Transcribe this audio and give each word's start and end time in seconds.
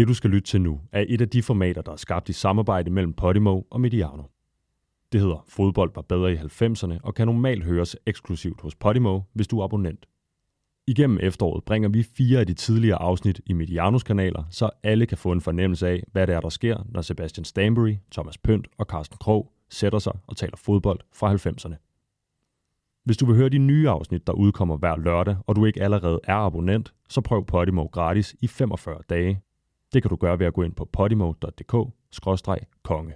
Det 0.00 0.08
du 0.08 0.14
skal 0.14 0.30
lytte 0.30 0.48
til 0.48 0.60
nu 0.60 0.80
er 0.92 1.04
et 1.08 1.20
af 1.20 1.28
de 1.28 1.42
formater, 1.42 1.82
der 1.82 1.92
er 1.92 1.96
skabt 1.96 2.28
i 2.28 2.32
samarbejde 2.32 2.90
mellem 2.90 3.12
Podimo 3.12 3.62
og 3.70 3.80
Mediano. 3.80 4.22
Det 5.12 5.20
hedder 5.20 5.44
Fodbold 5.48 5.90
var 5.94 6.02
bedre 6.02 6.32
i 6.32 6.36
90'erne 6.36 6.98
og 7.02 7.14
kan 7.14 7.26
normalt 7.26 7.64
høres 7.64 7.96
eksklusivt 8.06 8.60
hos 8.60 8.74
Podimo, 8.74 9.20
hvis 9.32 9.48
du 9.48 9.60
er 9.60 9.64
abonnent. 9.64 10.06
Igennem 10.86 11.18
efteråret 11.22 11.64
bringer 11.64 11.88
vi 11.88 12.02
fire 12.02 12.40
af 12.40 12.46
de 12.46 12.54
tidligere 12.54 13.02
afsnit 13.02 13.40
i 13.46 13.52
Medianos 13.52 14.02
kanaler, 14.02 14.44
så 14.50 14.70
alle 14.82 15.06
kan 15.06 15.18
få 15.18 15.32
en 15.32 15.40
fornemmelse 15.40 15.88
af, 15.88 16.02
hvad 16.12 16.26
det 16.26 16.34
er, 16.34 16.40
der 16.40 16.48
sker, 16.48 16.86
når 16.88 17.02
Sebastian 17.02 17.44
Stanbury, 17.44 17.94
Thomas 18.12 18.38
Pønt 18.38 18.68
og 18.78 18.86
Carsten 18.86 19.18
Krog 19.20 19.52
sætter 19.68 19.98
sig 19.98 20.12
og 20.26 20.36
taler 20.36 20.56
fodbold 20.56 21.00
fra 21.12 21.34
90'erne. 21.34 21.74
Hvis 23.04 23.16
du 23.16 23.26
vil 23.26 23.36
høre 23.36 23.48
de 23.48 23.58
nye 23.58 23.88
afsnit, 23.88 24.26
der 24.26 24.32
udkommer 24.32 24.76
hver 24.76 24.96
lørdag, 24.96 25.36
og 25.46 25.56
du 25.56 25.64
ikke 25.64 25.82
allerede 25.82 26.20
er 26.24 26.36
abonnent, 26.36 26.94
så 27.08 27.20
prøv 27.20 27.46
Podimo 27.46 27.84
gratis 27.84 28.36
i 28.40 28.46
45 28.46 28.98
dage. 29.08 29.40
Det 29.92 30.02
kan 30.02 30.08
du 30.08 30.16
gøre 30.16 30.38
ved 30.38 30.46
at 30.46 30.54
gå 30.54 30.62
ind 30.62 30.74
på 30.74 30.84
podimo.dk-konge. 30.84 33.14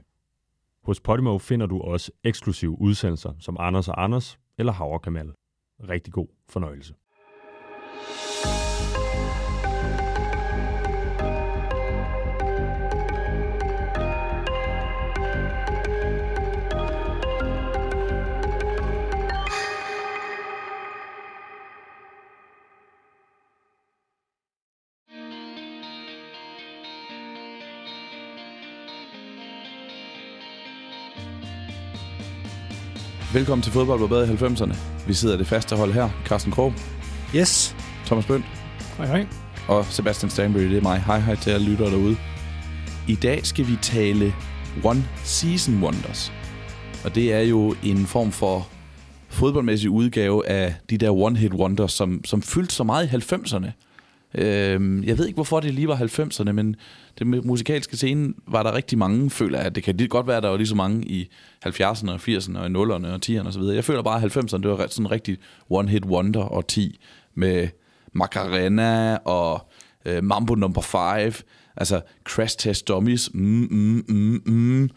Hos 0.85 1.01
Podimo 1.01 1.39
finder 1.39 1.67
du 1.67 1.81
også 1.81 2.13
eksklusive 2.25 2.81
udsendelser 2.81 3.33
som 3.41 3.57
Anders 3.61 3.89
og 3.89 4.05
Anders 4.05 4.39
eller 4.59 4.73
Havrekamal. 4.73 5.33
Rigtig 5.89 6.13
god 6.13 6.27
fornøjelse. 6.49 6.95
Velkommen 33.35 33.63
til 33.63 33.73
Fodbold 33.73 34.01
var 34.01 34.07
bedre 34.07 34.25
i 34.25 34.37
90'erne. 34.37 34.77
Vi 35.07 35.15
sidder 35.15 35.37
det 35.37 35.47
faste 35.47 35.77
hold 35.77 35.93
her. 35.93 36.11
Carsten 36.25 36.53
Krog, 36.53 36.73
Yes. 37.37 37.77
Thomas 38.07 38.27
Bønt 38.27 38.45
Hej, 38.97 39.07
hej. 39.07 39.27
og 39.69 39.85
Sebastian 39.85 40.31
Stanbury. 40.31 40.63
Det 40.63 40.77
er 40.77 40.83
mig. 40.83 41.03
Hej 41.07 41.21
hej 41.21 41.37
til 41.37 41.51
alle 41.51 41.67
lyttere 41.71 41.91
derude. 41.91 42.17
I 43.09 43.15
dag 43.15 43.47
skal 43.47 43.67
vi 43.67 43.77
tale 43.83 44.35
One 44.85 45.05
Season 45.25 45.83
Wonders. 45.83 46.33
Og 47.05 47.15
det 47.15 47.33
er 47.33 47.41
jo 47.41 47.75
en 47.85 48.07
form 48.07 48.33
for 48.33 48.69
fodboldmæssig 49.29 49.91
udgave 49.91 50.49
af 50.49 50.75
de 50.91 50.99
der 50.99 51.11
one-hit 51.11 51.55
wonders, 51.55 51.93
som, 51.93 52.25
som 52.25 52.43
fyldte 52.43 52.75
så 52.75 52.85
meget 52.85 53.13
i 53.13 53.17
90'erne. 53.17 53.71
Øhm, 54.35 55.05
jeg 55.05 55.19
ved 55.19 55.27
ikke, 55.27 55.37
hvorfor 55.37 55.61
det 55.61 55.75
lige 55.75 55.89
var 55.89 55.97
90'erne, 55.97 56.53
men 56.53 56.77
det 57.19 57.27
musikalske 57.27 57.97
scene 57.97 58.35
var 58.47 58.63
der 58.63 58.75
rigtig 58.75 58.99
mange, 58.99 59.31
føler 59.31 59.61
jeg. 59.61 59.75
Det 59.75 59.83
kan 59.83 59.97
lige 59.97 60.09
godt 60.09 60.27
være, 60.27 60.37
at 60.37 60.43
der 60.43 60.49
var 60.49 60.57
lige 60.57 60.67
så 60.67 60.75
mange 60.75 61.05
i 61.07 61.31
70'erne 61.67 62.11
og 62.11 62.21
80'erne 62.29 62.59
og 62.59 62.67
0'erne 62.67 63.07
og 63.07 63.21
10'erne 63.27 63.49
osv. 63.49 63.63
Jeg 63.63 63.85
føler 63.85 64.03
bare, 64.03 64.23
at 64.23 64.37
90'erne, 64.37 64.63
det 64.63 64.69
var 64.69 64.87
sådan 64.91 65.07
en 65.07 65.11
rigtig 65.11 65.39
one-hit 65.71 66.05
wonder 66.05 66.43
og 66.43 66.67
10 66.67 67.01
med 67.35 67.69
Macarena 68.13 69.17
og 69.17 69.71
øh, 70.05 70.25
Mambo 70.25 70.55
Number 70.55 70.81
5, 70.81 71.33
altså 71.77 72.01
Crash 72.25 72.59
Test 72.59 72.89
Dummies, 72.89 73.31
mm, 73.35 73.69
mm, 73.71 74.05
mm, 74.09 74.43
mm. 74.47 74.91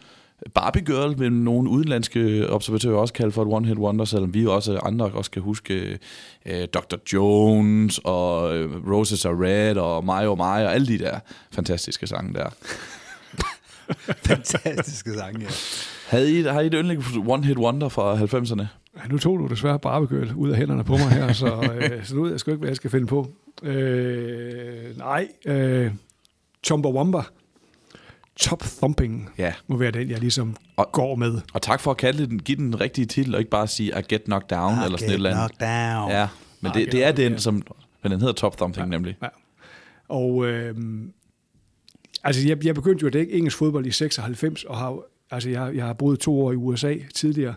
Barbie 0.53 0.83
Girl 0.83 1.19
vil 1.19 1.31
nogle 1.31 1.69
udenlandske 1.69 2.49
observatører 2.49 2.97
også 2.97 3.13
kalde 3.13 3.31
for 3.31 3.41
et 3.41 3.47
one-hit 3.47 3.77
wonder, 3.77 4.05
selvom 4.05 4.33
vi 4.33 4.45
også 4.45 4.79
andre 4.83 5.05
også 5.05 5.31
kan 5.31 5.41
huske 5.41 5.99
øh, 6.45 6.67
Dr. 6.67 6.95
Jones 7.13 7.99
og 8.03 8.57
øh, 8.57 8.91
Roses 8.91 9.25
Are 9.25 9.35
Red 9.45 9.77
og 9.77 10.03
My 10.03 10.27
Oh 10.27 10.37
My 10.37 10.41
og 10.41 10.73
alle 10.73 10.87
de 10.87 10.97
der 10.97 11.19
fantastiske 11.51 12.07
sange 12.07 12.33
der. 12.33 12.49
Fantastiske 14.27 15.13
sange, 15.13 15.39
ja. 15.41 15.47
Havde 16.07 16.39
I, 16.39 16.41
har 16.41 16.61
I 16.61 16.67
et 16.67 16.73
yndling 16.73 17.03
one-hit 17.03 17.57
wonder 17.57 17.89
fra 17.89 18.15
90'erne? 18.15 18.65
Ja, 18.97 19.07
nu 19.09 19.17
tog 19.17 19.39
du 19.39 19.47
desværre 19.47 19.79
barbegøl 19.79 20.33
ud 20.35 20.49
af 20.49 20.57
hænderne 20.57 20.83
på 20.83 20.91
mig 20.91 21.09
her, 21.09 21.33
så, 21.43 21.71
øh, 21.75 22.05
så 22.05 22.15
nu 22.15 22.23
ved 22.23 22.31
jeg 22.31 22.39
sgu 22.39 22.51
ikke, 22.51 22.59
hvad 22.59 22.69
jeg 22.69 22.75
skal 22.75 22.89
finde 22.89 23.07
på. 23.07 23.31
Øh, 23.63 24.97
nej, 24.97 25.27
øh, 25.45 25.91
Chumbawamba, 26.63 27.21
Top 28.39 28.59
Thumping, 28.77 29.29
Ja. 29.37 29.53
må 29.67 29.77
være 29.77 29.91
den, 29.91 30.09
jeg 30.09 30.19
ligesom 30.19 30.55
Og- 30.77 30.89
går 30.91 31.15
med. 31.15 31.41
Og 31.53 31.61
tak 31.61 31.79
for 31.79 31.91
at 31.91 31.97
kalde 31.97 32.25
den, 32.27 32.39
give 32.39 32.57
den 32.57 32.65
den 32.65 32.81
rigtige 32.81 33.05
titel, 33.05 33.33
og 33.35 33.39
ikke 33.41 33.51
bare 33.51 33.67
sige 33.67 33.89
I 33.99 34.01
Get 34.09 34.23
Knocked 34.23 34.47
Down 34.57 34.73
I 34.81 34.85
eller 34.85 34.97
sådan 34.97 35.09
et 35.09 35.13
eller 35.15 35.29
andet. 35.29 35.57
knocked 35.57 35.95
down. 35.99 36.11
Ja, 36.11 36.27
men 36.61 36.71
I 36.75 36.79
det, 36.79 36.91
det 36.91 37.03
er 37.03 37.11
den, 37.11 37.31
down. 37.31 37.39
som... 37.39 37.61
Men 38.03 38.11
den 38.11 38.19
hedder 38.19 38.33
Top 38.33 38.57
Thumping 38.57 38.85
ja. 38.85 38.89
nemlig. 38.89 39.17
Ja. 39.21 39.27
Og 40.09 40.45
øh, 40.47 40.75
altså, 42.23 42.47
jeg, 42.47 42.65
jeg 42.65 42.75
begyndte 42.75 43.01
jo 43.01 43.07
at 43.07 43.13
dække 43.13 43.33
engelsk 43.33 43.57
fodbold 43.57 43.85
i 43.85 43.91
96, 43.91 44.63
og 44.63 44.77
har, 44.77 44.97
altså, 45.31 45.49
jeg, 45.49 45.75
jeg 45.75 45.85
har 45.85 45.93
boet 45.93 46.19
to 46.19 46.41
år 46.41 46.51
i 46.51 46.55
USA 46.55 46.95
tidligere, 47.15 47.55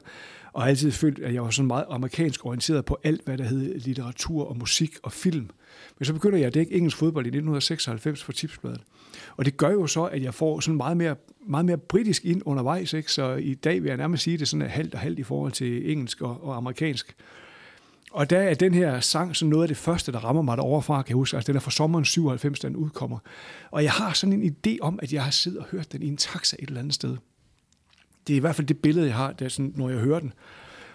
og 0.52 0.62
har 0.62 0.68
altid 0.68 0.92
følt, 0.92 1.18
at 1.18 1.34
jeg 1.34 1.42
var 1.42 1.50
sådan 1.50 1.66
meget 1.66 1.84
amerikansk 1.90 2.46
orienteret 2.46 2.84
på 2.84 2.98
alt, 3.04 3.24
hvad 3.24 3.38
der 3.38 3.44
hed 3.44 3.78
litteratur 3.80 4.48
og 4.48 4.56
musik 4.58 4.90
og 5.02 5.12
film. 5.12 5.50
Men 5.98 6.04
så 6.06 6.12
begynder 6.12 6.38
jeg 6.38 6.46
at 6.46 6.54
dække 6.54 6.72
engelsk 6.74 6.96
fodbold 6.96 7.26
i 7.26 7.28
1996 7.28 8.22
for 8.22 8.32
Tipsbladet. 8.32 8.80
Og 9.36 9.44
det 9.44 9.56
gør 9.56 9.70
jo 9.70 9.86
så, 9.86 10.04
at 10.04 10.22
jeg 10.22 10.34
får 10.34 10.60
sådan 10.60 10.76
meget 10.76 10.96
mere, 10.96 11.16
meget 11.46 11.66
mere 11.66 11.78
britisk 11.78 12.24
ind 12.24 12.42
undervejs. 12.44 12.92
Ikke? 12.92 13.12
Så 13.12 13.34
i 13.34 13.54
dag 13.54 13.82
vil 13.82 13.88
jeg 13.88 13.96
nærmest 13.96 14.22
sige, 14.22 14.34
at 14.34 14.40
det 14.40 14.48
sådan 14.48 14.62
er 14.62 14.68
halvt 14.68 14.94
og 14.94 15.00
halvt 15.00 15.18
i 15.18 15.22
forhold 15.22 15.52
til 15.52 15.90
engelsk 15.92 16.20
og, 16.20 16.44
og 16.44 16.56
amerikansk. 16.56 17.16
Og 18.12 18.30
der 18.30 18.38
er 18.38 18.54
den 18.54 18.74
her 18.74 19.00
sang 19.00 19.36
sådan 19.36 19.50
noget 19.50 19.64
af 19.64 19.68
det 19.68 19.76
første, 19.76 20.12
der 20.12 20.18
rammer 20.18 20.42
mig 20.42 20.56
deroverfra, 20.56 21.02
kan 21.02 21.08
jeg 21.08 21.16
huske. 21.16 21.36
Altså 21.36 21.52
den 21.52 21.56
er 21.56 21.60
fra 21.60 21.70
sommeren 21.70 22.04
97, 22.04 22.60
den 22.60 22.76
udkommer. 22.76 23.18
Og 23.70 23.82
jeg 23.82 23.92
har 23.92 24.12
sådan 24.12 24.42
en 24.42 24.56
idé 24.56 24.76
om, 24.80 24.98
at 25.02 25.12
jeg 25.12 25.24
har 25.24 25.30
siddet 25.30 25.58
og 25.58 25.66
hørt 25.70 25.92
den 25.92 26.02
i 26.02 26.06
en 26.06 26.16
taxa 26.16 26.56
et 26.58 26.68
eller 26.68 26.80
andet 26.80 26.94
sted. 26.94 27.16
Det 28.26 28.32
er 28.32 28.36
i 28.36 28.40
hvert 28.40 28.56
fald 28.56 28.66
det 28.66 28.78
billede, 28.78 29.06
jeg 29.06 29.14
har, 29.14 29.32
der 29.32 29.48
sådan, 29.48 29.72
når 29.76 29.88
jeg 29.88 29.98
hører 29.98 30.20
den. 30.20 30.32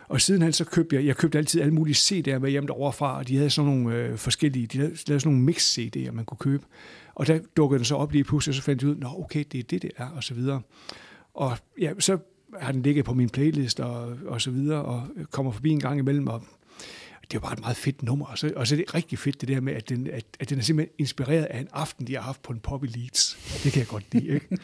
Og 0.07 0.21
sidenhen 0.21 0.53
så 0.53 0.65
købte 0.65 0.95
jeg, 0.95 1.05
jeg 1.05 1.15
købte 1.15 1.37
altid 1.37 1.61
alle 1.61 1.73
mulige 1.73 1.95
CD'er 1.95 2.37
med 2.37 2.49
hjem 2.49 2.67
derovre 2.67 2.93
fra, 2.93 3.17
og 3.17 3.27
de 3.27 3.37
havde 3.37 3.49
sådan 3.49 3.71
nogle 3.71 3.95
øh, 3.95 4.17
forskellige, 4.17 4.67
de 4.67 4.77
havde 4.77 4.97
lavede 5.07 5.19
sådan 5.19 5.37
nogle 5.37 5.51
mix-CD'er, 5.51 6.11
man 6.11 6.25
kunne 6.25 6.37
købe. 6.37 6.65
Og 7.15 7.27
der 7.27 7.39
dukkede 7.57 7.77
den 7.77 7.85
så 7.85 7.95
op 7.95 8.11
lige 8.11 8.23
pludselig, 8.23 8.51
og 8.51 8.55
så 8.55 8.61
fandt 8.61 8.81
jeg 8.81 8.91
ud, 8.91 8.95
nå 8.95 9.07
okay, 9.19 9.43
det 9.51 9.59
er 9.59 9.63
det, 9.63 9.81
det 9.81 9.91
er, 9.97 10.07
og 10.09 10.23
så 10.23 10.33
videre. 10.33 10.61
Og 11.33 11.57
ja, 11.81 11.91
så 11.99 12.17
har 12.59 12.71
den 12.71 12.81
ligget 12.81 13.05
på 13.05 13.13
min 13.13 13.29
playlist 13.29 13.79
og, 13.79 14.17
og 14.25 14.41
så 14.41 14.51
videre, 14.51 14.81
og 14.81 15.07
kommer 15.31 15.51
forbi 15.51 15.69
en 15.69 15.79
gang 15.79 15.99
imellem, 15.99 16.27
og 16.27 16.43
det 17.21 17.33
er 17.33 17.33
jo 17.33 17.39
bare 17.39 17.53
et 17.53 17.59
meget 17.59 17.77
fedt 17.77 18.03
nummer. 18.03 18.25
Og 18.25 18.37
så, 18.37 18.53
og 18.55 18.67
så 18.67 18.75
er 18.75 18.77
det 18.77 18.93
rigtig 18.93 19.19
fedt 19.19 19.41
det 19.41 19.49
der 19.49 19.61
med, 19.61 19.73
at 19.73 19.89
den, 19.89 20.07
at, 20.07 20.25
at 20.39 20.49
den 20.49 20.57
er 20.59 20.63
simpelthen 20.63 20.93
inspireret 20.97 21.43
af 21.43 21.59
en 21.59 21.67
aften, 21.73 22.07
de 22.07 22.13
har 22.13 22.21
haft 22.21 22.41
på 22.41 22.53
en 22.53 22.59
pub 22.59 22.83
i 22.83 22.87
Leeds. 22.87 23.37
Det 23.63 23.71
kan 23.71 23.79
jeg 23.79 23.87
godt 23.87 24.03
lide, 24.11 24.27
ikke? 24.27 24.57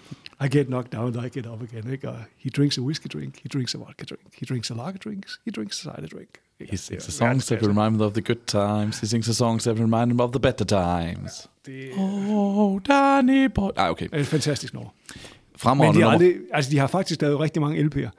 I 0.46 0.48
get 0.58 0.68
knocked 0.68 0.92
down, 0.92 1.26
I 1.26 1.30
get 1.30 1.48
up 1.48 1.62
again, 1.62 1.92
ikke? 1.92 2.10
Og 2.10 2.18
he 2.38 2.50
drinks 2.50 2.78
a 2.78 2.82
whiskey 2.82 3.08
drink, 3.14 3.42
he 3.44 3.50
drinks 3.50 3.76
a 3.76 3.78
vodka 3.78 4.06
drink, 4.06 4.22
he 4.40 4.46
drinks 4.46 4.72
a 4.72 4.74
lager 4.74 4.98
drink, 4.98 5.26
he 5.46 5.52
drinks 5.52 5.86
a 5.86 5.96
cider 5.96 6.08
drink. 6.08 6.30
He 6.70 6.78
sings 6.78 7.04
the 7.04 7.12
songs 7.12 7.46
that 7.48 7.68
remind 7.68 7.98
me 7.98 8.06
of 8.06 8.14
the 8.14 8.22
good 8.22 8.46
times. 8.46 9.00
He 9.00 9.08
sings 9.08 9.26
the 9.26 9.34
songs 9.34 9.64
that 9.64 9.80
remind 9.80 10.12
him 10.12 10.20
of 10.20 10.32
the 10.32 10.40
better 10.40 10.66
times. 10.66 11.50
Det 11.66 11.90
Oh, 11.98 12.82
Danny 12.88 13.46
boy. 13.46 13.70
Ej, 13.78 13.90
okay. 13.90 14.08
er 14.12 14.20
et 14.20 14.28
fantastisk 14.28 14.74
nummer. 14.74 14.90
Men 15.16 15.60
Fremragende 15.60 16.00
de 16.00 16.04
har, 16.04 16.12
aldrig, 16.12 16.36
altså, 16.54 16.72
de 16.72 16.78
har 16.78 16.88
faktisk 16.88 17.22
lavet 17.22 17.40
rigtig 17.40 17.62
mange 17.62 17.84
LP'er, 17.84 18.10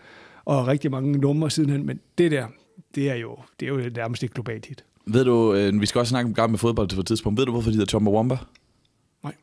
og 0.45 0.67
rigtig 0.67 0.91
mange 0.91 1.19
numre 1.19 1.51
sidenhen, 1.51 1.87
men 1.87 2.01
det 2.19 2.31
der, 2.31 2.47
det 2.95 3.11
er 3.11 3.15
jo, 3.15 3.37
det 3.61 3.69
er 3.69 3.71
jo 3.71 3.91
nærmest 3.97 4.23
et 4.23 4.35
globalt 4.35 4.67
hit. 4.67 4.85
Ved 5.07 5.25
du, 5.25 5.55
øh, 5.55 5.81
vi 5.81 5.87
skal 5.87 5.99
også 5.99 6.11
snakke 6.11 6.29
om 6.29 6.35
gang 6.35 6.51
med 6.51 6.59
fodbold 6.59 6.89
til 6.89 6.99
et 6.99 7.07
tidspunkt. 7.07 7.39
Ved 7.39 7.47
du, 7.47 7.53
hvorfor 7.53 7.71
de 7.71 7.77
hedder 7.77 7.91
Chumbawamba? 7.91 8.39
Nej. 9.25 9.35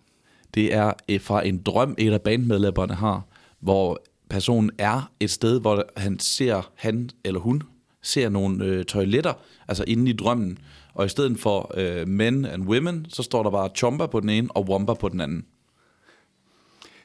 Det 0.54 0.74
er 0.74 0.94
øh, 1.10 1.22
fra 1.22 1.48
en 1.48 1.58
drøm, 1.58 1.96
et 1.98 2.14
af 2.14 2.22
bandmedlemmerne 2.22 2.94
har, 2.94 3.26
hvor 3.60 4.02
personen 4.30 4.72
er 4.78 5.12
et 5.20 5.30
sted, 5.30 5.62
hvor 5.62 5.86
han 5.98 6.20
ser, 6.20 6.72
han 6.76 7.10
eller 7.24 7.40
hun 7.40 7.64
ser 8.02 8.30
nogle 8.30 8.66
øh, 8.66 8.86
toiletter, 8.86 9.34
altså 9.68 9.84
inde 9.88 10.10
i 10.10 10.14
drømmen. 10.14 10.58
Og 11.00 11.06
i 11.06 11.10
stedet 11.10 11.40
for 11.40 11.72
øh, 11.78 12.08
men 12.08 12.46
and 12.46 12.64
women, 12.64 13.06
så 13.10 13.24
står 13.24 13.44
der 13.44 13.50
bare 13.50 13.70
chomba 13.76 14.06
på 14.06 14.20
den 14.20 14.30
ene 14.30 14.48
og 14.52 14.70
wamba 14.70 14.94
på 14.94 15.10
den 15.10 15.22
anden. 15.22 15.46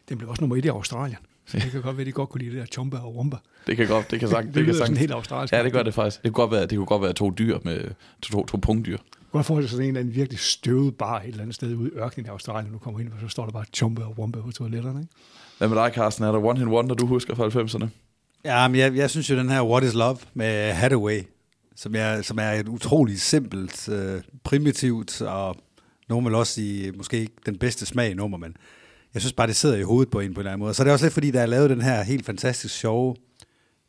Den 0.09 0.19
blev 0.19 0.31
også 0.31 0.43
nummer 0.43 0.57
et 0.57 0.65
i 0.65 0.69
Australien. 0.69 1.19
Så 1.47 1.59
det 1.59 1.71
kan 1.71 1.83
godt 1.83 1.97
være, 1.97 2.01
at 2.03 2.07
de 2.07 2.13
godt 2.13 2.29
kunne 2.29 2.41
lide 2.41 2.51
det 2.51 2.61
der 2.61 2.67
chomba 2.67 2.99
og 2.99 3.17
womba. 3.17 3.37
Det 3.67 3.77
kan 3.77 3.89
godt, 3.89 4.11
det 4.11 4.21
kan 4.21 4.29
sagt, 4.29 4.47
Det, 4.47 4.55
det, 4.55 4.65
kan 4.65 4.75
sagt. 4.75 4.99
helt 4.99 5.13
australsk. 5.13 5.55
Ja, 5.55 5.65
det 5.65 5.73
gør 5.73 5.83
det 5.83 5.95
faktisk. 5.95 6.23
Det 6.23 6.33
kunne 6.33 6.43
godt 6.43 6.51
være, 6.51 6.67
det 6.67 6.77
kunne 6.79 6.87
godt 6.87 7.03
være 7.03 7.13
to 7.13 7.31
dyr 7.31 7.59
med 7.65 7.81
to, 8.23 8.31
to, 8.39 8.47
to 8.47 8.57
punktdyr. 8.57 8.99
Godt 9.33 9.47
forestille 9.47 9.69
sig 9.69 9.77
sådan 9.77 9.85
en 9.85 9.89
eller 9.89 10.01
anden 10.01 10.15
virkelig 10.15 10.39
støvet 10.39 10.95
bar 10.95 11.21
et 11.21 11.29
eller 11.29 11.43
andet 11.43 11.55
sted 11.55 11.75
ude 11.75 11.91
i 11.91 11.93
ørkenen 11.97 12.27
i 12.27 12.29
Australien. 12.29 12.73
Nu 12.73 12.79
kommer 12.79 13.01
ind, 13.01 13.09
og 13.09 13.19
så 13.21 13.29
står 13.29 13.45
der 13.45 13.53
bare 13.53 13.65
chomba 13.73 14.03
og 14.03 14.15
womba 14.19 14.41
på 14.41 14.51
toiletterne. 14.51 15.01
Ikke? 15.01 15.13
Hvad 15.59 15.69
med 15.69 15.77
dig, 15.77 15.93
Carsten? 15.95 16.25
Er 16.25 16.33
der 16.33 16.45
one 16.45 16.59
hit 16.59 16.69
wonder, 16.69 16.95
du 16.95 17.07
husker 17.07 17.35
fra 17.35 17.49
90'erne? 17.49 17.87
Ja, 18.45 18.69
men 18.69 18.81
jeg, 18.81 18.97
jeg 18.97 19.11
synes 19.11 19.31
jo, 19.31 19.37
den 19.37 19.49
her 19.51 19.63
What 19.63 19.85
is 19.85 19.95
Love 19.95 20.17
med 20.35 20.73
Hathaway, 20.73 21.23
som 21.77 21.95
er, 21.95 22.23
som 22.23 22.39
er 22.39 22.51
et 22.51 22.69
utroligt 22.69 23.21
simpelt, 23.21 23.89
øh, 23.89 24.23
primitivt, 24.45 25.23
og 25.23 25.57
nogen 26.09 26.25
vil 26.25 26.35
også 26.35 26.53
sige, 26.53 26.93
måske 26.93 27.19
ikke 27.19 27.33
den 27.47 27.59
bedste 27.59 27.87
smag 27.87 28.11
i 28.11 28.15
nummer, 28.15 28.39
men 28.39 28.57
jeg 29.15 29.23
synes 29.23 29.33
bare, 29.33 29.47
det 29.47 29.57
sidder 29.57 29.77
i 29.77 29.83
hovedet 29.83 30.11
på 30.11 30.21
en 30.21 30.35
på 30.35 30.41
en 30.41 30.43
eller 30.43 30.53
anden 30.53 30.65
måde. 30.65 30.75
Så 30.75 30.85
det 30.85 30.89
er 30.89 30.93
også 30.93 31.05
lidt 31.05 31.15
fordi, 31.15 31.31
der 31.31 31.41
er 31.41 31.47
lavet 31.47 31.71
den 31.71 31.81
her 31.81 32.03
helt 32.03 32.27
fantastisk 32.27 32.79
sjove 32.79 33.17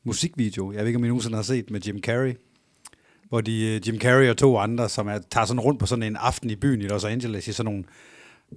musikvideo, 0.03 0.71
jeg 0.71 0.79
ved 0.79 0.87
ikke, 0.87 0.97
om 0.97 1.05
I 1.05 1.07
nogensinde 1.07 1.35
har 1.35 1.43
set 1.43 1.71
med 1.71 1.81
Jim 1.81 1.99
Carrey, 2.01 2.35
hvor 3.29 3.41
de, 3.41 3.65
øh, 3.65 3.87
Jim 3.87 3.99
Carrey 3.99 4.29
og 4.29 4.37
to 4.37 4.57
andre, 4.57 4.89
som 4.89 5.07
er, 5.07 5.19
tager 5.31 5.45
sådan 5.45 5.59
rundt 5.59 5.79
på 5.79 5.85
sådan 5.85 6.03
en 6.03 6.15
aften 6.15 6.49
i 6.49 6.55
byen 6.55 6.81
i 6.81 6.87
Los 6.87 7.03
Angeles, 7.03 7.47
i 7.47 7.53
sådan 7.53 7.71
nogle 7.71 7.83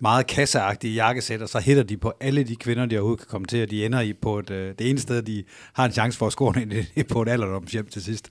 meget 0.01 0.27
kasseagtige 0.27 0.95
jakkesæt, 0.95 1.43
og 1.43 1.49
så 1.49 1.59
hitter 1.59 1.83
de 1.83 1.97
på 1.97 2.13
alle 2.21 2.43
de 2.45 2.57
kvinder, 2.57 2.87
de 2.87 2.97
overhovedet 2.97 3.21
kan 3.21 3.31
komme 3.31 3.47
til, 3.47 3.63
og 3.63 3.71
de 3.71 3.87
ender 3.87 4.01
i 4.01 4.13
på 4.13 4.39
et, 4.39 4.51
øh, 4.51 4.75
det 4.79 4.91
ene 4.91 4.99
sted, 4.99 5.23
de 5.23 5.45
har 5.73 5.85
en 5.85 5.93
chance 5.93 6.19
for 6.19 6.27
at 6.27 6.33
score 6.33 6.63
ind 6.63 6.73
i- 6.97 7.03
på 7.03 7.23
et 7.23 7.29
alderdomshjem 7.29 7.87
til 7.87 8.03
sidst. 8.03 8.29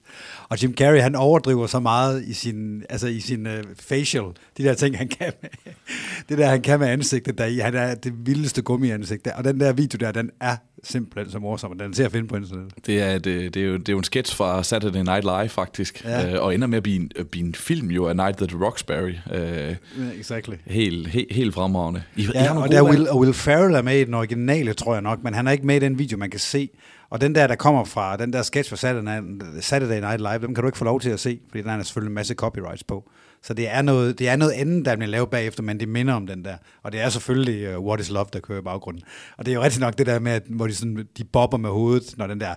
Og 0.48 0.62
Jim 0.62 0.74
Carrey, 0.76 1.00
han 1.00 1.14
overdriver 1.14 1.66
så 1.66 1.80
meget 1.80 2.24
i 2.24 2.32
sin, 2.34 2.82
altså 2.90 3.06
i 3.06 3.20
sin 3.20 3.46
uh, 3.46 3.52
facial, 3.80 4.24
de 4.56 4.62
der 4.62 4.74
ting, 4.74 4.98
han 4.98 5.08
kan 5.08 5.32
med, 5.42 5.50
det 6.28 6.38
der, 6.38 6.46
han 6.48 6.62
kan 6.62 6.80
med 6.80 6.88
ansigtet 6.88 7.38
der 7.38 7.46
i, 7.46 7.58
han 7.58 7.74
er 7.74 7.94
det 7.94 8.26
vildeste 8.26 8.62
gummiansigt 8.62 9.24
der, 9.24 9.32
og 9.34 9.44
den 9.44 9.60
der 9.60 9.72
video 9.72 9.96
der, 9.96 10.12
den 10.12 10.30
er 10.40 10.56
simpelthen 10.84 11.32
så 11.32 11.38
morsom, 11.38 11.78
den 11.78 11.90
er 11.90 11.94
til 11.94 12.02
at 12.02 12.12
finde 12.12 12.28
på 12.28 12.36
internettet. 12.36 12.86
Det 12.86 13.02
er, 13.02 13.18
det, 13.18 13.54
det, 13.54 13.62
er 13.62 13.66
jo, 13.66 13.76
det 13.76 13.88
er 13.88 13.92
jo 13.92 13.98
en 13.98 14.04
sketch 14.04 14.36
fra 14.36 14.62
Saturday 14.62 15.02
Night 15.02 15.24
Live, 15.24 15.48
faktisk. 15.48 16.04
Ja. 16.04 16.34
Øh, 16.34 16.42
og 16.42 16.54
ender 16.54 16.66
med 16.66 16.76
at 16.76 16.82
blive 16.82 16.96
en, 16.96 17.10
at 17.16 17.28
blive 17.28 17.46
en 17.46 17.54
film 17.54 17.90
jo 17.90 18.06
af 18.08 18.16
Night 18.16 18.42
at 18.42 18.48
the 18.48 18.64
Roxbury. 18.64 19.14
Øh, 19.34 19.76
Exactly. 20.18 20.54
helt, 20.66 21.08
helt, 21.08 21.32
helt 21.32 21.54
fremragende. 21.54 22.02
I, 22.16 22.22
I 22.22 22.26
Ja, 22.34 22.46
nogle 22.48 22.60
og, 22.60 22.70
der. 22.70 22.82
Will, 22.82 23.08
og 23.08 23.18
Will 23.18 23.34
Ferrell 23.34 23.74
er 23.74 23.82
med 23.82 23.98
i 23.98 24.04
den 24.04 24.14
originale, 24.14 24.72
tror 24.74 24.92
jeg 24.92 25.02
nok, 25.02 25.22
men 25.22 25.34
han 25.34 25.46
er 25.46 25.52
ikke 25.52 25.66
med 25.66 25.76
i 25.76 25.78
den 25.78 25.98
video, 25.98 26.18
man 26.18 26.30
kan 26.30 26.40
se. 26.40 26.68
Og 27.10 27.20
den 27.20 27.34
der, 27.34 27.46
der 27.46 27.54
kommer 27.54 27.84
fra, 27.84 28.16
den 28.16 28.32
der 28.32 28.42
sketch 28.42 28.70
fra 28.70 28.76
Saturday, 28.76 29.20
Saturday 29.60 30.00
Night 30.00 30.20
Live, 30.20 30.38
dem 30.38 30.54
kan 30.54 30.62
du 30.62 30.68
ikke 30.68 30.78
få 30.78 30.84
lov 30.84 31.00
til 31.00 31.10
at 31.10 31.20
se, 31.20 31.38
fordi 31.50 31.62
der 31.62 31.72
er 31.72 31.82
selvfølgelig 31.82 32.10
en 32.10 32.14
masse 32.14 32.34
copyrights 32.34 32.84
på. 32.84 33.10
Så 33.48 33.54
det 33.54 33.68
er 33.68 33.82
noget, 33.82 34.18
det 34.18 34.28
er 34.28 34.36
noget 34.36 34.52
andet, 34.52 34.84
der 34.84 34.96
bliver 34.96 35.10
lavet 35.10 35.30
bagefter, 35.30 35.62
men 35.62 35.80
det 35.80 35.88
minder 35.88 36.14
om 36.14 36.26
den 36.26 36.44
der. 36.44 36.56
Og 36.82 36.92
det 36.92 37.00
er 37.00 37.08
selvfølgelig 37.08 37.76
uh, 37.76 37.84
What 37.84 38.00
is 38.00 38.10
Love, 38.10 38.26
der 38.32 38.40
kører 38.40 38.58
i 38.58 38.62
baggrunden. 38.62 39.02
Og 39.38 39.46
det 39.46 39.52
er 39.52 39.54
jo 39.54 39.62
rigtig 39.62 39.80
nok 39.80 39.98
det 39.98 40.06
der 40.06 40.18
med, 40.18 40.32
at, 40.32 40.42
hvor 40.46 40.66
de, 40.66 40.74
sådan, 40.74 41.08
de 41.18 41.24
bobber 41.24 41.56
med 41.58 41.70
hovedet, 41.70 42.14
når 42.18 42.26
den 42.26 42.40
der 42.40 42.54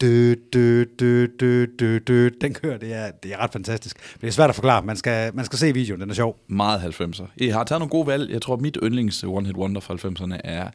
dø, 0.00 0.34
dø, 0.52 0.84
dø, 1.00 1.26
dø, 1.40 1.66
dø, 1.78 1.98
dø, 1.98 2.28
den 2.40 2.54
kører. 2.54 2.78
Det 2.78 2.94
er, 2.94 3.10
det 3.10 3.32
er 3.32 3.36
ret 3.38 3.52
fantastisk. 3.52 3.96
Men 4.14 4.20
det 4.20 4.26
er 4.26 4.32
svært 4.32 4.50
at 4.50 4.54
forklare. 4.54 4.82
Man 4.82 4.96
skal, 4.96 5.34
man 5.34 5.44
skal 5.44 5.58
se 5.58 5.74
videoen, 5.74 6.00
den 6.00 6.10
er 6.10 6.14
sjov. 6.14 6.36
Meget 6.48 6.80
90'er. 7.00 7.26
I 7.36 7.48
har 7.48 7.64
taget 7.64 7.80
nogle 7.80 7.90
gode 7.90 8.06
valg. 8.06 8.30
Jeg 8.30 8.42
tror, 8.42 8.56
mit 8.56 8.78
yndlings 8.82 9.24
One 9.24 9.46
Hit 9.46 9.56
Wonder 9.56 9.80
fra 9.80 9.94
90'erne 9.94 10.40
er 10.44 10.68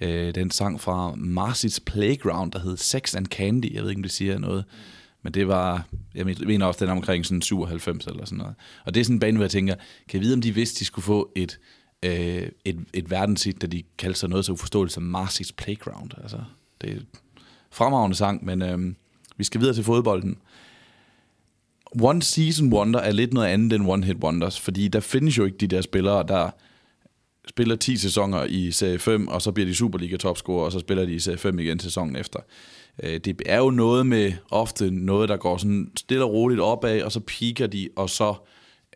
øh, 0.00 0.34
den 0.34 0.50
sang 0.50 0.80
fra 0.80 1.12
Marcy's 1.12 1.78
Playground, 1.86 2.52
der 2.52 2.58
hed 2.58 2.76
Sex 2.76 3.16
and 3.16 3.26
Candy. 3.26 3.74
Jeg 3.74 3.82
ved 3.82 3.90
ikke, 3.90 3.98
om 3.98 4.02
det 4.02 4.12
siger 4.12 4.38
noget. 4.38 4.64
Men 5.22 5.34
det 5.34 5.48
var, 5.48 5.86
jeg 6.14 6.26
mener 6.26 6.66
også, 6.66 6.84
den 6.84 6.92
omkring 6.92 7.26
sådan 7.26 7.42
97 7.42 8.06
eller 8.06 8.24
sådan 8.24 8.38
noget. 8.38 8.54
Og 8.84 8.94
det 8.94 9.00
er 9.00 9.04
sådan 9.04 9.16
en 9.16 9.20
bane, 9.20 9.36
hvor 9.36 9.44
jeg 9.44 9.50
tænker, 9.50 9.74
kan 10.08 10.18
jeg 10.18 10.20
vide, 10.20 10.34
om 10.34 10.40
de 10.40 10.54
vidste, 10.54 10.80
de 10.80 10.84
skulle 10.84 11.04
få 11.04 11.32
et, 11.36 11.58
øh, 12.02 12.48
et, 12.64 12.84
et 12.94 13.10
verdenshit, 13.10 13.62
da 13.62 13.66
de 13.66 13.82
kaldte 13.98 14.20
sig 14.20 14.28
noget 14.28 14.44
så 14.44 14.52
uforståeligt 14.52 14.94
som 14.94 15.16
Marcy's 15.16 15.50
Playground. 15.56 16.10
Altså, 16.22 16.38
det 16.80 16.90
er 16.90 16.94
en 16.94 17.06
fremragende 17.70 18.16
sang, 18.16 18.44
men 18.44 18.62
øh, 18.62 18.94
vi 19.36 19.44
skal 19.44 19.60
videre 19.60 19.74
til 19.74 19.84
fodbolden. 19.84 20.38
One 22.00 22.22
Season 22.22 22.72
Wonder 22.72 23.00
er 23.00 23.12
lidt 23.12 23.32
noget 23.32 23.46
andet 23.46 23.72
end 23.72 23.88
One 23.88 24.04
Hit 24.04 24.16
Wonders, 24.16 24.60
fordi 24.60 24.88
der 24.88 25.00
findes 25.00 25.38
jo 25.38 25.44
ikke 25.44 25.58
de 25.58 25.66
der 25.66 25.80
spillere, 25.80 26.26
der 26.28 26.50
spiller 27.48 27.76
10 27.76 27.96
sæsoner 27.96 28.44
i 28.44 28.70
Serie 28.70 28.98
5, 28.98 29.28
og 29.28 29.42
så 29.42 29.52
bliver 29.52 29.66
de 29.66 29.74
Superliga 29.74 30.16
topscorer, 30.16 30.64
og 30.64 30.72
så 30.72 30.78
spiller 30.78 31.04
de 31.04 31.14
i 31.14 31.18
Serie 31.18 31.38
5 31.38 31.58
igen 31.58 31.78
sæsonen 31.78 32.16
efter. 32.16 32.40
Øh, 33.02 33.20
Det 33.24 33.42
er 33.46 33.58
jo 33.58 33.70
noget 33.70 34.06
med 34.06 34.32
ofte 34.50 34.90
noget, 34.90 35.28
der 35.28 35.36
går 35.36 35.56
sådan 35.56 35.90
stille 35.96 36.24
og 36.24 36.32
roligt 36.32 36.60
opad, 36.60 37.02
og 37.02 37.12
så 37.12 37.20
piker 37.20 37.66
de, 37.66 37.88
og 37.96 38.10
så 38.10 38.34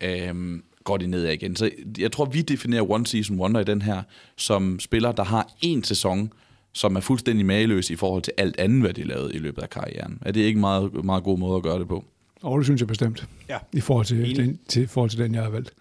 øhm, 0.01 0.63
går 0.83 0.97
de 0.97 1.07
nedad 1.07 1.31
igen. 1.33 1.55
Så 1.55 1.69
jeg 1.97 2.11
tror, 2.11 2.25
vi 2.25 2.41
definerer 2.41 2.91
One 2.91 3.07
Season 3.07 3.39
Wonder 3.39 3.61
i 3.61 3.63
den 3.63 3.81
her, 3.81 4.01
som 4.37 4.79
spiller, 4.79 5.11
der 5.11 5.23
har 5.23 5.51
en 5.61 5.83
sæson, 5.83 6.33
som 6.73 6.95
er 6.95 6.99
fuldstændig 6.99 7.45
mageløs 7.45 7.89
i 7.89 7.95
forhold 7.95 8.21
til 8.23 8.33
alt 8.37 8.59
andet, 8.59 8.81
hvad 8.81 8.93
de 8.93 9.03
lavede 9.03 9.33
i 9.33 9.37
løbet 9.37 9.61
af 9.61 9.69
karrieren. 9.69 10.17
Er 10.21 10.31
det 10.31 10.41
ikke 10.41 10.57
en 10.57 10.61
meget, 10.61 11.03
meget 11.05 11.23
god 11.23 11.37
måde 11.37 11.55
at 11.55 11.63
gøre 11.63 11.79
det 11.79 11.87
på? 11.87 12.05
Og 12.41 12.57
det 12.59 12.65
synes 12.65 12.81
jeg 12.81 12.87
bestemt, 12.87 13.27
Ja. 13.49 13.57
i 13.73 13.79
forhold 13.81 14.05
til, 14.05 14.19
Enig. 14.19 14.37
den, 14.37 14.59
til, 14.67 14.83
i 14.83 14.85
forhold 14.85 15.09
til 15.09 15.19
den, 15.19 15.35
jeg 15.35 15.43
har 15.43 15.49
valgt. 15.49 15.73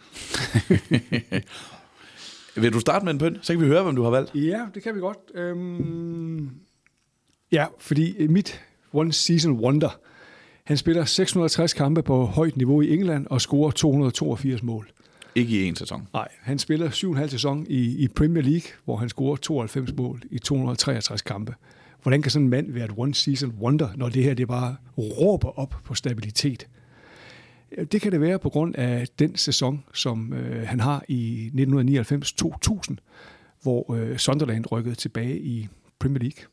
Vil 2.56 2.72
du 2.72 2.80
starte 2.80 3.04
med 3.04 3.12
en 3.12 3.18
pynt? 3.18 3.38
Så 3.46 3.52
kan 3.52 3.62
vi 3.62 3.66
høre, 3.66 3.82
hvem 3.82 3.96
du 3.96 4.02
har 4.02 4.10
valgt. 4.10 4.34
Ja, 4.34 4.60
det 4.74 4.82
kan 4.82 4.94
vi 4.94 5.00
godt. 5.00 5.18
Øhm, 5.34 6.50
ja, 7.52 7.66
fordi 7.78 8.26
mit 8.26 8.60
One 8.92 9.12
Season 9.12 9.52
Wonder, 9.52 9.98
han 10.64 10.76
spiller 10.76 11.04
660 11.04 11.72
kampe 11.72 12.02
på 12.02 12.24
højt 12.24 12.56
niveau 12.56 12.80
i 12.80 12.94
England 12.94 13.26
og 13.26 13.40
scorer 13.40 13.70
282 13.70 14.62
mål. 14.62 14.90
Ikke 15.34 15.60
i 15.60 15.68
en 15.68 15.76
sæson. 15.76 16.08
Nej, 16.12 16.28
han 16.40 16.58
spiller 16.58 16.90
7,5 16.90 17.26
sæson 17.26 17.66
i, 17.68 18.04
i 18.04 18.08
Premier 18.08 18.42
League, 18.42 18.70
hvor 18.84 18.96
han 18.96 19.08
scorer 19.08 19.36
92 19.36 19.92
mål 19.96 20.22
i 20.30 20.38
263 20.38 21.22
kampe. 21.22 21.54
Hvordan 22.02 22.22
kan 22.22 22.30
sådan 22.30 22.44
en 22.44 22.50
mand 22.50 22.72
være 22.72 22.84
et 22.84 22.92
one 22.96 23.14
season 23.14 23.54
wonder, 23.60 23.88
når 23.96 24.08
det 24.08 24.24
her 24.24 24.34
det 24.34 24.48
bare 24.48 24.76
råber 24.98 25.58
op 25.58 25.74
på 25.84 25.94
stabilitet? 25.94 26.66
Det 27.92 28.00
kan 28.00 28.12
det 28.12 28.20
være 28.20 28.38
på 28.38 28.48
grund 28.48 28.74
af 28.74 29.06
den 29.18 29.36
sæson, 29.36 29.84
som 29.94 30.32
øh, 30.32 30.66
han 30.66 30.80
har 30.80 31.04
i 31.08 31.50
1999-2000, 31.54 32.94
hvor 33.62 33.94
øh, 33.94 34.16
Sunderland 34.16 34.72
rykkede 34.72 34.94
tilbage 34.94 35.40
i 35.40 35.68
Premier 35.98 36.22
League. 36.22 36.51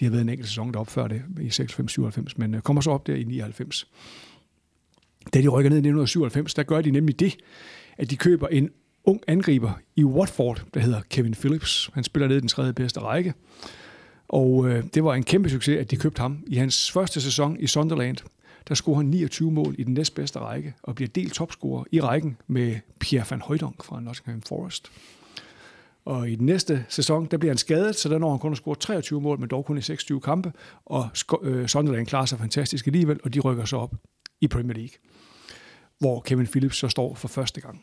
De 0.00 0.04
har 0.04 0.10
været 0.10 0.22
en 0.22 0.28
enkelt 0.28 0.48
sæson 0.48 0.72
deroppe 0.72 0.92
før 0.92 1.08
det, 1.08 1.22
i 1.40 1.48
96-97, 1.48 2.32
men 2.36 2.54
øh, 2.54 2.60
kommer 2.60 2.82
så 2.82 2.90
op 2.90 3.06
der 3.06 3.14
i 3.14 3.24
99. 3.24 3.90
Da 5.34 5.40
de 5.40 5.48
rykker 5.48 5.70
ned 5.70 5.76
i 5.76 5.88
1997, 5.88 6.54
der 6.54 6.62
gør 6.62 6.80
de 6.80 6.90
nemlig 6.90 7.20
det, 7.20 7.36
at 7.98 8.10
de 8.10 8.16
køber 8.16 8.48
en 8.48 8.70
ung 9.04 9.20
angriber 9.28 9.72
i 9.96 10.04
Watford, 10.04 10.64
der 10.74 10.80
hedder 10.80 11.00
Kevin 11.10 11.34
Phillips. 11.34 11.90
Han 11.94 12.04
spiller 12.04 12.28
ned 12.28 12.36
i 12.36 12.40
den 12.40 12.48
tredje 12.48 12.72
bedste 12.72 13.00
række. 13.00 13.34
Og 14.28 14.68
øh, 14.68 14.84
det 14.94 15.04
var 15.04 15.14
en 15.14 15.22
kæmpe 15.22 15.50
succes, 15.50 15.78
at 15.78 15.90
de 15.90 15.96
købte 15.96 16.20
ham. 16.20 16.44
I 16.46 16.56
hans 16.56 16.90
første 16.90 17.20
sæson 17.20 17.56
i 17.60 17.66
Sunderland, 17.66 18.16
der 18.68 18.74
scorer 18.74 18.96
han 18.96 19.06
29 19.06 19.52
mål 19.52 19.74
i 19.78 19.84
den 19.84 19.94
næstbedste 19.94 20.38
række, 20.38 20.74
og 20.82 20.94
bliver 20.94 21.08
delt 21.08 21.34
topscorer 21.34 21.84
i 21.92 22.00
rækken 22.00 22.36
med 22.46 22.76
Pierre 22.98 23.26
van 23.30 23.40
Højdonk 23.40 23.84
fra 23.84 24.00
Nottingham 24.00 24.42
Forest. 24.42 24.90
Og 26.04 26.30
i 26.30 26.34
den 26.34 26.46
næste 26.46 26.86
sæson, 26.88 27.26
der 27.26 27.36
bliver 27.36 27.50
han 27.52 27.58
skadet, 27.58 27.96
så 27.96 28.08
der 28.08 28.18
når 28.18 28.30
han 28.30 28.38
kun 28.38 28.52
at 28.52 28.58
score 28.58 28.76
23 28.76 29.20
mål, 29.20 29.40
men 29.40 29.48
dog 29.48 29.64
kun 29.64 29.78
i 29.78 29.80
26 29.80 30.20
kampe. 30.20 30.52
Og 30.86 31.08
øh, 31.42 31.66
Sunderland 31.66 32.06
klarer 32.06 32.26
sig 32.26 32.38
fantastisk 32.38 32.86
alligevel, 32.86 33.20
og 33.24 33.34
de 33.34 33.40
rykker 33.40 33.64
så 33.64 33.76
op 33.76 33.94
i 34.40 34.48
Premier 34.48 34.74
League, 34.74 34.96
hvor 35.98 36.20
Kevin 36.20 36.46
Phillips 36.46 36.76
så 36.76 36.88
står 36.88 37.14
for 37.14 37.28
første 37.28 37.60
gang. 37.60 37.82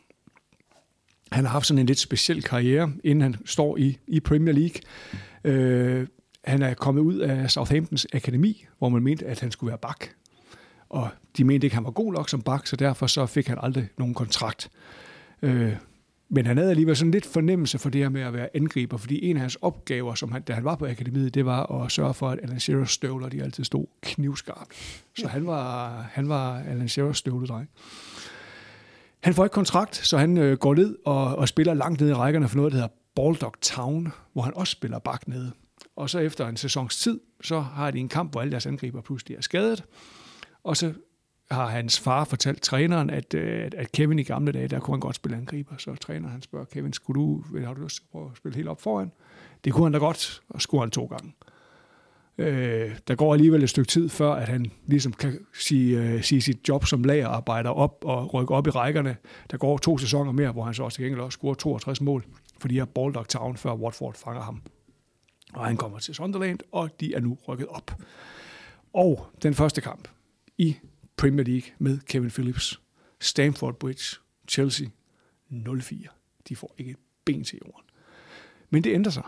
Han 1.32 1.44
har 1.44 1.52
haft 1.52 1.66
sådan 1.66 1.78
en 1.78 1.86
lidt 1.86 1.98
speciel 1.98 2.42
karriere, 2.42 2.92
inden 3.04 3.22
han 3.22 3.36
står 3.44 3.76
i, 3.76 3.98
i 4.06 4.20
Premier 4.20 4.54
League. 4.54 4.80
Øh, 5.44 6.06
han 6.44 6.62
er 6.62 6.74
kommet 6.74 7.02
ud 7.02 7.18
af 7.18 7.50
Southamptons 7.50 8.06
akademi, 8.12 8.66
hvor 8.78 8.88
man 8.88 9.02
mente, 9.02 9.26
at 9.26 9.40
han 9.40 9.50
skulle 9.50 9.68
være 9.68 9.78
bak. 9.78 10.06
Og 10.88 11.08
de 11.36 11.44
mente 11.44 11.66
ikke, 11.66 11.74
at 11.74 11.76
han 11.76 11.84
var 11.84 11.90
god 11.90 12.12
nok 12.12 12.28
som 12.28 12.42
bak, 12.42 12.66
så 12.66 12.76
derfor 12.76 13.06
så 13.06 13.26
fik 13.26 13.46
han 13.46 13.58
aldrig 13.60 13.88
nogen 13.98 14.14
kontrakt. 14.14 14.70
Øh, 15.42 15.76
men 16.32 16.46
han 16.46 16.56
havde 16.56 16.70
alligevel 16.70 16.96
sådan 16.96 17.10
lidt 17.10 17.26
fornemmelse 17.26 17.78
for 17.78 17.90
det 17.90 18.00
her 18.00 18.08
med 18.08 18.20
at 18.20 18.32
være 18.32 18.48
angriber, 18.56 18.96
fordi 18.96 19.24
en 19.24 19.36
af 19.36 19.40
hans 19.40 19.56
opgaver, 19.56 20.14
som 20.14 20.32
han, 20.32 20.42
da 20.42 20.52
han 20.52 20.64
var 20.64 20.76
på 20.76 20.86
akademiet, 20.86 21.34
det 21.34 21.46
var 21.46 21.82
at 21.82 21.92
sørge 21.92 22.14
for, 22.14 22.28
at 22.28 22.38
Alan 22.42 22.60
Shearers 22.60 22.90
støvler, 22.90 23.28
de 23.28 23.42
altid 23.42 23.64
stod 23.64 23.86
knivskarpt. 24.02 25.02
Så 25.18 25.28
han 25.28 25.46
var, 25.46 25.90
han 26.12 26.28
var 26.28 26.58
Alan 26.58 26.88
Shearers 26.88 27.18
støvledreng. 27.18 27.68
Han 29.20 29.34
får 29.34 29.44
ikke 29.44 29.54
kontrakt, 29.54 29.96
så 29.96 30.18
han 30.18 30.38
øh, 30.38 30.58
går 30.58 30.74
ned 30.74 30.96
og, 31.04 31.36
og 31.36 31.48
spiller 31.48 31.74
langt 31.74 32.00
ned 32.00 32.10
i 32.10 32.14
rækkerne 32.14 32.48
for 32.48 32.56
noget, 32.56 32.72
der 32.72 32.78
hedder 32.78 32.94
Baldock 33.14 33.60
Town, 33.60 34.12
hvor 34.32 34.42
han 34.42 34.52
også 34.56 34.70
spiller 34.70 34.98
bak 34.98 35.28
nede. 35.28 35.52
Og 35.96 36.10
så 36.10 36.18
efter 36.18 36.48
en 36.48 36.56
sæsons 36.56 36.96
tid, 36.96 37.20
så 37.42 37.60
har 37.60 37.90
de 37.90 37.98
en 37.98 38.08
kamp, 38.08 38.32
hvor 38.32 38.40
alle 38.40 38.50
deres 38.50 38.66
angriber 38.66 39.00
pludselig 39.00 39.36
er 39.36 39.40
skadet. 39.40 39.84
Og 40.64 40.76
så 40.76 40.92
har 41.50 41.66
hans 41.66 42.00
far 42.00 42.24
fortalt 42.24 42.62
træneren, 42.62 43.10
at, 43.10 43.34
øh, 43.34 43.64
at, 43.66 43.74
at 43.74 43.92
Kevin 43.92 44.18
i 44.18 44.22
gamle 44.22 44.52
dage, 44.52 44.68
der 44.68 44.80
kunne 44.80 44.94
han 44.94 45.00
godt 45.00 45.16
spille 45.16 45.36
angriber. 45.36 45.74
Så 45.78 45.94
træneren 45.94 46.32
han 46.32 46.42
spørger 46.42 46.64
Kevin, 46.64 46.92
skulle 46.92 47.20
du, 47.20 47.44
har 47.64 47.74
du 47.74 47.82
lyst 47.82 47.96
til 47.96 48.02
at 48.02 48.10
prøve 48.12 48.30
at 48.30 48.36
spille 48.36 48.56
helt 48.56 48.68
op 48.68 48.80
foran? 48.80 49.12
Det 49.64 49.72
kunne 49.72 49.84
han 49.84 49.92
da 49.92 49.98
godt, 49.98 50.42
og 50.48 50.62
skulle 50.62 50.80
han 50.80 50.90
to 50.90 51.04
gange. 51.06 51.32
Øh, 52.38 52.98
der 53.08 53.14
går 53.14 53.32
alligevel 53.32 53.62
et 53.62 53.70
stykke 53.70 53.88
tid, 53.88 54.08
før 54.08 54.32
at 54.32 54.48
han 54.48 54.66
ligesom 54.86 55.12
kan 55.12 55.38
sige, 55.54 56.02
øh, 56.02 56.22
sige 56.22 56.42
sit 56.42 56.68
job 56.68 56.86
som 56.86 57.04
lagerarbejder 57.04 57.70
op 57.70 58.04
og 58.04 58.34
rykke 58.34 58.54
op 58.54 58.66
i 58.66 58.70
rækkerne. 58.70 59.16
Der 59.50 59.56
går 59.56 59.78
to 59.78 59.98
sæsoner 59.98 60.32
mere, 60.32 60.52
hvor 60.52 60.64
han 60.64 60.74
så 60.74 60.82
også 60.82 60.96
til 60.96 61.04
gengæld 61.04 61.20
også 61.20 61.36
scorer 61.36 61.54
62 61.54 62.00
mål, 62.00 62.24
fordi 62.58 62.78
er 62.78 62.84
Baldock 62.84 63.28
Town, 63.28 63.56
før 63.56 63.74
Watford 63.74 64.14
fanger 64.14 64.42
ham. 64.42 64.62
Og 65.54 65.66
han 65.66 65.76
kommer 65.76 65.98
til 65.98 66.14
Sunderland, 66.14 66.58
og 66.72 67.00
de 67.00 67.14
er 67.14 67.20
nu 67.20 67.38
rykket 67.48 67.66
op. 67.66 67.94
Og 68.92 69.26
den 69.42 69.54
første 69.54 69.80
kamp 69.80 70.08
i 70.58 70.76
Premier 71.20 71.44
League 71.44 71.70
med 71.78 71.98
Kevin 71.98 72.30
Phillips. 72.30 72.80
Stamford 73.20 73.78
Bridge, 73.78 74.16
Chelsea 74.48 74.86
0-4. 75.50 76.42
De 76.48 76.56
får 76.56 76.74
ikke 76.78 76.90
et 76.90 76.96
ben 77.24 77.44
til 77.44 77.58
jorden. 77.66 77.84
Men 78.70 78.84
det 78.84 78.94
ændrer 78.94 79.12
sig. 79.12 79.22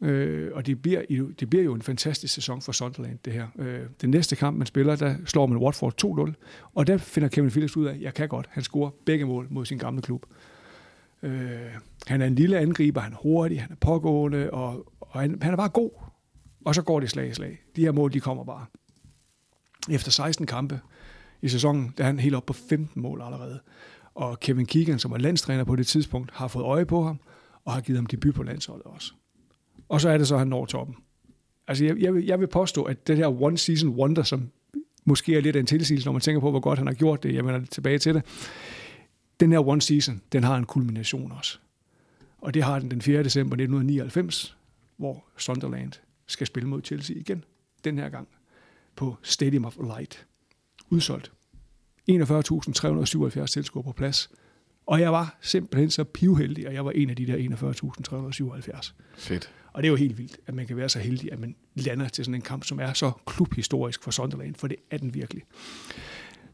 Øh, 0.00 0.50
og 0.54 0.66
det 0.66 0.82
bliver, 0.82 1.02
det 1.40 1.50
bliver 1.50 1.64
jo 1.64 1.74
en 1.74 1.82
fantastisk 1.82 2.34
sæson 2.34 2.62
for 2.62 2.72
Sunderland, 2.72 3.18
det 3.24 3.32
her. 3.32 3.48
Øh, 3.58 3.80
den 4.00 4.10
næste 4.10 4.36
kamp, 4.36 4.56
man 4.58 4.66
spiller, 4.66 4.96
der 4.96 5.16
slår 5.24 5.46
man 5.46 5.58
Watford 5.58 6.04
2-0, 6.04 6.70
og 6.74 6.86
der 6.86 6.98
finder 6.98 7.28
Kevin 7.28 7.50
Phillips 7.50 7.76
ud 7.76 7.86
af, 7.86 7.94
at 7.94 8.00
jeg 8.00 8.14
kan 8.14 8.28
godt. 8.28 8.46
Han 8.50 8.62
scorer 8.62 8.90
begge 9.06 9.24
mål 9.24 9.46
mod 9.50 9.66
sin 9.66 9.78
gamle 9.78 10.02
klub. 10.02 10.26
Øh, 11.22 11.74
han 12.06 12.22
er 12.22 12.26
en 12.26 12.34
lille 12.34 12.58
angriber, 12.58 13.00
han 13.00 13.12
er 13.12 13.16
hurtig, 13.16 13.62
han 13.62 13.72
er 13.72 13.76
pågående, 13.76 14.50
og, 14.50 14.92
og 15.00 15.20
han, 15.20 15.42
han 15.42 15.52
er 15.52 15.56
bare 15.56 15.68
god. 15.68 15.90
Og 16.64 16.74
så 16.74 16.82
går 16.82 17.00
det 17.00 17.10
slag 17.10 17.28
i 17.28 17.34
slag. 17.34 17.62
De 17.76 17.80
her 17.80 17.92
mål, 17.92 18.12
de 18.12 18.20
kommer 18.20 18.44
bare. 18.44 18.66
Efter 19.90 20.10
16 20.10 20.46
kampe 20.46 20.80
i 21.42 21.48
sæsonen, 21.48 21.94
der 21.98 22.04
er 22.04 22.06
han 22.06 22.18
helt 22.18 22.34
op 22.34 22.46
på 22.46 22.52
15 22.52 23.02
mål 23.02 23.22
allerede. 23.22 23.60
Og 24.14 24.40
Kevin 24.40 24.66
Keegan, 24.66 24.98
som 24.98 25.10
var 25.10 25.18
landstræner 25.18 25.64
på 25.64 25.76
det 25.76 25.86
tidspunkt, 25.86 26.30
har 26.34 26.48
fået 26.48 26.64
øje 26.64 26.86
på 26.86 27.02
ham, 27.02 27.20
og 27.64 27.72
har 27.72 27.80
givet 27.80 27.98
ham 27.98 28.06
debut 28.06 28.34
på 28.34 28.42
landsholdet 28.42 28.86
også. 28.86 29.12
Og 29.88 30.00
så 30.00 30.08
er 30.08 30.18
det 30.18 30.28
så, 30.28 30.34
at 30.34 30.38
han 30.38 30.48
når 30.48 30.66
toppen. 30.66 30.96
Altså, 31.68 31.84
jeg, 31.84 31.98
jeg, 31.98 32.14
vil, 32.14 32.24
jeg 32.24 32.40
vil 32.40 32.46
påstå, 32.46 32.82
at 32.82 33.06
det 33.06 33.16
her 33.16 33.42
one 33.42 33.58
season 33.58 33.88
wonder, 33.88 34.22
som 34.22 34.50
måske 35.04 35.36
er 35.36 35.40
lidt 35.40 35.56
af 35.56 35.60
en 35.60 35.66
tilsigelse, 35.66 36.06
når 36.06 36.12
man 36.12 36.20
tænker 36.20 36.40
på, 36.40 36.50
hvor 36.50 36.60
godt 36.60 36.78
han 36.78 36.86
har 36.86 36.94
gjort 36.94 37.22
det, 37.22 37.34
jeg 37.34 37.46
vender 37.46 37.66
tilbage 37.66 37.98
til 37.98 38.14
det, 38.14 38.22
den 39.40 39.52
her 39.52 39.68
one 39.68 39.82
season, 39.82 40.22
den 40.32 40.44
har 40.44 40.56
en 40.56 40.64
kulmination 40.64 41.32
også. 41.32 41.58
Og 42.38 42.54
det 42.54 42.62
har 42.62 42.78
den 42.78 42.90
den 42.90 43.02
4. 43.02 43.24
december 43.24 43.54
1999, 43.54 44.56
hvor 44.96 45.24
Sunderland 45.36 45.92
skal 46.26 46.46
spille 46.46 46.68
mod 46.68 46.82
Chelsea 46.84 47.16
igen. 47.16 47.44
Den 47.84 47.98
her 47.98 48.08
gang 48.08 48.28
på 48.96 49.16
Stadium 49.22 49.64
of 49.64 49.76
Light. 49.80 50.26
Udsolgt. 50.90 51.32
41.377 52.10 53.46
tilskuere 53.46 53.84
på 53.84 53.92
plads. 53.92 54.30
Og 54.86 55.00
jeg 55.00 55.12
var 55.12 55.36
simpelthen 55.40 55.90
så 55.90 56.04
pivheldig, 56.04 56.66
at 56.66 56.74
jeg 56.74 56.84
var 56.84 56.90
en 56.90 57.10
af 57.10 57.16
de 57.16 57.26
der 57.26 57.36
41.377. 57.36 58.92
Fedt. 59.16 59.52
Og 59.72 59.82
det 59.82 59.88
er 59.88 59.90
jo 59.90 59.96
helt 59.96 60.18
vildt, 60.18 60.36
at 60.46 60.54
man 60.54 60.66
kan 60.66 60.76
være 60.76 60.88
så 60.88 60.98
heldig, 60.98 61.32
at 61.32 61.38
man 61.38 61.54
lander 61.74 62.08
til 62.08 62.24
sådan 62.24 62.34
en 62.34 62.42
kamp, 62.42 62.64
som 62.64 62.80
er 62.80 62.92
så 62.92 63.12
klubhistorisk 63.26 64.02
for 64.02 64.10
Sunderland, 64.10 64.54
for 64.54 64.68
det 64.68 64.76
er 64.90 64.98
den 64.98 65.14
virkelig. 65.14 65.42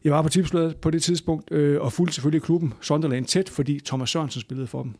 Jeg 0.03 0.13
var 0.13 0.21
på 0.21 0.29
tipsbladet 0.29 0.77
på 0.77 0.91
det 0.91 1.03
tidspunkt, 1.03 1.51
øh, 1.51 1.81
og 1.81 1.93
fulgte 1.93 2.13
selvfølgelig 2.13 2.41
klubben 2.41 2.73
Sunderland 2.81 3.25
tæt, 3.25 3.49
fordi 3.49 3.79
Thomas 3.85 4.09
Sørensen 4.09 4.41
spillede 4.41 4.67
for 4.67 4.83
dem. 4.83 4.95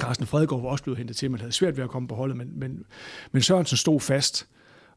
Carsten 0.00 0.26
Fredgaard 0.26 0.62
var 0.62 0.68
også 0.68 0.84
blevet 0.84 0.98
hentet 0.98 1.16
til, 1.16 1.30
man 1.30 1.40
havde 1.40 1.52
svært 1.52 1.76
ved 1.76 1.84
at 1.84 1.90
komme 1.90 2.08
på 2.08 2.14
holdet, 2.14 2.36
men, 2.36 2.58
men, 2.58 2.84
men 3.32 3.42
Sørensen 3.42 3.76
stod 3.76 4.00
fast, 4.00 4.48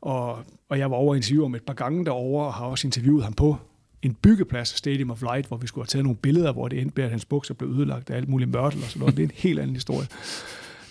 og, 0.01 0.43
og 0.69 0.79
jeg 0.79 0.91
var 0.91 0.97
over 0.97 1.15
interview 1.15 1.45
om 1.45 1.55
et 1.55 1.63
par 1.63 1.73
gange 1.73 2.05
derovre, 2.05 2.45
og 2.45 2.53
har 2.53 2.65
også 2.65 2.87
interviewet 2.87 3.23
ham 3.23 3.33
på 3.33 3.57
en 4.01 4.13
byggeplads, 4.13 4.67
Stadium 4.67 5.11
of 5.11 5.21
Light, 5.21 5.47
hvor 5.47 5.57
vi 5.57 5.67
skulle 5.67 5.83
have 5.83 5.87
taget 5.89 6.03
nogle 6.03 6.17
billeder, 6.17 6.51
hvor 6.51 6.67
det 6.67 6.81
endte 6.81 6.93
med, 6.95 7.03
at 7.03 7.09
hans 7.09 7.25
bukser 7.25 7.53
blev 7.53 7.69
ødelagt 7.69 8.09
af 8.09 8.15
alt 8.15 8.29
muligt 8.29 8.51
mørtel 8.51 8.83
og 8.83 8.89
sådan 8.89 8.99
noget. 8.99 9.17
Det 9.17 9.23
er 9.23 9.27
en 9.27 9.33
helt 9.35 9.59
anden 9.59 9.75
historie. 9.75 10.07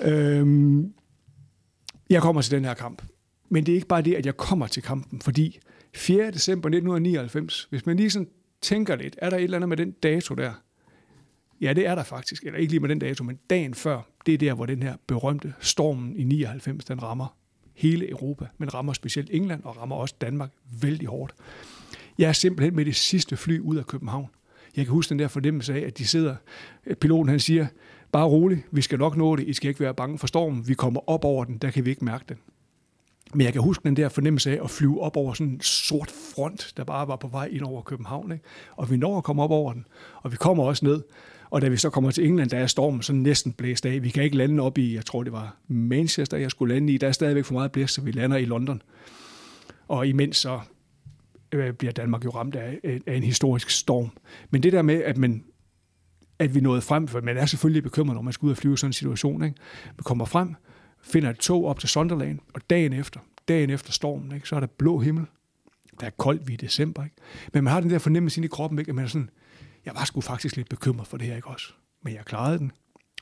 Øhm, 0.04 0.92
jeg 2.10 2.22
kommer 2.22 2.42
til 2.42 2.52
den 2.52 2.64
her 2.64 2.75
kamp. 2.75 3.02
Men 3.48 3.66
det 3.66 3.72
er 3.72 3.76
ikke 3.76 3.86
bare 3.86 4.02
det, 4.02 4.14
at 4.14 4.26
jeg 4.26 4.36
kommer 4.36 4.66
til 4.66 4.82
kampen, 4.82 5.20
fordi 5.20 5.58
4. 5.94 6.30
december 6.30 6.68
1999, 6.68 7.66
hvis 7.70 7.86
man 7.86 7.96
lige 7.96 8.10
sådan 8.10 8.28
tænker 8.62 8.96
lidt, 8.96 9.16
er 9.18 9.30
der 9.30 9.36
et 9.36 9.44
eller 9.44 9.58
andet 9.58 9.68
med 9.68 9.76
den 9.76 9.90
dato 9.90 10.34
der? 10.34 10.52
Ja, 11.60 11.72
det 11.72 11.86
er 11.86 11.94
der 11.94 12.02
faktisk. 12.02 12.44
Eller 12.44 12.58
ikke 12.58 12.72
lige 12.72 12.80
med 12.80 12.88
den 12.88 12.98
dato, 12.98 13.25
men 13.25 13.38
dagen 13.50 13.75
før, 13.75 14.00
det 14.26 14.34
er 14.34 14.38
der, 14.38 14.54
hvor 14.54 14.66
den 14.66 14.82
her 14.82 14.96
berømte 15.06 15.54
stormen 15.60 16.16
i 16.16 16.25
99, 16.25 16.84
den 16.84 17.02
rammer 17.02 17.36
hele 17.76 18.11
Europa, 18.11 18.47
men 18.59 18.75
rammer 18.75 18.92
specielt 18.92 19.30
England 19.33 19.64
og 19.64 19.76
rammer 19.76 19.97
også 19.97 20.14
Danmark 20.21 20.50
vældig 20.80 21.09
hårdt. 21.09 21.35
Jeg 22.18 22.28
er 22.28 22.33
simpelthen 22.33 22.76
med 22.76 22.85
det 22.85 22.97
sidste 22.97 23.37
fly 23.37 23.61
ud 23.61 23.76
af 23.76 23.87
København. 23.87 24.28
Jeg 24.76 24.85
kan 24.85 24.92
huske 24.92 25.11
den 25.11 25.18
der 25.18 25.28
fornemmelse 25.28 25.75
af, 25.75 25.87
at 25.87 25.99
de 25.99 26.06
sidder, 26.06 26.37
piloten 27.00 27.28
han 27.28 27.40
siger, 27.40 27.66
bare 28.12 28.26
rolig, 28.26 28.64
vi 28.71 28.83
skal 28.83 28.99
nok 28.99 29.16
nå 29.16 29.37
det, 29.37 29.49
I 29.49 29.52
skal 29.52 29.68
ikke 29.68 29.80
være 29.80 29.95
bange 29.95 30.18
for 30.18 30.26
stormen, 30.26 30.68
vi 30.68 30.75
kommer 30.75 31.11
op 31.11 31.25
over 31.25 31.45
den, 31.45 31.59
der 31.59 31.71
kan 31.71 31.85
vi 31.85 31.90
ikke 31.90 32.04
mærke 32.04 32.25
den. 32.28 32.37
Men 33.35 33.45
jeg 33.45 33.52
kan 33.52 33.62
huske 33.62 33.85
den 33.85 33.97
der 33.97 34.09
fornemmelse 34.09 34.50
af 34.59 34.64
at 34.64 34.71
flyve 34.71 35.00
op 35.00 35.16
over 35.16 35.33
sådan 35.35 35.52
en 35.52 35.61
sort 35.61 36.11
front, 36.11 36.73
der 36.76 36.85
bare 36.85 37.09
var 37.09 37.16
på 37.16 37.28
vej 37.28 37.47
ind 37.47 37.62
over 37.62 37.83
København. 37.83 38.33
Ikke? 38.33 38.45
Og 38.76 38.90
vi 38.90 38.97
når 38.97 39.18
at 39.18 39.25
komme 39.25 39.42
op 39.42 39.50
over 39.50 39.73
den, 39.73 39.87
og 40.23 40.33
vi 40.33 40.37
kommer 40.37 40.64
også 40.64 40.85
ned. 40.85 41.02
Og 41.50 41.62
da 41.62 41.68
vi 41.68 41.76
så 41.76 41.90
kommer 41.90 42.10
til 42.10 42.26
England, 42.26 42.50
der 42.50 42.58
er 42.58 42.66
stormen 42.66 43.02
så 43.02 43.12
næsten 43.12 43.52
blæst 43.52 43.86
af. 43.86 44.02
Vi 44.02 44.10
kan 44.10 44.22
ikke 44.22 44.36
lande 44.36 44.62
op 44.62 44.78
i, 44.78 44.94
jeg 44.94 45.06
tror 45.06 45.22
det 45.22 45.32
var 45.32 45.56
Manchester, 45.68 46.36
jeg 46.36 46.50
skulle 46.50 46.74
lande 46.74 46.92
i. 46.92 46.98
Der 46.98 47.08
er 47.08 47.12
stadigvæk 47.12 47.44
for 47.44 47.54
meget 47.54 47.72
blæst, 47.72 47.94
så 47.94 48.00
vi 48.00 48.10
lander 48.10 48.36
i 48.36 48.44
London. 48.44 48.82
Og 49.88 50.06
imens 50.06 50.36
så 50.36 50.60
øh, 51.52 51.72
bliver 51.72 51.92
Danmark 51.92 52.24
jo 52.24 52.30
ramt 52.30 52.56
af, 52.56 53.00
af 53.06 53.14
en 53.14 53.22
historisk 53.22 53.70
storm. 53.70 54.10
Men 54.50 54.62
det 54.62 54.72
der 54.72 54.82
med, 54.82 55.02
at 55.02 55.16
man 55.16 55.44
at 56.38 56.54
vi 56.54 56.60
nåede 56.60 56.80
frem, 56.80 57.08
for 57.08 57.20
man 57.20 57.36
er 57.36 57.46
selvfølgelig 57.46 57.82
bekymret, 57.82 58.14
når 58.14 58.22
man 58.22 58.32
skal 58.32 58.46
ud 58.46 58.50
og 58.50 58.56
flyve 58.56 58.74
i 58.74 58.76
sådan 58.76 58.88
en 58.88 58.92
situation. 58.92 59.44
Ikke? 59.44 59.56
Vi 59.96 60.02
kommer 60.04 60.24
frem, 60.24 60.54
finder 61.02 61.30
et 61.30 61.38
tog 61.38 61.64
op 61.64 61.80
til 61.80 61.88
Sunderland, 61.88 62.38
og 62.54 62.60
dagen 62.70 62.92
efter, 62.92 63.20
dagen 63.48 63.70
efter 63.70 63.92
stormen, 63.92 64.34
ikke? 64.34 64.48
så 64.48 64.56
er 64.56 64.60
der 64.60 64.66
blå 64.66 64.98
himmel. 64.98 65.24
Der 66.00 66.06
er 66.06 66.10
koldt, 66.10 66.48
vi 66.48 66.52
i 66.52 66.56
december. 66.56 67.04
Ikke? 67.04 67.16
Men 67.52 67.64
man 67.64 67.72
har 67.72 67.80
den 67.80 67.90
der 67.90 67.98
fornemmelse 67.98 68.44
i 68.44 68.46
kroppen, 68.46 68.78
ikke? 68.78 68.88
at 68.88 68.94
man 68.94 69.04
er 69.04 69.08
sådan, 69.08 69.30
jeg 69.87 69.95
var 69.95 70.05
sgu 70.05 70.21
faktisk 70.21 70.57
lidt 70.57 70.69
bekymret 70.69 71.07
for 71.07 71.16
det 71.16 71.26
her, 71.26 71.37
ikke 71.37 71.49
også? 71.49 71.73
Men 72.02 72.14
jeg 72.14 72.25
klarede 72.25 72.59
den, 72.59 72.73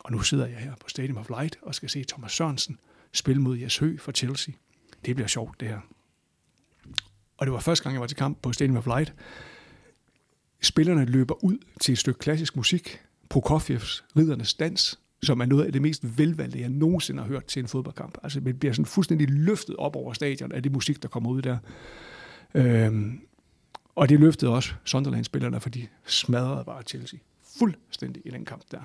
og 0.00 0.12
nu 0.12 0.20
sidder 0.20 0.46
jeg 0.46 0.58
her 0.58 0.74
på 0.80 0.88
Stadium 0.88 1.16
of 1.16 1.28
Light 1.28 1.58
og 1.62 1.74
skal 1.74 1.90
se 1.90 2.04
Thomas 2.04 2.32
Sørensen 2.32 2.78
spille 3.12 3.42
mod 3.42 3.56
Jes 3.56 3.78
Høgh 3.78 4.00
for 4.00 4.12
Chelsea. 4.12 4.54
Det 5.04 5.16
bliver 5.16 5.28
sjovt, 5.28 5.60
det 5.60 5.68
her. 5.68 5.80
Og 7.36 7.46
det 7.46 7.52
var 7.52 7.60
første 7.60 7.82
gang, 7.82 7.92
jeg 7.92 8.00
var 8.00 8.06
til 8.06 8.16
kamp 8.16 8.42
på 8.42 8.52
Stadium 8.52 8.76
of 8.76 8.86
Light. 8.86 9.14
Spillerne 10.62 11.04
løber 11.04 11.44
ud 11.44 11.58
til 11.80 11.92
et 11.92 11.98
stykke 11.98 12.18
klassisk 12.18 12.56
musik, 12.56 13.00
Prokofievs 13.28 14.04
Riddernes 14.16 14.54
Dans, 14.54 15.00
som 15.22 15.40
er 15.40 15.46
noget 15.46 15.64
af 15.64 15.72
det 15.72 15.82
mest 15.82 16.18
velvalgte, 16.18 16.60
jeg 16.60 16.68
nogensinde 16.68 17.22
har 17.22 17.28
hørt 17.28 17.44
til 17.44 17.60
en 17.60 17.68
fodboldkamp. 17.68 18.18
Altså, 18.22 18.40
man 18.40 18.58
bliver 18.58 18.72
sådan 18.72 18.86
fuldstændig 18.86 19.30
løftet 19.30 19.76
op 19.76 19.96
over 19.96 20.12
stadion 20.12 20.52
af 20.52 20.62
det 20.62 20.72
musik, 20.72 21.02
der 21.02 21.08
kommer 21.08 21.30
ud 21.30 21.42
der. 21.42 21.58
Øhm, 22.54 23.20
og 23.96 24.08
det 24.08 24.20
løftede 24.20 24.54
også 24.54 24.72
Sunderland-spillerne, 24.84 25.60
for 25.60 25.70
de 25.70 25.86
smadrede 26.06 26.64
bare 26.64 26.82
Chelsea 26.82 27.18
fuldstændig 27.58 28.22
i 28.24 28.30
den 28.30 28.44
kamp 28.44 28.62
der. 28.70 28.80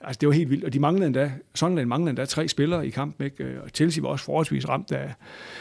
Altså, 0.00 0.18
det 0.20 0.26
var 0.28 0.34
helt 0.34 0.50
vildt. 0.50 0.64
Og 0.64 0.72
de 0.72 0.80
manglede 0.80 1.06
endda, 1.06 1.32
Sunderland 1.54 1.88
manglede 1.88 2.10
endda 2.10 2.24
tre 2.24 2.48
spillere 2.48 2.86
i 2.86 2.90
kampen, 2.90 3.24
ikke? 3.24 3.44
Øh, 3.44 3.62
og 3.62 3.68
Chelsea 3.68 4.02
var 4.02 4.08
også 4.08 4.24
forholdsvis 4.24 4.68
ramt 4.68 4.92
af, 4.92 5.14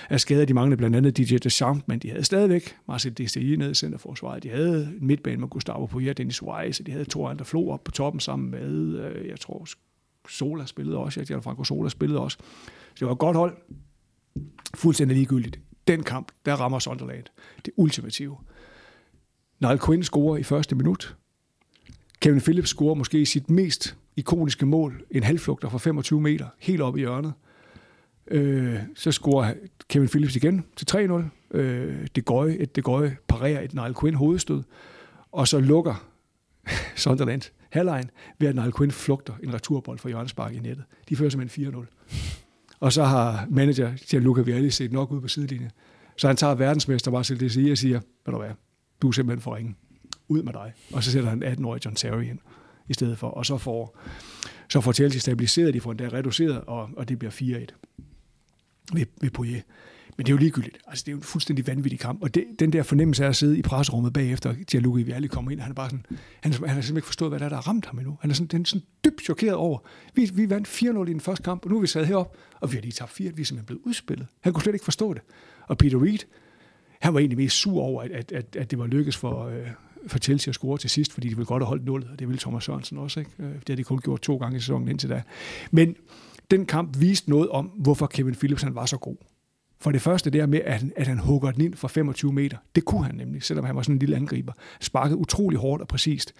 af 0.09 0.19
skader. 0.19 0.45
De 0.45 0.53
manglede 0.53 0.77
blandt 0.77 0.95
andet 0.95 1.17
DJ 1.17 1.37
Deschamps, 1.37 1.87
men 1.87 1.99
de 1.99 2.09
havde 2.09 2.23
stadigvæk 2.23 2.75
Marcel 2.87 3.17
Desailly 3.17 3.55
nede 3.55 3.71
i 3.71 3.73
centerforsvaret. 3.73 4.43
De 4.43 4.49
havde 4.49 4.93
en 5.01 5.07
midtbane 5.07 5.37
med 5.37 5.47
Gustavo 5.47 5.85
Poirier, 5.85 6.13
Dennis 6.13 6.43
Wise, 6.43 6.81
og 6.81 6.85
de 6.85 6.91
havde 6.91 7.05
to 7.05 7.27
andre 7.27 7.45
Flo 7.45 7.69
op 7.69 7.83
på 7.83 7.91
toppen 7.91 8.19
sammen 8.19 8.51
med, 8.51 8.99
øh, 8.99 9.27
jeg 9.27 9.39
tror, 9.39 9.67
Sola 10.29 10.65
spillede 10.65 10.97
også. 10.97 11.25
Jeg 11.29 11.43
Franco 11.43 11.63
Sola 11.63 11.89
spillede 11.89 12.19
også. 12.19 12.37
Så 12.95 12.99
det 12.99 13.07
var 13.07 13.13
et 13.13 13.19
godt 13.19 13.37
hold. 13.37 13.57
Fuldstændig 14.75 15.17
ligegyldigt. 15.17 15.59
Den 15.87 16.03
kamp, 16.03 16.31
der 16.45 16.55
rammer 16.55 16.79
Sunderland. 16.79 17.23
Det 17.65 17.73
ultimative. 17.77 18.37
Niall 19.63 19.79
Quinn 19.79 20.03
scorer 20.03 20.37
i 20.37 20.43
første 20.43 20.75
minut. 20.75 21.15
Kevin 22.19 22.41
Phillips 22.41 22.69
scorer 22.69 22.93
måske 22.93 23.25
sit 23.25 23.49
mest 23.49 23.97
ikoniske 24.15 24.65
mål, 24.65 25.03
en 25.11 25.23
halvflugter 25.23 25.69
fra 25.69 25.77
25 25.77 26.21
meter, 26.21 26.47
helt 26.59 26.81
op 26.81 26.97
i 26.97 26.99
hjørnet. 26.99 27.33
Øh, 28.27 28.79
så 28.95 29.11
scorer 29.11 29.53
Kevin 29.89 30.07
Phillips 30.07 30.35
igen 30.35 30.63
til 30.75 30.87
3-0. 31.51 31.57
Øh, 31.57 32.07
det 32.15 32.25
Gøje, 32.25 32.53
et 32.53 32.75
det 32.75 32.83
Gøje 32.83 33.17
parerer 33.27 33.61
et 33.61 33.73
Niall 33.73 33.95
Quinn 33.99 34.15
hovedstød, 34.15 34.63
og 35.31 35.47
så 35.47 35.59
lukker 35.59 36.07
Sunderland 36.95 37.41
halvlejen 37.69 38.09
ved 38.39 38.47
at 38.47 38.55
Niall 38.55 38.73
Quinn 38.77 38.91
flugter 38.91 39.33
en 39.43 39.53
returbold 39.53 39.99
fra 39.99 40.09
hjørnespark 40.09 40.53
i 40.53 40.59
nettet. 40.59 40.85
De 41.09 41.15
fører 41.15 41.29
simpelthen 41.29 41.73
4-0. 41.73 41.85
Og 42.79 42.93
så 42.93 43.03
har 43.03 43.47
manager 43.49 43.93
Gianluca 44.09 44.41
Vialli 44.41 44.69
set 44.69 44.91
nok 44.91 45.11
ud 45.11 45.21
på 45.21 45.27
sidelinjen. 45.27 45.71
Så 46.17 46.27
han 46.27 46.35
tager 46.35 46.55
verdensmester 46.55 47.11
Marcel 47.11 47.39
Desir 47.39 47.71
og 47.71 47.77
siger, 47.77 47.99
ved 48.25 48.33
du 48.33 48.37
hvad, 48.37 48.51
du 49.03 49.07
er 49.07 49.11
simpelthen 49.11 49.41
for 49.41 49.55
ringe. 49.55 49.75
Ud 50.27 50.43
med 50.43 50.53
dig. 50.53 50.73
Og 50.93 51.03
så 51.03 51.11
sætter 51.11 51.29
han 51.29 51.43
18-årig 51.43 51.85
John 51.85 51.95
Terry 51.95 52.23
ind 52.23 52.39
i 52.87 52.93
stedet 52.93 53.17
for. 53.17 53.27
Og 53.27 53.45
så 53.45 53.57
får, 53.57 53.99
så 54.69 54.81
får 54.81 54.91
Chelsea 54.91 55.19
stabiliseret, 55.19 55.73
de 55.73 55.81
får 55.81 55.91
endda 55.91 56.07
reduceret, 56.07 56.61
og, 56.61 56.89
og 56.97 57.09
det 57.09 57.19
bliver 57.19 57.31
4-1 57.31 57.35
ved, 58.93 59.05
ved 59.21 59.29
Poirier. 59.29 59.61
Men 60.17 60.25
det 60.25 60.31
er 60.31 60.33
jo 60.33 60.39
ligegyldigt. 60.39 60.77
Altså, 60.87 61.03
det 61.03 61.11
er 61.11 61.11
jo 61.11 61.17
en 61.17 61.23
fuldstændig 61.23 61.67
vanvittig 61.67 61.99
kamp. 61.99 62.23
Og 62.23 62.35
det, 62.35 62.45
den 62.59 62.73
der 62.73 62.83
fornemmelse 62.83 63.25
af 63.25 63.29
at 63.29 63.35
sidde 63.35 63.57
i 63.57 63.61
presserummet 63.61 64.13
bagefter, 64.13 64.53
Gianluca 64.53 65.03
Vialli 65.03 65.27
kommer 65.27 65.51
ind, 65.51 65.59
han 65.59 65.71
er 65.71 65.75
bare 65.75 65.89
sådan, 65.89 66.05
han, 66.41 66.53
han 66.53 66.53
har 66.53 66.67
simpelthen 66.67 66.97
ikke 66.97 67.05
forstået, 67.05 67.31
hvad 67.31 67.39
der 67.39 67.45
er, 67.45 67.49
der 67.49 67.55
har 67.55 67.67
ramt 67.67 67.85
ham 67.85 67.99
endnu. 67.99 68.17
Han 68.21 68.29
er 68.29 68.35
sådan, 68.35 68.47
den 68.47 68.61
er 68.61 68.65
sådan 68.65 68.87
dybt 69.05 69.21
chokeret 69.21 69.53
over. 69.55 69.79
Vi, 70.13 70.31
vi 70.33 70.49
vandt 70.49 70.67
4-0 70.67 70.83
i 70.83 71.13
den 71.13 71.19
første 71.19 71.43
kamp, 71.43 71.65
og 71.65 71.71
nu 71.71 71.77
er 71.77 71.81
vi 71.81 71.87
sad 71.87 72.05
herop, 72.05 72.37
og 72.59 72.71
vi 72.71 72.75
har 72.75 72.81
lige 72.81 72.91
tabt 72.91 73.11
4 73.11 73.35
vi 73.35 73.41
er 73.41 73.45
simpelthen 73.45 73.65
blevet 73.65 73.81
udspillet. 73.85 74.27
Han 74.41 74.53
kunne 74.53 74.63
slet 74.63 74.73
ikke 74.73 74.85
forstå 74.85 75.13
det. 75.13 75.21
Og 75.67 75.77
Peter 75.77 76.03
Reed, 76.03 76.19
han 77.03 77.13
var 77.13 77.19
egentlig 77.19 77.37
mest 77.37 77.57
sur 77.57 77.81
over, 77.81 78.01
at, 78.01 78.11
at, 78.11 78.31
at, 78.31 78.55
at 78.55 78.71
det 78.71 78.79
var 78.79 78.87
lykkedes 78.87 79.17
for, 79.17 79.45
øh, 79.45 79.67
for 80.07 80.19
Chelsea 80.19 80.51
at 80.51 80.55
score 80.55 80.77
til 80.77 80.89
sidst, 80.89 81.13
fordi 81.13 81.29
de 81.29 81.35
ville 81.35 81.45
godt 81.45 81.63
have 81.63 81.67
holdt 81.67 81.85
nullet, 81.85 82.09
og 82.09 82.19
det 82.19 82.27
ville 82.27 82.39
Thomas 82.39 82.63
Sørensen 82.63 82.97
også. 82.97 83.19
Ikke? 83.19 83.31
Øh, 83.39 83.53
det 83.53 83.69
har 83.69 83.75
de 83.75 83.83
kun 83.83 83.99
gjort 83.99 84.21
to 84.21 84.37
gange 84.37 84.57
i 84.57 84.59
sæsonen 84.59 84.87
indtil 84.87 85.09
da. 85.09 85.21
Men 85.71 85.95
den 86.51 86.65
kamp 86.65 86.99
viste 86.99 87.29
noget 87.29 87.49
om, 87.49 87.65
hvorfor 87.65 88.07
Kevin 88.07 88.35
Phillips 88.35 88.61
han 88.61 88.75
var 88.75 88.85
så 88.85 88.97
god. 88.97 89.15
For 89.79 89.91
det 89.91 90.01
første 90.01 90.29
der 90.29 90.45
med, 90.45 90.61
at 90.65 90.79
han, 90.79 90.91
at 90.95 91.07
han 91.07 91.19
hugger 91.19 91.51
den 91.51 91.61
ind 91.61 91.75
fra 91.75 91.87
25 91.87 92.33
meter. 92.33 92.57
Det 92.75 92.85
kunne 92.85 93.05
han 93.05 93.15
nemlig, 93.15 93.43
selvom 93.43 93.65
han 93.65 93.75
var 93.75 93.81
sådan 93.81 93.95
en 93.95 93.99
lille 93.99 94.15
angriber. 94.15 94.53
Sparket 94.81 95.15
utrolig 95.15 95.59
hårdt 95.59 95.81
og 95.81 95.87
præcist. 95.87 96.33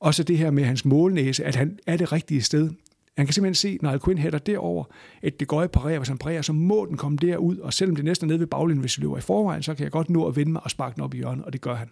Og 0.00 0.14
så 0.14 0.22
det 0.22 0.38
her 0.38 0.50
med 0.50 0.64
hans 0.64 0.84
målnæse, 0.84 1.44
at 1.44 1.54
han 1.54 1.78
er 1.86 1.96
det 1.96 2.12
rigtige 2.12 2.42
sted. 2.42 2.70
Han 3.16 3.26
kan 3.26 3.32
simpelthen 3.32 3.54
se, 3.54 3.78
når 3.82 3.98
Quinn 3.98 4.18
hætter 4.18 4.38
derover, 4.38 4.84
at 5.22 5.40
det 5.40 5.48
går 5.48 5.62
i 5.62 5.68
parerer, 5.68 5.98
hvis 5.98 6.08
han 6.08 6.18
parerer, 6.18 6.42
så 6.42 6.52
må 6.52 6.86
den 6.88 6.96
komme 6.96 7.18
derud, 7.18 7.58
og 7.58 7.72
selvom 7.72 7.96
det 7.96 8.04
næsten 8.04 8.26
er 8.26 8.28
nede 8.28 8.40
ved 8.40 8.46
baglinjen, 8.46 8.80
hvis 8.80 8.98
vi 8.98 9.02
løber 9.02 9.18
i 9.18 9.20
forvejen, 9.20 9.62
så 9.62 9.74
kan 9.74 9.84
jeg 9.84 9.92
godt 9.92 10.10
nå 10.10 10.28
at 10.28 10.36
vende 10.36 10.52
mig 10.52 10.64
og 10.64 10.70
sparke 10.70 10.94
den 10.94 11.02
op 11.02 11.14
i 11.14 11.16
hjørnet, 11.16 11.44
og 11.44 11.52
det 11.52 11.60
gør 11.60 11.74
han. 11.74 11.90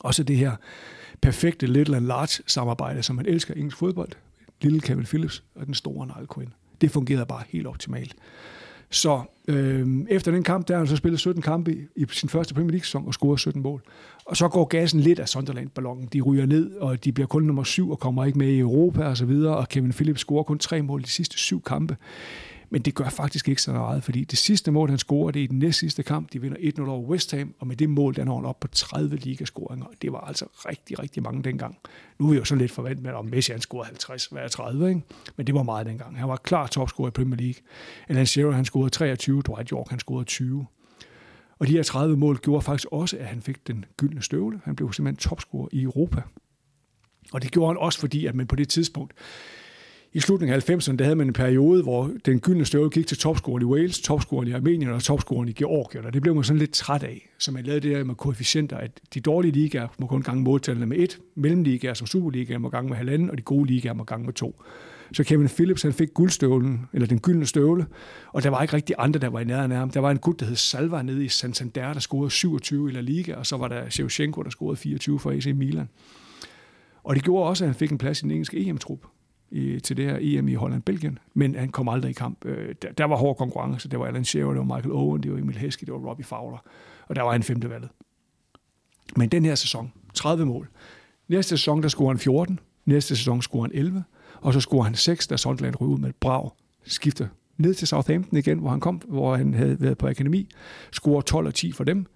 Også 0.00 0.22
det 0.22 0.36
her 0.36 0.56
perfekte 1.20 1.66
little 1.66 1.96
and 1.96 2.06
large 2.06 2.42
samarbejde, 2.46 3.02
som 3.02 3.16
man 3.16 3.26
elsker 3.26 3.54
i 3.54 3.58
engelsk 3.58 3.78
fodbold. 3.78 4.12
Lille 4.62 4.80
Kevin 4.80 5.04
Phillips 5.04 5.44
og 5.54 5.66
den 5.66 5.74
store 5.74 6.06
Niall 6.06 6.28
Quinn. 6.34 6.52
Det 6.80 6.90
fungerede 6.90 7.26
bare 7.26 7.42
helt 7.48 7.66
optimalt. 7.66 8.16
Så 8.90 9.22
øh, 9.48 9.88
efter 10.08 10.32
den 10.32 10.42
kamp, 10.42 10.68
der 10.68 10.74
har 10.74 10.78
han 10.78 10.86
så 10.86 10.96
spillet 10.96 11.20
17 11.20 11.42
kampe 11.42 11.72
i, 11.74 11.86
i 11.96 12.06
sin 12.10 12.28
første 12.28 12.54
Premier 12.54 12.70
League-sæson 12.70 13.06
og 13.06 13.14
scoret 13.14 13.40
17 13.40 13.62
mål. 13.62 13.82
Og 14.26 14.36
så 14.36 14.48
går 14.48 14.64
gassen 14.64 15.00
lidt 15.00 15.18
af 15.18 15.28
Sunderland-ballonen. 15.28 16.08
De 16.12 16.20
ryger 16.20 16.46
ned, 16.46 16.74
og 16.76 17.04
de 17.04 17.12
bliver 17.12 17.26
kun 17.26 17.42
nummer 17.42 17.64
syv 17.64 17.90
og 17.90 17.98
kommer 17.98 18.24
ikke 18.24 18.38
med 18.38 18.48
i 18.48 18.58
Europa 18.58 19.04
og 19.04 19.16
så 19.16 19.24
videre, 19.24 19.56
og 19.56 19.68
Kevin 19.68 19.92
Phillips 19.92 20.20
scorer 20.20 20.42
kun 20.42 20.58
tre 20.58 20.82
mål 20.82 21.02
de 21.02 21.08
sidste 21.08 21.38
syv 21.38 21.62
kampe. 21.62 21.96
Men 22.70 22.82
det 22.82 22.94
gør 22.94 23.08
faktisk 23.08 23.48
ikke 23.48 23.62
så 23.62 23.72
meget, 23.72 24.04
fordi 24.04 24.24
det 24.24 24.38
sidste 24.38 24.70
mål, 24.70 24.88
han 24.88 24.98
scorer, 24.98 25.30
det 25.30 25.40
er 25.40 25.44
i 25.44 25.46
den 25.46 25.58
næst 25.58 25.78
sidste 25.78 26.02
kamp. 26.02 26.32
De 26.32 26.40
vinder 26.40 26.56
1-0 26.78 26.88
over 26.88 27.08
West 27.08 27.32
Ham, 27.32 27.54
og 27.58 27.66
med 27.66 27.76
det 27.76 27.90
mål, 27.90 28.14
der 28.16 28.24
når 28.24 28.36
han 28.36 28.44
op 28.44 28.60
på 28.60 28.68
30 28.68 29.16
ligascoringer. 29.16 29.86
Det 30.02 30.12
var 30.12 30.20
altså 30.20 30.44
rigtig, 30.68 30.98
rigtig 30.98 31.22
mange 31.22 31.42
dengang. 31.42 31.78
Nu 32.18 32.26
er 32.26 32.30
vi 32.30 32.36
jo 32.36 32.44
sådan 32.44 32.60
lidt 32.60 32.72
forventet 32.72 33.02
med, 33.02 33.12
at 33.18 33.24
Messi 33.24 33.52
han 33.52 33.60
scorede 33.60 33.86
50, 33.86 34.26
hvad 34.26 34.42
er 34.42 34.48
30, 34.48 34.88
ikke? 34.88 35.00
Men 35.36 35.46
det 35.46 35.54
var 35.54 35.62
meget 35.62 35.86
dengang. 35.86 36.18
Han 36.18 36.28
var 36.28 36.36
klar 36.36 36.66
topscorer 36.66 37.08
i 37.08 37.10
Premier 37.10 37.36
League. 37.36 37.62
Alan 38.08 38.26
Shearer, 38.26 38.52
han 38.52 38.64
scorede 38.64 38.90
23, 38.90 39.42
Dwight 39.42 39.68
York, 39.68 39.88
han 39.90 39.98
scorede 39.98 40.24
20. 40.24 40.66
Og 41.62 41.68
de 41.68 41.72
her 41.72 41.82
30 41.82 42.16
mål 42.16 42.38
gjorde 42.38 42.62
faktisk 42.62 42.88
også, 42.92 43.16
at 43.16 43.26
han 43.26 43.42
fik 43.42 43.66
den 43.66 43.84
gyldne 43.96 44.22
støvle. 44.22 44.60
Han 44.64 44.76
blev 44.76 44.92
simpelthen 44.92 45.16
topscorer 45.16 45.68
i 45.72 45.82
Europa. 45.82 46.22
Og 47.32 47.42
det 47.42 47.52
gjorde 47.52 47.68
han 47.68 47.76
også, 47.76 48.00
fordi 48.00 48.26
at 48.26 48.34
man 48.34 48.46
på 48.46 48.56
det 48.56 48.68
tidspunkt, 48.68 49.14
i 50.12 50.20
slutningen 50.20 50.54
af 50.54 50.70
90'erne, 50.70 50.96
der 50.96 51.04
havde 51.04 51.16
man 51.16 51.26
en 51.26 51.32
periode, 51.32 51.82
hvor 51.82 52.10
den 52.24 52.40
gyldne 52.40 52.64
støvle 52.64 52.90
gik 52.90 53.06
til 53.06 53.18
topscoren 53.18 53.62
i 53.62 53.64
Wales, 53.64 54.00
topscoren 54.00 54.48
i 54.48 54.52
Armenien 54.52 54.90
og 54.90 55.02
topscoren 55.02 55.48
i 55.48 55.52
Georgien, 55.52 56.04
og 56.04 56.12
det 56.12 56.22
blev 56.22 56.34
man 56.34 56.44
sådan 56.44 56.58
lidt 56.58 56.72
træt 56.72 57.02
af. 57.02 57.28
Så 57.38 57.52
man 57.52 57.64
lavede 57.64 57.88
det 57.88 57.96
der 57.96 58.04
med 58.04 58.14
koefficienter, 58.14 58.76
at 58.76 59.00
de 59.14 59.20
dårlige 59.20 59.52
ligaer 59.52 59.88
må 59.98 60.06
kun 60.06 60.22
gange 60.22 60.42
måltallene 60.42 60.86
med 60.86 60.98
et, 60.98 61.20
mellemligaer 61.34 61.94
som 61.94 62.06
Superligaer 62.06 62.58
må 62.58 62.68
gange 62.68 62.88
med 62.88 62.96
halvanden, 62.96 63.30
og 63.30 63.38
de 63.38 63.42
gode 63.42 63.66
ligaer 63.66 63.92
må 63.92 64.04
gange 64.04 64.26
med 64.26 64.32
to. 64.32 64.62
Så 65.12 65.24
Kevin 65.24 65.48
Phillips, 65.48 65.82
han 65.82 65.92
fik 65.92 66.14
guldstøvlen, 66.14 66.86
eller 66.92 67.08
den 67.08 67.20
gyldne 67.20 67.46
støvle, 67.46 67.86
og 68.28 68.42
der 68.42 68.50
var 68.50 68.62
ikke 68.62 68.74
rigtig 68.74 68.96
andre, 68.98 69.20
der 69.20 69.28
var 69.28 69.40
i 69.40 69.44
nærheden 69.44 69.72
af 69.72 69.78
ham. 69.78 69.90
Der 69.90 70.00
var 70.00 70.10
en 70.10 70.18
gut, 70.18 70.40
der 70.40 70.46
hed 70.46 70.56
Salva 70.56 71.02
nede 71.02 71.24
i 71.24 71.28
Santander, 71.28 71.92
der 71.92 72.00
scorede 72.00 72.30
27 72.30 72.90
i 72.90 72.92
La 72.92 73.00
Liga, 73.00 73.34
og 73.34 73.46
så 73.46 73.56
var 73.56 73.68
der 73.68 73.90
Shevchenko, 73.90 74.42
der 74.42 74.50
scorede 74.50 74.76
24 74.76 75.20
for 75.20 75.30
AC 75.30 75.46
Milan. 75.46 75.88
Og 77.02 77.14
det 77.14 77.24
gjorde 77.24 77.48
også, 77.48 77.64
at 77.64 77.68
han 77.68 77.74
fik 77.74 77.92
en 77.92 77.98
plads 77.98 78.20
i 78.20 78.22
den 78.22 78.30
engelske 78.30 78.68
EM-trup 78.68 79.06
i, 79.50 79.80
til 79.80 79.96
det 79.96 80.04
her 80.04 80.18
EM 80.20 80.48
i 80.48 80.54
Holland-Belgien, 80.54 81.18
men 81.34 81.54
han 81.54 81.68
kom 81.68 81.88
aldrig 81.88 82.10
i 82.10 82.12
kamp. 82.12 82.44
Øh, 82.44 82.74
der, 82.82 82.92
der 82.92 83.04
var 83.04 83.16
hård 83.16 83.36
konkurrence. 83.36 83.88
Det 83.88 83.98
var 83.98 84.06
Alan 84.06 84.24
Shearer, 84.24 84.48
det 84.48 84.58
var 84.58 84.76
Michael 84.76 84.92
Owen, 84.92 85.22
det 85.22 85.32
var 85.32 85.38
Emil 85.38 85.56
Heskey, 85.56 85.86
det 85.86 85.94
var 85.94 86.00
Robbie 86.00 86.24
Fowler, 86.24 86.58
og 87.08 87.16
der 87.16 87.22
var 87.22 87.32
han 87.32 87.42
femte 87.42 87.70
valget. 87.70 87.90
Men 89.16 89.28
den 89.28 89.44
her 89.44 89.54
sæson, 89.54 89.92
30 90.14 90.46
mål. 90.46 90.68
Næste 91.28 91.48
sæson, 91.48 91.82
der 91.82 91.88
scorer 91.88 92.08
han 92.08 92.18
14. 92.18 92.60
Næste 92.84 93.16
sæson 93.16 93.42
scorer 93.42 93.62
han 93.62 93.70
11. 93.74 94.04
Og 94.42 94.52
så 94.52 94.60
scorer 94.60 94.84
han 94.84 94.94
6, 94.94 95.26
da 95.26 95.36
Sunderland 95.36 95.80
ryger 95.80 95.92
ud 95.92 95.98
med 95.98 96.08
et 96.08 96.16
brag. 96.16 96.50
Skifter 96.84 97.26
ned 97.58 97.74
til 97.74 97.88
Southampton 97.88 98.38
igen, 98.38 98.58
hvor 98.58 98.70
han 98.70 98.80
kom, 98.80 98.96
hvor 99.08 99.36
han 99.36 99.54
havde 99.54 99.80
været 99.80 99.98
på 99.98 100.08
akademi. 100.08 100.48
Scorer 100.92 101.20
12 101.20 101.46
og 101.46 101.54
10 101.54 101.72
for 101.72 101.84
dem. 101.84 102.06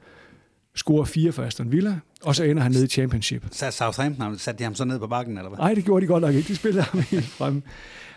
Scorer 0.75 1.04
4 1.04 1.33
for 1.33 1.42
Aston 1.42 1.73
Villa. 1.73 2.00
Og 2.23 2.35
så 2.35 2.45
ender 2.45 2.62
han 2.62 2.73
ned 2.73 2.85
i 2.85 2.87
Championship. 2.87 3.47
Så 3.50 3.71
Southampton, 3.71 4.38
satte 4.38 4.59
de 4.59 4.64
ham 4.64 4.75
så 4.75 4.85
ned 4.85 4.99
på 4.99 5.06
bakken, 5.06 5.38
eller 5.38 5.49
hvad? 5.49 5.59
Nej, 5.59 5.75
det 5.75 5.85
gjorde 5.85 6.02
de 6.02 6.06
godt 6.06 6.21
nok 6.21 6.35
ikke. 6.35 6.49
De 6.49 6.56
spillede 6.56 6.83
ham 6.83 7.00
helt 7.00 7.25
frem. 7.25 7.62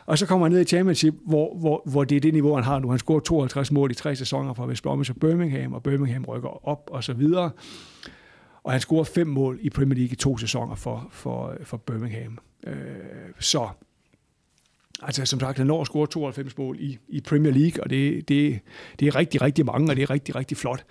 Og 0.06 0.18
så 0.18 0.25
kommer 0.25 0.46
han 0.46 0.51
ned 0.51 0.62
i 0.62 0.66
Championship, 0.66 1.13
hvor, 1.25 1.58
hvor, 1.58 1.82
hvor 1.86 2.04
det 2.04 2.16
er 2.16 2.20
det 2.20 2.34
niveau, 2.34 2.56
han 2.56 2.63
har 2.63 2.80
nu. 2.80 2.89
Han 2.89 3.00
scorer 3.00 3.20
52 3.20 3.72
mål 3.72 3.92
i 3.92 3.94
tre 3.94 4.16
sæsoner 4.16 4.54
fra 4.54 4.68
West 4.68 4.84
Bromwich 4.84 5.12
og 5.12 5.18
Birmingham, 5.18 5.74
og 5.74 5.84
Birmingham 5.84 6.25
rykker 6.25 6.68
op 6.68 6.89
og 6.92 7.04
så 7.04 7.13
videre. 7.13 7.51
Og 8.63 8.72
han 8.72 8.82
scorer 8.82 9.04
fem 9.04 9.28
mål 9.28 9.60
i 9.62 9.70
Premier 9.70 9.96
League 9.96 10.12
i 10.12 10.16
to 10.16 10.38
sæsoner 10.38 10.75
for, 10.75 11.08
for, 11.12 11.54
for 11.63 11.78
Birmingham. 11.78 12.38
Øh, 12.68 12.74
så 13.39 13.70
Altså 15.01 15.25
som 15.25 15.39
sagt, 15.39 15.58
han 15.58 15.68
når 15.68 15.82
at 15.82 15.88
score 15.88 16.08
92 16.08 16.58
mål 16.58 16.77
i, 16.79 16.98
i 17.08 17.22
Premier 17.22 17.53
League, 17.53 17.84
og 17.84 17.89
det, 17.89 18.29
det, 18.29 18.60
det 19.00 19.08
er 19.08 19.15
rigtig, 19.15 19.41
rigtig 19.41 19.65
mange, 19.65 19.91
og 19.91 19.96
det 19.96 20.01
er 20.01 20.10
rigtig, 20.10 20.36
rigtig 20.36 20.58
flot. 20.58 20.86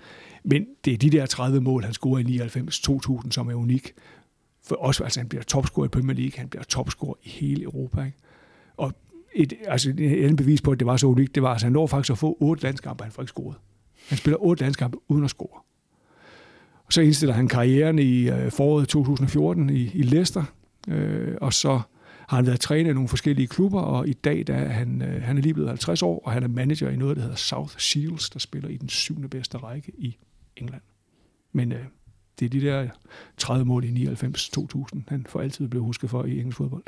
Men 0.44 0.66
det 0.84 0.92
er 0.92 0.98
de 0.98 1.10
der 1.10 1.26
30 1.26 1.60
mål, 1.60 1.84
han 1.84 1.92
scorer 1.92 2.18
i 2.18 3.22
99-2000, 3.24 3.30
som 3.30 3.48
er 3.48 3.54
unik. 3.54 3.92
For 4.64 4.76
også, 4.76 5.04
altså 5.04 5.20
han 5.20 5.28
bliver 5.28 5.42
topscorer 5.42 5.86
i 5.86 5.88
Premier 5.88 6.16
League, 6.16 6.32
han 6.36 6.48
bliver 6.48 6.64
topscorer 6.64 7.14
i 7.22 7.28
hele 7.28 7.62
Europa. 7.62 8.04
Ikke? 8.04 8.18
Og 8.76 8.92
et, 9.34 9.52
altså, 9.66 9.94
et 9.98 10.36
bevis 10.36 10.62
på, 10.62 10.70
at 10.70 10.78
det 10.78 10.86
var 10.86 10.96
så 10.96 11.06
unikt, 11.06 11.34
det 11.34 11.42
var, 11.42 11.48
at 11.48 11.52
altså, 11.52 11.66
han 11.66 11.72
når 11.72 11.86
faktisk 11.86 12.12
at 12.12 12.18
få 12.18 12.36
otte 12.40 12.62
landskampe, 12.62 13.04
han 13.04 13.12
får 13.12 13.22
ikke 13.22 13.30
scoret. 13.30 13.56
Han 14.08 14.18
spiller 14.18 14.38
otte 14.38 14.62
landskampe 14.62 14.98
uden 15.08 15.24
at 15.24 15.30
score. 15.30 15.60
Og 16.84 16.92
så 16.92 17.00
indstiller 17.00 17.34
han 17.34 17.48
karrieren 17.48 17.98
i 17.98 18.30
øh, 18.30 18.50
foråret 18.50 18.88
2014 18.88 19.70
i, 19.70 19.90
i 19.94 20.02
Leicester, 20.02 20.44
øh, 20.88 21.34
og 21.40 21.52
så 21.52 21.80
har 22.28 22.36
han 22.36 22.46
været 22.46 22.60
træner 22.60 22.90
i 22.90 22.92
nogle 22.92 23.08
forskellige 23.08 23.46
klubber, 23.46 23.80
og 23.80 24.08
i 24.08 24.12
dag 24.12 24.46
der 24.46 24.54
er 24.54 24.68
han, 24.68 25.02
øh, 25.02 25.22
han 25.22 25.38
er 25.38 25.42
lige 25.42 25.54
blevet 25.54 25.68
50 25.68 26.02
år, 26.02 26.22
og 26.24 26.32
han 26.32 26.42
er 26.42 26.48
manager 26.48 26.90
i 26.90 26.96
noget, 26.96 27.16
der 27.16 27.22
hedder 27.22 27.36
South 27.36 27.76
Shields, 27.78 28.30
der 28.30 28.38
spiller 28.38 28.68
i 28.68 28.76
den 28.76 28.88
syvende 28.88 29.28
bedste 29.28 29.58
række 29.58 29.92
i 29.98 30.16
England. 30.56 30.82
Men 31.52 31.72
øh, 31.72 31.84
det 32.38 32.46
er 32.46 32.50
de 32.50 32.60
der 32.60 32.88
30 33.36 33.64
mål 33.64 33.84
i 33.84 34.06
99-2000, 34.06 35.00
han 35.08 35.26
for 35.28 35.40
altid 35.40 35.68
blev 35.68 35.82
husket 35.82 36.10
for 36.10 36.24
i 36.24 36.38
engelsk 36.38 36.56
fodbold. 36.56 36.82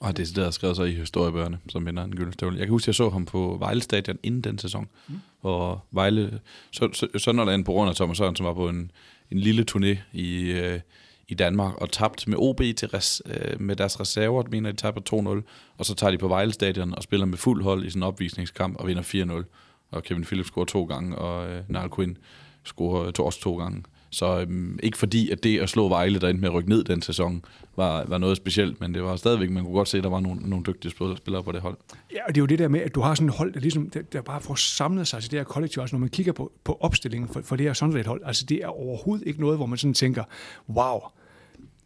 Og 0.00 0.16
det 0.16 0.22
er 0.22 0.26
det, 0.26 0.36
der 0.36 0.50
skrevet 0.50 0.76
sig 0.76 0.88
i 0.88 0.94
historiebøgerne, 0.94 1.58
som 1.68 1.86
vinder 1.86 2.04
en 2.04 2.16
gyldestøvle. 2.16 2.58
Jeg 2.58 2.66
kan 2.66 2.72
huske, 2.72 2.84
at 2.84 2.86
jeg 2.86 2.94
så 2.94 3.10
ham 3.10 3.24
på 3.24 3.56
Vejle 3.60 3.82
Stadion 3.82 4.18
inden 4.22 4.40
den 4.40 4.58
sæson, 4.58 4.88
mm. 5.08 5.14
hvor 5.40 5.84
Vejle, 5.90 6.40
så, 6.70 6.88
så, 6.92 7.08
Sønderland 7.18 7.64
på 7.64 7.72
grund 7.72 7.90
af 7.90 7.96
Thomas 7.96 8.16
Sørensen 8.16 8.46
var 8.46 8.54
på 8.54 8.68
en, 8.68 8.90
en 9.30 9.38
lille 9.38 9.66
turné 9.70 9.98
i, 10.12 10.50
øh, 10.50 10.80
i 11.28 11.34
Danmark 11.34 11.74
og 11.74 11.90
tabt 11.90 12.28
med 12.28 12.38
OB 12.38 12.60
til 12.76 12.88
res, 12.88 13.22
øh, 13.26 13.60
med 13.60 13.76
deres 13.76 14.00
reserver, 14.00 14.42
mener 14.50 14.70
de 14.70 14.76
taber 14.76 15.00
2-0, 15.00 15.42
og 15.78 15.86
så 15.86 15.94
tager 15.94 16.10
de 16.10 16.18
på 16.18 16.28
Vejle 16.28 16.52
Stadion 16.52 16.94
og 16.94 17.02
spiller 17.02 17.26
med 17.26 17.38
fuld 17.38 17.62
hold 17.62 17.84
i 17.84 17.90
sådan 17.90 18.02
en 18.02 18.06
opvisningskamp 18.06 18.76
og 18.76 18.86
vinder 18.86 19.02
4-0. 19.02 19.44
Og 19.90 20.02
Kevin 20.02 20.24
Phillips 20.24 20.48
scorer 20.48 20.64
to 20.64 20.84
gange, 20.84 21.18
og 21.18 21.48
øh, 21.48 21.62
Niall 21.68 21.90
Quinn 21.96 22.16
scorer 22.64 23.10
to, 23.10 23.24
også 23.24 23.40
to 23.40 23.58
gange. 23.58 23.82
Så 24.14 24.40
øhm, 24.40 24.78
ikke 24.82 24.98
fordi, 24.98 25.30
at 25.30 25.44
det 25.44 25.60
at 25.60 25.68
slå 25.68 25.88
Vejle, 25.88 26.20
der 26.20 26.28
endte 26.28 26.40
med 26.40 26.48
at 26.48 26.54
rykke 26.54 26.68
ned 26.68 26.84
den 26.84 27.02
sæson, 27.02 27.44
var, 27.76 28.04
var 28.04 28.18
noget 28.18 28.36
specielt, 28.36 28.80
men 28.80 28.94
det 28.94 29.02
var 29.02 29.16
stadigvæk, 29.16 29.50
man 29.50 29.64
kunne 29.64 29.74
godt 29.74 29.88
se, 29.88 29.98
at 29.98 30.04
der 30.04 30.10
var 30.10 30.20
nogle, 30.20 30.40
nogle 30.40 30.64
dygtige 30.64 30.92
spillere 31.16 31.42
på 31.42 31.52
det 31.52 31.60
hold. 31.60 31.76
Ja, 32.12 32.18
og 32.28 32.34
det 32.34 32.40
er 32.40 32.42
jo 32.42 32.46
det 32.46 32.58
der 32.58 32.68
med, 32.68 32.80
at 32.80 32.94
du 32.94 33.00
har 33.00 33.14
sådan 33.14 33.28
et 33.28 33.34
hold, 33.34 33.52
der, 33.52 33.60
ligesom, 33.60 33.90
der, 33.90 34.02
der 34.02 34.22
bare 34.22 34.40
får 34.40 34.54
samlet 34.54 35.08
sig 35.08 35.22
til 35.22 35.30
det 35.30 35.38
her 35.38 35.44
kollektiv. 35.44 35.80
Altså 35.80 35.96
når 35.96 36.00
man 36.00 36.08
kigger 36.08 36.32
på, 36.32 36.52
på 36.64 36.78
opstillingen 36.80 37.28
for, 37.28 37.40
for 37.42 37.56
det 37.56 37.66
her 37.66 37.72
sådan 37.72 37.96
et 37.96 38.06
hold, 38.06 38.22
altså 38.24 38.46
det 38.46 38.62
er 38.62 38.66
overhovedet 38.66 39.26
ikke 39.26 39.40
noget, 39.40 39.58
hvor 39.58 39.66
man 39.66 39.78
sådan 39.78 39.94
tænker, 39.94 40.24
wow, 40.68 41.00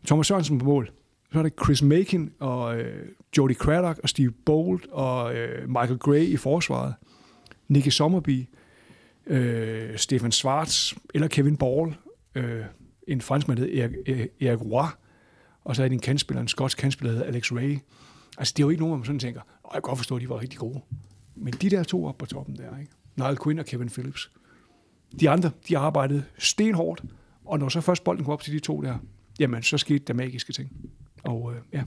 Thomas 0.06 0.26
Sørensen 0.26 0.58
på 0.58 0.64
mål. 0.64 0.90
Så 1.32 1.38
er 1.38 1.42
det 1.42 1.52
Chris 1.64 1.82
Makin 1.82 2.32
og 2.40 2.78
øh, 2.78 3.06
Jody 3.38 3.54
Craddock 3.54 3.98
og 4.02 4.08
Steve 4.08 4.30
Bolt 4.30 4.86
og 4.90 5.34
øh, 5.34 5.68
Michael 5.68 5.98
Gray 5.98 6.22
i 6.22 6.36
forsvaret. 6.36 6.94
Nicky 7.68 7.88
Sommerby, 7.88 8.48
øh, 9.26 9.96
Stefan 9.96 10.32
Schwartz 10.32 10.94
eller 11.14 11.28
Kevin 11.28 11.56
Ball. 11.56 11.94
Øh, 12.34 12.64
en 13.08 13.20
franskmand, 13.20 13.58
der 13.58 13.82
Erik, 13.82 13.94
Erik 14.40 14.60
øh, 14.60 14.72
Roy. 14.72 14.84
Og 15.64 15.76
så 15.76 15.82
er 15.82 15.88
det 15.88 15.94
en 15.94 16.00
kandspiller, 16.00 16.40
en 16.40 16.48
skotsk 16.48 16.78
kandspiller, 16.78 17.18
der 17.18 17.24
Alex 17.24 17.52
Ray. 17.52 17.78
Altså, 18.38 18.54
det 18.56 18.62
er 18.62 18.66
jo 18.66 18.70
ikke 18.70 18.80
nogen, 18.80 18.90
hvor 18.90 18.96
man 18.96 19.04
sådan 19.04 19.18
tænker, 19.18 19.40
jeg 19.64 19.72
kan 19.72 19.82
godt 19.82 19.98
forstå, 19.98 20.16
at 20.16 20.22
de 20.22 20.28
var 20.28 20.40
rigtig 20.40 20.58
gode. 20.58 20.80
Men 21.34 21.52
de 21.52 21.70
der 21.70 21.82
to 21.82 22.04
op 22.04 22.18
på 22.18 22.26
toppen 22.26 22.56
der, 22.56 22.78
ikke? 22.78 22.92
Niall 23.16 23.38
Quinn 23.44 23.58
og 23.58 23.66
Kevin 23.66 23.88
Phillips. 23.88 24.30
De 25.20 25.30
andre, 25.30 25.50
de 25.68 25.78
arbejdede 25.78 26.24
stenhårdt, 26.38 27.02
og 27.44 27.58
når 27.58 27.68
så 27.68 27.80
først 27.80 28.04
bolden 28.04 28.24
kom 28.24 28.32
op 28.32 28.42
til 28.42 28.52
de 28.52 28.58
to 28.58 28.80
der, 28.80 28.98
jamen 29.38 29.62
så 29.62 29.78
skete 29.78 29.98
der 29.98 30.14
magiske 30.14 30.52
ting. 30.52 30.72
Og 31.24 31.52
øh, 31.54 31.60
ja. 31.72 31.82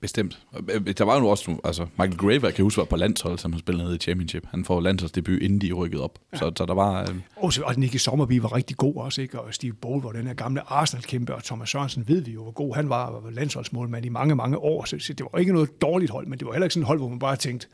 Bestemt. 0.00 0.38
Øh, 0.70 0.94
der 0.98 1.04
var 1.04 1.18
jo 1.18 1.28
også, 1.28 1.56
altså 1.64 1.86
Michael 1.98 2.16
Graver, 2.16 2.50
kan 2.50 2.62
huske, 2.62 2.78
var 2.78 2.84
på 2.84 2.96
landshold, 2.96 3.38
som 3.38 3.52
han 3.52 3.58
spillede 3.58 3.84
nede 3.84 3.96
i 3.96 3.98
Championship. 3.98 4.46
Han 4.46 4.64
får 4.64 4.80
landsholdsdebut, 4.80 5.42
inden 5.42 5.60
de 5.60 5.72
rykkede 5.72 6.02
op. 6.02 6.18
Ja. 6.32 6.38
Så, 6.38 6.52
så 6.56 6.66
der 6.66 6.74
var... 6.74 7.00
Øh... 7.00 7.16
Og, 7.36 7.52
så, 7.52 7.62
og 7.62 7.76
Nicky 7.76 7.96
Sommerby 7.96 8.40
var 8.40 8.56
rigtig 8.56 8.76
god 8.76 8.96
også, 8.96 9.22
ikke? 9.22 9.40
Og 9.40 9.54
Steve 9.54 9.72
Bowl 9.72 10.02
var 10.02 10.12
den 10.12 10.26
her 10.26 10.34
gamle 10.34 10.72
Arsenal-kæmpe, 10.72 11.34
og 11.34 11.44
Thomas 11.44 11.68
Sørensen 11.68 12.08
ved 12.08 12.20
vi 12.20 12.32
jo, 12.32 12.42
hvor 12.42 12.52
god 12.52 12.74
han 12.74 12.88
var, 12.88 13.06
og 13.06 13.24
var 13.24 13.30
landsholdsmålmand 13.30 14.06
i 14.06 14.08
mange, 14.08 14.34
mange 14.34 14.58
år. 14.58 14.84
Så, 14.84 14.98
så 14.98 15.12
det 15.12 15.26
var 15.32 15.38
ikke 15.38 15.52
noget 15.52 15.82
dårligt 15.82 16.10
hold, 16.10 16.26
men 16.26 16.38
det 16.38 16.46
var 16.46 16.52
heller 16.52 16.66
ikke 16.66 16.74
sådan 16.74 16.82
et 16.82 16.86
hold, 16.86 16.98
hvor 16.98 17.08
man 17.08 17.18
bare 17.18 17.36
tænkte, 17.36 17.66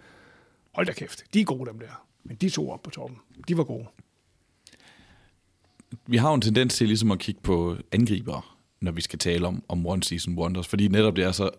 hold 0.74 0.86
da 0.86 0.92
kæft, 0.92 1.24
de 1.34 1.40
er 1.40 1.44
gode 1.44 1.70
dem 1.70 1.78
der. 1.78 2.04
Men 2.24 2.36
de 2.36 2.50
to 2.50 2.70
op 2.70 2.82
på 2.82 2.90
toppen, 2.90 3.18
de 3.48 3.56
var 3.56 3.64
gode. 3.64 3.86
Vi 6.06 6.16
har 6.16 6.28
jo 6.28 6.34
en 6.34 6.40
tendens 6.40 6.74
til 6.74 6.86
ligesom 6.86 7.10
at 7.10 7.18
kigge 7.18 7.40
på 7.40 7.76
angribere 7.92 8.42
når 8.84 8.92
vi 8.92 9.00
skal 9.00 9.18
tale 9.18 9.46
om, 9.46 9.62
om 9.68 9.86
One 9.86 10.02
Season 10.02 10.34
Wonders, 10.34 10.66
fordi 10.66 10.88
netop 10.88 11.16
det 11.16 11.24
er 11.24 11.32
så, 11.32 11.50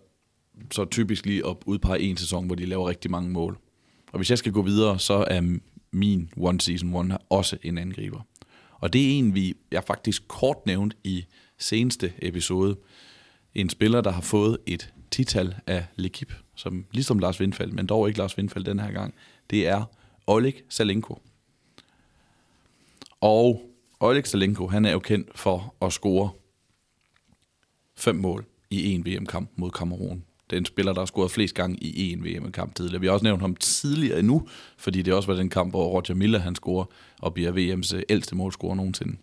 så 0.70 0.84
typisk 0.84 1.26
lige 1.26 1.46
at 1.46 1.56
udpege 1.66 2.00
en 2.00 2.16
sæson, 2.16 2.46
hvor 2.46 2.54
de 2.54 2.66
laver 2.66 2.88
rigtig 2.88 3.10
mange 3.10 3.30
mål. 3.30 3.58
Og 4.12 4.18
hvis 4.18 4.30
jeg 4.30 4.38
skal 4.38 4.52
gå 4.52 4.62
videre, 4.62 4.98
så 4.98 5.24
er 5.30 5.58
min 5.92 6.30
One 6.36 6.60
Season 6.60 6.94
One 6.94 7.18
også 7.18 7.56
en 7.62 7.78
angriber. 7.78 8.20
Og 8.80 8.92
det 8.92 9.00
er 9.04 9.18
en, 9.18 9.34
vi 9.34 9.54
jeg 9.70 9.84
faktisk 9.84 10.28
kort 10.28 10.66
nævnt 10.66 10.96
i 11.04 11.24
seneste 11.58 12.12
episode. 12.18 12.76
En 13.54 13.70
spiller, 13.70 14.00
der 14.00 14.10
har 14.10 14.20
fået 14.20 14.58
et 14.66 14.92
tital 15.10 15.54
af 15.66 15.86
Lekip, 15.96 16.32
som 16.54 16.84
ligesom 16.92 17.18
Lars 17.18 17.40
Windfeld, 17.40 17.72
men 17.72 17.86
dog 17.86 18.08
ikke 18.08 18.18
Lars 18.18 18.38
Windfeld 18.38 18.64
den 18.64 18.78
her 18.78 18.90
gang. 18.92 19.14
Det 19.50 19.66
er 19.66 19.84
Oleg 20.26 20.54
Salenko. 20.68 21.22
Og 23.20 23.70
Oleg 24.00 24.26
Salenko, 24.26 24.66
han 24.66 24.84
er 24.84 24.92
jo 24.92 24.98
kendt 24.98 25.38
for 25.38 25.74
at 25.82 25.92
score 25.92 26.30
fem 27.96 28.16
mål 28.16 28.44
i 28.70 28.92
en 28.92 29.06
VM-kamp 29.06 29.50
mod 29.56 29.70
Kamerun 29.70 30.24
den 30.50 30.64
spiller, 30.64 30.92
der 30.92 31.00
har 31.00 31.06
scoret 31.06 31.30
flest 31.30 31.54
gange 31.54 31.76
i 31.76 32.12
en 32.12 32.24
VM-kamp 32.24 32.74
tidligere. 32.74 33.00
Vi 33.00 33.06
har 33.06 33.12
også 33.12 33.24
nævnt 33.24 33.40
ham 33.40 33.56
tidligere 33.56 34.18
endnu, 34.18 34.48
fordi 34.76 35.02
det 35.02 35.14
også 35.14 35.26
var 35.26 35.38
den 35.38 35.48
kamp, 35.48 35.72
hvor 35.72 35.86
Roger 35.86 36.14
Miller 36.14 36.38
han 36.38 36.54
scorer 36.54 36.84
og 37.20 37.34
bliver 37.34 37.52
VM's 37.52 38.02
ældste 38.08 38.36
målscorer 38.36 38.74
nogensinde. 38.74 39.16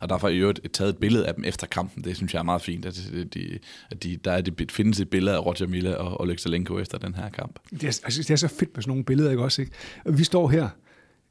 Og 0.00 0.08
derfor 0.08 0.28
er 0.28 0.32
i 0.32 0.38
øvrigt 0.38 0.72
taget 0.72 0.88
et 0.88 0.96
billede 0.96 1.26
af 1.26 1.34
dem 1.34 1.44
efter 1.44 1.66
kampen. 1.66 2.04
Det 2.04 2.16
synes 2.16 2.34
jeg 2.34 2.38
er 2.40 2.44
meget 2.44 2.62
fint, 2.62 2.86
at, 2.86 3.00
de, 3.34 3.58
at 3.90 4.02
de, 4.02 4.16
der 4.16 4.32
er 4.32 4.40
det, 4.40 4.72
findes 4.72 5.00
et 5.00 5.10
billede 5.10 5.36
af 5.36 5.46
Roger 5.46 5.66
Miller 5.66 5.94
og 5.94 6.26
Alexalenko 6.26 6.78
efter 6.78 6.98
den 6.98 7.14
her 7.14 7.30
kamp. 7.30 7.58
Det 7.70 7.82
er, 7.82 8.00
altså, 8.04 8.22
det 8.22 8.30
er 8.30 8.36
så 8.36 8.48
fedt 8.48 8.76
med 8.76 8.82
sådan 8.82 8.90
nogle 8.90 9.04
billeder, 9.04 9.30
ikke 9.30 9.42
også? 9.42 9.62
Ikke? 9.62 9.72
Vi 10.06 10.24
står 10.24 10.48
her 10.48 10.68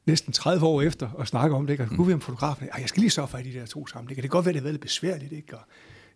næsten 0.05 0.33
30 0.33 0.65
år 0.65 0.81
efter 0.81 1.09
og 1.09 1.27
snakker 1.27 1.57
om 1.57 1.67
det, 1.67 1.73
ikke? 1.73 1.83
Og 1.83 1.89
kunne 1.89 2.07
vi 2.07 2.13
om 2.13 2.21
fotografen? 2.21 2.67
Jeg 2.79 2.89
skal 2.89 3.01
lige 3.01 3.09
sørge 3.09 3.27
for, 3.27 3.37
at 3.37 3.45
de 3.45 3.53
der 3.53 3.65
to 3.65 3.87
sammen. 3.87 4.07
Det 4.07 4.15
kan 4.15 4.21
det 4.21 4.31
godt 4.31 4.45
være, 4.45 4.53
det 4.53 4.65
er 4.65 4.71
lidt 4.71 4.81
besværligt, 4.81 5.33
ikke? 5.33 5.57
Og 5.57 5.61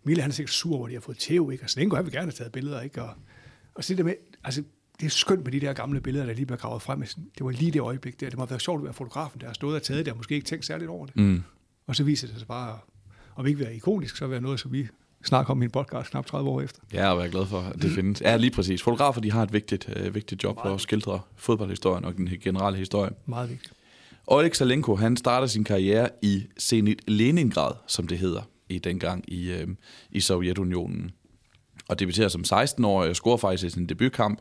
Mille 0.04 0.22
han 0.22 0.30
er 0.30 0.34
sikkert 0.34 0.52
sur 0.52 0.76
over, 0.76 0.86
at 0.86 0.90
de 0.90 0.94
har 0.94 1.00
fået 1.00 1.18
tæv, 1.18 1.50
ikke? 1.52 1.64
Og 1.64 1.70
Slenko, 1.70 1.96
han 1.96 2.04
vil 2.04 2.12
gerne 2.12 2.26
have 2.26 2.32
taget 2.32 2.52
billeder, 2.52 2.80
ikke? 2.80 3.02
Og, 3.02 3.10
og 3.74 3.84
så 3.84 3.94
det 3.94 4.04
med, 4.04 4.14
altså, 4.44 4.62
det 5.00 5.06
er 5.06 5.10
skønt 5.10 5.44
med 5.44 5.52
de 5.52 5.60
der 5.60 5.72
gamle 5.72 6.00
billeder, 6.00 6.26
der 6.26 6.34
lige 6.34 6.46
bliver 6.46 6.58
gravet 6.58 6.82
frem. 6.82 7.00
Det 7.00 7.44
var 7.44 7.50
lige 7.50 7.70
det 7.70 7.80
øjeblik 7.80 8.20
der. 8.20 8.28
Det 8.28 8.38
må 8.38 8.42
have 8.42 8.50
været 8.50 8.62
sjovt 8.62 8.78
at 8.78 8.84
være 8.84 8.92
fotografen, 8.92 9.40
der 9.40 9.46
har 9.46 9.54
stået 9.54 9.76
og 9.76 9.82
taget 9.82 10.06
det, 10.06 10.12
og 10.12 10.16
måske 10.16 10.34
ikke 10.34 10.46
tænkt 10.46 10.66
særligt 10.66 10.90
over 10.90 11.06
det. 11.06 11.16
Mm. 11.16 11.42
Og 11.86 11.96
så 11.96 12.04
viser 12.04 12.26
det 12.26 12.38
sig 12.38 12.48
bare, 12.48 12.78
om 13.36 13.46
ikke 13.46 13.60
være 13.60 13.74
ikonisk, 13.74 14.16
så 14.16 14.26
være 14.26 14.40
noget, 14.40 14.60
som 14.60 14.72
vi 14.72 14.88
snakker 15.24 15.50
om 15.50 15.62
i 15.62 15.64
en 15.64 15.70
podcast 15.70 16.10
knap 16.10 16.26
30 16.26 16.50
år 16.50 16.60
efter. 16.60 16.80
Ja, 16.92 17.12
og 17.12 17.20
jeg 17.20 17.26
er 17.26 17.30
glad 17.30 17.46
for, 17.46 17.60
at 17.60 17.82
det 17.82 17.90
findes. 17.90 18.20
Ja, 18.20 18.36
lige 18.36 18.50
præcis. 18.50 18.82
Fotografer, 18.82 19.20
de 19.20 19.32
har 19.32 19.42
et 19.42 19.52
vigtigt, 19.52 19.88
øh, 19.96 20.14
vigtigt 20.14 20.44
job 20.44 20.56
for 20.62 20.74
at 20.74 20.80
skildre 20.80 21.20
fodboldhistorien 21.36 22.04
og 22.04 22.16
den 22.16 22.28
generelle 22.42 22.78
historie. 22.78 23.10
Meget 23.26 23.50
vigtigt. 23.50 23.72
Oleg 24.26 24.56
Salenko, 24.56 24.96
han 24.96 25.16
starter 25.16 25.46
sin 25.46 25.64
karriere 25.64 26.08
i 26.22 26.46
Zenit 26.60 27.02
Leningrad, 27.08 27.72
som 27.86 28.06
det 28.06 28.18
hedder, 28.18 28.42
i 28.74 28.78
dengang 28.78 29.24
i, 29.28 29.50
øh, 29.50 29.68
i 30.10 30.20
Sovjetunionen. 30.20 31.10
Og 31.88 31.98
debuterer 31.98 32.28
som 32.28 32.44
16-årig 32.46 33.10
og 33.10 33.16
scorer 33.16 33.36
faktisk 33.36 33.64
i 33.64 33.70
sin 33.70 33.86
debutkamp, 33.86 34.40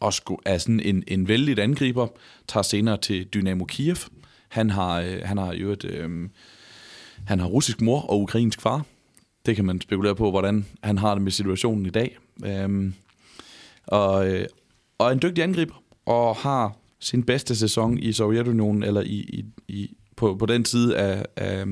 og 0.00 0.12
er 0.44 0.58
sådan 0.58 0.80
en, 0.80 1.04
en 1.06 1.28
vældig 1.28 1.58
angriber, 1.58 2.06
tager 2.48 2.62
senere 2.62 2.96
til 2.96 3.24
Dynamo 3.24 3.64
Kiev. 3.64 3.96
Han 4.48 4.70
har, 4.70 5.00
øh, 5.00 5.20
han 5.24 5.38
har 5.38 5.52
jo 5.52 5.70
et, 5.70 5.84
øh, 5.84 6.28
han 7.26 7.40
har 7.40 7.46
russisk 7.46 7.80
mor 7.80 8.00
og 8.00 8.20
ukrainsk 8.20 8.60
far. 8.60 8.84
Det 9.46 9.56
kan 9.56 9.64
man 9.64 9.80
spekulere 9.80 10.14
på, 10.14 10.30
hvordan 10.30 10.66
han 10.82 10.98
har 10.98 11.14
det 11.14 11.22
med 11.22 11.32
situationen 11.32 11.86
i 11.86 11.90
dag. 11.90 12.18
Øh, 12.44 12.92
og, 13.86 14.28
øh, 14.28 14.46
og 14.98 15.12
en 15.12 15.22
dygtig 15.22 15.44
angriber, 15.44 15.82
og 16.06 16.36
har 16.36 16.76
sin 17.00 17.22
bedste 17.22 17.56
sæson 17.56 17.98
i 17.98 18.12
Sovjetunionen, 18.12 18.82
eller 18.82 19.00
i, 19.00 19.14
i, 19.14 19.44
i, 19.68 19.96
på, 20.16 20.36
på 20.36 20.46
den 20.46 20.64
side 20.64 20.96
af, 20.96 21.26
af, 21.36 21.64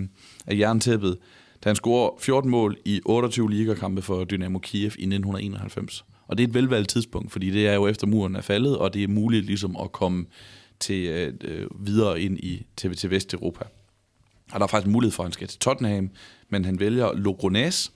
af 0.46 0.58
jerntæppet, 0.58 1.18
da 1.64 1.68
han 1.68 1.76
scorer 1.76 2.10
14 2.18 2.50
mål 2.50 2.76
i 2.84 3.00
28 3.04 3.50
ligakampe 3.50 4.02
for 4.02 4.24
Dynamo 4.24 4.58
Kiev 4.58 4.84
i 4.84 4.86
1991. 4.86 6.04
Og 6.26 6.38
det 6.38 6.44
er 6.44 6.48
et 6.48 6.54
velvalgt 6.54 6.88
tidspunkt, 6.88 7.32
fordi 7.32 7.50
det 7.50 7.68
er 7.68 7.74
jo 7.74 7.86
efter 7.86 8.06
muren 8.06 8.36
er 8.36 8.40
faldet, 8.40 8.78
og 8.78 8.94
det 8.94 9.04
er 9.04 9.08
muligt 9.08 9.46
ligesom 9.46 9.76
at 9.76 9.92
komme 9.92 10.26
til 10.80 11.06
øh, 11.06 11.34
øh 11.44 11.66
videre 11.80 12.20
ind 12.20 12.38
i 12.38 12.66
til, 12.76 12.96
til 12.96 13.10
Vesteuropa. 13.10 13.64
Og 14.52 14.60
der 14.60 14.66
er 14.66 14.68
faktisk 14.68 14.92
mulighed 14.92 15.12
for, 15.12 15.22
at 15.22 15.26
han 15.26 15.32
skal 15.32 15.48
til 15.48 15.58
Tottenham, 15.58 16.10
men 16.48 16.64
han 16.64 16.80
vælger 16.80 17.12
Logrones 17.12 17.92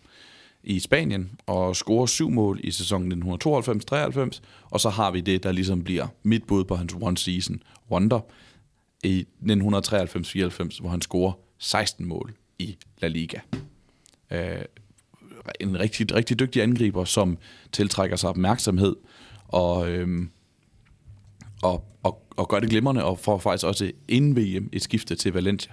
i 0.63 0.81
Spanien 0.81 1.31
og 1.47 1.77
scorer 1.77 2.07
syv 2.07 2.31
mål 2.31 2.61
i 2.65 2.71
sæsonen 2.71 3.23
1992-93, 3.25 4.41
og 4.71 4.81
så 4.81 4.89
har 4.89 5.11
vi 5.11 5.21
det, 5.21 5.43
der 5.43 5.53
ligesom 5.53 5.85
bliver 5.85 6.07
mit 6.23 6.45
bud 6.45 6.65
på 6.65 6.77
hans 6.77 6.95
one 7.01 7.19
season 7.19 7.63
wonder 7.91 8.21
i 9.05 9.27
1993-94, 9.43 10.81
hvor 10.81 10.89
han 10.89 11.01
scorer 11.01 11.33
16 11.59 12.07
mål 12.07 12.35
i 12.59 12.77
La 12.99 13.09
Liga. 13.09 13.39
Øh, 14.31 14.65
en 15.61 15.81
rigtig, 15.81 16.15
rigtig 16.15 16.39
dygtig 16.39 16.63
angriber, 16.63 17.05
som 17.05 17.39
tiltrækker 17.73 18.17
sig 18.17 18.31
opmærksomhed 18.31 18.97
og, 19.49 19.91
øhm, 19.91 20.31
og, 21.63 21.85
og, 22.03 22.27
og 22.37 22.49
gør 22.49 22.61
det 22.61 22.71
glimrende, 22.71 23.05
og 23.05 23.19
får 23.19 23.39
faktisk 23.39 23.67
også 23.67 23.93
inden 24.09 24.37
VM 24.37 24.69
et 24.73 24.83
skifte 24.83 25.15
til 25.15 25.33
Valencia 25.33 25.73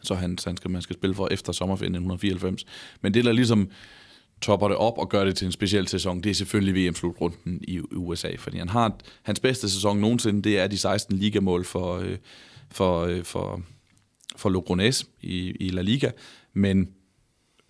så 0.00 0.14
han, 0.14 0.38
så 0.38 0.48
han 0.50 0.56
skal, 0.56 0.70
man 0.70 0.82
skal 0.82 0.96
spille 0.96 1.14
for 1.14 1.28
efter 1.30 1.52
sommerferien 1.52 1.94
1994. 1.94 2.64
Men 3.00 3.14
det, 3.14 3.24
der 3.24 3.32
ligesom 3.32 3.70
topper 4.40 4.68
det 4.68 4.76
op 4.76 4.98
og 4.98 5.08
gør 5.08 5.24
det 5.24 5.36
til 5.36 5.46
en 5.46 5.52
speciel 5.52 5.88
sæson, 5.88 6.20
det 6.20 6.30
er 6.30 6.34
selvfølgelig 6.34 6.74
VM-slutrunden 6.74 7.60
i 7.68 7.80
USA, 7.80 8.30
fordi 8.38 8.58
han 8.58 8.68
har 8.68 8.96
hans 9.22 9.40
bedste 9.40 9.70
sæson 9.70 9.98
nogensinde, 9.98 10.42
det 10.42 10.58
er 10.58 10.66
de 10.66 10.78
16 10.78 11.16
ligamål 11.16 11.64
for, 11.64 11.96
øh, 11.96 12.16
for, 12.70 13.00
øh, 13.00 13.24
for, 13.24 13.62
for 14.38 14.48
Logrones 14.48 15.06
i, 15.20 15.50
i 15.50 15.68
La 15.68 15.82
Liga, 15.82 16.10
men 16.54 16.88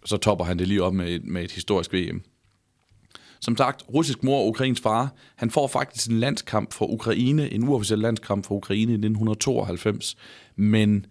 så 0.04 0.16
topper 0.16 0.44
han 0.44 0.58
det 0.58 0.68
lige 0.68 0.82
op 0.82 0.94
med, 0.94 1.14
et, 1.14 1.24
med 1.24 1.44
et 1.44 1.52
historisk 1.52 1.92
VM. 1.92 2.22
Som 3.40 3.56
sagt, 3.56 3.84
russisk 3.94 4.24
mor 4.24 4.38
og 4.38 4.48
ukrainsk 4.48 4.82
far, 4.82 5.14
han 5.36 5.50
får 5.50 5.66
faktisk 5.66 6.10
en 6.10 6.20
landskamp 6.20 6.72
for 6.72 6.86
Ukraine, 6.86 7.52
en 7.52 7.68
uofficiel 7.68 7.98
landskamp 7.98 8.46
for 8.46 8.54
Ukraine 8.54 8.92
i 8.92 8.94
1992, 8.94 10.16
men 10.56 11.06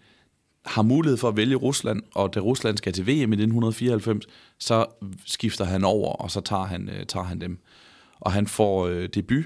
har 0.65 0.81
mulighed 0.81 1.17
for 1.17 1.27
at 1.27 1.37
vælge 1.37 1.55
Rusland, 1.55 2.03
og 2.15 2.35
da 2.35 2.39
Rusland 2.39 2.77
skal 2.77 2.93
til 2.93 3.03
VM 3.03 3.09
i 3.09 3.35
1994, 3.35 4.25
så 4.59 4.85
skifter 5.25 5.65
han 5.65 5.83
over, 5.83 6.13
og 6.13 6.31
så 6.31 6.41
tager 6.41 6.65
han, 6.65 6.89
øh, 6.89 7.05
tager 7.05 7.23
han 7.23 7.41
dem. 7.41 7.59
Og 8.19 8.31
han 8.31 8.47
får 8.47 8.87
øh, 8.87 9.09
debut 9.09 9.45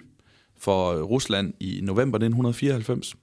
for 0.58 1.02
Rusland 1.02 1.54
i 1.60 1.80
november 1.84 2.18
1994. 2.18 3.16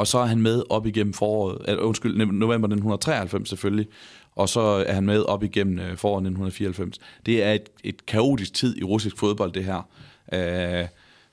Og 0.00 0.06
så 0.06 0.18
er 0.18 0.26
han 0.26 0.42
med 0.42 0.62
op 0.70 0.86
igennem 0.86 1.12
foråret, 1.12 1.58
eller, 1.68 1.82
undskyld, 1.82 2.16
november 2.16 2.68
1993 2.68 3.48
selvfølgelig, 3.48 3.88
og 4.36 4.48
så 4.48 4.60
er 4.60 4.92
han 4.92 5.04
med 5.04 5.22
op 5.22 5.42
igennem 5.42 5.78
øh, 5.78 5.96
foråret 5.96 6.20
1994. 6.20 6.98
Det 7.26 7.42
er 7.42 7.52
et, 7.52 7.68
et 7.84 8.06
kaotisk 8.06 8.54
tid 8.54 8.76
i 8.76 8.84
russisk 8.84 9.18
fodbold, 9.18 9.52
det 9.52 9.64
her. 9.64 9.88
Øh, 10.32 10.88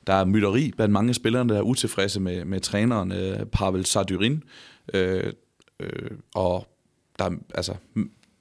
der 0.08 0.14
er 0.14 0.26
mytteri 0.26 0.72
blandt 0.76 0.94
mange 0.94 1.14
spillere, 1.14 1.48
der 1.48 1.58
er 1.58 1.62
utilfredse 1.62 2.20
med, 2.20 2.46
med 2.46 2.60
træneren 2.60 3.12
øh, 3.12 3.46
Pavel 3.46 3.86
Sadyrin, 3.86 4.44
Øh, 4.94 5.34
øh, 5.80 6.12
og 6.36 6.68
der 7.20 7.30
altså, 7.56 7.76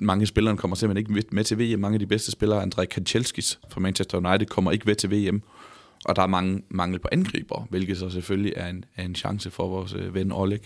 mange 0.01 0.27
spillere 0.27 0.57
kommer 0.57 0.75
simpelthen 0.75 1.17
ikke 1.17 1.35
med 1.35 1.45
til 1.45 1.59
VM. 1.59 1.81
Mange 1.81 1.95
af 1.95 1.99
de 1.99 2.07
bedste 2.07 2.31
spillere, 2.31 2.63
Andrej 2.63 2.87
Kanchelskis 2.87 3.59
fra 3.69 3.81
Manchester 3.81 4.19
United, 4.19 4.47
kommer 4.47 4.71
ikke 4.71 4.87
med 4.87 4.95
til 4.95 5.11
VM. 5.11 5.43
Og 6.07 6.17
der 6.17 6.23
er 6.23 6.27
mange 6.27 6.63
mangel 6.69 6.99
på 6.99 7.09
angriber, 7.13 7.67
hvilket 7.71 7.99
så 7.99 8.11
selvfølgelig 8.11 8.53
er 8.57 8.69
en, 8.69 8.85
er 8.97 9.05
en 9.05 9.15
chance 9.15 9.51
for 9.51 9.69
vores 9.69 9.93
øh, 9.93 10.15
ven 10.15 10.33
Oleg. 10.33 10.61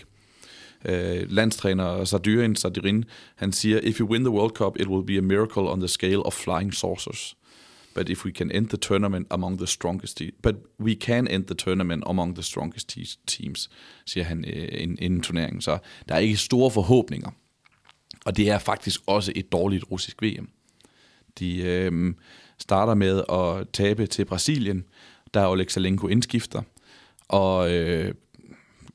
Øh, 0.85 1.31
landstræner 1.31 2.05
Sardurin 2.05 2.55
Sardirin, 2.55 3.05
han 3.35 3.51
siger, 3.51 3.79
If 3.83 3.99
you 3.99 4.07
win 4.07 4.21
the 4.21 4.29
World 4.29 4.51
Cup, 4.51 4.79
it 4.79 4.87
will 4.87 5.05
be 5.05 5.17
a 5.17 5.21
miracle 5.21 5.61
on 5.61 5.79
the 5.79 5.87
scale 5.87 6.25
of 6.25 6.33
flying 6.33 6.73
saucers 6.73 7.35
but 7.93 8.09
if 8.09 8.25
we 8.25 8.31
can 8.31 8.51
end 8.51 8.69
the 8.69 8.77
tournament 8.77 9.27
among 9.29 9.57
the 9.57 9.67
strongest 9.67 10.17
te- 10.17 10.31
but 10.41 10.55
we 10.79 10.95
can 10.95 11.27
end 11.27 11.45
the 11.45 11.55
tournament 11.55 12.03
among 12.05 12.35
the 12.35 12.43
strongest 12.43 12.89
te- 12.89 13.17
teams, 13.27 13.69
siger 14.05 14.23
han 14.23 14.45
øh, 14.47 14.67
inden 14.99 15.21
turneringen. 15.21 15.61
Så 15.61 15.77
der 16.09 16.15
er 16.15 16.19
ikke 16.19 16.37
store 16.37 16.71
forhåbninger. 16.71 17.31
Og 18.25 18.37
det 18.37 18.49
er 18.49 18.59
faktisk 18.59 19.01
også 19.05 19.31
et 19.35 19.51
dårligt 19.51 19.85
russisk 19.91 20.21
VM. 20.21 20.49
De 21.39 21.61
øh, 21.61 22.13
starter 22.57 22.93
med 22.93 23.23
at 23.29 23.67
tabe 23.73 24.07
til 24.07 24.25
Brasilien, 24.25 24.85
der 25.33 25.47
Alexalenko 25.47 26.07
indskifter, 26.07 26.61
og 27.27 27.71
øh, 27.71 28.13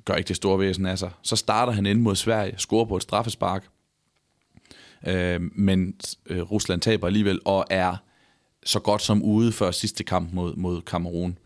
gør 0.04 0.14
ikke 0.14 0.28
det 0.28 0.36
store 0.36 0.58
væsen 0.58 0.86
af 0.86 0.98
sig. 0.98 1.10
Så 1.22 1.36
starter 1.36 1.72
han 1.72 1.86
ind 1.86 2.00
mod 2.00 2.16
Sverige, 2.16 2.54
scorer 2.58 2.84
på 2.84 2.96
et 2.96 3.02
straffespark, 3.02 3.68
øh, 5.06 5.40
men 5.54 5.94
øh, 6.26 6.40
Rusland 6.40 6.80
taber 6.80 7.06
alligevel, 7.06 7.40
og 7.44 7.64
er 7.70 7.96
så 8.64 8.80
godt 8.80 9.02
som 9.02 9.22
ude 9.22 9.52
før 9.52 9.70
sidste 9.70 10.04
kamp 10.04 10.32
mod, 10.32 10.56
mod 10.56 10.82
Kamerun. 10.82 11.38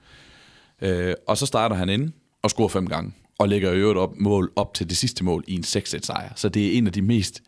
Øh, 0.81 1.15
og 1.27 1.39
så 1.39 1.47
starter 1.47 1.77
han 1.77 1.89
ind 1.89 2.13
og 2.43 2.51
scorer 2.51 2.69
fem 2.69 2.87
gange, 2.87 3.13
og 3.39 3.49
lægger 3.49 3.73
i 3.73 3.77
øvrigt 3.77 3.99
op, 3.99 4.17
mål 4.17 4.53
op 4.57 4.75
til 4.75 4.89
det 4.89 4.97
sidste 4.97 5.25
mål 5.25 5.45
i 5.47 5.55
en 5.55 5.63
6 5.63 5.95
sejr. 6.03 6.33
Så 6.37 6.49
det 6.49 6.67
er 6.67 6.79
en 6.79 6.87
af 6.87 6.93
de 6.93 7.03
mest 7.03 7.43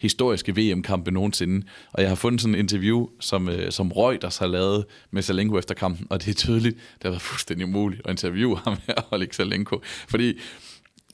historiske 0.00 0.56
VM-kampe 0.56 1.10
nogensinde. 1.10 1.66
Og 1.92 2.02
jeg 2.02 2.10
har 2.10 2.16
fundet 2.16 2.40
sådan 2.40 2.54
en 2.54 2.58
interview, 2.58 3.06
som, 3.20 3.48
øh, 3.48 3.72
som 3.72 3.92
Reuters 3.92 4.38
har 4.38 4.46
lavet 4.46 4.84
med 5.10 5.22
Salenko 5.22 5.58
efter 5.58 5.74
kampen, 5.74 6.06
og 6.10 6.24
det 6.24 6.30
er 6.30 6.34
tydeligt, 6.34 6.76
det 6.76 7.02
har 7.02 7.10
været 7.10 7.22
fuldstændig 7.22 7.66
umuligt 7.66 8.02
at 8.04 8.10
interviewe 8.10 8.58
ham 8.58 8.76
her, 8.86 8.94
Oleg 9.12 9.28
Salenko. 9.32 9.80
Fordi 10.08 10.38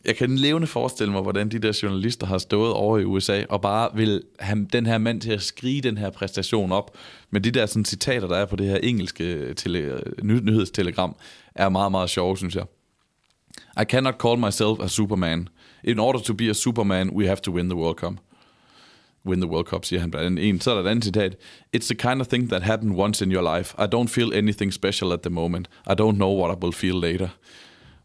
jeg 0.04 0.16
kan 0.16 0.36
levende 0.36 0.66
forestille 0.66 1.12
mig, 1.12 1.22
hvordan 1.22 1.48
de 1.48 1.58
der 1.58 1.80
journalister 1.82 2.26
har 2.26 2.38
stået 2.38 2.72
over 2.72 2.98
i 2.98 3.04
USA 3.04 3.42
og 3.48 3.60
bare 3.60 3.90
vil 3.94 4.22
have 4.38 4.66
den 4.72 4.86
her 4.86 4.98
mand 4.98 5.20
til 5.20 5.30
at 5.30 5.42
skrige 5.42 5.80
den 5.80 5.98
her 5.98 6.10
præstation 6.10 6.72
op. 6.72 6.96
Men 7.30 7.44
de 7.44 7.50
der 7.50 7.66
sådan, 7.66 7.84
citater, 7.84 8.28
der 8.28 8.36
er 8.36 8.46
på 8.46 8.56
det 8.56 8.66
her 8.66 8.76
engelske 8.76 9.54
tele, 9.54 10.02
nyhedstelegram, 10.22 11.16
er 11.54 11.68
meget, 11.68 11.90
meget 11.90 12.10
sjove, 12.10 12.36
synes 12.36 12.56
jeg. 12.56 12.64
I 13.80 13.84
cannot 13.84 14.14
call 14.22 14.38
myself 14.38 14.80
a 14.80 14.88
superman. 14.88 15.48
In 15.84 15.98
order 15.98 16.20
to 16.20 16.34
be 16.34 16.50
a 16.50 16.52
superman, 16.52 17.10
we 17.10 17.26
have 17.26 17.36
to 17.36 17.52
win 17.52 17.70
the 17.70 17.76
World 17.76 17.96
Cup. 17.96 18.14
Win 19.26 19.40
the 19.40 19.50
World 19.50 19.66
Cup, 19.66 19.84
siger 19.84 20.00
han 20.00 20.10
blandt 20.10 20.26
andet. 20.26 20.48
En, 20.48 20.60
så 20.60 20.70
er 20.70 20.74
der 20.74 20.82
et 20.82 20.88
andet 20.88 21.04
citat. 21.04 21.36
It's 21.76 21.94
the 21.94 21.94
kind 21.94 22.20
of 22.20 22.26
thing 22.26 22.48
that 22.48 22.62
happened 22.62 22.96
once 22.96 23.24
in 23.24 23.32
your 23.32 23.56
life. 23.56 23.74
I 23.78 23.86
don't 23.94 24.08
feel 24.08 24.34
anything 24.34 24.72
special 24.72 25.12
at 25.12 25.20
the 25.20 25.30
moment. 25.30 25.68
I 25.86 25.92
don't 25.92 26.16
know 26.16 26.40
what 26.40 26.58
I 26.58 26.64
will 26.64 26.74
feel 26.74 26.94
later. 26.94 27.28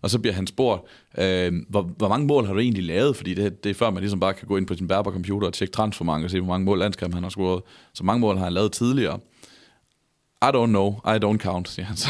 Og 0.02 0.10
så 0.10 0.20
bliver 0.20 0.34
han 0.34 0.48
spurgt, 0.48 0.84
øh, 1.18 1.54
hvor, 1.70 1.82
hvor 1.82 2.08
mange 2.08 2.28
mål 2.28 2.46
har 2.46 2.54
du 2.54 2.60
egentlig 2.60 2.84
lavet? 2.84 3.16
Fordi 3.16 3.34
det, 3.34 3.64
det 3.64 3.70
er 3.70 3.74
før, 3.74 3.90
man 3.90 4.02
ligesom 4.02 4.20
bare 4.20 4.34
kan 4.34 4.48
gå 4.48 4.58
ind 4.58 4.68
på 4.68 4.74
sin 4.74 4.88
bærbare 4.88 5.14
computer 5.14 5.48
og 5.48 5.54
tjekke 5.54 5.72
transfermark 5.72 6.24
og 6.24 6.30
se, 6.30 6.40
hvor 6.40 6.48
mange 6.48 6.66
mål 6.66 6.80
landskamp 6.80 7.14
han 7.14 7.24
har 7.24 7.30
scoret. 7.30 7.62
Så 7.94 8.04
mange 8.04 8.22
mål 8.22 8.38
har 8.38 8.44
han 8.44 8.54
lavet 8.54 8.72
tidligere. 8.72 9.20
I 10.42 10.46
don't 10.46 10.66
know, 10.66 11.00
I 11.06 11.18
don't 11.26 11.38
count, 11.38 11.70
siger 11.70 11.86
han 11.86 11.98
så 11.98 12.08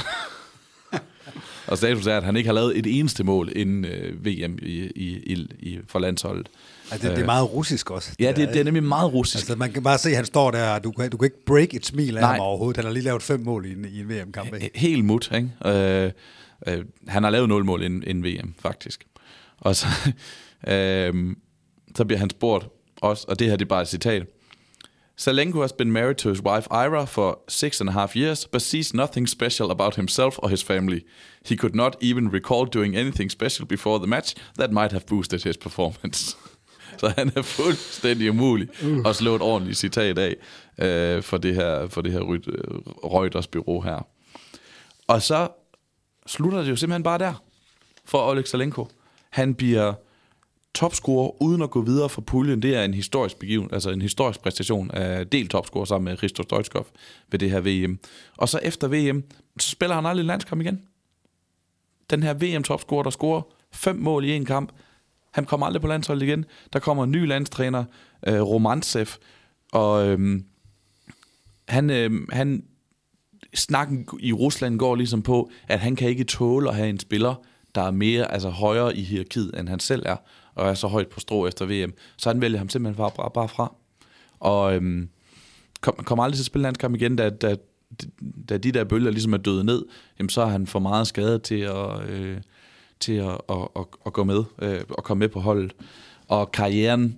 og 1.70 1.78
status 1.78 2.08
er, 2.08 2.18
at 2.18 2.24
han 2.24 2.36
ikke 2.36 2.48
har 2.48 2.54
lavet 2.54 2.78
et 2.78 3.00
eneste 3.00 3.24
mål 3.24 3.52
inden 3.56 3.86
øh, 3.86 4.26
VM 4.26 4.58
i, 4.62 4.92
i, 4.96 5.34
i, 5.34 5.48
i, 5.60 5.80
for 5.88 6.00
landsholdet. 6.00 6.50
Altså, 6.92 7.08
det, 7.08 7.16
det 7.16 7.22
er 7.22 7.26
meget 7.26 7.54
russisk 7.54 7.92
også. 7.92 8.12
Ja, 8.20 8.28
det, 8.28 8.38
der, 8.38 8.52
det 8.52 8.60
er 8.60 8.64
nemlig 8.64 8.84
meget 8.84 9.14
russisk. 9.14 9.42
Altså, 9.42 9.56
man 9.56 9.72
kan 9.72 9.84
bare 9.84 9.98
se, 9.98 10.10
at 10.10 10.16
han 10.16 10.26
står 10.26 10.52
der, 10.52 10.70
og 10.70 10.84
du 10.84 10.92
kan, 10.92 11.10
du 11.10 11.18
kan 11.18 11.26
ikke 11.26 11.46
break 11.46 11.74
et 11.74 11.86
smil 11.86 12.18
af 12.18 12.22
Nej. 12.22 12.32
ham 12.32 12.40
overhovedet. 12.40 12.78
Han 12.78 12.86
har 12.86 12.92
lige 12.92 13.04
lavet 13.04 13.24
fem 13.24 13.40
mål 13.40 13.66
i 13.66 13.72
en, 13.72 13.86
i 13.86 14.00
en 14.00 14.10
VM-kamp. 14.10 14.54
ikke? 14.54 14.72
Helt 14.76 15.06
mut, 15.06 15.32
ikke? 15.36 15.50
Øh, 15.66 16.12
øh, 16.68 16.86
han 17.08 17.24
har 17.24 17.30
lavet 17.30 17.50
nul 17.50 17.66
mål 17.66 17.84
inden, 17.84 18.04
inden 18.08 18.24
VM, 18.24 18.54
faktisk. 18.60 19.06
Og 19.58 19.76
så, 19.76 19.88
øh, 20.74 21.36
så 21.96 22.06
bliver 22.06 22.20
han 22.20 22.30
spurgt 22.30 22.68
også, 23.02 23.26
og 23.28 23.40
det 23.40 23.48
her 23.48 23.56
det 23.56 23.66
er 23.66 23.70
bare 23.70 23.82
et 23.82 23.88
citat. 23.88 24.26
Salenko 25.20 25.62
has 25.62 25.74
been 25.74 25.92
married 25.92 26.18
to 26.18 26.30
his 26.30 26.42
wife 26.42 26.66
Ira 26.72 27.06
for 27.06 27.40
six 27.50 27.82
and 27.82 27.90
a 27.90 27.92
half 27.92 28.16
years, 28.16 28.48
but 28.48 28.62
sees 28.62 28.94
nothing 28.94 29.28
special 29.28 29.70
about 29.70 29.96
himself 29.96 30.40
or 30.42 30.50
his 30.50 30.64
family. 30.64 31.06
He 31.44 31.58
could 31.58 31.76
not 31.76 31.98
even 32.00 32.30
recall 32.30 32.66
doing 32.66 32.96
anything 32.96 33.30
special 33.30 33.66
before 33.66 34.00
the 34.00 34.08
match 34.08 34.34
that 34.58 34.72
might 34.72 34.94
have 34.94 35.06
boosted 35.06 35.44
his 35.44 35.58
performance. 35.58 36.38
Så 37.00 37.14
han 37.18 37.32
er 37.36 37.42
fuldstændig 37.42 38.30
umulig 38.30 38.70
at 39.06 39.16
slå 39.16 39.36
et 39.36 39.42
ordentligt 39.42 39.78
citat 39.78 40.18
af 40.18 40.36
øh, 40.80 41.24
for 41.24 41.38
det 41.38 41.56
her, 41.56 41.88
for 41.88 42.02
det 42.02 42.12
her 42.12 42.22
øh, 42.32 42.40
Reuters 43.04 43.48
bureau 43.48 43.82
her. 43.82 44.08
Og 45.08 45.22
så 45.22 45.48
slutter 46.28 46.62
det 46.62 46.70
jo 46.70 46.76
simpelthen 46.76 47.04
bare 47.04 47.18
der 47.18 47.44
for 48.06 48.32
Oleg 48.32 48.48
Salenko. 48.48 48.88
Han 49.30 49.54
bliver 49.54 49.94
topscorer 50.76 51.42
uden 51.42 51.62
at 51.62 51.70
gå 51.70 51.82
videre 51.82 52.10
fra 52.10 52.22
puljen. 52.22 52.62
Det 52.62 52.76
er 52.76 52.84
en 52.84 52.94
historisk 52.94 53.40
begiven, 53.40 53.70
altså 53.74 53.90
en 53.90 54.02
historisk 54.02 54.42
præstation 54.42 54.92
af 54.92 55.28
del 55.28 55.48
topscorer 55.48 55.86
sammen 55.86 56.06
med 56.06 56.18
Christoph 56.18 56.48
Stoichkov 56.48 56.88
ved 57.32 57.40
det 57.40 57.52
her 57.52 57.62
VM. 57.62 58.00
Og 58.38 58.50
så 58.50 58.60
efter 58.64 58.88
VM, 58.88 59.24
så 59.60 59.70
spiller 59.70 59.96
han 59.96 60.06
aldrig 60.06 60.26
landskamp 60.26 60.62
igen. 60.62 60.82
Den 62.10 62.24
her 62.24 62.34
VM-topscorer, 62.34 63.04
der 63.04 63.10
scorer 63.10 63.42
fem 63.72 63.96
mål 63.96 64.26
i 64.26 64.32
en 64.32 64.46
kamp, 64.46 64.72
han 65.32 65.46
kommer 65.46 65.66
aldrig 65.66 65.82
på 65.82 65.88
landsholdet 65.88 66.28
igen. 66.28 66.46
Der 66.74 66.80
kommer 66.80 67.04
en 67.04 67.12
ny 67.12 67.28
landstræner, 67.28 67.84
øh, 68.28 68.42
Romantsev, 68.42 69.08
og 69.72 70.08
øhm, 70.08 70.46
han, 71.68 71.90
øhm, 71.90 72.30
han 72.32 72.64
snakken 73.54 74.08
i 74.20 74.34
Rusland 74.34 74.80
går 74.80 74.96
ligesom 74.96 75.22
på, 75.22 75.52
at 75.68 75.80
han 75.80 75.96
kan 75.96 76.10
ikke 76.10 76.24
tåle 76.24 76.70
at 76.70 76.76
have 76.76 76.90
en 76.90 77.00
spiller, 77.00 77.36
der 77.76 77.82
er 77.82 77.92
mere, 77.92 78.32
altså 78.32 78.50
højere 78.50 78.98
i 78.98 79.02
hierarkiet, 79.02 79.60
end 79.60 79.70
han 79.70 79.80
selv 79.80 80.04
er, 80.06 80.16
og 80.60 80.70
er 80.70 80.74
så 80.74 80.88
højt 80.88 81.08
på 81.08 81.20
strå 81.20 81.48
efter 81.48 81.66
VM. 81.66 81.94
Så 82.18 82.30
han 82.30 82.42
vælger 82.42 82.58
ham 82.58 82.70
simpelthen 82.70 82.98
bare, 82.98 83.12
bare, 83.16 83.32
bare 83.34 83.50
fra. 83.50 83.76
Og 84.40 84.76
øhm, 84.76 85.10
kom, 85.82 85.94
kom 85.94 86.20
aldrig 86.20 86.36
til 86.36 86.42
at 86.42 86.46
spille 86.46 86.64
landskamp 86.64 86.96
igen, 86.96 87.16
da, 87.16 87.30
da, 87.30 87.56
da 88.50 88.58
de 88.58 88.72
der 88.72 88.84
bølger 88.84 89.12
ligesom 89.12 89.34
er 89.34 89.38
døde 89.38 89.64
ned, 89.64 89.86
jamen 90.20 90.30
så 90.30 90.42
er 90.42 90.46
han 90.46 90.68
for 90.68 90.80
meget 90.80 91.08
skadet 91.08 91.42
til 91.44 91.60
at, 91.60 92.10
øh, 92.10 92.38
til 93.00 93.14
at, 93.14 93.42
at, 93.50 93.68
at, 93.76 93.86
at 94.06 94.14
gå 94.14 94.24
med, 94.24 94.44
øh, 94.62 94.82
og 94.90 95.04
komme 95.04 95.20
med 95.20 95.30
på 95.30 95.40
holdet. 95.40 95.74
Og 96.28 96.52
karrieren 96.52 97.18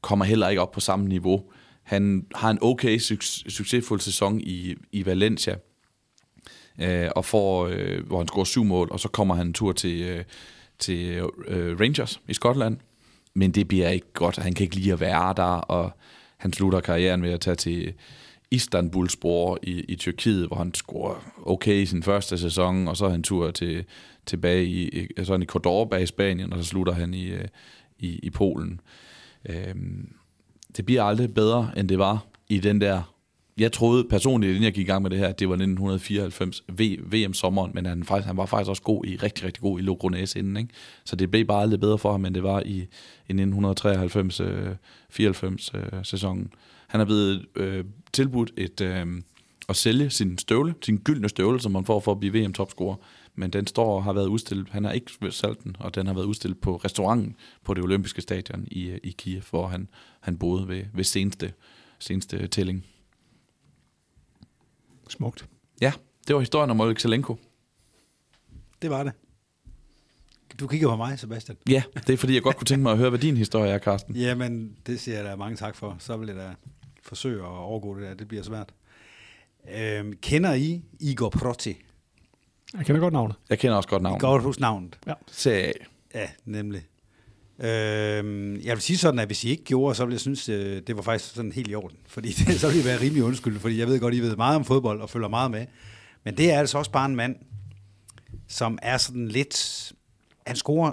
kommer 0.00 0.24
heller 0.24 0.48
ikke 0.48 0.62
op 0.62 0.72
på 0.72 0.80
samme 0.80 1.08
niveau. 1.08 1.44
Han 1.82 2.26
har 2.34 2.50
en 2.50 2.58
okay 2.62 2.98
suc- 2.98 3.50
succesfuld 3.50 4.00
sæson 4.00 4.40
i, 4.40 4.74
i 4.92 5.06
Valencia, 5.06 5.56
øh, 6.80 7.10
og 7.16 7.24
får, 7.24 7.66
øh, 7.66 8.06
hvor 8.06 8.18
han 8.18 8.28
scorer 8.28 8.44
syv 8.44 8.64
mål, 8.64 8.88
og 8.90 9.00
så 9.00 9.08
kommer 9.08 9.34
han 9.34 9.46
en 9.46 9.52
tur 9.52 9.72
til, 9.72 10.02
øh, 10.02 10.24
til 10.78 11.22
øh, 11.46 11.80
Rangers 11.80 12.20
i 12.28 12.34
Skotland. 12.34 12.76
Men 13.34 13.50
det 13.50 13.68
bliver 13.68 13.88
ikke 13.88 14.12
godt. 14.12 14.36
Han 14.36 14.54
kan 14.54 14.64
ikke 14.64 14.76
lide 14.76 14.92
at 14.92 15.00
være 15.00 15.34
der, 15.36 15.42
og 15.42 15.90
han 16.36 16.52
slutter 16.52 16.80
karrieren 16.80 17.20
med 17.20 17.30
at 17.30 17.40
tage 17.40 17.54
til 17.54 17.94
Istanbulspor 18.50 19.58
i, 19.62 19.80
i 19.80 19.96
Tyrkiet, 19.96 20.46
hvor 20.46 20.56
han 20.56 20.74
scorer 20.74 21.32
okay 21.46 21.74
i 21.74 21.86
sin 21.86 22.02
første 22.02 22.38
sæson, 22.38 22.88
og 22.88 22.96
så 22.96 23.06
er 23.06 23.10
han 23.10 23.22
tur 23.22 23.50
til, 23.50 23.84
tilbage 24.26 24.64
i, 24.64 25.06
så 25.18 25.24
sådan 25.24 25.42
i 25.42 25.46
Cordoba 25.46 25.96
i 25.96 26.06
Spanien, 26.06 26.52
og 26.52 26.58
så 26.58 26.64
slutter 26.64 26.92
han 26.92 27.14
i, 27.14 27.26
øh, 27.26 27.48
i, 27.98 28.18
i 28.22 28.30
Polen. 28.30 28.80
Øhm, 29.48 30.08
det 30.76 30.86
bliver 30.86 31.02
aldrig 31.02 31.34
bedre, 31.34 31.70
end 31.76 31.88
det 31.88 31.98
var 31.98 32.26
i 32.48 32.58
den 32.58 32.80
der... 32.80 33.14
Jeg 33.58 33.72
troede 33.72 34.04
personligt, 34.04 34.50
inden 34.50 34.64
jeg 34.64 34.72
gik 34.72 34.86
i 34.86 34.90
gang 34.90 35.02
med 35.02 35.10
det 35.10 35.18
her, 35.18 35.26
at 35.26 35.40
det 35.40 35.48
var 35.48 35.54
1994 35.54 36.62
v, 36.68 36.80
VM-sommeren, 37.12 37.70
men 37.74 37.86
han, 37.86 38.04
faktisk, 38.04 38.26
han 38.26 38.36
var 38.36 38.46
faktisk 38.46 38.70
også 38.70 38.82
god 38.82 39.04
i, 39.04 39.16
rigtig, 39.16 39.44
rigtig 39.44 39.62
god 39.62 39.78
i 39.78 39.82
Logronæs 39.82 40.36
inden. 40.36 40.56
Ikke? 40.56 40.70
Så 41.04 41.16
det 41.16 41.30
blev 41.30 41.44
bare 41.44 41.62
aldrig 41.62 41.80
bedre 41.80 41.98
for 41.98 42.10
ham, 42.10 42.24
end 42.24 42.34
det 42.34 42.42
var 42.42 42.62
i, 42.66 42.86
i 43.28 43.32
1993-94 43.32 43.36
øh. 44.44 44.66
øh 46.32 46.46
han 46.88 47.00
er 47.00 47.04
blevet 47.04 47.46
øh, 47.56 47.84
tilbudt 48.12 48.52
et, 48.56 48.80
øh, 48.80 49.06
at 49.68 49.76
sælge 49.76 50.10
sin 50.10 50.38
støvle, 50.38 50.74
sin 50.82 50.98
gyldne 50.98 51.28
støvle, 51.28 51.60
som 51.60 51.72
man 51.72 51.84
får 51.84 52.00
for 52.00 52.12
at 52.12 52.20
blive 52.20 52.44
VM-topscorer. 52.44 52.96
Men 53.34 53.50
den 53.50 53.66
står 53.66 53.96
og 53.96 54.04
har 54.04 54.12
været 54.12 54.26
udstillet, 54.26 54.68
han 54.70 54.84
har 54.84 54.92
ikke 54.92 55.12
solgt 55.30 55.64
den, 55.64 55.76
og 55.78 55.94
den 55.94 56.06
har 56.06 56.14
været 56.14 56.24
udstillet 56.24 56.58
på 56.58 56.76
restauranten 56.76 57.36
på 57.64 57.74
det 57.74 57.84
olympiske 57.84 58.20
stadion 58.20 58.68
i, 58.70 58.88
øh, 58.88 58.98
i 59.04 59.14
Kiev, 59.18 59.42
hvor 59.50 59.66
han, 59.66 59.88
han 60.20 60.38
boede 60.38 60.68
ved, 60.68 60.82
ved 60.94 61.04
seneste, 61.04 61.52
seneste 61.98 62.46
tælling. 62.46 62.84
Smukt. 65.08 65.46
Ja, 65.80 65.92
det 66.26 66.34
var 66.34 66.40
historien 66.40 66.70
om 66.70 66.80
Oleg 66.80 67.00
Zelenko. 67.00 67.36
Det 68.82 68.90
var 68.90 69.02
det. 69.04 69.12
Du 70.60 70.66
kigger 70.66 70.88
på 70.88 70.96
mig, 70.96 71.18
Sebastian. 71.18 71.58
Ja, 71.68 71.82
det 72.06 72.10
er 72.12 72.16
fordi, 72.16 72.34
jeg 72.34 72.42
godt 72.42 72.56
kunne 72.56 72.66
tænke 72.66 72.82
mig 72.82 72.92
at 72.92 72.98
høre, 72.98 73.10
hvad 73.10 73.18
din 73.18 73.36
historie 73.36 73.70
er, 73.70 73.78
Carsten. 73.78 74.16
Jamen, 74.26 74.76
det 74.86 75.00
siger 75.00 75.16
jeg 75.16 75.24
da 75.24 75.36
mange 75.36 75.56
tak 75.56 75.76
for. 75.76 75.96
Så 75.98 76.16
vil 76.16 76.28
jeg 76.28 76.36
da 76.36 76.54
forsøge 77.02 77.42
at 77.42 77.48
overgå 77.48 77.94
det 77.98 78.02
der. 78.02 78.14
Det 78.14 78.28
bliver 78.28 78.42
svært. 78.42 78.72
Øhm, 79.74 80.12
kender 80.22 80.54
I 80.54 80.82
Igor 81.00 81.28
Proti? 81.28 81.76
Jeg 82.76 82.86
kender 82.86 83.00
godt 83.00 83.12
navnet. 83.12 83.36
Jeg 83.50 83.58
kender 83.58 83.76
også 83.76 83.88
godt 83.88 84.02
navnet. 84.02 84.20
godt 84.20 84.42
hus 84.42 84.60
navnet. 84.60 84.98
Serie 85.26 85.72
A. 86.14 86.18
Ja, 86.18 86.28
nemlig. 86.44 86.82
Øhm, 87.60 88.56
jeg 88.56 88.74
vil 88.74 88.80
sige 88.80 88.96
sådan, 88.96 89.20
at 89.20 89.28
hvis 89.28 89.44
I 89.44 89.50
ikke 89.50 89.64
gjorde, 89.64 89.94
så 89.94 90.04
ville 90.04 90.14
jeg 90.14 90.20
synes, 90.20 90.48
øh, 90.48 90.82
det 90.86 90.96
var 90.96 91.02
faktisk 91.02 91.34
sådan 91.34 91.52
helt 91.52 91.70
i 91.70 91.74
orden. 91.74 91.96
Fordi 92.14 92.28
det, 92.28 92.60
så 92.60 92.66
ville 92.66 92.78
jeg 92.78 92.84
være 92.84 93.00
rimelig 93.00 93.24
undskyld, 93.24 93.58
fordi 93.58 93.78
jeg 93.78 93.86
ved 93.86 94.00
godt, 94.00 94.14
I 94.14 94.20
ved 94.20 94.36
meget 94.36 94.56
om 94.56 94.64
fodbold 94.64 95.00
og 95.00 95.10
følger 95.10 95.28
meget 95.28 95.50
med. 95.50 95.66
Men 96.24 96.36
det 96.36 96.52
er 96.52 96.58
altså 96.58 96.78
også 96.78 96.90
bare 96.90 97.06
en 97.06 97.16
mand, 97.16 97.36
som 98.48 98.78
er 98.82 98.96
sådan 98.96 99.28
lidt... 99.28 99.92
Han 100.46 100.56
scorer, 100.56 100.92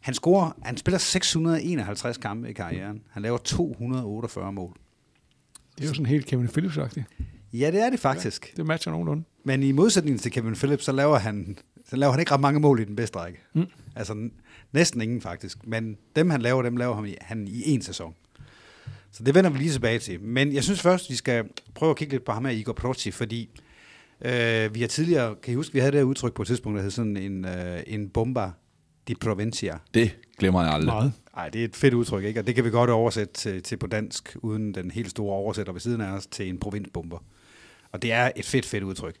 han 0.00 0.14
scorer, 0.14 0.50
han 0.62 0.76
spiller 0.76 0.98
651 0.98 2.16
kampe 2.16 2.50
i 2.50 2.52
karrieren. 2.52 3.02
Han 3.10 3.22
laver 3.22 3.38
248 3.38 4.52
mål. 4.52 4.76
Det 5.76 5.84
er 5.84 5.88
jo 5.88 5.94
sådan 5.94 6.06
helt 6.06 6.26
Kevin 6.26 6.48
phillips 6.48 6.76
-agtigt. 6.76 7.02
Ja, 7.52 7.70
det 7.70 7.80
er 7.80 7.90
det 7.90 8.00
faktisk. 8.00 8.56
Det 8.56 8.66
matcher 8.66 8.92
nogenlunde. 8.92 9.24
Men 9.44 9.62
i 9.62 9.72
modsætning 9.72 10.20
til 10.20 10.32
Kevin 10.32 10.54
Phillips, 10.54 10.84
så 10.84 10.92
laver 10.92 11.18
han, 11.18 11.58
så 11.88 11.96
laver 11.96 12.10
han 12.10 12.20
ikke 12.20 12.32
ret 12.32 12.40
mange 12.40 12.60
mål 12.60 12.80
i 12.80 12.84
den 12.84 12.96
bedste 12.96 13.18
række. 13.18 13.38
Mm. 13.54 13.66
Altså 13.96 14.28
næsten 14.76 15.00
ingen 15.00 15.20
faktisk. 15.20 15.66
Men 15.66 15.96
dem 16.16 16.30
han 16.30 16.42
laver, 16.42 16.62
dem 16.62 16.76
laver 16.76 16.94
han 16.94 17.06
i, 17.06 17.14
han 17.20 17.48
i 17.48 17.70
en 17.70 17.82
sæson. 17.82 18.14
Så 19.10 19.22
det 19.24 19.34
vender 19.34 19.50
vi 19.50 19.58
lige 19.58 19.72
tilbage 19.72 19.98
til. 19.98 20.20
Men 20.20 20.54
jeg 20.54 20.64
synes 20.64 20.80
først, 20.80 21.10
vi 21.10 21.14
skal 21.14 21.44
prøve 21.74 21.90
at 21.90 21.96
kigge 21.96 22.14
lidt 22.14 22.24
på 22.24 22.32
ham 22.32 22.44
her, 22.44 22.52
Igor 22.52 22.72
Proti, 22.72 23.10
fordi 23.10 23.60
øh, 24.20 24.74
vi 24.74 24.80
har 24.80 24.88
tidligere, 24.88 25.34
kan 25.42 25.52
I 25.52 25.54
huske, 25.54 25.72
vi 25.72 25.78
havde 25.78 25.92
det 25.92 26.00
her 26.00 26.04
udtryk 26.04 26.34
på 26.34 26.42
et 26.42 26.48
tidspunkt, 26.48 26.76
der 26.76 26.82
hed 26.82 26.90
sådan 26.90 27.16
en, 27.16 27.44
øh, 27.44 27.82
en 27.86 28.08
bomba 28.08 28.50
di 29.08 29.14
provincia. 29.14 29.78
Det 29.94 30.16
glemmer 30.38 30.62
jeg 30.62 30.72
aldrig. 30.72 30.94
Meget. 30.94 31.12
Nej, 31.36 31.48
det 31.48 31.60
er 31.60 31.64
et 31.64 31.76
fedt 31.76 31.94
udtryk, 31.94 32.24
ikke? 32.24 32.40
Og 32.40 32.46
det 32.46 32.54
kan 32.54 32.64
vi 32.64 32.70
godt 32.70 32.90
oversætte 32.90 33.34
til, 33.34 33.62
til 33.62 33.76
på 33.76 33.86
dansk, 33.86 34.36
uden 34.42 34.74
den 34.74 34.90
helt 34.90 35.10
store 35.10 35.36
oversætter 35.36 35.72
ved 35.72 35.80
siden 35.80 36.00
af 36.00 36.10
os, 36.10 36.26
til 36.26 36.48
en 36.48 36.58
provinsbomber. 36.58 37.18
Og 37.92 38.02
det 38.02 38.12
er 38.12 38.30
et 38.36 38.44
fedt, 38.44 38.66
fedt 38.66 38.84
udtryk. 38.84 39.16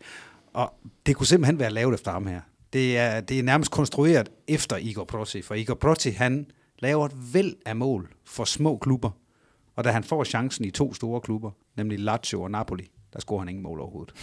Og 0.52 0.74
det 1.06 1.16
kunne 1.16 1.26
simpelthen 1.26 1.58
være 1.58 1.70
lavet 1.70 1.94
efter 1.94 2.10
ham 2.10 2.26
her. 2.26 2.40
Det 2.76 2.98
er, 2.98 3.20
det 3.20 3.38
er 3.38 3.42
nærmest 3.42 3.70
konstrueret 3.70 4.28
efter 4.48 4.76
Igor 4.76 5.04
Proti, 5.04 5.42
for 5.42 5.54
Igor 5.54 5.74
Proti, 5.74 6.10
han 6.10 6.46
laver 6.78 7.06
et 7.06 7.34
væld 7.34 7.54
af 7.66 7.76
mål 7.76 8.14
for 8.24 8.44
små 8.44 8.78
klubber. 8.78 9.10
Og 9.76 9.84
da 9.84 9.90
han 9.90 10.04
får 10.04 10.24
chancen 10.24 10.64
i 10.64 10.70
to 10.70 10.94
store 10.94 11.20
klubber, 11.20 11.50
nemlig 11.76 11.98
Lazio 11.98 12.42
og 12.42 12.50
Napoli, 12.50 12.90
der 13.12 13.20
scorer 13.20 13.38
han 13.38 13.48
ingen 13.48 13.62
mål 13.62 13.80
overhovedet. 13.80 14.14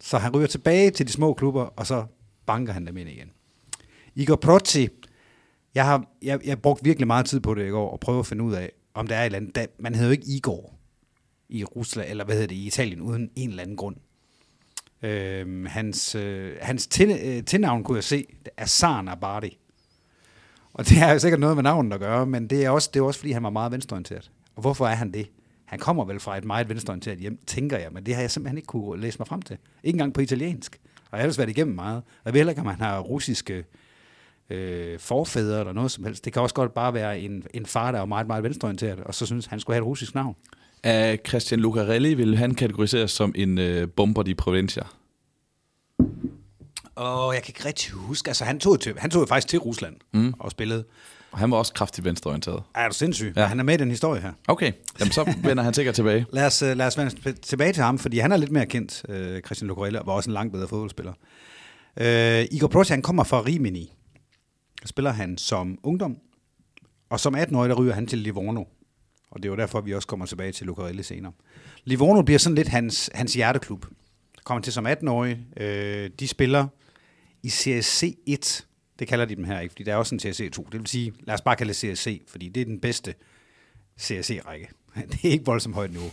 Så 0.00 0.18
han 0.18 0.36
ryger 0.36 0.46
tilbage 0.46 0.90
til 0.90 1.06
de 1.06 1.12
små 1.12 1.34
klubber, 1.34 1.62
og 1.62 1.86
så 1.86 2.06
banker 2.46 2.72
han 2.72 2.86
dem 2.86 2.96
ind 2.96 3.08
igen. 3.08 3.30
Igor 4.14 4.36
Proti, 4.36 4.88
jeg 5.74 5.84
har 5.84 6.04
jeg, 6.22 6.40
jeg 6.44 6.62
brugt 6.62 6.84
virkelig 6.84 7.06
meget 7.06 7.26
tid 7.26 7.40
på 7.40 7.54
det 7.54 7.66
i 7.66 7.70
går, 7.70 7.90
og 7.90 8.00
prøve 8.00 8.18
at 8.18 8.26
finde 8.26 8.44
ud 8.44 8.54
af, 8.54 8.72
om 8.94 9.06
der 9.06 9.16
er 9.16 9.22
et 9.22 9.26
eller 9.26 9.38
andet. 9.38 9.54
Da, 9.54 9.66
man 9.78 9.94
hedder 9.94 10.08
jo 10.08 10.12
ikke 10.12 10.28
Igor 10.28 10.74
i 11.48 11.64
Rusland, 11.64 12.10
eller 12.10 12.24
hvad 12.24 12.34
hedder 12.34 12.48
det, 12.48 12.54
i 12.54 12.66
Italien, 12.66 13.00
uden 13.00 13.30
en 13.36 13.50
eller 13.50 13.62
anden 13.62 13.76
grund. 13.76 13.96
Øh, 15.02 15.64
hans 15.64 16.14
øh, 16.14 16.56
hans 16.60 16.86
til, 16.86 17.18
øh, 17.24 17.44
tilnavn 17.44 17.84
kunne 17.84 17.96
jeg 17.96 18.04
se, 18.04 18.26
det 18.44 18.52
er 18.56 18.66
Sarn 18.66 19.08
Abadi. 19.08 19.58
Og 20.74 20.88
det 20.88 20.96
har 20.96 21.12
jo 21.12 21.18
sikkert 21.18 21.40
noget 21.40 21.56
med 21.56 21.62
navnet 21.62 21.92
at 21.92 22.00
gøre, 22.00 22.26
men 22.26 22.50
det 22.50 22.64
er 22.64 22.70
også, 22.70 22.90
det 22.94 23.00
er 23.00 23.04
også 23.04 23.20
fordi, 23.20 23.32
han 23.32 23.42
var 23.42 23.50
meget 23.50 23.72
venstreorienteret. 23.72 24.30
Og 24.56 24.60
hvorfor 24.60 24.86
er 24.86 24.94
han 24.94 25.12
det? 25.12 25.30
Han 25.64 25.78
kommer 25.78 26.04
vel 26.04 26.20
fra 26.20 26.38
et 26.38 26.44
meget 26.44 26.68
venstreorienteret 26.68 27.18
hjem, 27.18 27.38
tænker 27.46 27.78
jeg, 27.78 27.92
men 27.92 28.06
det 28.06 28.14
har 28.14 28.20
jeg 28.20 28.30
simpelthen 28.30 28.58
ikke 28.58 28.66
kunne 28.66 29.00
læse 29.00 29.18
mig 29.18 29.28
frem 29.28 29.42
til. 29.42 29.56
Ikke 29.82 29.96
engang 29.96 30.14
på 30.14 30.20
italiensk. 30.20 30.80
Og 30.96 31.08
jeg 31.12 31.18
har 31.18 31.22
ellers 31.22 31.38
været 31.38 31.50
igennem 31.50 31.74
meget. 31.74 31.96
Og 31.96 32.22
jeg 32.24 32.32
ved 32.32 32.38
heller 32.38 32.50
ikke, 32.50 32.60
om 32.60 32.66
han 32.66 32.80
har 32.80 33.00
russiske 33.00 33.64
øh, 34.50 34.98
forfædre 34.98 35.60
eller 35.60 35.72
noget 35.72 35.90
som 35.90 36.04
helst. 36.04 36.24
Det 36.24 36.32
kan 36.32 36.42
også 36.42 36.54
godt 36.54 36.74
bare 36.74 36.94
være 36.94 37.20
en, 37.20 37.44
en 37.54 37.66
far, 37.66 37.92
der 37.92 38.00
er 38.00 38.04
meget, 38.04 38.26
meget 38.26 38.44
venstreorienteret, 38.44 39.00
og 39.00 39.14
så 39.14 39.26
synes 39.26 39.46
han 39.46 39.60
skulle 39.60 39.74
have 39.74 39.82
et 39.82 39.86
russisk 39.86 40.14
navn. 40.14 40.36
Af 40.82 41.18
Christian 41.28 41.60
Lucarelli 41.60 42.14
vil 42.14 42.36
han 42.36 42.54
kategoriseres 42.54 43.10
som 43.10 43.32
en 43.36 43.58
øh, 43.58 43.88
bomber 43.88 44.22
di 44.22 44.34
Provincia. 44.34 44.82
Og 46.94 47.34
jeg 47.34 47.42
kan 47.42 47.50
ikke 47.50 47.64
rigtig 47.64 47.92
huske, 47.92 48.28
altså 48.28 48.44
han 48.44 48.60
tog, 48.60 48.80
til, 48.80 48.94
han 48.98 49.10
tog 49.10 49.20
jo 49.20 49.26
faktisk 49.26 49.48
til 49.48 49.58
Rusland 49.58 49.96
mm. 50.12 50.34
og 50.38 50.50
spillede. 50.50 50.84
Og 51.32 51.38
han 51.38 51.50
var 51.50 51.56
også 51.56 51.72
kraftigt 51.72 52.04
venstreorienteret. 52.04 52.62
Er 52.74 52.88
du 52.88 52.94
sindssyg? 52.94 53.32
Ja. 53.36 53.46
Han 53.46 53.60
er 53.60 53.64
med 53.64 53.74
i 53.74 53.76
den 53.76 53.90
historie 53.90 54.20
her. 54.20 54.32
Okay, 54.48 54.72
Jamen, 55.00 55.12
så 55.12 55.34
vender 55.42 55.62
han 55.62 55.74
sikkert 55.74 55.94
tilbage. 55.94 56.26
Lad 56.32 56.46
os, 56.46 56.62
uh, 56.62 56.68
lad 56.68 56.86
os 56.86 56.98
vende 56.98 57.32
tilbage 57.32 57.72
til 57.72 57.82
ham, 57.82 57.98
fordi 57.98 58.18
han 58.18 58.32
er 58.32 58.36
lidt 58.36 58.50
mere 58.50 58.66
kendt, 58.66 59.04
uh, 59.08 59.40
Christian 59.46 59.68
Lucarelli, 59.68 59.98
og 59.98 60.06
var 60.06 60.12
også 60.12 60.30
en 60.30 60.34
langt 60.34 60.52
bedre 60.52 60.68
fodboldspiller. 60.68 61.12
Uh, 62.00 62.56
Igor 62.56 62.68
Procha, 62.68 62.94
han 62.94 63.02
kommer 63.02 63.24
fra 63.24 63.40
Rimini. 63.40 63.92
Spiller 64.84 65.10
han 65.10 65.38
som 65.38 65.78
ungdom, 65.82 66.16
og 67.10 67.20
som 67.20 67.34
18-årig, 67.34 67.68
der 67.68 67.76
ryger 67.76 67.94
han 67.94 68.06
til 68.06 68.18
Livorno. 68.18 68.64
Og 69.30 69.42
det 69.42 69.48
er 69.48 69.52
jo 69.52 69.56
derfor, 69.56 69.80
vi 69.80 69.94
også 69.94 70.08
kommer 70.08 70.26
tilbage 70.26 70.52
til 70.52 70.66
Lucarelli 70.66 71.02
senere. 71.02 71.32
Livorno 71.84 72.22
bliver 72.22 72.38
sådan 72.38 72.54
lidt 72.54 72.68
hans, 72.68 73.10
hans 73.14 73.34
hjerteklub. 73.34 73.86
Kommer 74.44 74.62
til 74.62 74.72
som 74.72 74.86
18-årig. 74.86 75.38
Øh, 75.56 76.10
de 76.20 76.28
spiller 76.28 76.66
i 77.42 77.48
CSC 77.48 78.18
1. 78.26 78.66
Det 78.98 79.08
kalder 79.08 79.24
de 79.24 79.36
dem 79.36 79.44
her 79.44 79.60
ikke, 79.60 79.72
fordi 79.72 79.82
der 79.82 79.92
er 79.92 79.96
også 79.96 80.14
en 80.14 80.20
CSC 80.20 80.50
2. 80.52 80.68
Det 80.72 80.80
vil 80.80 80.86
sige, 80.86 81.12
lad 81.20 81.34
os 81.34 81.40
bare 81.40 81.56
kalde 81.56 81.72
det 81.72 81.76
CSC, 81.76 82.22
fordi 82.28 82.48
det 82.48 82.60
er 82.60 82.64
den 82.64 82.80
bedste 82.80 83.14
CSC-række. 84.00 84.68
Det 85.12 85.24
er 85.24 85.28
ikke 85.28 85.44
voldsomt 85.44 85.74
højt 85.74 85.90
niveau. 85.90 86.10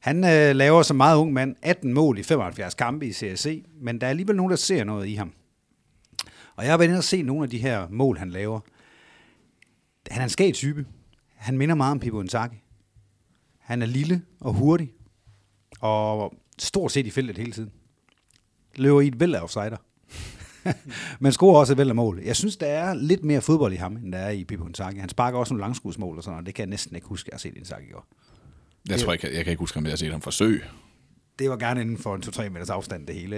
Han 0.00 0.24
øh, 0.24 0.56
laver 0.56 0.82
som 0.82 0.96
meget 0.96 1.16
ung 1.16 1.32
mand 1.32 1.56
18 1.62 1.92
mål 1.92 2.18
i 2.18 2.22
75 2.22 2.74
kampe 2.74 3.06
i 3.06 3.12
CSC, 3.12 3.64
men 3.80 4.00
der 4.00 4.06
er 4.06 4.10
alligevel 4.10 4.36
nogen, 4.36 4.50
der 4.50 4.56
ser 4.56 4.84
noget 4.84 5.08
i 5.08 5.14
ham. 5.14 5.32
Og 6.56 6.64
jeg 6.64 6.72
har 6.72 6.78
været 6.78 6.88
inde 6.88 6.98
og 6.98 7.04
se 7.04 7.22
nogle 7.22 7.44
af 7.44 7.50
de 7.50 7.58
her 7.58 7.88
mål, 7.90 8.18
han 8.18 8.30
laver. 8.30 8.60
Han 10.10 10.20
er 10.20 10.24
en 10.24 10.30
skæg 10.30 10.54
type. 10.54 10.86
Han 11.40 11.58
minder 11.58 11.74
meget 11.74 11.90
om 11.90 12.00
Pippo 12.00 12.20
Inzaghi. 12.20 12.56
Han 13.58 13.82
er 13.82 13.86
lille 13.86 14.22
og 14.40 14.52
hurtig, 14.52 14.92
og 15.80 16.34
stort 16.58 16.92
set 16.92 17.06
i 17.06 17.10
feltet 17.10 17.38
hele 17.38 17.52
tiden. 17.52 17.70
Løber 18.76 19.00
i 19.00 19.06
et 19.06 19.20
væld 19.20 19.34
af 19.34 19.40
offsider. 19.40 19.76
Men 21.22 21.32
scorer 21.32 21.58
også 21.58 21.72
et 21.72 21.78
væld 21.78 21.88
af 21.88 21.94
mål. 21.94 22.20
Jeg 22.24 22.36
synes, 22.36 22.56
der 22.56 22.66
er 22.66 22.94
lidt 22.94 23.24
mere 23.24 23.40
fodbold 23.40 23.72
i 23.72 23.76
ham, 23.76 23.96
end 23.96 24.12
der 24.12 24.18
er 24.18 24.30
i 24.30 24.44
Pippo 24.44 24.66
Inzaghi. 24.66 24.98
Han 24.98 25.08
sparker 25.08 25.38
også 25.38 25.54
nogle 25.54 25.60
langskudsmål 25.60 26.16
og 26.16 26.22
sådan 26.22 26.32
noget. 26.32 26.46
Det 26.46 26.54
kan 26.54 26.62
jeg 26.62 26.70
næsten 26.70 26.96
ikke 26.96 27.06
huske, 27.06 27.26
at 27.26 27.30
jeg 27.30 27.34
har 27.34 27.38
set 27.38 27.56
Inzaghi 27.56 27.86
gøre. 27.86 28.02
Jeg 28.88 29.00
tror 29.00 29.12
ikke, 29.12 29.26
jeg, 29.26 29.36
jeg 29.36 29.44
kan 29.44 29.50
ikke 29.50 29.60
huske, 29.60 29.78
om 29.78 29.84
jeg 29.84 29.92
har 29.92 29.96
set 29.96 30.12
ham 30.12 30.20
forsøge. 30.20 30.62
Det 31.38 31.50
var 31.50 31.56
gerne 31.56 31.80
inden 31.80 31.98
for 31.98 32.14
en 32.14 32.22
2-3 32.22 32.48
meters 32.48 32.70
afstand, 32.70 33.06
det 33.06 33.14
hele. 33.14 33.36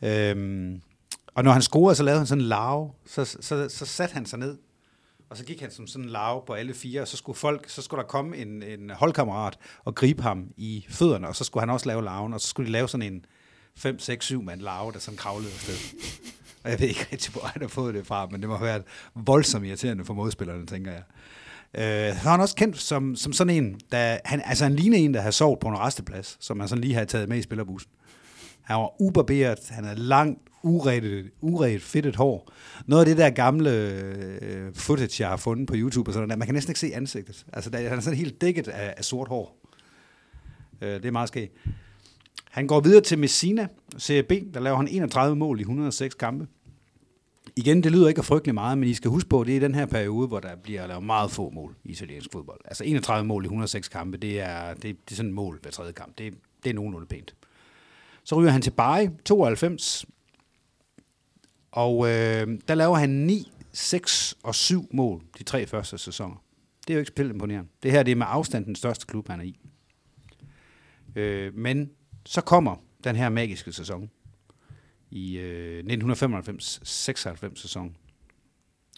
Ikke? 0.00 0.30
Øhm, 0.30 0.82
og 1.34 1.44
når 1.44 1.52
han 1.52 1.62
scorede, 1.62 1.94
så 1.94 2.02
lavede 2.02 2.20
han 2.20 2.26
sådan 2.26 2.42
en 2.42 2.48
lav. 2.48 2.94
Så, 3.06 3.24
så, 3.24 3.38
så, 3.40 3.68
så 3.68 3.86
satte 3.86 4.12
han 4.12 4.26
sig 4.26 4.38
ned, 4.38 4.58
og 5.32 5.38
så 5.38 5.44
gik 5.44 5.60
han 5.60 5.70
som 5.70 5.86
sådan 5.86 6.04
en 6.04 6.10
lav 6.10 6.46
på 6.46 6.52
alle 6.52 6.74
fire, 6.74 7.00
og 7.00 7.08
så 7.08 7.16
skulle, 7.16 7.38
folk, 7.38 7.68
så 7.68 7.82
skulle 7.82 8.02
der 8.02 8.08
komme 8.08 8.36
en, 8.36 8.62
en 8.62 8.90
holdkammerat 8.90 9.58
og 9.84 9.94
gribe 9.94 10.22
ham 10.22 10.48
i 10.56 10.86
fødderne, 10.88 11.28
og 11.28 11.36
så 11.36 11.44
skulle 11.44 11.62
han 11.62 11.70
også 11.70 11.86
lave 11.86 12.04
laven, 12.04 12.34
og 12.34 12.40
så 12.40 12.48
skulle 12.48 12.66
de 12.66 12.72
lave 12.72 12.88
sådan 12.88 13.12
en 13.12 13.24
5, 13.76 13.98
6, 13.98 14.24
7 14.24 14.42
mand 14.42 14.60
lave, 14.60 14.92
der 14.92 14.98
sådan 14.98 15.18
kravlede 15.18 15.52
afsted. 15.52 15.74
Og 16.64 16.70
jeg 16.70 16.80
ved 16.80 16.88
ikke 16.88 17.06
rigtig, 17.12 17.32
hvor 17.32 17.42
han 17.42 17.62
har 17.62 17.68
fået 17.68 17.94
det 17.94 18.06
fra, 18.06 18.26
men 18.30 18.40
det 18.40 18.48
må 18.48 18.56
have 18.56 18.66
været 18.66 18.82
voldsomt 19.14 19.66
irriterende 19.66 20.04
for 20.04 20.14
modspillerne, 20.14 20.66
tænker 20.66 20.92
jeg. 20.92 21.02
Øh, 21.74 22.16
så 22.20 22.28
er 22.28 22.30
han 22.30 22.40
også 22.40 22.56
kendt 22.56 22.78
som, 22.78 23.16
som 23.16 23.32
sådan 23.32 23.64
en, 23.64 23.80
der, 23.92 24.18
han, 24.24 24.42
altså 24.44 24.64
han 24.64 24.76
ligner 24.76 24.98
en, 24.98 25.14
der 25.14 25.20
har 25.20 25.30
sovet 25.30 25.58
på 25.58 25.68
en 25.68 25.78
resteplads, 25.78 26.36
som 26.40 26.56
man 26.56 26.68
sådan 26.68 26.84
lige 26.84 26.94
har 26.94 27.04
taget 27.04 27.28
med 27.28 27.38
i 27.38 27.42
spillerbussen. 27.42 27.90
Han 28.62 28.76
var 28.76 29.02
ubarberet, 29.02 29.58
han 29.70 29.84
er 29.84 29.94
langt, 29.94 30.40
uredet, 30.62 31.30
uredet 31.40 31.82
fedtet 31.82 32.16
hår. 32.16 32.52
Noget 32.86 33.02
af 33.02 33.06
det 33.06 33.16
der 33.18 33.30
gamle 33.30 33.70
øh, 33.70 34.74
footage, 34.74 35.22
jeg 35.22 35.28
har 35.28 35.36
fundet 35.36 35.66
på 35.66 35.74
YouTube, 35.76 36.10
og 36.10 36.14
sådan 36.14 36.30
der, 36.30 36.36
man 36.36 36.46
kan 36.46 36.54
næsten 36.54 36.70
ikke 36.70 36.80
se 36.80 36.94
ansigtet. 36.94 37.46
Altså, 37.52 37.70
der, 37.70 37.88
han 37.88 37.98
er 37.98 38.02
sådan 38.02 38.18
helt 38.18 38.40
dækket 38.40 38.68
af, 38.68 38.94
af 38.96 39.04
sort 39.04 39.28
hår. 39.28 39.58
Øh, 40.80 40.94
det 40.94 41.04
er 41.04 41.10
meget 41.10 41.28
skægt. 41.28 41.52
Han 42.50 42.66
går 42.66 42.80
videre 42.80 43.00
til 43.00 43.18
Messina, 43.18 43.68
Serie 43.98 44.22
B, 44.22 44.32
der 44.54 44.60
laver 44.60 44.76
han 44.76 44.88
31 44.88 45.36
mål 45.36 45.60
i 45.60 45.62
106 45.62 46.14
kampe. 46.14 46.46
Igen, 47.56 47.82
det 47.82 47.92
lyder 47.92 48.08
ikke 48.08 48.18
af 48.18 48.24
frygtelig 48.24 48.54
meget, 48.54 48.78
men 48.78 48.88
I 48.88 48.94
skal 48.94 49.10
huske 49.10 49.28
på, 49.28 49.40
at 49.40 49.46
det 49.46 49.56
er 49.56 49.60
den 49.60 49.74
her 49.74 49.86
periode, 49.86 50.28
hvor 50.28 50.40
der 50.40 50.56
bliver 50.56 50.86
lavet 50.86 51.04
meget 51.04 51.30
få 51.30 51.50
mål 51.50 51.76
i 51.84 51.90
italiensk 51.90 52.28
fodbold. 52.32 52.60
Altså 52.64 52.84
31 52.84 53.26
mål 53.26 53.44
i 53.44 53.46
106 53.46 53.88
kampe, 53.88 54.16
det 54.16 54.40
er, 54.40 54.74
det, 54.74 54.82
det 54.82 55.10
er 55.10 55.14
sådan 55.14 55.28
et 55.28 55.34
mål 55.34 55.58
hver 55.62 55.70
tredje 55.70 55.92
kamp. 55.92 56.18
Det, 56.18 56.34
det 56.64 56.70
er 56.70 56.74
nogenlunde 56.74 57.06
pænt. 57.06 57.34
Så 58.24 58.34
ryger 58.34 58.50
han 58.50 58.62
til 58.62 58.70
Bari, 58.70 59.08
92, 59.24 60.06
og 61.72 62.06
øh, 62.06 62.58
der 62.68 62.74
laver 62.74 62.96
han 62.96 63.10
9, 63.10 63.52
6 63.72 64.34
og 64.42 64.54
7 64.54 64.88
mål 64.92 65.22
de 65.38 65.44
tre 65.44 65.66
første 65.66 65.98
sæsoner. 65.98 66.36
Det 66.86 66.90
er 66.90 66.94
jo 66.94 67.00
ikke 67.00 67.08
spillet 67.08 67.32
imponerende. 67.32 67.70
Det 67.82 67.90
her 67.90 68.02
det 68.02 68.12
er 68.12 68.16
med 68.16 68.26
afstand 68.28 68.64
den 68.64 68.76
største 68.76 69.06
klub, 69.06 69.28
han 69.28 69.40
er 69.40 69.44
i. 69.44 69.58
Øh, 71.16 71.54
men 71.54 71.90
så 72.26 72.40
kommer 72.40 72.76
den 73.04 73.16
her 73.16 73.28
magiske 73.28 73.72
sæson 73.72 74.10
i 75.10 75.38
øh, 75.38 75.84
1995-96 75.84 77.54
sæson. 77.54 77.96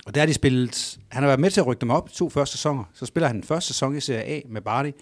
Og 0.06 0.14
der 0.14 0.20
har 0.20 0.26
de 0.26 0.34
spillet, 0.34 1.00
han 1.08 1.22
har 1.22 1.28
været 1.28 1.40
med 1.40 1.50
til 1.50 1.60
at 1.60 1.66
rykke 1.66 1.80
dem 1.80 1.90
op 1.90 2.12
to 2.12 2.28
første 2.28 2.56
sæsoner. 2.56 2.84
Så 2.92 3.06
spiller 3.06 3.26
han 3.26 3.36
den 3.36 3.44
første 3.44 3.68
sæson 3.68 3.96
i 3.96 4.00
Serie 4.00 4.24
A 4.24 4.40
med 4.48 4.62
Bardi, 4.62 4.92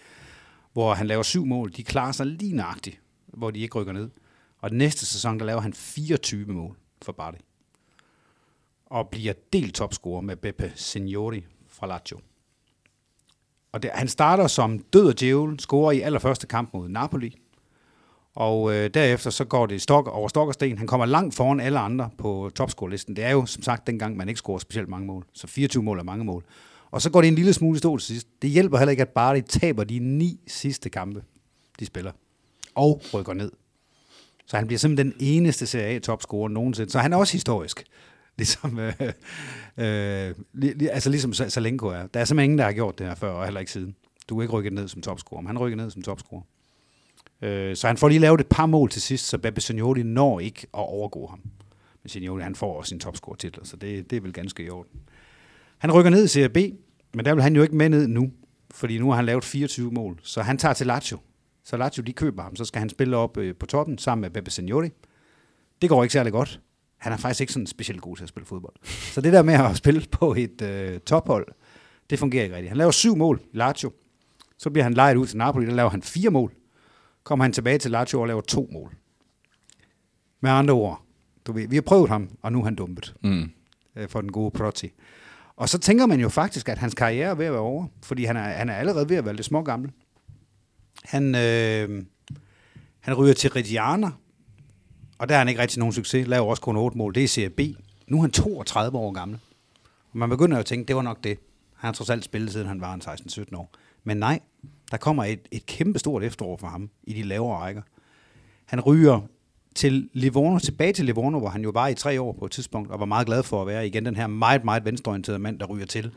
hvor 0.73 0.95
han 0.95 1.07
laver 1.07 1.23
syv 1.23 1.45
mål. 1.47 1.73
De 1.77 1.85
klarer 1.85 2.13
sig 2.13 2.27
lige 2.27 2.57
nøjagtigt, 2.57 3.01
hvor 3.33 3.51
de 3.51 3.61
ikke 3.61 3.79
rykker 3.79 3.93
ned. 3.93 4.11
Og 4.59 4.71
den 4.71 4.79
næste 4.79 5.07
sæson, 5.07 5.39
der 5.39 5.45
laver 5.45 5.61
han 5.61 5.73
24 5.73 6.47
mål 6.47 6.77
for 7.03 7.13
Bardi. 7.13 7.39
Og 8.87 9.09
bliver 9.09 9.35
delt 9.53 9.75
topscorer 9.75 10.21
med 10.21 10.37
Beppe 10.37 10.73
Signori 10.75 11.45
fra 11.69 11.87
Lazio. 11.87 12.21
Og 13.73 13.83
det, 13.83 13.91
han 13.95 14.09
starter 14.09 14.47
som 14.47 14.79
død 14.79 15.09
og 15.09 15.21
djævel, 15.21 15.61
scorer 15.61 15.93
i 15.93 16.01
allerførste 16.01 16.47
kamp 16.47 16.75
mod 16.75 16.89
Napoli, 16.89 17.39
og 18.35 18.75
øh, 18.75 18.91
derefter 18.95 19.31
så 19.31 19.45
går 19.45 19.67
det 19.67 19.83
stok 19.83 20.09
over 20.09 20.29
stok 20.29 20.49
og 20.49 20.55
sten. 20.55 20.79
Han 20.79 20.87
kommer 20.87 21.07
langt 21.07 21.35
foran 21.35 21.61
alle 21.61 21.79
andre 21.79 22.11
på 22.19 22.51
topscorelisten. 22.55 23.17
Det 23.17 23.25
er 23.25 23.31
jo 23.31 23.47
som 23.47 23.63
sagt 23.63 23.87
dengang, 23.87 24.17
man 24.17 24.29
ikke 24.29 24.39
scorer 24.39 24.59
specielt 24.59 24.89
mange 24.89 25.07
mål. 25.07 25.25
Så 25.33 25.47
24 25.47 25.83
mål 25.83 25.99
er 25.99 26.03
mange 26.03 26.25
mål. 26.25 26.45
Og 26.91 27.03
så 27.03 27.11
går 27.11 27.21
det 27.21 27.29
en 27.29 27.35
lille 27.35 27.53
smule 27.53 27.79
stå 27.79 27.97
til 27.97 28.07
sidst. 28.07 28.29
Det 28.43 28.51
hjælper 28.51 28.79
heller 28.79 28.91
ikke, 28.91 29.03
at 29.03 29.09
Bardi 29.09 29.41
taber 29.41 29.85
de 29.85 29.99
ni 29.99 30.41
sidste 30.47 30.91
kampe, 30.91 31.23
de 31.81 31.87
spiller. 31.87 32.13
Og 32.75 33.03
rykker 33.15 33.33
ned. 33.33 33.53
Så 34.47 34.57
han 34.57 34.67
bliver 34.67 34.79
simpelthen 34.79 35.13
den 35.13 35.17
eneste 35.21 35.67
Serie 35.67 35.97
A-topscorer 35.97 36.49
nogensinde. 36.49 36.91
Så 36.91 36.99
han 36.99 37.13
er 37.13 37.17
også 37.17 37.33
historisk. 37.33 37.85
Ligesom, 38.39 38.79
øh, 38.79 38.93
øh, 39.77 40.35
li, 40.53 40.87
altså 40.87 41.11
ligesom 41.11 41.33
Salenko 41.33 41.87
er. 41.87 42.07
Der 42.07 42.21
er 42.21 42.25
simpelthen 42.25 42.45
ingen, 42.45 42.59
der 42.59 42.65
har 42.65 42.73
gjort 42.73 42.99
det 42.99 43.07
her 43.07 43.15
før, 43.15 43.31
og 43.31 43.45
heller 43.45 43.61
ikke 43.61 43.73
siden. 43.73 43.97
Du 44.29 44.39
er 44.39 44.43
ikke 44.43 44.53
rykket 44.53 44.73
ned 44.73 44.89
som 44.89 45.03
topscorer, 45.03 45.41
men 45.41 45.47
han 45.47 45.59
rykker 45.59 45.77
ned 45.77 45.91
som 45.91 46.03
topscorer. 46.03 46.43
Øh, 47.43 47.77
så 47.77 47.87
han 47.87 47.97
får 47.97 48.09
lige 48.09 48.19
lavet 48.19 48.41
et 48.41 48.47
par 48.47 48.67
mål 48.67 48.91
til 48.91 49.03
sidst, 49.03 49.27
så 49.29 49.39
Beppe 49.39 49.61
Signoli 49.61 50.03
når 50.03 50.41
ikke 50.41 50.61
at 50.61 50.69
overgå 50.73 51.27
ham. 51.27 51.41
Men 52.03 52.09
Signoli, 52.09 52.43
han 52.43 52.55
får 52.55 52.79
også 52.79 52.89
sin 52.89 53.01
topscore-titel, 53.01 53.67
så 53.67 53.77
det, 53.77 54.11
det 54.11 54.17
er 54.17 54.21
vel 54.21 54.33
ganske 54.33 54.65
i 54.65 54.71
orden. 54.71 55.01
Han 55.79 55.93
rykker 55.93 56.11
ned 56.11 56.25
i 56.25 56.29
Serie 56.29 56.49
B, 56.49 56.57
men 57.15 57.25
der 57.25 57.35
vil 57.35 57.43
han 57.43 57.57
jo 57.57 57.63
ikke 57.63 57.77
med 57.77 57.89
ned 57.89 58.09
nu, 58.09 58.31
fordi 58.71 58.99
nu 58.99 59.09
har 59.09 59.17
han 59.17 59.25
lavet 59.25 59.45
24 59.45 59.91
mål. 59.91 60.21
Så 60.23 60.43
han 60.43 60.59
tager 60.59 60.73
til 60.73 60.87
Lazio. 60.87 61.19
Så 61.65 61.77
Lazio, 61.77 62.03
de 62.03 62.13
køber 62.13 62.43
ham, 62.43 62.57
så 62.57 62.65
skal 62.65 62.79
han 62.79 62.89
spille 62.89 63.17
op 63.17 63.37
øh, 63.37 63.55
på 63.55 63.67
toppen 63.67 63.99
sammen 63.99 64.21
med 64.21 64.31
Beppe 64.31 64.51
Signori. 64.51 64.91
Det 65.83 65.91
går 65.91 66.03
ikke 66.03 66.13
særlig 66.13 66.33
godt. 66.33 66.61
Han 66.97 67.13
er 67.13 67.17
faktisk 67.17 67.41
ikke 67.41 67.53
sådan 67.53 67.67
specielt 67.67 68.01
god 68.01 68.17
til 68.17 68.23
at 68.23 68.29
spille 68.29 68.47
fodbold. 68.47 68.75
Så 68.85 69.21
det 69.21 69.33
der 69.33 69.43
med 69.43 69.55
at 69.55 69.77
spille 69.77 70.03
på 70.11 70.35
et 70.39 70.63
øh, 70.63 71.01
tophold, 71.01 71.47
det 72.11 72.19
fungerer 72.19 72.45
ikke 72.45 72.57
rigtigt. 72.57 72.71
Han 72.71 72.79
laver 72.79 72.91
syv 72.91 73.17
mål 73.17 73.41
i 73.53 73.57
Lazio. 73.57 73.93
Så 74.59 74.71
bliver 74.71 74.85
han 74.85 74.95
lejet 74.95 75.17
ud 75.17 75.27
til 75.27 75.39
Napoli, 75.39 75.67
der 75.67 75.73
laver 75.73 75.91
han 75.91 76.03
fire 76.03 76.31
mål 76.31 76.53
kommer 77.25 77.45
han 77.45 77.53
tilbage 77.53 77.79
til 77.79 77.91
Lazio 77.91 78.21
og 78.21 78.27
laver 78.27 78.41
to 78.41 78.69
mål. 78.73 78.97
Med 80.41 80.51
andre 80.51 80.75
ord, 80.75 81.03
du 81.47 81.53
ved, 81.53 81.69
vi 81.69 81.77
har 81.77 81.83
prøvet 81.83 82.09
ham, 82.09 82.29
og 82.43 82.53
nu 82.53 82.61
er 82.61 82.65
han 82.65 82.75
dumpet 82.75 83.15
mm. 83.23 83.51
øh, 83.97 84.09
for 84.09 84.21
den 84.21 84.33
gode 84.33 84.51
Proti. 84.51 84.93
Og 85.57 85.69
så 85.69 85.79
tænker 85.79 86.07
man 86.07 86.21
jo 86.21 86.29
faktisk, 86.29 86.69
at 86.69 86.79
hans 86.79 86.95
karriere 86.95 87.31
er 87.31 87.35
ved 87.35 87.47
at 87.47 87.53
være 87.53 87.61
over, 87.61 87.87
fordi 88.03 88.25
han 88.25 88.37
er, 88.37 88.43
han 88.43 88.69
er 88.69 88.75
allerede 88.75 89.09
ved 89.09 89.17
at 89.17 89.25
være 89.25 89.35
lidt 89.35 89.47
små 89.47 89.63
gammel. 89.63 89.91
Han, 91.05 91.35
øh, 91.35 92.05
han 93.01 93.15
ryger 93.15 93.35
til 93.35 93.51
Reggiana, 93.51 94.11
og 95.19 95.29
der 95.29 95.35
er 95.35 95.39
han 95.39 95.49
ikke 95.49 95.61
rigtig 95.61 95.79
nogen 95.79 95.93
succes, 95.93 96.27
laver 96.27 96.47
også 96.47 96.63
kun 96.63 96.77
8 96.77 96.99
mål, 96.99 97.15
det 97.15 97.25
er 97.25 97.29
Serie 97.29 97.51
B. 97.51 97.61
Nu 98.07 98.17
er 98.17 98.21
han 98.21 98.31
32 98.31 98.99
år 98.99 99.13
gammel. 99.13 99.39
Og 100.13 100.19
man 100.19 100.29
begynder 100.29 100.57
jo 100.57 100.61
at 100.61 100.67
tænke, 100.67 100.89
det 100.89 100.97
var 100.97 101.03
nok 101.03 101.25
det. 101.25 101.39
Han 101.77 101.89
har 101.89 101.93
trods 101.93 102.11
alt 102.11 102.25
spillet, 102.25 102.53
siden 102.53 102.67
han 102.67 102.81
var 102.81 102.95
en 102.95 103.03
16-17 103.05 103.57
år. 103.57 103.71
Men 104.05 104.17
nej, 104.17 104.41
der 104.91 104.97
kommer 104.97 105.25
et, 105.25 105.41
et 105.51 105.67
kæmpe 105.67 105.99
stort 105.99 106.23
efterår 106.23 106.57
for 106.57 106.67
ham 106.67 106.91
i 107.05 107.13
de 107.13 107.23
lavere 107.23 107.59
rækker. 107.59 107.83
Han 108.65 108.81
ryger 108.81 109.21
til 109.75 110.09
Livorno, 110.13 110.59
tilbage 110.59 110.93
til 110.93 111.05
Livorno, 111.05 111.39
hvor 111.39 111.49
han 111.49 111.63
jo 111.63 111.71
var 111.71 111.89
i 111.89 111.95
tre 111.95 112.21
år 112.21 112.33
på 112.33 112.45
et 112.45 112.51
tidspunkt, 112.51 112.91
og 112.91 113.01
var 113.01 113.07
meget 113.07 113.27
glad 113.27 113.43
for 113.43 113.61
at 113.61 113.67
være 113.67 113.87
igen 113.87 114.07
den 114.07 114.17
her 114.17 114.27
meget, 114.27 114.65
meget 114.65 114.85
venstreorienterede 114.85 115.39
mand, 115.39 115.59
der 115.59 115.67
ryger 115.67 115.87
til 115.87 116.13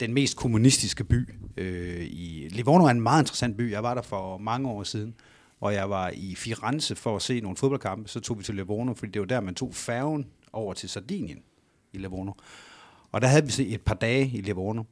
den 0.00 0.14
mest 0.14 0.36
kommunistiske 0.36 1.04
by. 1.04 1.28
Øh, 1.56 2.00
i 2.00 2.48
Livorno 2.50 2.84
er 2.84 2.90
en 2.90 3.00
meget 3.00 3.22
interessant 3.22 3.56
by. 3.56 3.70
Jeg 3.70 3.82
var 3.82 3.94
der 3.94 4.02
for 4.02 4.38
mange 4.38 4.68
år 4.68 4.82
siden, 4.82 5.14
og 5.60 5.74
jeg 5.74 5.90
var 5.90 6.10
i 6.14 6.34
Firenze 6.34 6.96
for 6.96 7.16
at 7.16 7.22
se 7.22 7.40
nogle 7.40 7.56
fodboldkampe. 7.56 8.08
Så 8.08 8.20
tog 8.20 8.38
vi 8.38 8.44
til 8.44 8.54
Livorno, 8.54 8.94
fordi 8.94 9.12
det 9.12 9.20
var 9.20 9.26
der, 9.26 9.40
man 9.40 9.54
tog 9.54 9.74
færgen 9.74 10.26
over 10.52 10.74
til 10.74 10.88
Sardinien 10.88 11.38
i 11.92 11.98
Livorno. 11.98 12.32
Og 13.12 13.20
der 13.20 13.28
havde 13.28 13.44
vi 13.44 13.50
set 13.50 13.74
et 13.74 13.80
par 13.80 13.94
dage 13.94 14.30
i 14.34 14.40
Livorno. 14.40 14.82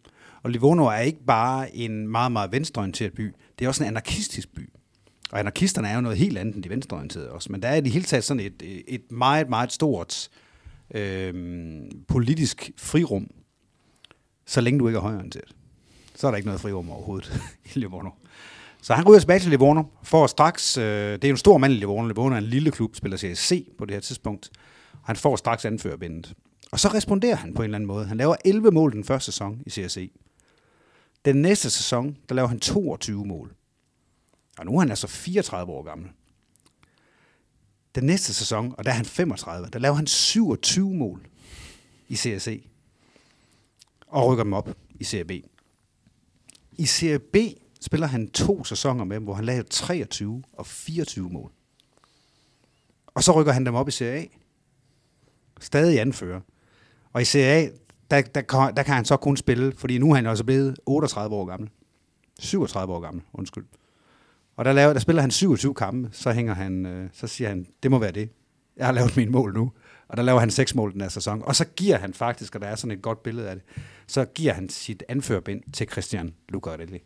Og 0.42 0.50
Livorno 0.50 0.84
er 0.86 0.98
ikke 0.98 1.24
bare 1.26 1.76
en 1.76 2.08
meget, 2.08 2.32
meget 2.32 2.52
venstreorienteret 2.52 3.12
by. 3.12 3.34
det 3.58 3.64
er 3.64 3.68
også 3.68 3.84
en 3.84 3.88
anarkistisk 3.88 4.54
by. 4.54 4.70
Og 5.30 5.38
anarkisterne 5.38 5.88
er 5.88 5.94
jo 5.94 6.00
noget 6.00 6.18
helt 6.18 6.38
andet 6.38 6.54
end 6.54 6.62
de 6.62 6.68
venstreorienterede 6.68 7.30
også. 7.30 7.52
Men 7.52 7.62
der 7.62 7.68
er 7.68 7.74
i 7.74 7.80
det 7.80 7.92
hele 7.92 8.04
taget 8.04 8.24
sådan 8.24 8.40
et, 8.40 8.84
et 8.88 9.12
meget, 9.12 9.48
meget 9.48 9.72
stort 9.72 10.28
øh, 10.94 11.34
politisk 12.08 12.70
frirum, 12.76 13.30
så 14.48 14.60
længe 14.60 14.80
du 14.80 14.88
ikke 14.88 14.96
er 14.96 15.02
højorienteret. 15.02 15.56
Så 16.14 16.26
er 16.26 16.30
der 16.30 16.36
ikke 16.36 16.46
noget 16.46 16.60
frirum 16.60 16.90
overhovedet 16.90 17.40
i 17.74 17.78
Livorno. 17.78 18.10
Så 18.82 18.94
han 18.94 19.08
ryger 19.08 19.18
tilbage 19.20 19.40
til 19.40 19.50
Livorno, 19.50 19.82
for 20.02 20.26
straks, 20.26 20.76
øh, 20.76 21.12
det 21.12 21.24
er 21.24 21.30
en 21.30 21.36
stor 21.36 21.58
mand 21.58 21.72
i 21.72 21.76
Livorno, 21.76 22.08
Livorno 22.08 22.34
er 22.34 22.38
en 22.38 22.44
lille 22.44 22.70
klub, 22.70 22.96
spiller 22.96 23.16
Serie 23.16 23.36
C 23.36 23.68
på 23.78 23.84
det 23.84 23.94
her 23.94 24.00
tidspunkt. 24.00 24.50
Han 25.04 25.16
får 25.16 25.36
straks 25.36 25.64
anførerbindet. 25.64 26.34
Og 26.72 26.80
så 26.80 26.88
responderer 26.88 27.36
han 27.36 27.54
på 27.54 27.62
en 27.62 27.64
eller 27.64 27.76
anden 27.76 27.86
måde. 27.86 28.06
Han 28.06 28.16
laver 28.16 28.36
11 28.44 28.70
mål 28.70 28.92
den 28.92 29.04
første 29.04 29.32
sæson 29.32 29.62
i 29.66 29.70
Serie 29.70 29.88
C. 29.88 30.12
Den 31.24 31.42
næste 31.42 31.70
sæson, 31.70 32.16
der 32.28 32.34
laver 32.34 32.48
han 32.48 32.60
22 32.60 33.24
mål. 33.24 33.54
Og 34.58 34.66
nu 34.66 34.74
er 34.74 34.80
han 34.80 34.90
altså 34.90 35.06
34 35.06 35.72
år 35.72 35.82
gammel. 35.82 36.08
Den 37.94 38.04
næste 38.04 38.34
sæson, 38.34 38.74
og 38.78 38.84
der 38.84 38.90
er 38.90 38.94
han 38.94 39.04
35, 39.04 39.68
der 39.72 39.78
laver 39.78 39.94
han 39.94 40.06
27 40.06 40.94
mål 40.94 41.26
i 42.08 42.14
Serie 42.14 42.40
C. 42.40 42.67
Og 44.08 44.26
rykker 44.26 44.44
dem 44.44 44.52
op 44.52 44.70
i 45.00 45.04
Serie 45.04 45.24
B. 45.24 45.30
I 46.72 46.86
Serie 46.86 47.18
B 47.18 47.36
spiller 47.80 48.06
han 48.06 48.30
to 48.30 48.64
sæsoner 48.64 49.04
med, 49.04 49.18
hvor 49.18 49.34
han 49.34 49.44
lavede 49.44 49.68
23 49.68 50.42
og 50.52 50.66
24 50.66 51.30
mål. 51.30 51.52
Og 53.06 53.24
så 53.24 53.32
rykker 53.32 53.52
han 53.52 53.66
dem 53.66 53.74
op 53.74 53.88
i 53.88 53.90
Serie 53.90 54.20
A. 54.20 54.24
Stadig 55.60 56.00
anfører. 56.00 56.40
Og 57.12 57.22
i 57.22 57.24
Serie 57.24 57.66
A, 57.66 57.68
der, 58.10 58.22
der, 58.22 58.40
der, 58.40 58.70
der 58.70 58.82
kan 58.82 58.94
han 58.94 59.04
så 59.04 59.16
kun 59.16 59.36
spille, 59.36 59.72
fordi 59.76 59.98
nu 59.98 60.10
er 60.10 60.14
han 60.14 60.26
også 60.26 60.44
blevet 60.44 60.78
38 60.86 61.36
år 61.36 61.44
gammel. 61.44 61.70
37 62.38 62.94
år 62.94 63.00
gammel, 63.00 63.22
undskyld. 63.32 63.64
Og 64.56 64.64
der, 64.64 64.72
laver, 64.72 64.92
der 64.92 65.00
spiller 65.00 65.22
han 65.22 65.30
27 65.30 65.74
kampe, 65.74 66.08
så, 66.12 66.32
hænger 66.32 66.54
han, 66.54 66.86
øh, 66.86 67.08
så 67.12 67.26
siger 67.26 67.48
han, 67.48 67.66
det 67.82 67.90
må 67.90 67.98
være 67.98 68.12
det. 68.12 68.30
Jeg 68.76 68.86
har 68.86 68.92
lavet 68.92 69.16
min 69.16 69.32
mål 69.32 69.54
nu. 69.54 69.72
Og 70.08 70.16
der 70.16 70.22
laver 70.22 70.40
han 70.40 70.50
seks 70.50 70.74
mål 70.74 70.92
den 70.92 71.00
her 71.00 71.08
sæson. 71.08 71.42
Og 71.42 71.56
så 71.56 71.64
giver 71.64 71.98
han 71.98 72.14
faktisk, 72.14 72.54
og 72.54 72.60
der 72.60 72.66
er 72.66 72.76
sådan 72.76 72.96
et 72.96 73.02
godt 73.02 73.22
billede 73.22 73.48
af 73.48 73.56
det, 73.56 73.64
så 74.06 74.24
giver 74.24 74.52
han 74.52 74.68
sit 74.68 75.02
anførbind 75.08 75.62
til 75.72 75.88
Christian 75.90 76.34
Lucarelli, 76.48 77.02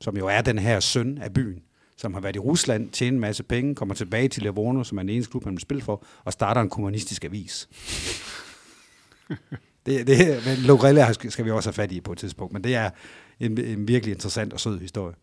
som 0.00 0.16
jo 0.16 0.26
er 0.26 0.40
den 0.40 0.58
her 0.58 0.80
søn 0.80 1.18
af 1.18 1.32
byen, 1.32 1.62
som 1.96 2.14
har 2.14 2.20
været 2.20 2.36
i 2.36 2.38
Rusland, 2.38 2.90
tjener 2.90 3.14
en 3.14 3.20
masse 3.20 3.42
penge, 3.42 3.74
kommer 3.74 3.94
tilbage 3.94 4.28
til 4.28 4.42
Livorno, 4.42 4.84
som 4.84 4.98
er 4.98 5.02
den 5.02 5.10
eneste 5.10 5.30
klub, 5.30 5.44
han 5.44 5.52
vil 5.52 5.60
spille 5.60 5.82
for, 5.82 6.04
og 6.24 6.32
starter 6.32 6.60
en 6.60 6.70
kommunistisk 6.70 7.24
avis. 7.24 7.68
det, 9.86 10.06
det, 10.06 10.42
men 10.46 10.56
Lucarelli 10.58 11.30
skal 11.30 11.44
vi 11.44 11.50
også 11.50 11.68
have 11.68 11.74
fat 11.74 11.92
i 11.92 12.00
på 12.00 12.12
et 12.12 12.18
tidspunkt, 12.18 12.52
men 12.52 12.64
det 12.64 12.74
er 12.74 12.90
en, 13.40 13.58
en 13.58 13.88
virkelig 13.88 14.12
interessant 14.12 14.52
og 14.52 14.60
sød 14.60 14.80
historie. 14.80 15.14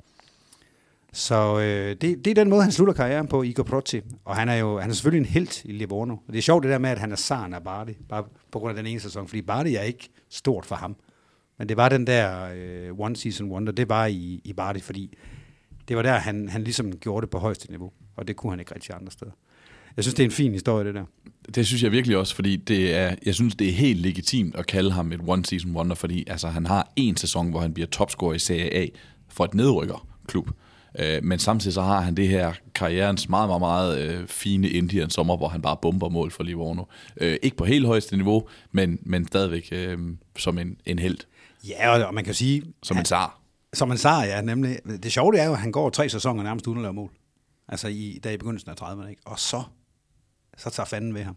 Så 1.13 1.59
øh, 1.59 1.95
det, 2.01 2.25
det 2.25 2.27
er 2.27 2.35
den 2.35 2.49
måde, 2.49 2.61
han 2.61 2.71
slutter 2.71 2.93
karrieren 2.93 3.27
på, 3.27 3.43
Igor 3.43 3.63
Protti. 3.63 4.01
Og 4.25 4.35
han 4.35 4.49
er 4.49 4.55
jo 4.55 4.79
han 4.79 4.89
er 4.89 4.93
selvfølgelig 4.93 5.27
en 5.27 5.33
helt 5.33 5.65
i 5.65 5.71
Livorno. 5.71 6.13
Og 6.13 6.33
det 6.33 6.37
er 6.37 6.41
sjovt 6.41 6.63
det 6.63 6.71
der 6.71 6.77
med, 6.77 6.89
at 6.89 6.99
han 6.99 7.11
er 7.11 7.15
saren 7.15 7.53
af 7.53 7.63
Bardi, 7.63 7.93
bare 8.09 8.23
på 8.51 8.59
grund 8.59 8.69
af 8.69 8.83
den 8.83 8.91
ene 8.91 8.99
sæson, 8.99 9.27
fordi 9.27 9.41
Bardi 9.41 9.75
er 9.75 9.81
ikke 9.81 10.09
stort 10.29 10.65
for 10.65 10.75
ham. 10.75 10.95
Men 11.57 11.69
det 11.69 11.77
var 11.77 11.89
den 11.89 12.07
der 12.07 12.49
øh, 12.55 12.99
one 12.99 13.15
season 13.15 13.51
wonder, 13.51 13.71
det 13.71 13.89
var 13.89 14.05
i, 14.05 14.41
i 14.43 14.53
Bardi, 14.53 14.79
fordi 14.79 15.17
det 15.87 15.95
var 15.95 16.01
der, 16.03 16.13
han, 16.13 16.49
han 16.49 16.63
ligesom 16.63 16.97
gjorde 16.97 17.21
det 17.21 17.29
på 17.29 17.39
højeste 17.39 17.69
niveau. 17.69 17.91
Og 18.15 18.27
det 18.27 18.35
kunne 18.35 18.51
han 18.51 18.59
ikke 18.59 18.75
rigtig 18.75 18.95
andre 18.95 19.11
steder. 19.11 19.31
Jeg 19.97 20.03
synes, 20.03 20.15
det 20.15 20.23
er 20.23 20.27
en 20.27 20.31
fin 20.31 20.51
historie, 20.51 20.85
det 20.85 20.95
der. 20.95 21.05
Det 21.55 21.67
synes 21.67 21.83
jeg 21.83 21.91
virkelig 21.91 22.17
også, 22.17 22.35
fordi 22.35 22.55
det 22.55 22.95
er, 22.95 23.15
jeg 23.25 23.35
synes, 23.35 23.55
det 23.55 23.67
er 23.67 23.71
helt 23.71 23.99
legitimt 23.99 24.55
at 24.55 24.67
kalde 24.67 24.91
ham 24.91 25.11
et 25.11 25.19
one 25.27 25.45
season 25.45 25.75
wonder, 25.75 25.95
fordi 25.95 26.23
altså, 26.27 26.47
han 26.47 26.65
har 26.65 26.91
en 26.95 27.17
sæson, 27.17 27.49
hvor 27.49 27.59
han 27.59 27.73
bliver 27.73 27.87
topscorer 27.87 28.33
i 28.33 28.39
Serie 28.39 28.73
A 28.73 28.87
for 29.29 29.45
et 29.45 29.53
nedrykkerklub. 29.53 30.49
Øh, 30.99 31.23
men 31.23 31.39
samtidig 31.39 31.73
så 31.73 31.81
har 31.81 32.01
han 32.01 32.15
det 32.15 32.27
her 32.27 32.53
karrierens 32.75 33.29
meget, 33.29 33.49
meget, 33.49 33.59
meget 33.59 33.99
øh, 33.99 34.27
fine 34.27 34.69
Indian 34.69 35.09
sommer, 35.09 35.37
hvor 35.37 35.47
han 35.47 35.61
bare 35.61 35.77
bomber 35.81 36.09
mål 36.09 36.31
for 36.31 36.43
Livorno. 36.43 36.83
Øh, 37.17 37.37
ikke 37.41 37.57
på 37.57 37.65
helt 37.65 37.85
højeste 37.85 38.17
niveau, 38.17 38.47
men, 38.71 38.99
men 39.01 39.27
stadigvæk 39.27 39.69
øh, 39.71 39.99
som 40.37 40.57
en, 40.57 40.77
en 40.85 40.99
held. 40.99 41.17
Ja, 41.67 42.05
og 42.05 42.13
man 42.13 42.23
kan 42.23 42.33
sige... 42.33 42.63
Som 42.83 42.97
en 42.97 43.05
zar. 43.05 43.39
Som 43.73 43.91
en 43.91 43.97
zar, 43.97 44.23
ja. 44.23 44.41
Nemlig. 44.41 44.79
Det 45.03 45.11
sjove 45.11 45.37
er 45.37 45.45
jo, 45.45 45.51
at 45.51 45.59
han 45.59 45.71
går 45.71 45.89
tre 45.89 46.09
sæsoner 46.09 46.43
nærmest 46.43 46.67
uden 46.67 46.77
at 46.77 46.81
lave 46.81 46.93
mål. 46.93 47.11
Altså 47.67 47.87
i, 47.87 48.19
der 48.23 48.29
i 48.29 48.37
begyndelsen 48.37 48.69
af 48.69 48.81
30'erne, 48.81 49.09
ikke? 49.09 49.21
Og 49.25 49.39
så, 49.39 49.63
så 50.57 50.69
tager 50.69 50.87
fanden 50.87 51.13
ved 51.13 51.23
ham. 51.23 51.35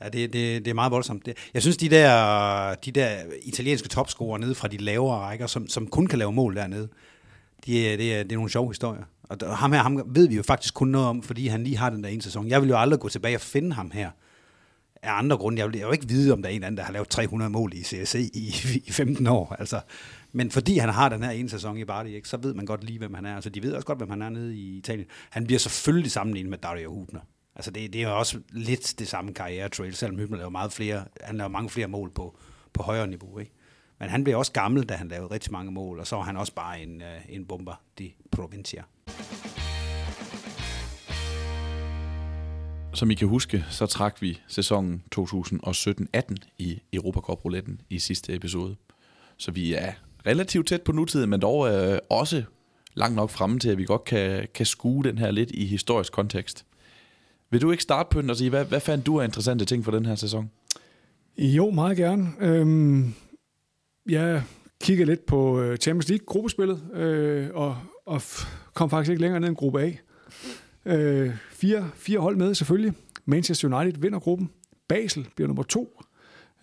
Ja, 0.00 0.08
det, 0.08 0.32
det, 0.32 0.64
det 0.64 0.70
er 0.70 0.74
meget 0.74 0.92
voldsomt. 0.92 1.26
Det, 1.26 1.36
jeg 1.54 1.62
synes, 1.62 1.76
de 1.76 1.88
der, 1.88 2.74
de 2.74 2.92
der 2.92 3.16
italienske 3.42 3.88
topscorer 3.88 4.38
nede 4.38 4.54
fra 4.54 4.68
de 4.68 4.76
lavere 4.76 5.18
rækker, 5.18 5.46
som, 5.46 5.68
som 5.68 5.86
kun 5.86 6.06
kan 6.06 6.18
lave 6.18 6.32
mål 6.32 6.56
dernede, 6.56 6.88
det, 7.66 7.92
er, 7.92 7.96
det, 7.96 8.14
er, 8.14 8.22
det 8.22 8.32
er 8.32 8.36
nogle 8.36 8.50
sjove 8.50 8.70
historier. 8.70 9.02
Og 9.22 9.58
ham 9.58 9.72
her 9.72 9.82
ham 9.82 10.02
ved 10.06 10.28
vi 10.28 10.36
jo 10.36 10.42
faktisk 10.42 10.74
kun 10.74 10.88
noget 10.88 11.06
om, 11.06 11.22
fordi 11.22 11.46
han 11.46 11.64
lige 11.64 11.76
har 11.76 11.90
den 11.90 12.04
der 12.04 12.10
ene 12.10 12.22
sæson. 12.22 12.48
Jeg 12.48 12.62
vil 12.62 12.68
jo 12.68 12.78
aldrig 12.78 13.00
gå 13.00 13.08
tilbage 13.08 13.36
og 13.36 13.40
finde 13.40 13.72
ham 13.72 13.90
her 13.90 14.10
af 15.02 15.18
andre 15.18 15.36
grunde. 15.36 15.58
Jeg 15.58 15.72
vil 15.72 15.80
jo 15.80 15.92
ikke 15.92 16.08
vide, 16.08 16.32
om 16.32 16.42
der 16.42 16.48
er 16.48 16.50
en 16.50 16.54
eller 16.54 16.66
anden, 16.66 16.76
der 16.76 16.84
har 16.84 16.92
lavet 16.92 17.08
300 17.08 17.50
mål 17.50 17.72
i 17.74 17.82
CSC 17.82 18.30
i, 18.34 18.80
i 18.86 18.90
15 18.90 19.26
år. 19.26 19.56
Altså. 19.58 19.80
Men 20.32 20.50
fordi 20.50 20.78
han 20.78 20.88
har 20.88 21.08
den 21.08 21.22
her 21.22 21.30
ene 21.30 21.48
sæson 21.48 21.78
i 21.78 21.84
Bardi, 21.84 22.14
ikke, 22.14 22.28
så 22.28 22.36
ved 22.36 22.54
man 22.54 22.66
godt 22.66 22.84
lige, 22.84 22.98
hvem 22.98 23.14
han 23.14 23.26
er. 23.26 23.34
Altså, 23.34 23.50
de 23.50 23.62
ved 23.62 23.72
også 23.72 23.86
godt, 23.86 23.98
hvem 23.98 24.10
han 24.10 24.22
er 24.22 24.28
nede 24.28 24.56
i 24.56 24.78
Italien. 24.78 25.06
Han 25.30 25.46
bliver 25.46 25.58
selvfølgelig 25.58 26.10
sammenlignet 26.10 26.50
med 26.50 26.58
Dario 26.58 26.94
Hubner. 26.94 27.20
Altså, 27.56 27.70
det, 27.70 27.92
det 27.92 28.02
er 28.02 28.08
jo 28.08 28.18
også 28.18 28.38
lidt 28.50 28.94
det 28.98 29.08
samme 29.08 29.34
karriere-trail, 29.34 29.94
selvom 29.94 30.18
Hubner 30.18 30.36
laver 30.36 30.50
meget 30.50 30.72
flere, 30.72 31.04
han 31.20 31.36
laver 31.36 31.48
mange 31.48 31.70
flere 31.70 31.88
mål 31.88 32.10
på, 32.10 32.38
på 32.72 32.82
højere 32.82 33.06
niveau. 33.06 33.38
Ikke? 33.38 33.52
Men 34.04 34.10
han 34.10 34.24
blev 34.24 34.38
også 34.38 34.52
gammel, 34.52 34.84
da 34.84 34.94
han 34.94 35.08
lavede 35.08 35.30
rigtig 35.30 35.52
mange 35.52 35.72
mål, 35.72 35.98
og 36.00 36.06
så 36.06 36.16
var 36.16 36.22
han 36.22 36.36
også 36.36 36.54
bare 36.54 36.82
en, 36.82 37.02
uh, 37.02 37.34
en 37.34 37.44
bomber 37.44 37.82
de 37.98 38.10
provincia. 38.30 38.82
Som 42.92 43.10
I 43.10 43.14
kan 43.14 43.28
huske, 43.28 43.64
så 43.70 43.86
trak 43.86 44.22
vi 44.22 44.40
sæsonen 44.48 45.02
2017-18 45.16 46.34
i 46.58 46.82
Europacup 46.92 47.38
i 47.90 47.98
sidste 47.98 48.34
episode. 48.34 48.76
Så 49.36 49.50
vi 49.50 49.74
er 49.74 49.92
relativt 50.26 50.68
tæt 50.68 50.82
på 50.82 50.92
nutiden, 50.92 51.30
men 51.30 51.42
dog 51.42 51.68
er 51.68 51.98
også 52.10 52.42
langt 52.94 53.16
nok 53.16 53.30
fremme 53.30 53.58
til, 53.58 53.68
at 53.68 53.78
vi 53.78 53.84
godt 53.84 54.04
kan, 54.04 54.48
kan 54.54 54.66
skue 54.66 55.04
den 55.04 55.18
her 55.18 55.30
lidt 55.30 55.50
i 55.50 55.66
historisk 55.66 56.12
kontekst. 56.12 56.66
Vil 57.50 57.60
du 57.60 57.70
ikke 57.70 57.82
starte 57.82 58.08
på 58.10 58.22
den 58.22 58.30
og 58.30 58.36
sige, 58.36 58.50
hvad, 58.50 58.64
hvad 58.64 58.80
fandt 58.80 59.06
du 59.06 59.20
af 59.20 59.24
interessante 59.24 59.64
ting 59.64 59.84
for 59.84 59.90
den 59.90 60.06
her 60.06 60.14
sæson? 60.14 60.50
Jo, 61.38 61.70
meget 61.70 61.96
gerne. 61.96 62.28
Øhm, 62.40 63.14
jeg 64.08 64.42
kiggede 64.80 65.10
lidt 65.10 65.26
på 65.26 65.60
øh, 65.60 65.76
Champions 65.76 66.08
League-gruppespillet, 66.08 66.82
øh, 66.94 67.50
og, 67.54 67.78
og 68.06 68.22
kom 68.74 68.90
faktisk 68.90 69.10
ikke 69.10 69.22
længere 69.22 69.40
ned 69.40 69.48
end 69.48 69.56
gruppe 69.56 69.82
A. 69.82 69.92
Øh, 70.86 71.34
fire, 71.50 71.90
fire 71.94 72.18
hold 72.18 72.36
med 72.36 72.54
selvfølgelig. 72.54 72.92
Manchester 73.24 73.78
United 73.78 74.00
vinder 74.00 74.18
gruppen. 74.18 74.50
Basel 74.88 75.28
bliver 75.36 75.46
nummer 75.46 75.62
to. 75.62 76.02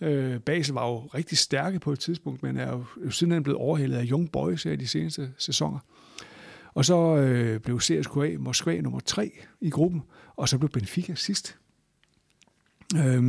Øh, 0.00 0.40
Basel 0.40 0.74
var 0.74 0.88
jo 0.88 0.98
rigtig 0.98 1.38
stærke 1.38 1.78
på 1.78 1.92
et 1.92 1.98
tidspunkt, 1.98 2.42
men 2.42 2.56
er 2.56 2.72
jo 2.72 3.10
siden 3.10 3.42
blevet 3.42 3.60
overhældet 3.60 3.96
af 3.96 4.06
Young 4.10 4.32
Boys 4.32 4.62
her 4.62 4.72
i 4.72 4.76
de 4.76 4.86
seneste 4.86 5.30
sæsoner. 5.38 5.78
Og 6.74 6.84
så 6.84 7.16
øh, 7.16 7.60
blev 7.60 7.80
CSKA 7.80 8.36
Moskva 8.38 8.80
nummer 8.80 9.00
tre 9.00 9.32
i 9.60 9.70
gruppen, 9.70 10.02
og 10.36 10.48
så 10.48 10.58
blev 10.58 10.70
Benfica 10.70 11.14
sidst. 11.14 11.58
Øh, 12.96 13.22